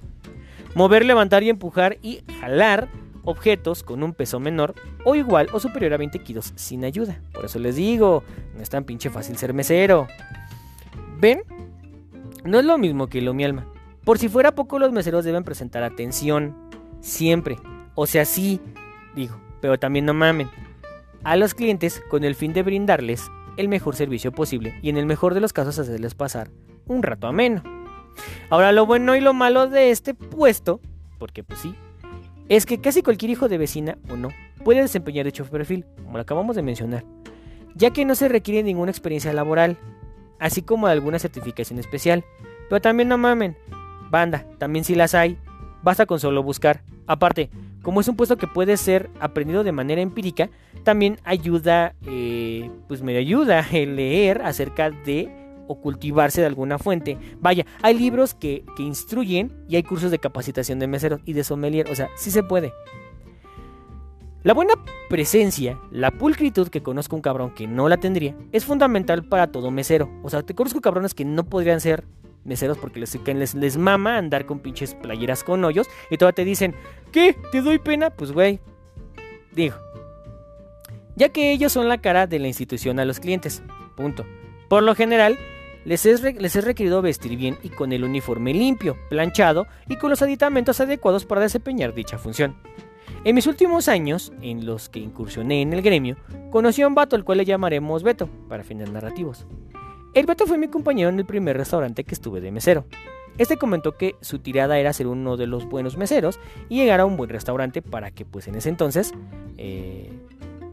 Mover, 0.75 1.05
levantar 1.05 1.43
y 1.43 1.49
empujar 1.49 1.99
y 2.03 2.23
jalar 2.41 2.89
objetos 3.25 3.83
con 3.83 4.03
un 4.03 4.13
peso 4.13 4.39
menor 4.39 4.75
o 5.05 5.15
igual 5.15 5.49
o 5.53 5.61
superior 5.61 5.95
a 5.95 5.97
20 5.97 6.19
kilos 6.21 6.53
sin 6.57 6.85
ayuda. 6.85 7.21
Por 7.33 7.47
eso 7.47 7.59
les 7.59 7.77
digo, 7.77 8.23
no 8.55 8.63
es 8.63 8.71
tan 8.71 8.85
pinche 8.85 9.11
fácil 9.11 9.37
ser 9.37 9.55
mesero. 9.55 10.07
¿Ven? 11.19 11.43
No 12.45 12.59
es 12.59 12.65
lo 12.65 12.79
mismo 12.79 13.09
que 13.09 13.23
lo 13.23 13.35
mi 13.35 13.45
alma. 13.45 13.67
Por 14.05 14.19
si 14.19 14.29
fuera 14.29 14.55
poco, 14.55 14.79
los 14.79 14.93
meseros 14.93 15.25
deben 15.25 15.45
presentar 15.45 15.83
atención. 15.83 16.57
Siempre. 17.01 17.57
O 17.95 18.07
sea, 18.07 18.25
sí, 18.25 18.61
digo, 19.15 19.39
pero 19.61 19.79
también 19.79 20.07
no 20.07 20.15
mamen. 20.15 20.49
A 21.25 21.37
los 21.37 21.55
clientes 21.55 22.03
con 22.09 22.25
el 22.25 22.35
fin 22.35 22.53
de 22.53 22.63
brindarles 22.63 23.29
el 23.59 23.69
mejor 23.69 23.95
servicio 23.95 24.33
posible 24.33 24.79
y 24.81 24.89
en 24.89 24.97
el 24.97 25.05
mejor 25.05 25.35
de 25.35 25.41
los 25.41 25.53
casos 25.53 25.79
hacerles 25.79 26.15
pasar 26.15 26.51
un 26.87 27.03
rato 27.03 27.27
ameno. 27.27 27.63
Ahora 28.49 28.73
lo 28.73 28.87
bueno 28.87 29.15
y 29.15 29.21
lo 29.21 29.35
malo 29.35 29.69
de 29.69 29.91
este 29.91 30.15
puesto, 30.15 30.81
porque 31.19 31.45
pues 31.45 31.61
sí, 31.61 31.75
es 32.49 32.65
que 32.65 32.81
casi 32.81 33.03
cualquier 33.03 33.31
hijo 33.31 33.49
de 33.49 33.59
vecina 33.59 33.99
o 34.11 34.17
no 34.17 34.31
puede 34.65 34.81
desempeñar 34.81 35.27
dicho 35.27 35.45
perfil, 35.45 35.85
como 36.05 36.17
lo 36.17 36.23
acabamos 36.23 36.57
de 36.57 36.63
mencionar, 36.63 37.05
ya 37.75 37.91
que 37.91 38.05
no 38.05 38.15
se 38.15 38.29
requiere 38.29 38.63
ninguna 38.63 38.91
experiencia 38.91 39.33
laboral, 39.33 39.77
así 40.39 40.63
como 40.63 40.87
alguna 40.87 41.19
certificación 41.19 41.79
especial. 41.79 42.25
Pero 42.69 42.81
también 42.81 43.09
no 43.09 43.19
mamen, 43.19 43.57
banda, 44.11 44.45
también 44.59 44.85
si 44.85 44.95
las 44.95 45.15
hay, 45.15 45.39
basta 45.83 46.07
con 46.07 46.21
solo 46.21 46.43
buscar. 46.43 46.83
Aparte, 47.07 47.51
como 47.83 48.01
es 48.01 48.09
un 48.09 48.17
puesto 48.17 48.37
que 48.37 48.47
puede 48.47 48.77
ser 48.77 49.11
aprendido 49.21 49.65
de 49.65 49.73
manera 49.73 50.01
empírica, 50.01 50.51
también 50.85 51.19
ayuda, 51.25 51.95
eh, 52.07 52.71
pues 52.89 53.03
me 53.03 53.17
ayuda 53.17 53.67
el 53.73 53.97
leer 53.97 54.43
acerca 54.43 54.91
de 54.91 55.35
o 55.69 55.81
cultivarse 55.81 56.41
de 56.41 56.47
alguna 56.47 56.79
fuente. 56.79 57.19
Vaya, 57.41 57.67
hay 57.83 57.99
libros 57.99 58.35
que, 58.35 58.65
que 58.77 58.83
instruyen 58.83 59.53
y 59.69 59.77
hay 59.77 59.83
cursos 59.83 60.11
de 60.11 60.19
capacitación 60.19 60.79
de 60.79 60.87
meseros 60.87 61.21
y 61.25 61.35
de 61.35 61.45
sommelier, 61.45 61.91
o 61.91 61.95
sea, 61.95 62.09
sí 62.17 62.31
se 62.31 62.43
puede. 62.43 62.73
La 64.45 64.55
buena 64.55 64.75
presencia, 65.11 65.79
la 65.91 66.13
pulcritud 66.13 66.69
que 66.69 66.83
conozco 66.83 67.17
un 67.17 67.23
cabrón 67.23 67.53
que 67.55 67.67
no 67.67 67.89
la 67.89 67.97
tendría, 67.97 68.37
es 68.53 68.65
fundamental 68.65 69.25
para 69.25 69.53
todo 69.53 69.71
mesero. 69.71 70.09
O 70.23 70.31
sea, 70.31 70.43
te 70.43 70.55
conozco 70.55 70.81
cabrones 70.81 71.13
que 71.13 71.25
no 71.25 71.45
podrían 71.45 71.81
ser 71.81 72.05
meseros 72.45 72.79
porque 72.79 73.01
les, 73.01 73.15
les, 73.27 73.55
les 73.55 73.77
mama 73.77 74.17
andar 74.17 74.47
con 74.47 74.61
pinches 74.61 74.95
playeras 74.95 75.45
con 75.45 75.65
hoyos 75.65 75.87
y 76.11 76.17
todavía 76.17 76.35
te 76.35 76.45
dicen, 76.45 76.75
¿qué? 77.13 77.37
¿Te 77.53 77.63
doy 77.63 77.79
pena? 77.79 78.11
Pues 78.11 78.33
güey, 78.33 78.61
digo. 79.53 79.77
Ya 81.17 81.31
que 81.31 81.53
ellos 81.53 81.73
son 81.73 81.89
la 81.89 81.99
cara 81.99 82.27
de 82.27 82.39
la 82.39 82.47
institución 82.47 83.01
a 83.01 83.05
los 83.05 83.19
clientes. 83.19 83.63
Punto. 83.97 84.25
Por 84.69 84.85
lo 84.85 84.95
general, 84.95 85.37
les 85.85 86.07
es, 86.07 86.23
les 86.23 86.55
es 86.55 86.65
requerido 86.65 87.03
vestir 87.03 87.37
bien 87.37 87.59
y 87.63 87.71
con 87.71 87.93
el 87.93 88.05
uniforme 88.05 88.55
limpio, 88.55 88.97
planchado 89.09 89.67
y 89.89 89.97
con 89.97 90.11
los 90.11 90.23
aditamentos 90.23 90.81
adecuados 90.81 91.25
para 91.25 91.41
desempeñar 91.41 91.95
dicha 91.95 92.19
función. 92.19 92.57
En 93.25 93.35
mis 93.35 93.47
últimos 93.47 93.89
años, 93.89 94.33
en 94.43 94.65
los 94.65 94.89
que 94.89 95.01
incursioné 95.01 95.63
en 95.63 95.73
el 95.73 95.83
gremio, 95.83 96.17
conocí 96.51 96.83
a 96.83 96.87
un 96.87 96.95
vato 96.95 97.17
al 97.17 97.25
cual 97.25 97.39
le 97.39 97.45
llamaremos 97.45 98.03
Beto, 98.03 98.29
para 98.49 98.63
fines 98.63 98.91
narrativos. 98.91 99.47
El 100.15 100.27
Beto 100.27 100.47
fue 100.47 100.59
mi 100.59 100.69
compañero 100.69 101.11
en 101.11 101.19
el 101.19 101.27
primer 101.27 101.57
restaurante 101.57 102.05
que 102.05 102.15
estuve 102.15 102.41
de 102.41 102.51
mesero. 102.51 102.87
Este 103.37 103.57
comentó 103.57 103.97
que 103.97 104.17
su 104.21 104.41
tirada 104.41 104.79
era 104.79 104.93
ser 104.93 105.07
uno 105.07 105.37
de 105.37 105.47
los 105.47 105.67
buenos 105.67 105.97
meseros 105.97 106.41
y 106.69 106.77
llegar 106.77 107.01
a 107.01 107.05
un 107.05 107.17
buen 107.17 107.31
restaurante 107.31 107.83
para 107.83 108.11
que 108.11 108.25
pues 108.25 108.49
en 108.49 108.57
ese 108.57 108.69
entonces 108.69 109.13
eh, 109.59 110.11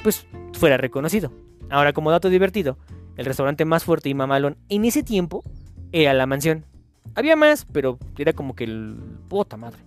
pues 0.02 0.26
fuera 0.54 0.78
reconocido. 0.78 1.32
Ahora 1.70 1.94
como 1.94 2.10
dato 2.10 2.30
divertido, 2.30 2.78
el 3.18 3.26
restaurante 3.26 3.66
más 3.66 3.84
fuerte 3.84 4.10
y 4.10 4.14
mamalón 4.14 4.58
en 4.70 4.86
ese 4.86 5.04
tiempo 5.04 5.44
era 5.92 6.14
la 6.14 6.26
mansión. 6.26 6.66
Había 7.14 7.36
más, 7.36 7.66
pero 7.72 8.00
era 8.18 8.34
como 8.34 8.56
que 8.56 8.64
el 8.64 8.98
puta 9.30 9.58
madre. 9.58 9.80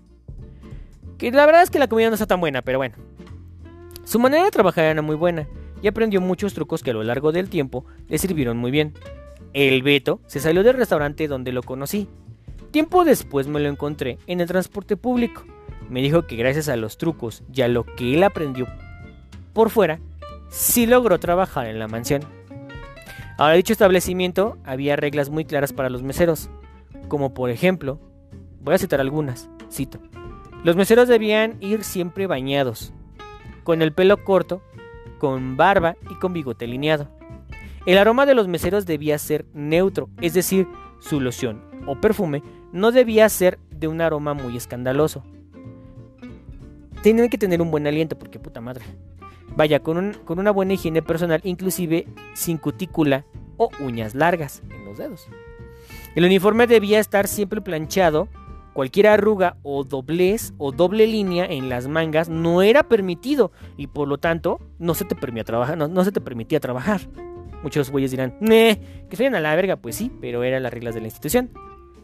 Que 1.19 1.33
la 1.33 1.47
verdad 1.47 1.63
es 1.63 1.71
que 1.71 1.81
la 1.81 1.89
comida 1.89 2.09
no 2.09 2.15
está 2.15 2.27
tan 2.27 2.41
buena, 2.41 2.63
pero 2.63 2.79
bueno. 2.79 2.95
Su 4.05 4.21
manera 4.21 4.45
de 4.45 4.51
trabajar 4.51 4.85
era 4.85 5.03
muy 5.03 5.17
buena 5.17 5.49
y 5.83 5.89
aprendió 5.89 6.21
muchos 6.21 6.55
trucos 6.55 6.83
que 6.83 6.91
a 6.91 6.95
lo 6.95 7.03
largo 7.03 7.33
del 7.33 7.51
tiempo 7.51 7.85
le 8.09 8.19
sirvieron 8.19 8.57
muy 8.57 8.71
bien. 8.71 8.95
El 9.53 9.83
Beto 9.83 10.21
se 10.27 10.41
salió 10.41 10.63
del 10.63 10.77
restaurante 10.77 11.29
donde 11.29 11.53
lo 11.53 11.63
conocí. 11.63 12.09
Tiempo 12.71 13.05
después 13.05 13.47
me 13.47 13.61
lo 13.61 13.69
encontré 13.69 14.19
en 14.27 14.41
el 14.41 14.49
transporte 14.49 14.97
público. 14.97 15.45
Me 15.89 16.03
dijo 16.03 16.27
que 16.27 16.37
gracias 16.37 16.69
a 16.69 16.77
los 16.77 16.99
trucos 16.99 17.43
y 17.53 17.63
a 17.63 17.69
lo 17.69 17.85
que 17.85 18.15
él 18.15 18.23
aprendió 18.23 18.67
por 19.59 19.71
fuera, 19.71 19.99
sí 20.51 20.87
logró 20.87 21.19
trabajar 21.19 21.67
en 21.67 21.79
la 21.79 21.89
mansión. 21.89 22.23
Ahora, 23.39 23.55
dicho 23.55 23.73
establecimiento, 23.73 24.59
había 24.65 24.97
reglas 24.97 25.31
muy 25.31 25.45
claras 25.45 25.73
para 25.73 25.91
los 25.91 26.03
meseros, 26.03 26.51
como 27.09 27.35
por 27.35 27.51
ejemplo, 27.51 27.99
voy 28.61 28.75
a 28.75 28.79
citar 28.79 29.01
algunas, 29.01 29.49
cito. 29.71 29.99
Los 30.63 30.77
meseros 30.77 31.09
debían 31.09 31.57
ir 31.61 31.85
siempre 31.85 32.27
bañados, 32.27 32.93
con 33.65 33.83
el 33.83 33.93
pelo 33.93 34.25
corto, 34.25 34.63
con 35.19 35.57
barba 35.57 35.97
y 36.11 36.15
con 36.15 36.33
bigote 36.33 36.67
lineado. 36.67 37.09
El 37.89 37.97
aroma 37.97 38.27
de 38.27 38.35
los 38.35 38.49
meseros 38.49 38.85
debía 38.85 39.17
ser 39.17 39.47
neutro, 39.55 40.11
es 40.21 40.35
decir, 40.35 40.69
su 41.01 41.23
loción 41.23 41.63
o 41.87 41.99
perfume 41.99 42.43
no 42.71 42.93
debía 42.93 43.27
ser 43.31 43.59
de 43.71 43.89
un 43.89 44.03
aroma 44.03 44.35
muy 44.35 44.59
escandaloso. 44.59 45.25
Tienen 47.03 47.31
que 47.31 47.39
tener 47.39 47.63
un 47.63 47.71
buen 47.71 47.87
aliento, 47.87 48.19
porque 48.19 48.39
puta 48.39 48.61
madre. 48.61 48.85
Vaya, 49.57 49.81
con, 49.81 49.97
un- 49.97 50.13
con 50.27 50.39
una 50.39 50.51
buena 50.51 50.75
higiene 50.75 51.01
personal, 51.01 51.41
inclusive 51.45 52.07
sin 52.35 52.59
cutícula 52.59 53.25
o 53.57 53.71
uñas 53.81 54.15
largas 54.15 54.63
en 54.69 54.85
los 54.85 54.99
dedos. 54.99 55.27
El 56.15 56.27
uniforme 56.27 56.67
debía 56.67 56.99
estar 57.01 57.27
siempre 57.27 57.63
planchado. 57.63 58.29
Cualquier 58.75 59.07
arruga 59.07 59.57
o 59.63 59.83
doblez 59.83 60.53
o 60.59 60.73
doble 60.73 61.07
línea 61.07 61.47
en 61.47 61.71
las 61.71 61.89
mangas 61.89 62.29
no 62.29 62.61
era 62.61 62.83
permitido 62.83 63.51
y 63.79 63.87
por 63.87 64.07
lo 64.07 64.19
tanto 64.19 64.61
no 64.79 64.93
se 64.93 65.07
te 65.07 65.15
permitía 65.15 65.45
trabajar. 65.45 65.79
No, 65.79 65.89
no 65.89 66.05
se 66.05 66.13
te 66.13 66.21
permitía 66.21 66.61
trabajar. 66.61 67.01
Muchos 67.63 67.91
güeyes 67.91 68.11
dirán, 68.11 68.37
"Meh, 68.41 68.81
que 69.09 69.17
se 69.17 69.25
vayan 69.25 69.35
a 69.35 69.41
la 69.41 69.55
verga. 69.57 69.77
Pues 69.77 69.97
sí, 69.97 70.13
pero 70.21 70.43
eran 70.45 70.63
las 70.63 70.73
reglas 70.73 70.95
de 70.95 71.01
la 71.01 71.07
institución. 71.09 71.51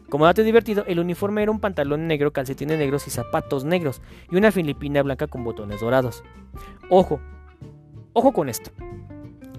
Como 0.09 0.25
dato 0.25 0.43
divertido, 0.43 0.85
el 0.87 0.99
uniforme 0.99 1.41
era 1.41 1.51
un 1.51 1.59
pantalón 1.59 2.07
negro, 2.07 2.31
calcetines 2.31 2.77
negros 2.77 3.07
y 3.07 3.09
zapatos 3.09 3.65
negros, 3.65 4.01
y 4.31 4.35
una 4.35 4.51
filipina 4.51 5.01
blanca 5.01 5.27
con 5.27 5.43
botones 5.43 5.81
dorados. 5.81 6.23
Ojo, 6.89 7.19
ojo 8.13 8.31
con 8.31 8.47
esto. 8.47 8.71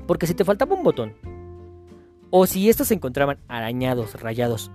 Porque 0.07 0.27
si 0.27 0.35
te 0.35 0.45
faltaba 0.45 0.77
un 0.77 0.85
botón, 0.85 1.15
o 2.31 2.47
si 2.47 2.69
estos 2.69 2.89
se 2.89 2.95
encontraban 2.95 3.39
arañados, 3.49 4.21
rayados 4.21 4.71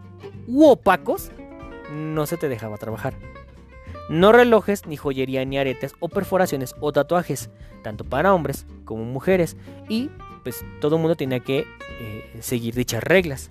u 0.47 0.65
opacos, 0.65 1.31
no 1.93 2.25
se 2.25 2.35
te 2.35 2.49
dejaba 2.49 2.77
trabajar. 2.77 3.13
No 4.09 4.33
relojes, 4.33 4.85
ni 4.87 4.97
joyería, 4.97 5.45
ni 5.45 5.57
aretes, 5.57 5.93
o 5.99 6.09
perforaciones 6.09 6.75
o 6.81 6.91
tatuajes, 6.91 7.49
tanto 7.81 8.03
para 8.03 8.33
hombres 8.33 8.65
como 8.83 9.05
mujeres, 9.05 9.55
y 9.87 10.09
pues 10.43 10.65
todo 10.79 10.95
el 10.95 11.01
mundo 11.01 11.15
tenía 11.15 11.39
que 11.39 11.65
eh, 11.99 12.37
seguir 12.39 12.75
dichas 12.75 13.03
reglas. 13.03 13.49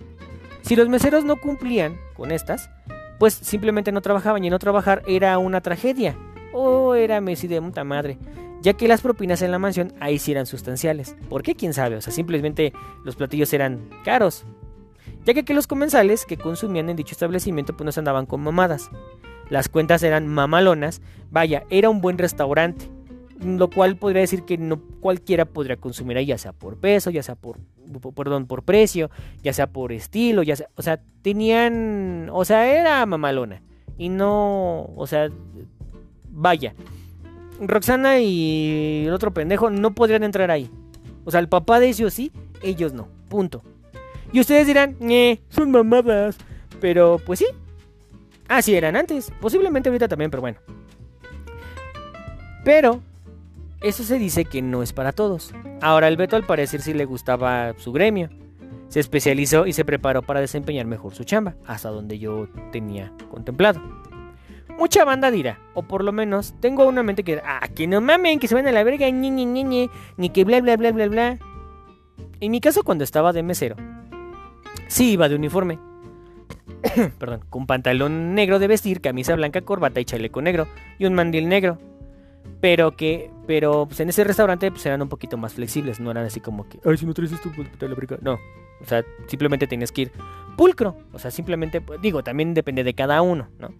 Si 0.63 0.77
los 0.77 0.89
meseros 0.89 1.25
no 1.25 1.37
cumplían 1.37 1.99
con 2.15 2.33
estas, 2.33 2.71
pues 3.19 3.35
simplemente 3.35 3.93
no 3.93 4.01
trabajaban 4.01 4.45
y 4.45 4.51
no 4.51 4.59
trabajar 4.59 5.03
era 5.07 5.39
una 5.39 5.61
tragedia. 5.61 6.17
O 6.53 6.95
era 6.95 7.21
Messi 7.21 7.47
de 7.47 7.61
puta 7.61 7.85
madre. 7.85 8.19
Ya 8.63 8.75
que 8.75 8.89
las 8.89 9.01
propinas 9.01 9.41
en 9.43 9.51
la 9.51 9.59
mansión 9.59 9.95
ahí 10.01 10.19
sí 10.19 10.33
eran 10.33 10.47
sustanciales. 10.47 11.17
¿Por 11.29 11.43
qué? 11.43 11.55
¿Quién 11.55 11.73
sabe? 11.73 11.97
O 11.97 12.01
sea, 12.01 12.13
simplemente 12.13 12.73
los 13.05 13.17
platillos 13.17 13.53
eran 13.53 13.89
caros. 14.05 14.45
Ya 15.25 15.35
que, 15.35 15.45
que 15.45 15.55
los 15.55 15.67
comensales 15.67 16.27
que 16.27 16.37
consumían 16.37 16.91
en 16.91 16.97
dicho 16.97 17.13
establecimiento 17.13 17.75
pues 17.75 17.85
no 17.85 17.93
se 17.93 18.01
andaban 18.01 18.27
con 18.27 18.43
mamadas. 18.43 18.91
Las 19.49 19.69
cuentas 19.69 20.03
eran 20.03 20.29
mamalonas. 20.29 21.01
Vaya, 21.31 21.65
era 21.71 21.91
un 21.91 22.01
buen 22.01 22.19
restaurante. 22.19 22.91
Lo 23.45 23.71
cual 23.71 23.97
podría 23.97 24.21
decir 24.21 24.43
que 24.45 24.59
no 24.59 24.81
cualquiera 25.01 25.47
podría 25.47 25.77
consumir 25.77 26.17
ahí, 26.17 26.27
ya 26.27 26.39
sea 26.39 26.53
por 26.53 26.77
peso, 26.77 27.11
ya 27.11 27.23
sea 27.23 27.37
por, 27.37 27.59
perdón, 28.15 28.47
por 28.47 28.63
precio, 28.63 29.11
ya 29.43 29.53
sea 29.53 29.67
por 29.67 29.93
estilo, 29.93 30.43
ya 30.43 30.57
sea, 30.57 30.69
o 30.75 30.83
sea, 30.83 31.01
tenían, 31.23 32.29
o 32.33 32.45
sea, 32.45 32.69
era 32.69 33.05
mamalona. 33.07 33.63
Y 33.97 34.11
no, 34.11 34.91
o 34.95 35.07
sea, 35.07 35.31
vaya. 36.31 36.75
Roxana 37.61 38.21
y 38.21 39.05
el 39.07 39.13
otro 39.13 39.33
pendejo 39.33 39.71
no 39.71 39.95
podrían 39.95 40.23
entrar 40.23 40.51
ahí. 40.51 40.71
O 41.25 41.31
sea, 41.31 41.41
el 41.41 41.49
papá 41.49 41.81
de 41.81 41.89
ellos 41.89 42.13
sí, 42.13 42.33
ellos 42.63 42.93
no. 42.93 43.09
Punto. 43.29 43.63
Y 44.33 44.41
ustedes 44.41 44.67
dirán, 44.67 44.97
"Ñe, 45.01 45.41
son 45.49 45.71
mamadas. 45.71 46.39
Pero 46.81 47.21
pues 47.25 47.39
sí. 47.41 47.47
Así 48.49 48.75
eran 48.75 48.97
antes. 48.97 49.31
Posiblemente 49.41 49.89
ahorita 49.89 50.09
también, 50.09 50.31
pero 50.31 50.41
bueno. 50.41 50.59
Pero 52.65 53.01
eso 53.81 54.05
se 54.05 54.19
dice 54.19 54.45
que 54.45 54.63
no 54.63 54.83
es 54.83 54.93
para 54.93 55.13
todos. 55.13 55.53
Ahora 55.81 56.09
el 56.09 56.17
Beto 56.17 56.37
al 56.37 56.47
parecer 56.47 56.83
sí 56.83 56.93
le 56.93 57.07
gustaba 57.07 57.75
su 57.79 57.93
gremio. 57.93 58.29
Se 58.89 59.01
especializó 59.01 59.67
y 59.67 59.73
se 59.73 59.85
preparó 59.85 60.23
para 60.23 60.41
desempeñar 60.41 60.87
mejor 60.87 61.15
su 61.15 61.25
chamba, 61.25 61.55
hasta 61.65 61.91
donde 61.91 62.19
yo 62.19 62.49
tenía 62.73 63.13
contemplado. 63.31 63.81
Mucha 64.77 65.05
banda 65.05 65.31
dirá, 65.31 65.61
o 65.75 65.83
por 65.83 66.03
lo 66.03 66.13
menos 66.13 66.55
tengo 66.61 66.87
una 66.87 67.03
mente 67.03 67.23
que 67.23 67.41
ah, 67.45 67.69
que 67.75 67.87
no 67.87 68.01
mamen, 68.01 68.39
que 68.39 68.49
se 68.49 68.55
van 68.55 68.67
a 68.67 68.73
la 68.73 68.83
verga, 68.83 69.09
ñe, 69.09 69.31
ñe, 69.31 69.45
ñe, 69.45 69.63
ñe, 69.63 69.91
ni 70.17 70.31
que 70.31 70.45
bla 70.45 70.61
bla 70.61 70.77
bla 70.77 70.93
bla 70.93 71.07
bla. 71.07 71.39
En 72.41 72.51
mi 72.51 72.61
caso 72.61 72.83
cuando 72.83 73.05
estaba 73.05 73.33
de 73.33 73.43
mesero, 73.43 73.77
sí 74.89 75.13
iba 75.13 75.29
de 75.29 75.37
uniforme. 75.37 75.79
Perdón, 77.19 77.45
con 77.49 77.67
pantalón 77.67 78.35
negro 78.35 78.59
de 78.59 78.69
vestir, 78.69 79.01
camisa 79.01 79.37
blanca, 79.37 79.61
corbata 79.61 80.01
y 80.01 80.05
chaleco 80.05 80.43
negro 80.43 80.67
y 80.99 81.07
un 81.07 81.15
mandil 81.15 81.49
negro. 81.49 81.79
Pero 82.61 82.95
que, 82.97 83.31
pero 83.47 83.87
pues, 83.87 84.01
en 84.01 84.11
ese 84.11 84.23
restaurante 84.25 84.71
pues 84.71 84.85
eran 84.85 85.01
un 85.01 85.09
poquito 85.09 85.37
más 85.37 85.55
flexibles, 85.55 85.99
no 85.99 86.11
eran 86.11 86.27
así 86.27 86.41
como 86.41 86.69
que, 86.69 86.79
ay, 86.85 86.97
si 86.97 87.07
no 87.07 87.15
traes 87.15 87.33
esto, 87.33 87.51
pues 87.55 87.69
a 87.81 87.85
la 87.87 87.95
verga". 87.95 88.19
No, 88.21 88.35
o 88.35 88.85
sea, 88.87 89.03
simplemente 89.29 89.67
tienes 89.67 89.93
que 89.93 90.03
ir 90.03 90.13
pulcro. 90.57 90.97
O 91.13 91.19
sea, 91.19 91.31
simplemente, 91.31 91.83
digo, 92.03 92.23
también 92.23 92.53
depende 92.53 92.85
de 92.85 92.95
cada 92.95 93.23
uno, 93.23 93.49
¿no? 93.59 93.71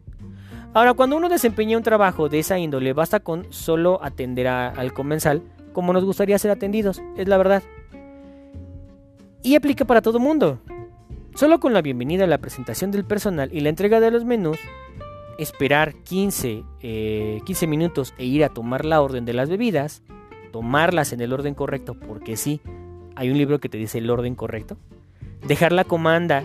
Ahora, 0.73 0.95
cuando 0.95 1.17
uno 1.17 1.29
desempeña 1.29 1.77
un 1.77 1.83
trabajo 1.83 2.29
de 2.29 2.39
esa 2.39 2.59
índole, 2.59 2.93
basta 2.93 3.21
con 3.21 3.53
solo 3.53 3.99
atender 4.03 4.47
a- 4.47 4.69
al 4.69 4.93
comensal 4.93 5.43
como 5.73 5.93
nos 5.93 6.05
gustaría 6.05 6.39
ser 6.39 6.51
atendidos, 6.51 7.03
es 7.17 7.29
la 7.29 7.37
verdad. 7.39 7.63
Y 9.43 9.57
aplica 9.57 9.85
para 9.85 10.03
todo 10.03 10.19
mundo. 10.19 10.61
Solo 11.35 11.61
con 11.61 11.73
la 11.73 11.83
bienvenida, 11.83 12.27
la 12.27 12.39
presentación 12.39 12.91
del 12.91 13.05
personal 13.05 13.51
y 13.53 13.61
la 13.61 13.69
entrega 13.69 14.01
de 14.01 14.11
los 14.11 14.25
menús, 14.25 14.59
esperar 15.43 15.95
15, 15.95 16.65
eh, 16.83 17.41
15 17.45 17.67
minutos 17.67 18.15
e 18.19 18.25
ir 18.27 18.45
a 18.45 18.51
tomar 18.51 18.85
la 18.85 19.01
orden 19.01 19.25
de 19.25 19.33
las 19.33 19.49
bebidas, 19.49 20.03
tomarlas 20.53 21.13
en 21.13 21.21
el 21.21 21.33
orden 21.33 21.55
correcto, 21.55 21.95
porque 21.95 22.37
sí, 22.37 22.61
hay 23.17 23.31
un 23.31 23.39
libro 23.39 23.59
que 23.59 23.69
te 23.69 23.79
dice 23.79 23.99
el 23.99 24.11
orden 24.11 24.35
correcto, 24.35 24.77
dejar 25.47 25.73
la 25.73 25.85
comanda 25.85 26.45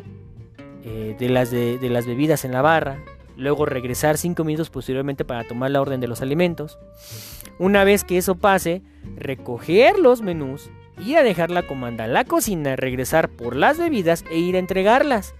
eh, 0.83 1.15
de, 1.19 1.29
las 1.29 1.51
de, 1.51 1.77
las 1.89 2.05
bebidas 2.05 2.45
en 2.45 2.53
la 2.53 2.61
barra, 2.61 3.03
luego 3.35 3.65
regresar 3.65 4.17
5 4.17 4.43
minutos 4.45 4.69
posteriormente 4.69 5.25
para 5.25 5.43
tomar 5.43 5.71
la 5.71 5.81
orden 5.81 5.99
de 5.99 6.07
los 6.07 6.21
alimentos. 6.21 6.79
Una 7.59 7.83
vez 7.83 8.05
que 8.05 8.17
eso 8.17 8.35
pase, 8.35 8.81
recoger 9.17 9.99
los 9.99 10.21
menús, 10.21 10.69
ir 11.05 11.17
a 11.17 11.23
dejar 11.23 11.51
la 11.51 11.63
comanda 11.63 12.05
en 12.05 12.13
la 12.13 12.23
cocina, 12.23 12.77
regresar 12.77 13.27
por 13.29 13.57
las 13.57 13.77
bebidas 13.77 14.23
e 14.31 14.37
ir 14.37 14.55
a 14.55 14.59
entregarlas. 14.59 15.35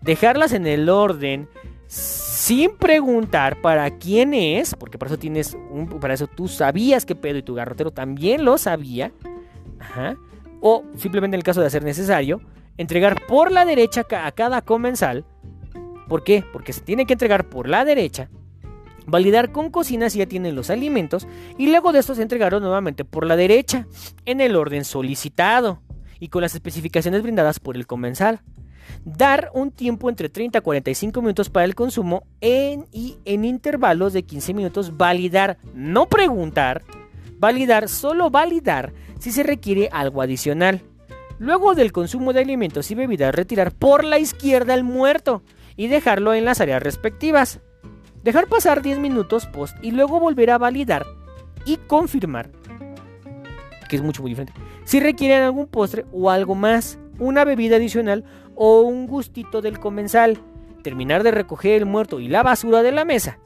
Dejarlas 0.00 0.52
en 0.52 0.66
el 0.66 0.88
orden 0.88 1.48
sin 1.88 2.76
preguntar 2.76 3.60
para 3.62 3.90
quién 3.98 4.34
es, 4.34 4.74
porque 4.74 4.98
para 4.98 5.10
eso 5.10 5.18
tienes 5.18 5.56
un, 5.70 5.88
para 6.00 6.14
eso 6.14 6.26
tú 6.26 6.46
sabías 6.46 7.06
qué 7.06 7.14
pedo 7.14 7.38
y 7.38 7.42
tu 7.42 7.54
garrotero 7.54 7.90
también 7.90 8.44
lo 8.44 8.58
sabía. 8.58 9.10
O 10.60 10.84
simplemente 10.96 11.34
en 11.34 11.38
el 11.38 11.44
caso 11.44 11.60
de 11.60 11.66
hacer 11.66 11.82
necesario, 11.82 12.42
entregar 12.76 13.26
por 13.26 13.50
la 13.50 13.64
derecha 13.64 14.06
a 14.22 14.32
cada 14.32 14.62
comensal. 14.62 15.24
¿Por 16.08 16.24
qué? 16.24 16.44
Porque 16.52 16.72
se 16.72 16.82
tiene 16.82 17.06
que 17.06 17.14
entregar 17.14 17.48
por 17.48 17.68
la 17.68 17.84
derecha, 17.84 18.28
validar 19.06 19.50
con 19.50 19.70
cocina 19.70 20.10
si 20.10 20.18
ya 20.18 20.26
tienen 20.26 20.54
los 20.54 20.70
alimentos 20.70 21.26
y 21.56 21.68
luego 21.68 21.92
de 21.92 22.00
estos 22.00 22.18
entregarlos 22.18 22.60
nuevamente 22.60 23.04
por 23.04 23.26
la 23.26 23.36
derecha, 23.36 23.86
en 24.26 24.40
el 24.40 24.56
orden 24.56 24.84
solicitado 24.84 25.82
y 26.20 26.28
con 26.28 26.42
las 26.42 26.54
especificaciones 26.54 27.22
brindadas 27.22 27.60
por 27.60 27.76
el 27.76 27.86
comensal. 27.86 28.42
Dar 29.04 29.50
un 29.54 29.70
tiempo 29.70 30.08
entre 30.08 30.28
30 30.28 30.58
a 30.58 30.62
45 30.62 31.20
minutos 31.22 31.50
para 31.50 31.64
el 31.64 31.74
consumo 31.74 32.24
en, 32.40 32.86
y 32.92 33.18
en 33.24 33.44
intervalos 33.44 34.12
de 34.12 34.22
15 34.22 34.54
minutos 34.54 34.96
validar, 34.96 35.58
no 35.74 36.08
preguntar, 36.08 36.82
validar, 37.38 37.88
solo 37.88 38.30
validar 38.30 38.92
si 39.18 39.30
se 39.30 39.42
requiere 39.42 39.88
algo 39.92 40.22
adicional. 40.22 40.82
Luego 41.38 41.74
del 41.74 41.92
consumo 41.92 42.32
de 42.32 42.40
alimentos 42.40 42.90
y 42.90 42.94
bebidas, 42.94 43.34
retirar 43.34 43.72
por 43.72 44.04
la 44.04 44.18
izquierda 44.18 44.74
el 44.74 44.82
muerto 44.82 45.42
y 45.76 45.86
dejarlo 45.86 46.34
en 46.34 46.44
las 46.44 46.60
áreas 46.60 46.82
respectivas. 46.82 47.60
Dejar 48.24 48.48
pasar 48.48 48.82
10 48.82 48.98
minutos 48.98 49.46
post 49.46 49.76
y 49.80 49.92
luego 49.92 50.18
volver 50.18 50.50
a 50.50 50.58
validar 50.58 51.06
y 51.64 51.76
confirmar, 51.76 52.50
que 53.88 53.96
es 53.96 54.02
mucho 54.02 54.22
muy 54.22 54.32
diferente, 54.32 54.52
si 54.84 55.00
requieren 55.00 55.42
algún 55.42 55.68
postre 55.68 56.04
o 56.12 56.30
algo 56.30 56.54
más, 56.54 56.98
una 57.18 57.44
bebida 57.44 57.76
adicional 57.76 58.24
o 58.58 58.80
un 58.80 59.06
gustito 59.06 59.62
del 59.62 59.78
comensal. 59.78 60.38
Terminar 60.82 61.22
de 61.22 61.30
recoger 61.30 61.76
el 61.80 61.86
muerto 61.86 62.20
y 62.20 62.28
la 62.28 62.42
basura 62.42 62.82
de 62.82 62.92
la 62.92 63.04
mesa. 63.04 63.38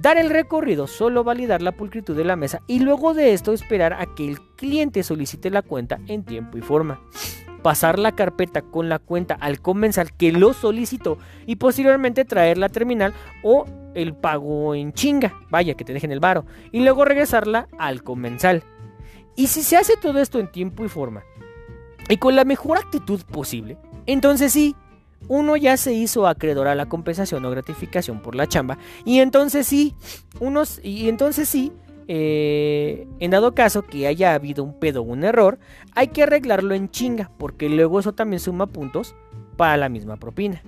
Dar 0.00 0.16
el 0.16 0.30
recorrido, 0.30 0.88
solo 0.88 1.22
validar 1.22 1.62
la 1.62 1.72
pulcritud 1.72 2.16
de 2.16 2.24
la 2.24 2.34
mesa 2.34 2.60
y 2.66 2.80
luego 2.80 3.14
de 3.14 3.34
esto 3.34 3.52
esperar 3.52 3.92
a 3.92 4.06
que 4.16 4.28
el 4.28 4.40
cliente 4.56 5.04
solicite 5.04 5.50
la 5.50 5.62
cuenta 5.62 6.00
en 6.08 6.24
tiempo 6.24 6.58
y 6.58 6.60
forma. 6.60 7.00
pasar 7.62 7.98
la 7.98 8.12
carpeta 8.12 8.62
con 8.62 8.88
la 8.88 8.98
cuenta 8.98 9.34
al 9.34 9.60
comensal 9.60 10.12
que 10.12 10.32
lo 10.32 10.52
solicitó 10.52 11.18
y 11.46 11.56
posteriormente 11.56 12.24
traer 12.24 12.58
la 12.58 12.68
terminal 12.68 13.14
o 13.42 13.64
el 13.94 14.14
pago 14.14 14.74
en 14.74 14.92
chinga, 14.92 15.34
vaya 15.48 15.74
que 15.74 15.84
te 15.84 15.92
dejen 15.92 16.12
el 16.12 16.18
varo, 16.20 16.44
y 16.72 16.80
luego 16.80 17.04
regresarla 17.04 17.68
al 17.78 18.02
comensal. 18.02 18.64
Y 19.36 19.46
si 19.46 19.62
se 19.62 19.76
hace 19.76 19.96
todo 19.96 20.18
esto 20.18 20.40
en 20.40 20.50
tiempo 20.50 20.84
y 20.84 20.88
forma, 20.88 21.22
y 22.12 22.18
con 22.18 22.36
la 22.36 22.44
mejor 22.44 22.76
actitud 22.76 23.22
posible, 23.22 23.78
entonces 24.04 24.52
sí, 24.52 24.76
uno 25.28 25.56
ya 25.56 25.78
se 25.78 25.94
hizo 25.94 26.26
acreedor 26.26 26.68
a 26.68 26.74
la 26.74 26.84
compensación 26.84 27.42
o 27.46 27.50
gratificación 27.50 28.20
por 28.20 28.34
la 28.34 28.46
chamba, 28.46 28.76
y 29.06 29.20
entonces 29.20 29.66
sí, 29.66 29.94
unos, 30.38 30.78
y 30.82 31.08
entonces 31.08 31.48
sí, 31.48 31.72
eh, 32.08 33.06
en 33.18 33.30
dado 33.30 33.54
caso 33.54 33.80
que 33.80 34.06
haya 34.06 34.34
habido 34.34 34.62
un 34.62 34.78
pedo 34.78 35.00
o 35.00 35.04
un 35.04 35.24
error, 35.24 35.58
hay 35.94 36.08
que 36.08 36.24
arreglarlo 36.24 36.74
en 36.74 36.90
chinga, 36.90 37.30
porque 37.38 37.70
luego 37.70 37.98
eso 37.98 38.12
también 38.12 38.40
suma 38.40 38.66
puntos 38.66 39.14
para 39.56 39.78
la 39.78 39.88
misma 39.88 40.18
propina. 40.18 40.62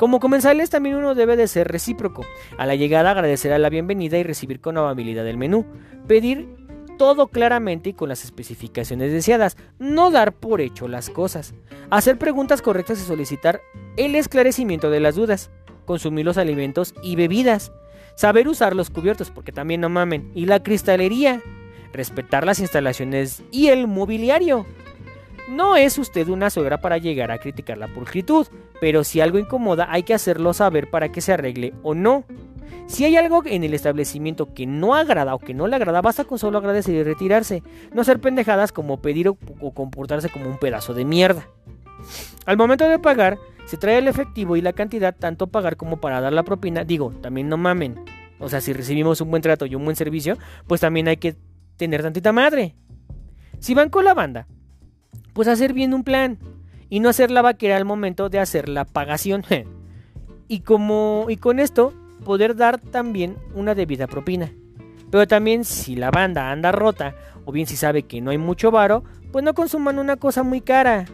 Como 0.00 0.18
comensales 0.18 0.70
también 0.70 0.96
uno 0.96 1.14
debe 1.14 1.36
de 1.36 1.46
ser 1.46 1.68
recíproco. 1.68 2.24
A 2.56 2.64
la 2.64 2.74
llegada 2.74 3.10
agradecer 3.10 3.52
a 3.52 3.58
la 3.58 3.68
bienvenida 3.68 4.16
y 4.16 4.22
recibir 4.22 4.58
con 4.58 4.78
amabilidad 4.78 5.28
el 5.28 5.36
menú. 5.36 5.66
Pedir 6.08 6.48
todo 7.00 7.28
claramente 7.28 7.88
y 7.88 7.92
con 7.94 8.10
las 8.10 8.24
especificaciones 8.24 9.10
deseadas. 9.10 9.56
No 9.78 10.10
dar 10.10 10.34
por 10.34 10.60
hecho 10.60 10.86
las 10.86 11.08
cosas. 11.08 11.54
Hacer 11.88 12.18
preguntas 12.18 12.60
correctas 12.60 13.00
y 13.00 13.04
solicitar 13.04 13.62
el 13.96 14.14
esclarecimiento 14.14 14.90
de 14.90 15.00
las 15.00 15.14
dudas. 15.14 15.50
Consumir 15.86 16.26
los 16.26 16.36
alimentos 16.36 16.92
y 17.02 17.16
bebidas. 17.16 17.72
Saber 18.16 18.48
usar 18.48 18.76
los 18.76 18.90
cubiertos, 18.90 19.30
porque 19.30 19.50
también 19.50 19.80
no 19.80 19.88
mamen. 19.88 20.30
Y 20.34 20.44
la 20.44 20.62
cristalería. 20.62 21.40
Respetar 21.94 22.44
las 22.44 22.60
instalaciones 22.60 23.44
y 23.50 23.68
el 23.68 23.86
mobiliario. 23.86 24.66
No 25.50 25.74
es 25.74 25.98
usted 25.98 26.28
una 26.28 26.48
suegra 26.48 26.80
para 26.80 26.98
llegar 26.98 27.32
a 27.32 27.38
criticar 27.38 27.76
la 27.76 27.88
pulcritud, 27.88 28.46
pero 28.80 29.02
si 29.02 29.20
algo 29.20 29.36
incomoda 29.36 29.88
hay 29.90 30.04
que 30.04 30.14
hacerlo 30.14 30.54
saber 30.54 30.88
para 30.88 31.10
que 31.10 31.20
se 31.20 31.32
arregle 31.32 31.74
o 31.82 31.92
no. 31.92 32.24
Si 32.86 33.04
hay 33.04 33.16
algo 33.16 33.42
en 33.44 33.64
el 33.64 33.74
establecimiento 33.74 34.54
que 34.54 34.66
no 34.66 34.94
agrada 34.94 35.34
o 35.34 35.40
que 35.40 35.52
no 35.52 35.66
le 35.66 35.74
agrada, 35.74 36.02
basta 36.02 36.22
con 36.22 36.38
solo 36.38 36.58
agradecer 36.58 36.94
y 36.94 37.02
retirarse. 37.02 37.64
No 37.92 38.04
ser 38.04 38.20
pendejadas 38.20 38.70
como 38.70 39.02
pedir 39.02 39.26
o, 39.26 39.34
comportarse 39.74 40.28
como 40.28 40.48
un 40.48 40.56
pedazo 40.56 40.94
de 40.94 41.04
mierda. 41.04 41.48
Al 42.46 42.56
momento 42.56 42.88
de 42.88 43.00
pagar, 43.00 43.36
se 43.66 43.76
trae 43.76 43.98
el 43.98 44.06
efectivo 44.06 44.54
y 44.54 44.60
la 44.60 44.72
cantidad, 44.72 45.16
tanto 45.16 45.48
pagar 45.48 45.76
como 45.76 46.00
para 46.00 46.20
dar 46.20 46.32
la 46.32 46.44
propina. 46.44 46.84
Digo, 46.84 47.12
también 47.20 47.48
no 47.48 47.56
mamen. 47.56 47.96
O 48.38 48.48
sea, 48.48 48.60
si 48.60 48.72
recibimos 48.72 49.20
un 49.20 49.30
buen 49.30 49.42
trato 49.42 49.66
y 49.66 49.74
un 49.74 49.84
buen 49.84 49.96
servicio, 49.96 50.38
pues 50.68 50.80
también 50.80 51.08
hay 51.08 51.16
que 51.16 51.34
tener 51.76 52.02
tantita 52.02 52.32
madre. 52.32 52.76
Si 53.58 53.74
van 53.74 53.90
con 53.90 54.04
la 54.04 54.14
banda, 54.14 54.46
pues 55.32 55.48
hacer 55.48 55.72
bien 55.72 55.94
un 55.94 56.04
plan 56.04 56.38
y 56.88 57.00
no 57.00 57.08
hacer 57.08 57.30
la 57.30 57.42
vaquera 57.42 57.76
al 57.76 57.84
momento 57.84 58.28
de 58.28 58.38
hacer 58.38 58.68
la 58.68 58.84
pagación. 58.84 59.44
y 60.48 60.60
como 60.60 61.26
y 61.28 61.36
con 61.36 61.60
esto 61.60 61.92
poder 62.24 62.56
dar 62.56 62.78
también 62.78 63.36
una 63.54 63.74
debida 63.74 64.06
propina. 64.06 64.52
Pero 65.10 65.26
también 65.26 65.64
si 65.64 65.96
la 65.96 66.10
banda 66.10 66.50
anda 66.50 66.72
rota 66.72 67.14
o 67.44 67.52
bien 67.52 67.66
si 67.66 67.76
sabe 67.76 68.02
que 68.02 68.20
no 68.20 68.30
hay 68.30 68.38
mucho 68.38 68.70
varo, 68.70 69.02
pues 69.32 69.44
no 69.44 69.54
consuman 69.54 69.98
una 69.98 70.16
cosa 70.16 70.42
muy 70.42 70.60
cara. 70.60 71.06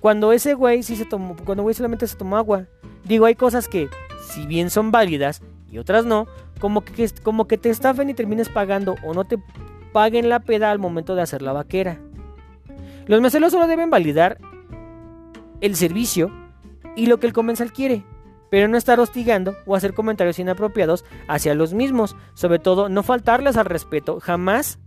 Cuando 0.00 0.32
ese 0.32 0.54
güey 0.54 0.82
sí 0.82 0.96
se 0.96 1.04
tomó, 1.04 1.36
cuando 1.44 1.62
güey 1.62 1.74
solamente 1.74 2.06
se 2.06 2.16
tomó 2.16 2.36
agua. 2.36 2.66
Digo, 3.04 3.26
hay 3.26 3.34
cosas 3.34 3.68
que 3.68 3.88
si 4.28 4.46
bien 4.46 4.70
son 4.70 4.90
válidas 4.90 5.42
y 5.70 5.78
otras 5.78 6.04
no, 6.04 6.26
como 6.58 6.82
que, 6.82 7.10
como 7.22 7.46
que 7.46 7.58
te 7.58 7.70
estafen 7.70 8.10
y 8.10 8.14
termines 8.14 8.48
pagando 8.48 8.96
o 9.04 9.14
no 9.14 9.24
te 9.24 9.38
paguen 9.92 10.28
la 10.28 10.40
peda 10.40 10.70
al 10.70 10.78
momento 10.78 11.14
de 11.14 11.22
hacer 11.22 11.42
la 11.42 11.52
vaquera. 11.52 12.00
Los 13.10 13.20
meseros 13.20 13.50
solo 13.50 13.66
deben 13.66 13.90
validar 13.90 14.38
el 15.60 15.74
servicio 15.74 16.30
y 16.94 17.06
lo 17.06 17.18
que 17.18 17.26
el 17.26 17.32
comensal 17.32 17.72
quiere, 17.72 18.04
pero 18.52 18.68
no 18.68 18.76
estar 18.76 19.00
hostigando 19.00 19.56
o 19.66 19.74
hacer 19.74 19.94
comentarios 19.94 20.38
inapropiados 20.38 21.04
hacia 21.26 21.56
los 21.56 21.74
mismos, 21.74 22.14
sobre 22.34 22.60
todo 22.60 22.88
no 22.88 23.02
faltarles 23.02 23.56
al 23.56 23.64
respeto 23.64 24.20
jamás, 24.20 24.78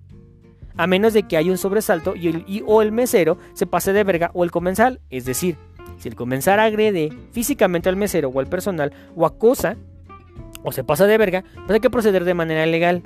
a 0.78 0.88
menos 0.88 1.12
de 1.12 1.24
que 1.24 1.36
haya 1.36 1.52
un 1.52 1.58
sobresalto 1.58 2.16
y, 2.16 2.30
el, 2.30 2.46
y 2.48 2.64
o 2.66 2.82
el 2.82 2.94
mesero 2.94 3.40
se 3.52 3.68
pase 3.68 3.92
de 3.92 4.06
verga 4.06 4.32
o 4.34 4.46
el 4.46 4.52
comensal, 4.52 5.02
es 5.10 5.26
decir, 5.26 5.58
si 5.98 6.08
el 6.08 6.16
comensal 6.16 6.62
agrede 6.62 7.12
físicamente 7.34 7.90
al 7.90 7.98
mesero 7.98 8.30
o 8.30 8.40
al 8.40 8.48
personal 8.48 8.94
o 9.18 9.26
acosa 9.26 9.76
o 10.64 10.72
se 10.72 10.86
pasa 10.86 11.08
de 11.08 11.18
verga, 11.18 11.44
pues 11.56 11.72
hay 11.72 11.82
que 11.82 11.90
proceder 11.90 12.24
de 12.24 12.36
manera 12.36 12.66
legal. 12.66 13.04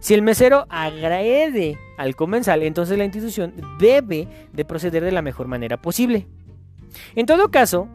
Si 0.00 0.14
el 0.14 0.22
mesero 0.22 0.66
agrede 0.68 1.78
al 1.96 2.14
comensal, 2.14 2.62
entonces 2.62 2.96
la 2.96 3.04
institución 3.04 3.54
debe 3.78 4.28
de 4.52 4.64
proceder 4.64 5.02
de 5.02 5.12
la 5.12 5.22
mejor 5.22 5.48
manera 5.48 5.76
posible. 5.76 6.26
En 7.16 7.26
todo 7.26 7.50
caso, 7.50 7.88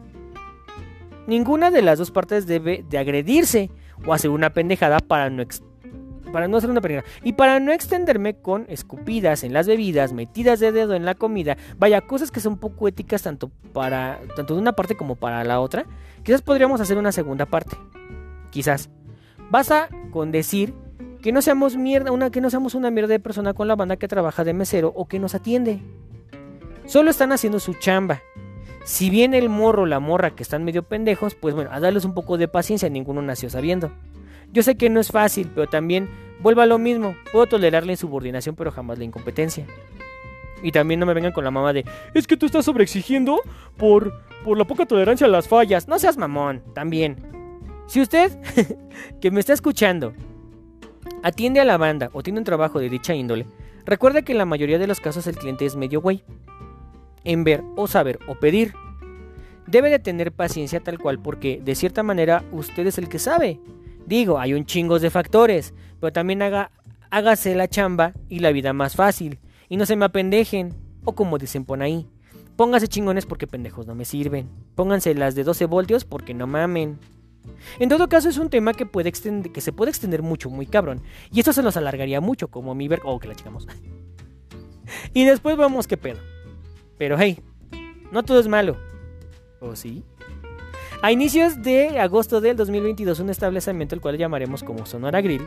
ninguna 1.26 1.70
de 1.70 1.82
las 1.82 1.98
dos 1.98 2.10
partes 2.10 2.46
debe 2.46 2.84
de 2.88 2.98
agredirse 2.98 3.70
o 4.06 4.12
hacer 4.12 4.30
una 4.30 4.50
pendejada 4.50 4.98
para 5.00 5.30
no, 5.30 5.44
para 6.30 6.46
no 6.46 6.58
hacer 6.58 6.68
una 6.68 6.82
pendejada. 6.82 7.08
Y 7.22 7.32
para 7.32 7.58
no 7.58 7.72
extenderme 7.72 8.34
con 8.34 8.66
escupidas 8.68 9.42
en 9.42 9.54
las 9.54 9.66
bebidas, 9.66 10.12
metidas 10.12 10.60
de 10.60 10.72
dedo 10.72 10.94
en 10.94 11.06
la 11.06 11.14
comida, 11.14 11.56
vaya, 11.78 12.02
cosas 12.02 12.30
que 12.30 12.40
son 12.40 12.58
poco 12.58 12.86
éticas 12.86 13.22
tanto, 13.22 13.50
para, 13.72 14.20
tanto 14.36 14.54
de 14.54 14.60
una 14.60 14.72
parte 14.72 14.94
como 14.94 15.16
para 15.16 15.42
la 15.42 15.58
otra, 15.60 15.86
quizás 16.22 16.42
podríamos 16.42 16.82
hacer 16.82 16.98
una 16.98 17.12
segunda 17.12 17.46
parte. 17.46 17.76
Quizás. 18.50 18.90
Basta 19.50 19.88
con 20.10 20.32
decir 20.32 20.74
que 21.24 21.32
no 21.32 21.40
seamos 21.40 21.78
mierda, 21.78 22.12
una, 22.12 22.28
que 22.28 22.42
no 22.42 22.50
seamos 22.50 22.74
una 22.74 22.90
mierda 22.90 23.08
de 23.08 23.18
persona 23.18 23.54
con 23.54 23.66
la 23.66 23.76
banda 23.76 23.96
que 23.96 24.08
trabaja 24.08 24.44
de 24.44 24.52
mesero 24.52 24.92
o 24.94 25.08
que 25.08 25.18
nos 25.18 25.34
atiende. 25.34 25.80
Solo 26.84 27.10
están 27.10 27.32
haciendo 27.32 27.60
su 27.60 27.72
chamba. 27.72 28.20
Si 28.84 29.08
bien 29.08 29.32
el 29.32 29.48
morro 29.48 29.84
o 29.84 29.86
la 29.86 30.00
morra 30.00 30.36
que 30.36 30.42
están 30.42 30.64
medio 30.64 30.82
pendejos, 30.82 31.34
pues 31.34 31.54
bueno, 31.54 31.70
a 31.72 31.80
darles 31.80 32.04
un 32.04 32.12
poco 32.12 32.36
de 32.36 32.46
paciencia, 32.46 32.90
ninguno 32.90 33.22
nació 33.22 33.48
sabiendo. 33.48 33.90
Yo 34.52 34.62
sé 34.62 34.76
que 34.76 34.90
no 34.90 35.00
es 35.00 35.10
fácil, 35.10 35.50
pero 35.54 35.66
también 35.66 36.10
vuelva 36.40 36.64
a 36.64 36.66
lo 36.66 36.76
mismo. 36.76 37.16
Puedo 37.32 37.46
tolerar 37.46 37.86
la 37.86 37.92
insubordinación, 37.92 38.54
pero 38.54 38.70
jamás 38.70 38.98
la 38.98 39.04
incompetencia. 39.04 39.64
Y 40.62 40.72
también 40.72 41.00
no 41.00 41.06
me 41.06 41.14
vengan 41.14 41.32
con 41.32 41.44
la 41.44 41.50
mamá 41.50 41.72
de, 41.72 41.86
Es 42.12 42.26
que 42.26 42.36
tú 42.36 42.44
estás 42.44 42.66
sobreexigiendo 42.66 43.40
por, 43.78 44.12
por 44.44 44.58
la 44.58 44.66
poca 44.66 44.84
tolerancia 44.84 45.26
a 45.26 45.30
las 45.30 45.48
fallas. 45.48 45.88
no 45.88 45.98
seas 45.98 46.18
mamón, 46.18 46.62
también. 46.74 47.16
Si 47.86 48.02
usted, 48.02 48.30
que 49.22 49.30
me 49.30 49.40
está 49.40 49.54
escuchando, 49.54 50.12
atiende 51.22 51.60
a 51.60 51.64
la 51.64 51.76
banda 51.76 52.10
o 52.12 52.22
tiene 52.22 52.38
un 52.38 52.44
trabajo 52.44 52.80
de 52.80 52.88
dicha 52.88 53.14
índole, 53.14 53.46
recuerda 53.84 54.22
que 54.22 54.32
en 54.32 54.38
la 54.38 54.44
mayoría 54.44 54.78
de 54.78 54.86
los 54.86 55.00
casos 55.00 55.26
el 55.26 55.36
cliente 55.36 55.66
es 55.66 55.76
medio 55.76 56.00
güey. 56.00 56.22
En 57.24 57.44
ver 57.44 57.62
o 57.76 57.86
saber 57.86 58.18
o 58.26 58.34
pedir. 58.34 58.74
Debe 59.66 59.88
de 59.90 59.98
tener 59.98 60.32
paciencia 60.32 60.80
tal 60.80 60.98
cual 60.98 61.18
porque 61.18 61.60
de 61.64 61.74
cierta 61.74 62.02
manera 62.02 62.44
usted 62.52 62.86
es 62.86 62.98
el 62.98 63.08
que 63.08 63.18
sabe. 63.18 63.60
Digo, 64.06 64.38
hay 64.38 64.52
un 64.52 64.66
chingo 64.66 64.98
de 64.98 65.10
factores, 65.10 65.72
pero 66.00 66.12
también 66.12 66.42
haga, 66.42 66.70
hágase 67.10 67.54
la 67.54 67.68
chamba 67.68 68.12
y 68.28 68.40
la 68.40 68.52
vida 68.52 68.74
más 68.74 68.94
fácil. 68.94 69.38
Y 69.70 69.78
no 69.78 69.86
se 69.86 69.96
me 69.96 70.04
apendejen, 70.04 70.74
o 71.04 71.14
como 71.14 71.38
dicen 71.38 71.64
por 71.64 71.82
ahí. 71.82 72.06
Póngase 72.56 72.86
chingones 72.86 73.26
porque 73.26 73.46
pendejos 73.46 73.86
no 73.86 73.94
me 73.94 74.04
sirven. 74.04 74.48
Pónganse 74.74 75.14
las 75.14 75.34
de 75.34 75.42
12 75.42 75.64
voltios 75.66 76.04
porque 76.04 76.34
no 76.34 76.46
mamen. 76.46 76.98
En 77.78 77.88
todo 77.88 78.08
caso 78.08 78.28
es 78.28 78.38
un 78.38 78.50
tema 78.50 78.72
que, 78.74 78.86
puede 78.86 79.08
extender, 79.08 79.52
que 79.52 79.60
se 79.60 79.72
puede 79.72 79.90
extender 79.90 80.22
mucho, 80.22 80.50
muy 80.50 80.66
cabrón. 80.66 81.02
Y 81.32 81.40
esto 81.40 81.52
se 81.52 81.62
nos 81.62 81.76
alargaría 81.76 82.20
mucho, 82.20 82.48
como 82.48 82.74
mi 82.74 82.88
ver... 82.88 83.00
Oh, 83.04 83.18
que 83.18 83.28
la 83.28 83.34
chingamos. 83.34 83.66
y 85.14 85.24
después 85.24 85.56
vemos 85.56 85.86
qué 85.86 85.96
pedo. 85.96 86.20
Pero 86.98 87.16
hey, 87.18 87.40
no 88.12 88.22
todo 88.22 88.40
es 88.40 88.48
malo. 88.48 88.76
¿O 89.60 89.74
sí? 89.74 90.04
A 91.02 91.12
inicios 91.12 91.62
de 91.62 91.98
agosto 91.98 92.40
del 92.40 92.56
2022, 92.56 93.20
un 93.20 93.30
establecimiento 93.30 93.94
el 93.94 94.00
cual 94.00 94.16
llamaremos 94.16 94.62
como 94.62 94.86
Sonora 94.86 95.20
Grill, 95.20 95.46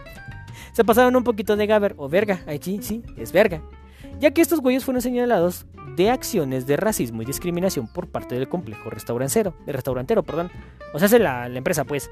se 0.74 0.84
pasaron 0.84 1.16
un 1.16 1.24
poquito 1.24 1.56
de 1.56 1.66
gaber 1.66 1.96
o 1.98 2.10
verga. 2.10 2.42
Ahí 2.46 2.60
sí, 2.62 2.80
sí, 2.82 3.04
es 3.16 3.32
verga. 3.32 3.62
Ya 4.20 4.32
que 4.32 4.42
estos 4.42 4.60
güeyes 4.60 4.86
fueron 4.86 5.02
señalados 5.02 5.66
de 5.98 6.12
acciones 6.12 6.66
de 6.68 6.78
racismo 6.78 7.22
y 7.22 7.26
discriminación 7.26 7.88
por 7.88 8.08
parte 8.08 8.36
del 8.36 8.48
complejo 8.48 8.90
restaurantero, 8.90 9.54
el 9.66 9.74
restaurantero, 9.74 10.24
perdón. 10.24 10.50
O 10.94 11.00
sea, 11.00 11.08
es 11.08 11.20
la, 11.20 11.50
la 11.50 11.58
empresa, 11.58 11.84
pues. 11.84 12.10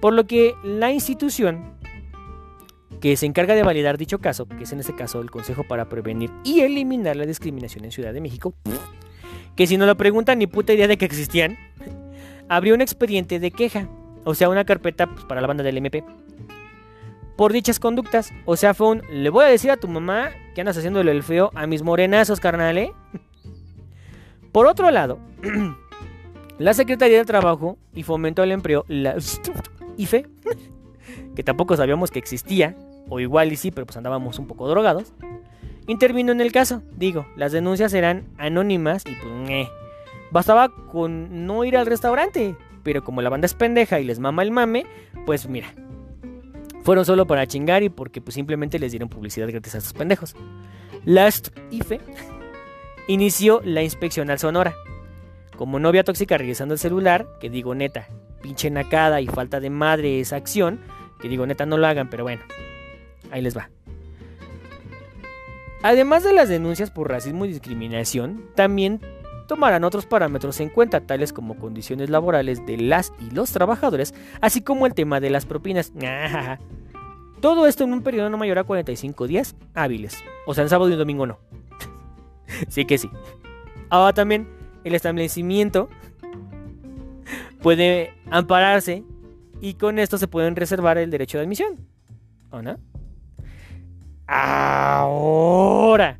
Por 0.00 0.14
lo 0.14 0.26
que 0.26 0.54
la 0.64 0.90
institución 0.90 1.74
que 3.00 3.16
se 3.16 3.26
encarga 3.26 3.54
de 3.54 3.62
validar 3.62 3.98
dicho 3.98 4.18
caso, 4.18 4.46
que 4.46 4.64
es 4.64 4.72
en 4.72 4.80
este 4.80 4.94
caso 4.94 5.20
el 5.20 5.30
Consejo 5.30 5.64
para 5.64 5.88
Prevenir 5.88 6.30
y 6.44 6.60
Eliminar 6.60 7.16
la 7.16 7.26
Discriminación 7.26 7.84
en 7.84 7.92
Ciudad 7.92 8.12
de 8.12 8.20
México, 8.20 8.54
que 9.56 9.66
si 9.66 9.76
no 9.76 9.86
lo 9.86 9.96
preguntan 9.96 10.38
ni 10.38 10.46
puta 10.46 10.72
idea 10.72 10.88
de 10.88 10.96
que 10.96 11.04
existían, 11.04 11.58
abrió 12.48 12.74
un 12.74 12.80
expediente 12.80 13.38
de 13.38 13.50
queja, 13.50 13.88
o 14.24 14.34
sea, 14.34 14.48
una 14.48 14.64
carpeta 14.64 15.06
pues, 15.06 15.24
para 15.24 15.40
la 15.40 15.46
banda 15.46 15.62
del 15.62 15.76
MP, 15.76 16.04
por 17.36 17.52
dichas 17.52 17.78
conductas. 17.78 18.32
O 18.44 18.56
sea, 18.56 18.74
fue 18.74 18.88
un, 18.88 19.02
le 19.10 19.30
voy 19.30 19.44
a 19.44 19.48
decir 19.48 19.70
a 19.70 19.76
tu 19.76 19.88
mamá 19.88 20.30
que 20.60 20.62
andas 20.62 20.76
haciéndole 20.76 21.10
el 21.10 21.22
feo 21.22 21.50
a 21.54 21.66
mis 21.66 21.82
morenazos, 21.82 22.38
carnal, 22.38 22.76
¿eh? 22.76 22.92
Por 24.52 24.66
otro 24.66 24.90
lado, 24.90 25.18
la 26.58 26.74
Secretaría 26.74 27.16
de 27.16 27.24
Trabajo 27.24 27.78
y 27.94 28.02
Fomento 28.02 28.42
al 28.42 28.52
Empleo, 28.52 28.84
la 28.86 29.16
IFE, 29.96 30.26
que 31.34 31.42
tampoco 31.42 31.78
sabíamos 31.78 32.10
que 32.10 32.18
existía, 32.18 32.76
o 33.08 33.20
igual 33.20 33.50
y 33.52 33.56
sí, 33.56 33.70
pero 33.70 33.86
pues 33.86 33.96
andábamos 33.96 34.38
un 34.38 34.46
poco 34.46 34.68
drogados, 34.68 35.14
intervino 35.86 36.30
en 36.30 36.42
el 36.42 36.52
caso. 36.52 36.82
Digo, 36.94 37.24
las 37.36 37.52
denuncias 37.52 37.94
eran 37.94 38.26
anónimas 38.36 39.04
y 39.06 39.14
pues, 39.14 39.32
ñe. 39.32 39.66
Bastaba 40.30 40.68
con 40.68 41.46
no 41.46 41.64
ir 41.64 41.78
al 41.78 41.86
restaurante. 41.86 42.54
Pero 42.82 43.02
como 43.02 43.22
la 43.22 43.30
banda 43.30 43.46
es 43.46 43.54
pendeja 43.54 43.98
y 43.98 44.04
les 44.04 44.18
mama 44.18 44.42
el 44.42 44.50
mame, 44.50 44.84
pues 45.24 45.48
mira. 45.48 45.72
Fueron 46.90 47.04
solo 47.04 47.24
para 47.24 47.46
chingar 47.46 47.84
y 47.84 47.88
porque 47.88 48.20
pues 48.20 48.34
simplemente 48.34 48.80
les 48.80 48.90
dieron 48.90 49.08
publicidad 49.08 49.46
gratis 49.46 49.76
a 49.76 49.78
estos 49.78 49.92
pendejos. 49.92 50.34
Last 51.04 51.56
IFE 51.70 52.00
inició 53.06 53.60
la 53.64 53.84
inspección 53.84 54.28
al 54.28 54.40
Sonora. 54.40 54.74
Como 55.56 55.78
novia 55.78 56.02
tóxica 56.02 56.36
revisando 56.36 56.74
el 56.74 56.80
celular, 56.80 57.28
que 57.38 57.48
digo 57.48 57.76
neta, 57.76 58.08
pinche 58.42 58.70
nacada 58.70 59.20
y 59.20 59.28
falta 59.28 59.60
de 59.60 59.70
madre 59.70 60.18
esa 60.18 60.34
acción, 60.34 60.80
que 61.20 61.28
digo 61.28 61.46
neta 61.46 61.64
no 61.64 61.76
lo 61.76 61.86
hagan, 61.86 62.10
pero 62.10 62.24
bueno, 62.24 62.42
ahí 63.30 63.40
les 63.40 63.56
va. 63.56 63.70
Además 65.84 66.24
de 66.24 66.32
las 66.32 66.48
denuncias 66.48 66.90
por 66.90 67.08
racismo 67.08 67.44
y 67.44 67.50
discriminación, 67.50 68.46
también 68.56 69.00
tomarán 69.46 69.84
otros 69.84 70.06
parámetros 70.06 70.58
en 70.58 70.70
cuenta, 70.70 71.06
tales 71.06 71.32
como 71.32 71.56
condiciones 71.56 72.10
laborales 72.10 72.66
de 72.66 72.78
las 72.78 73.12
y 73.20 73.32
los 73.32 73.52
trabajadores, 73.52 74.12
así 74.40 74.60
como 74.60 74.86
el 74.86 74.94
tema 74.94 75.20
de 75.20 75.30
las 75.30 75.46
propinas. 75.46 75.92
Todo 77.40 77.66
esto 77.66 77.84
en 77.84 77.92
un 77.92 78.02
periodo 78.02 78.30
no 78.30 78.36
mayor 78.36 78.58
a 78.58 78.64
45 78.64 79.26
días 79.26 79.56
hábiles. 79.74 80.22
O 80.46 80.54
sea, 80.54 80.62
en 80.62 80.70
sábado 80.70 80.90
y 80.90 80.96
domingo 80.96 81.26
no. 81.26 81.38
sí 82.68 82.84
que 82.84 82.98
sí. 82.98 83.10
Ahora 83.88 84.12
también 84.12 84.48
el 84.84 84.94
establecimiento 84.94 85.88
puede 87.62 88.14
ampararse 88.30 89.04
y 89.60 89.74
con 89.74 89.98
esto 89.98 90.18
se 90.18 90.28
pueden 90.28 90.56
reservar 90.56 90.98
el 90.98 91.10
derecho 91.10 91.38
de 91.38 91.44
admisión. 91.44 91.86
¿O 92.50 92.62
no? 92.62 92.78
Ahora, 94.26 96.18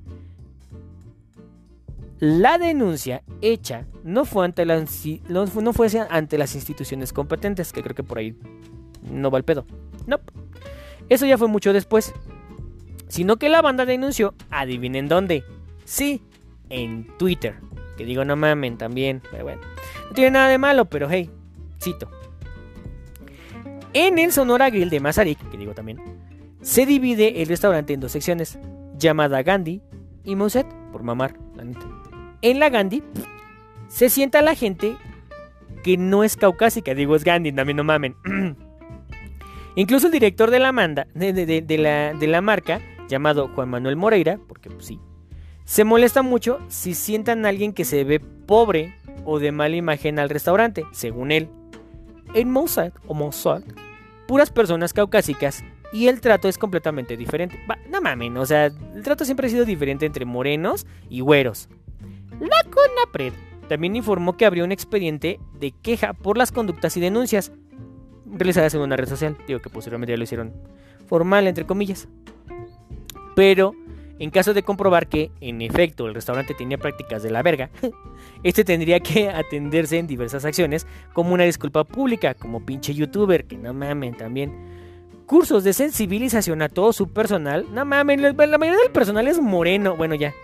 la 2.19 2.59
denuncia 2.59 3.23
hecha 3.41 3.87
no 4.05 4.25
fue 4.25 4.45
ante, 4.45 4.67
las 4.67 6.55
instituciones 6.55 7.13
competentes, 7.13 7.73
que 7.73 7.83
creo 7.83 7.95
que 7.95 8.03
por 8.03 8.19
ahí 8.19 8.37
no 9.11 9.31
va 9.31 9.39
el 9.39 9.45
pedo. 9.45 9.65
No. 10.07 10.19
Eso 11.11 11.27
ya 11.27 11.37
fue 11.37 11.49
mucho 11.49 11.75
después. 11.75 12.15
Sino 13.09 13.37
que 13.37 13.49
la 13.49 13.61
banda 13.61 13.85
denunció, 13.85 14.35
adivinen 14.49 15.09
dónde. 15.09 15.45
Sí, 15.85 16.23
en 16.71 17.09
Twitter. 17.19 17.57
Que 17.99 18.05
digo, 18.05 18.25
no 18.25 18.37
mamen 18.37 18.79
también. 18.79 19.21
Pero 19.31 19.45
bueno. 19.45 19.61
No 20.09 20.15
tiene 20.15 20.31
nada 20.31 20.49
de 20.49 20.59
malo, 20.59 20.87
pero 20.87 21.11
hey, 21.11 21.29
cito. 21.83 22.09
En 23.93 24.19
el 24.21 24.31
Sonora 24.31 24.71
Grill 24.71 24.89
de 24.89 25.01
Mazarik, 25.01 25.51
que 25.51 25.59
digo 25.59 25.75
también, 25.75 26.01
se 26.63 26.87
divide 26.87 27.43
el 27.43 27.49
restaurante 27.49 27.93
en 27.93 28.01
dos 28.01 28.13
secciones, 28.13 28.59
llamada 28.97 29.43
Gandhi 29.43 29.83
y 30.23 30.37
Moset, 30.37 30.67
por 30.93 31.03
mamar, 31.03 31.35
la 31.57 31.65
neta. 31.65 31.87
En 32.43 32.61
la 32.61 32.71
Gandhi 32.71 33.03
se 33.89 34.09
sienta 34.09 34.43
la 34.43 34.55
gente 34.55 34.97
que 35.83 35.97
no 35.97 36.23
es 36.23 36.37
caucásica, 36.37 36.95
digo 36.95 37.17
es 37.17 37.25
Gandhi, 37.25 37.51
también 37.51 37.79
no 37.79 37.85
mamen. 37.85 38.15
Incluso 39.77 40.07
el 40.07 40.13
director 40.13 40.51
de 40.51 40.59
la, 40.59 40.73
manda, 40.73 41.07
de, 41.15 41.65
la, 41.79 42.15
de 42.15 42.27
la 42.27 42.41
marca, 42.41 42.81
llamado 43.09 43.49
Juan 43.55 43.69
Manuel 43.69 43.97
Moreira, 43.97 44.39
porque 44.49 44.71
pues, 44.71 44.87
sí, 44.87 45.01
se 45.65 45.85
molesta 45.85 46.23
mucho 46.23 46.59
si 46.69 46.95
sientan 46.95 47.47
a 47.47 47.49
alguien 47.51 47.73
que 47.73 47.85
se 47.85 48.05
ve 48.05 48.21
pobre 48.21 48.95
o 49.25 49.39
de 49.39 49.53
mala 49.53 49.77
imagen 49.77 50.19
al 50.19 50.29
restaurante, 50.29 50.85
según 50.93 51.31
él. 51.31 51.49
En 52.35 52.51
Mossad 52.51 52.93
o 53.07 53.15
Mossad, 53.15 53.63
puras 54.27 54.51
personas 54.51 54.93
caucásicas 54.93 55.65
y 55.93 56.09
el 56.09 56.21
trato 56.21 56.49
es 56.49 56.59
completamente 56.59 57.17
diferente. 57.17 57.61
no 57.89 58.01
mamen, 58.01 58.37
o 58.37 58.47
sea, 58.47 58.67
el 58.67 59.03
trato 59.03 59.25
siempre 59.25 59.47
ha 59.47 59.51
sido 59.51 59.65
diferente 59.65 60.07
entre 60.07 60.25
morenos 60.25 60.87
y 61.09 61.21
güeros. 61.21 61.69
La 62.41 62.63
CONAPRED 62.71 63.33
también 63.69 63.97
informó 63.97 64.37
que 64.37 64.47
abrió 64.47 64.65
un 64.65 64.73
expediente 64.73 65.39
de 65.59 65.73
queja 65.73 66.13
por 66.13 66.37
las 66.37 66.51
conductas 66.51 66.97
y 66.97 67.01
denuncias 67.01 67.53
realizadas 68.33 68.75
en 68.75 68.81
una 68.81 68.97
red 68.97 69.09
social. 69.09 69.37
Digo 69.47 69.61
que 69.61 69.71
posteriormente 69.71 70.13
ya 70.13 70.17
lo 70.17 70.25
hicieron 70.25 70.53
formal, 71.07 71.47
entre 71.47 71.67
comillas. 71.67 72.09
Pero 73.35 73.75
en 74.21 74.31
caso 74.31 74.53
de 74.53 74.63
comprobar 74.63 75.07
que, 75.07 75.31
en 75.41 75.63
efecto, 75.63 76.07
el 76.07 76.15
restaurante 76.15 76.53
tenía 76.53 76.77
prácticas 76.77 77.23
de 77.23 77.31
la 77.31 77.43
verga, 77.43 77.71
este 78.43 78.65
tendría 78.65 79.01
que 79.01 79.31
atenderse 79.31 79.97
en 79.97 80.07
diversas 80.07 80.45
acciones 80.45 80.87
como 81.15 81.33
una 81.33 81.45
disculpa 81.45 81.85
pública, 81.85 82.35
como 82.35 82.65
pinche 82.67 82.93
youtuber, 82.93 83.47
que 83.47 83.57
no 83.57 83.73
mamen 83.73 84.15
también. 84.15 84.53
Cursos 85.25 85.65
de 85.65 85.73
sensibilización 85.73 86.61
a 86.61 86.69
todo 86.69 86.93
su 86.93 87.09
personal, 87.09 87.65
no 87.73 87.87
mamen, 87.87 88.21
la 88.21 88.33
mayoría 88.35 88.83
del 88.83 88.93
personal 88.93 89.27
es 89.27 89.41
moreno, 89.41 89.97
bueno 89.97 90.15
ya, 90.17 90.35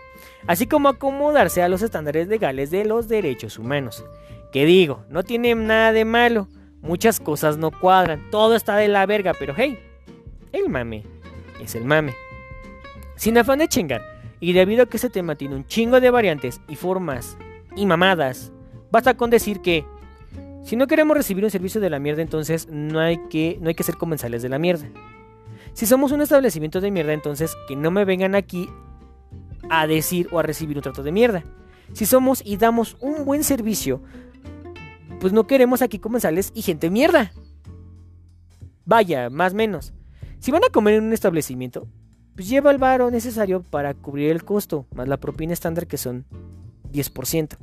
así 0.47 0.67
como 0.67 0.89
acomodarse 0.89 1.61
a 1.61 1.69
los 1.69 1.83
estándares 1.83 2.29
legales 2.29 2.71
de 2.71 2.87
los 2.87 3.09
derechos 3.09 3.59
humanos. 3.59 4.07
Que 4.53 4.65
digo, 4.65 5.05
no 5.11 5.23
tiene 5.23 5.55
nada 5.55 5.93
de 5.93 6.07
malo, 6.07 6.49
muchas 6.87 7.21
cosas 7.21 7.59
no 7.59 7.71
cuadran, 7.71 8.31
todo 8.31 8.55
está 8.55 8.77
de 8.77 8.89
la 8.89 9.05
verga, 9.07 9.33
pero 9.39 9.55
hey, 9.57 9.79
el 10.53 10.69
mame 10.69 11.05
es 11.61 11.75
el 11.75 11.85
mame. 11.85 12.15
Sin 13.17 13.37
afán 13.39 13.59
de 13.59 13.69
chingar, 13.69 14.03
y 14.41 14.53
debido 14.53 14.85
a 14.85 14.87
que 14.87 14.97
este 14.97 15.11
tema 15.11 15.35
tiene 15.35 15.57
un 15.57 15.67
chingo 15.67 16.01
de 16.01 16.11
variantes 16.11 16.61
y 16.69 16.77
formas 16.77 17.37
y 17.75 17.87
mamadas, 17.87 18.53
basta 18.91 19.17
con 19.17 19.31
decir 19.31 19.61
que 19.61 19.85
si 20.63 20.77
no 20.77 20.87
queremos 20.87 21.17
recibir 21.17 21.45
un 21.45 21.51
servicio 21.51 21.81
de 21.81 21.91
la 21.91 21.99
mierda, 21.99 22.23
entonces 22.23 22.69
no 22.71 23.01
hay 23.01 23.19
que, 23.29 23.59
no 23.61 23.69
hay 23.69 23.75
que 23.75 23.85
ser 23.85 23.97
comensales 23.97 24.43
de 24.43 24.49
la 24.49 24.59
mierda. 24.59 24.89
Si 25.73 25.87
somos 25.87 26.13
un 26.13 26.21
establecimiento 26.21 26.81
de 26.81 26.91
mierda, 26.91 27.13
entonces 27.13 27.57
que 27.69 27.77
no 27.77 27.91
me 27.91 28.05
vengan 28.05 28.35
aquí 28.35 28.69
a 29.69 29.87
decir 29.87 30.29
o 30.33 30.39
a 30.39 30.43
recibir 30.43 30.77
un 30.77 30.83
trato 30.83 31.03
de 31.03 31.13
mierda. 31.13 31.45
Si 31.93 32.05
somos 32.05 32.43
y 32.45 32.57
damos 32.57 32.97
un 33.01 33.25
buen 33.25 33.45
servicio, 33.45 34.03
pues 35.21 35.33
no 35.33 35.47
queremos 35.47 35.83
aquí 35.83 35.99
comensales 35.99 36.53
y 36.55 36.63
gente 36.63 36.91
mierda. 36.91 37.33
Vaya, 38.85 39.31
más 39.31 39.55
menos. 39.55 39.93
Si 40.39 40.51
van 40.51 40.65
a 40.65 40.71
comer 40.71 40.95
en 40.95 41.05
un 41.05 41.13
establecimiento, 41.13 41.89
pues 42.35 42.49
lleva 42.49 42.71
el 42.71 42.79
varo 42.79 43.11
necesario 43.11 43.63
para 43.63 43.95
cubrir 43.95 44.31
el 44.31 44.45
costo, 44.45 44.87
más 44.95 45.09
la 45.09 45.17
propina 45.17 45.53
estándar 45.53 45.87
que 45.87 45.97
son 45.97 46.25
10%. 46.93 47.57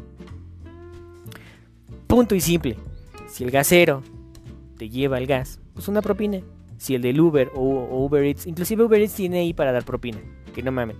Punto 2.07 2.35
y 2.35 2.41
simple. 2.41 2.77
Si 3.27 3.43
el 3.43 3.51
gasero 3.51 4.03
te 4.77 4.89
lleva 4.89 5.17
el 5.17 5.27
gas, 5.27 5.59
pues 5.73 5.87
una 5.87 6.01
propina. 6.01 6.41
Si 6.77 6.95
el 6.95 7.01
del 7.01 7.21
Uber 7.21 7.51
o, 7.55 8.03
Uber 8.05 8.23
Eats, 8.25 8.45
inclusive 8.45 8.83
Uber 8.83 8.99
Eats 8.99 9.13
tiene 9.13 9.39
ahí 9.39 9.53
para 9.53 9.71
dar 9.71 9.85
propina, 9.85 10.19
que 10.53 10.61
no 10.61 10.71
mamen. 10.71 10.97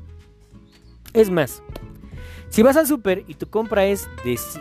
Es 1.13 1.29
más, 1.29 1.61
si 2.53 2.61
vas 2.61 2.77
al 2.77 2.85
super 2.85 3.23
y 3.27 3.33
tu 3.33 3.49
compra 3.49 3.87
es, 3.87 4.07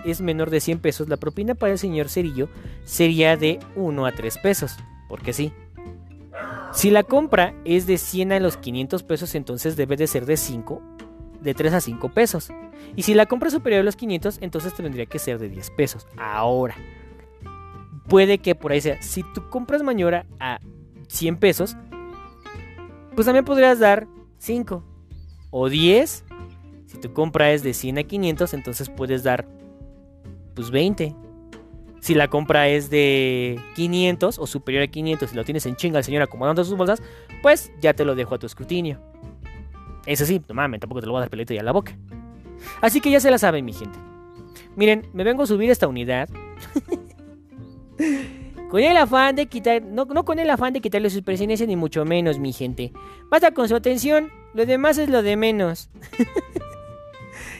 es 0.06 0.22
menor 0.22 0.48
de 0.48 0.60
100 0.60 0.78
pesos, 0.78 1.10
la 1.10 1.18
propina 1.18 1.54
para 1.54 1.72
el 1.72 1.78
señor 1.78 2.08
Cerillo 2.08 2.48
sería 2.84 3.36
de 3.36 3.60
1 3.76 4.06
a 4.06 4.12
3 4.12 4.38
pesos. 4.38 4.78
Porque 5.10 5.34
sí. 5.34 5.52
Si 6.72 6.90
la 6.90 7.02
compra 7.02 7.52
es 7.66 7.86
de 7.86 7.98
100 7.98 8.32
a 8.32 8.40
los 8.40 8.56
500 8.56 9.02
pesos, 9.02 9.34
entonces 9.34 9.76
debe 9.76 9.98
de 9.98 10.06
ser 10.06 10.24
de 10.24 10.38
5, 10.38 10.80
de 11.42 11.52
3 11.52 11.74
a 11.74 11.80
5 11.82 12.08
pesos. 12.14 12.50
Y 12.96 13.02
si 13.02 13.12
la 13.12 13.26
compra 13.26 13.48
es 13.48 13.52
superior 13.52 13.82
a 13.82 13.84
los 13.84 13.96
500, 13.96 14.38
entonces 14.40 14.72
tendría 14.72 15.04
que 15.04 15.18
ser 15.18 15.38
de 15.38 15.50
10 15.50 15.70
pesos. 15.72 16.06
Ahora, 16.16 16.74
puede 18.08 18.38
que 18.38 18.54
por 18.54 18.72
ahí 18.72 18.80
sea, 18.80 19.02
si 19.02 19.22
tú 19.34 19.50
compras 19.50 19.82
mañora 19.82 20.24
a 20.40 20.60
100 21.08 21.36
pesos, 21.36 21.76
pues 23.14 23.26
también 23.26 23.44
podrías 23.44 23.80
dar 23.80 24.06
5 24.38 24.82
o 25.50 25.68
10 25.68 26.24
si 26.92 26.98
tu 26.98 27.10
compra 27.14 27.52
es 27.52 27.62
de 27.62 27.72
100 27.72 27.98
a 27.98 28.02
500, 28.02 28.52
entonces 28.52 28.90
puedes 28.90 29.22
dar 29.22 29.46
pues 30.54 30.70
20. 30.70 31.16
Si 32.00 32.14
la 32.14 32.28
compra 32.28 32.68
es 32.68 32.90
de 32.90 33.58
500 33.76 34.38
o 34.38 34.46
superior 34.46 34.82
a 34.82 34.88
500 34.88 35.32
y 35.32 35.36
lo 35.36 35.42
tienes 35.42 35.64
en 35.64 35.76
chinga 35.76 35.98
el 35.98 36.04
señor 36.04 36.20
acomodando 36.20 36.62
sus 36.64 36.76
bolsas, 36.76 37.02
pues 37.40 37.72
ya 37.80 37.94
te 37.94 38.04
lo 38.04 38.14
dejo 38.14 38.34
a 38.34 38.38
tu 38.38 38.44
escrutinio. 38.44 39.00
Eso 40.04 40.26
sí, 40.26 40.42
no 40.46 40.54
mames, 40.54 40.80
tampoco 40.80 41.00
te 41.00 41.06
lo 41.06 41.12
voy 41.12 41.20
a 41.20 41.22
dar 41.22 41.30
pelito 41.30 41.54
ya 41.54 41.62
a 41.62 41.64
la 41.64 41.72
boca. 41.72 41.96
Así 42.82 43.00
que 43.00 43.10
ya 43.10 43.20
se 43.20 43.30
la 43.30 43.38
saben, 43.38 43.64
mi 43.64 43.72
gente. 43.72 43.98
Miren, 44.76 45.08
me 45.14 45.24
vengo 45.24 45.44
a 45.44 45.46
subir 45.46 45.70
esta 45.70 45.88
unidad. 45.88 46.28
con 48.68 48.80
el 48.80 48.98
afán 48.98 49.34
de 49.34 49.46
quitar. 49.46 49.80
No, 49.82 50.04
no 50.04 50.26
con 50.26 50.38
el 50.38 50.50
afán 50.50 50.74
de 50.74 50.82
quitarle 50.82 51.08
sus 51.08 51.22
pertenencias, 51.22 51.66
ni 51.66 51.76
mucho 51.76 52.04
menos, 52.04 52.38
mi 52.38 52.52
gente. 52.52 52.92
Basta 53.30 53.52
con 53.52 53.66
su 53.66 53.76
atención. 53.76 54.30
Lo 54.52 54.66
demás 54.66 54.98
es 54.98 55.08
lo 55.08 55.22
de 55.22 55.36
menos. 55.36 55.88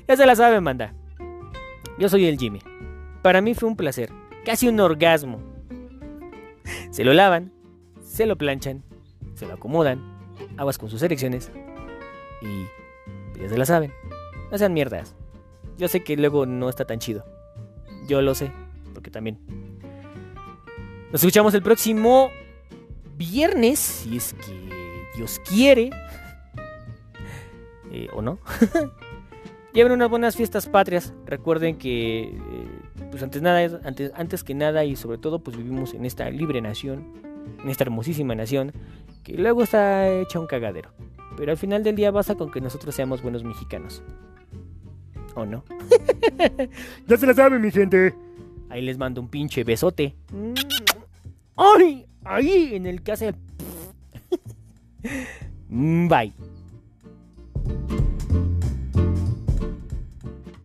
Ya 0.08 0.16
se 0.16 0.26
la 0.26 0.36
saben, 0.36 0.62
manda. 0.62 0.94
Yo 1.98 2.08
soy 2.08 2.26
el 2.26 2.38
Jimmy. 2.38 2.60
Para 3.22 3.40
mí 3.40 3.54
fue 3.54 3.68
un 3.68 3.76
placer, 3.76 4.10
casi 4.44 4.68
un 4.68 4.80
orgasmo. 4.80 5.40
Se 6.90 7.04
lo 7.04 7.12
lavan, 7.12 7.52
se 8.02 8.26
lo 8.26 8.36
planchan, 8.36 8.82
se 9.34 9.46
lo 9.46 9.54
acomodan, 9.54 10.00
aguas 10.56 10.78
con 10.78 10.90
sus 10.90 11.02
erecciones 11.02 11.50
y 12.42 13.40
ya 13.40 13.48
se 13.48 13.56
la 13.56 13.64
saben. 13.64 13.92
No 14.50 14.58
sean 14.58 14.74
mierdas. 14.74 15.14
Yo 15.78 15.88
sé 15.88 16.02
que 16.04 16.16
luego 16.16 16.46
no 16.46 16.68
está 16.68 16.84
tan 16.84 16.98
chido. 16.98 17.24
Yo 18.06 18.20
lo 18.20 18.34
sé, 18.34 18.52
porque 18.92 19.10
también. 19.10 19.38
Nos 21.10 21.22
escuchamos 21.22 21.54
el 21.54 21.62
próximo 21.62 22.30
viernes, 23.16 23.78
si 23.78 24.16
es 24.16 24.34
que 24.34 24.70
Dios 25.16 25.40
quiere. 25.48 25.90
eh, 27.92 28.08
o 28.12 28.22
no. 28.22 28.38
Lleven 29.72 29.92
unas 29.92 30.10
buenas 30.10 30.36
fiestas 30.36 30.66
patrias. 30.66 31.14
Recuerden 31.24 31.76
que, 31.78 32.24
eh, 32.24 32.32
pues 33.10 33.22
antes, 33.22 33.40
nada, 33.40 33.80
antes, 33.84 34.12
antes 34.14 34.44
que 34.44 34.54
nada 34.54 34.84
y 34.84 34.96
sobre 34.96 35.18
todo, 35.18 35.38
pues 35.38 35.56
vivimos 35.56 35.94
en 35.94 36.04
esta 36.04 36.28
libre 36.30 36.60
nación, 36.60 37.12
en 37.62 37.70
esta 37.70 37.84
hermosísima 37.84 38.34
nación, 38.34 38.72
que 39.22 39.34
luego 39.34 39.62
está 39.62 40.08
hecha 40.08 40.40
un 40.40 40.46
cagadero. 40.46 40.90
Pero 41.36 41.52
al 41.52 41.56
final 41.56 41.82
del 41.82 41.96
día 41.96 42.10
basta 42.10 42.34
con 42.34 42.50
que 42.50 42.60
nosotros 42.60 42.94
seamos 42.94 43.22
buenos 43.22 43.44
mexicanos. 43.44 44.02
¿O 45.34 45.46
no? 45.46 45.64
Ya 47.06 47.16
se 47.16 47.26
la 47.26 47.34
sabe, 47.34 47.58
mi 47.58 47.70
gente. 47.70 48.14
Ahí 48.68 48.82
les 48.82 48.98
mando 48.98 49.20
un 49.20 49.28
pinche 49.28 49.64
besote. 49.64 50.14
¡Ay! 51.56 52.06
Ahí 52.24 52.74
en 52.74 52.86
el 52.86 53.02
que 53.02 53.12
hace. 53.12 53.34
Bye. 55.68 56.32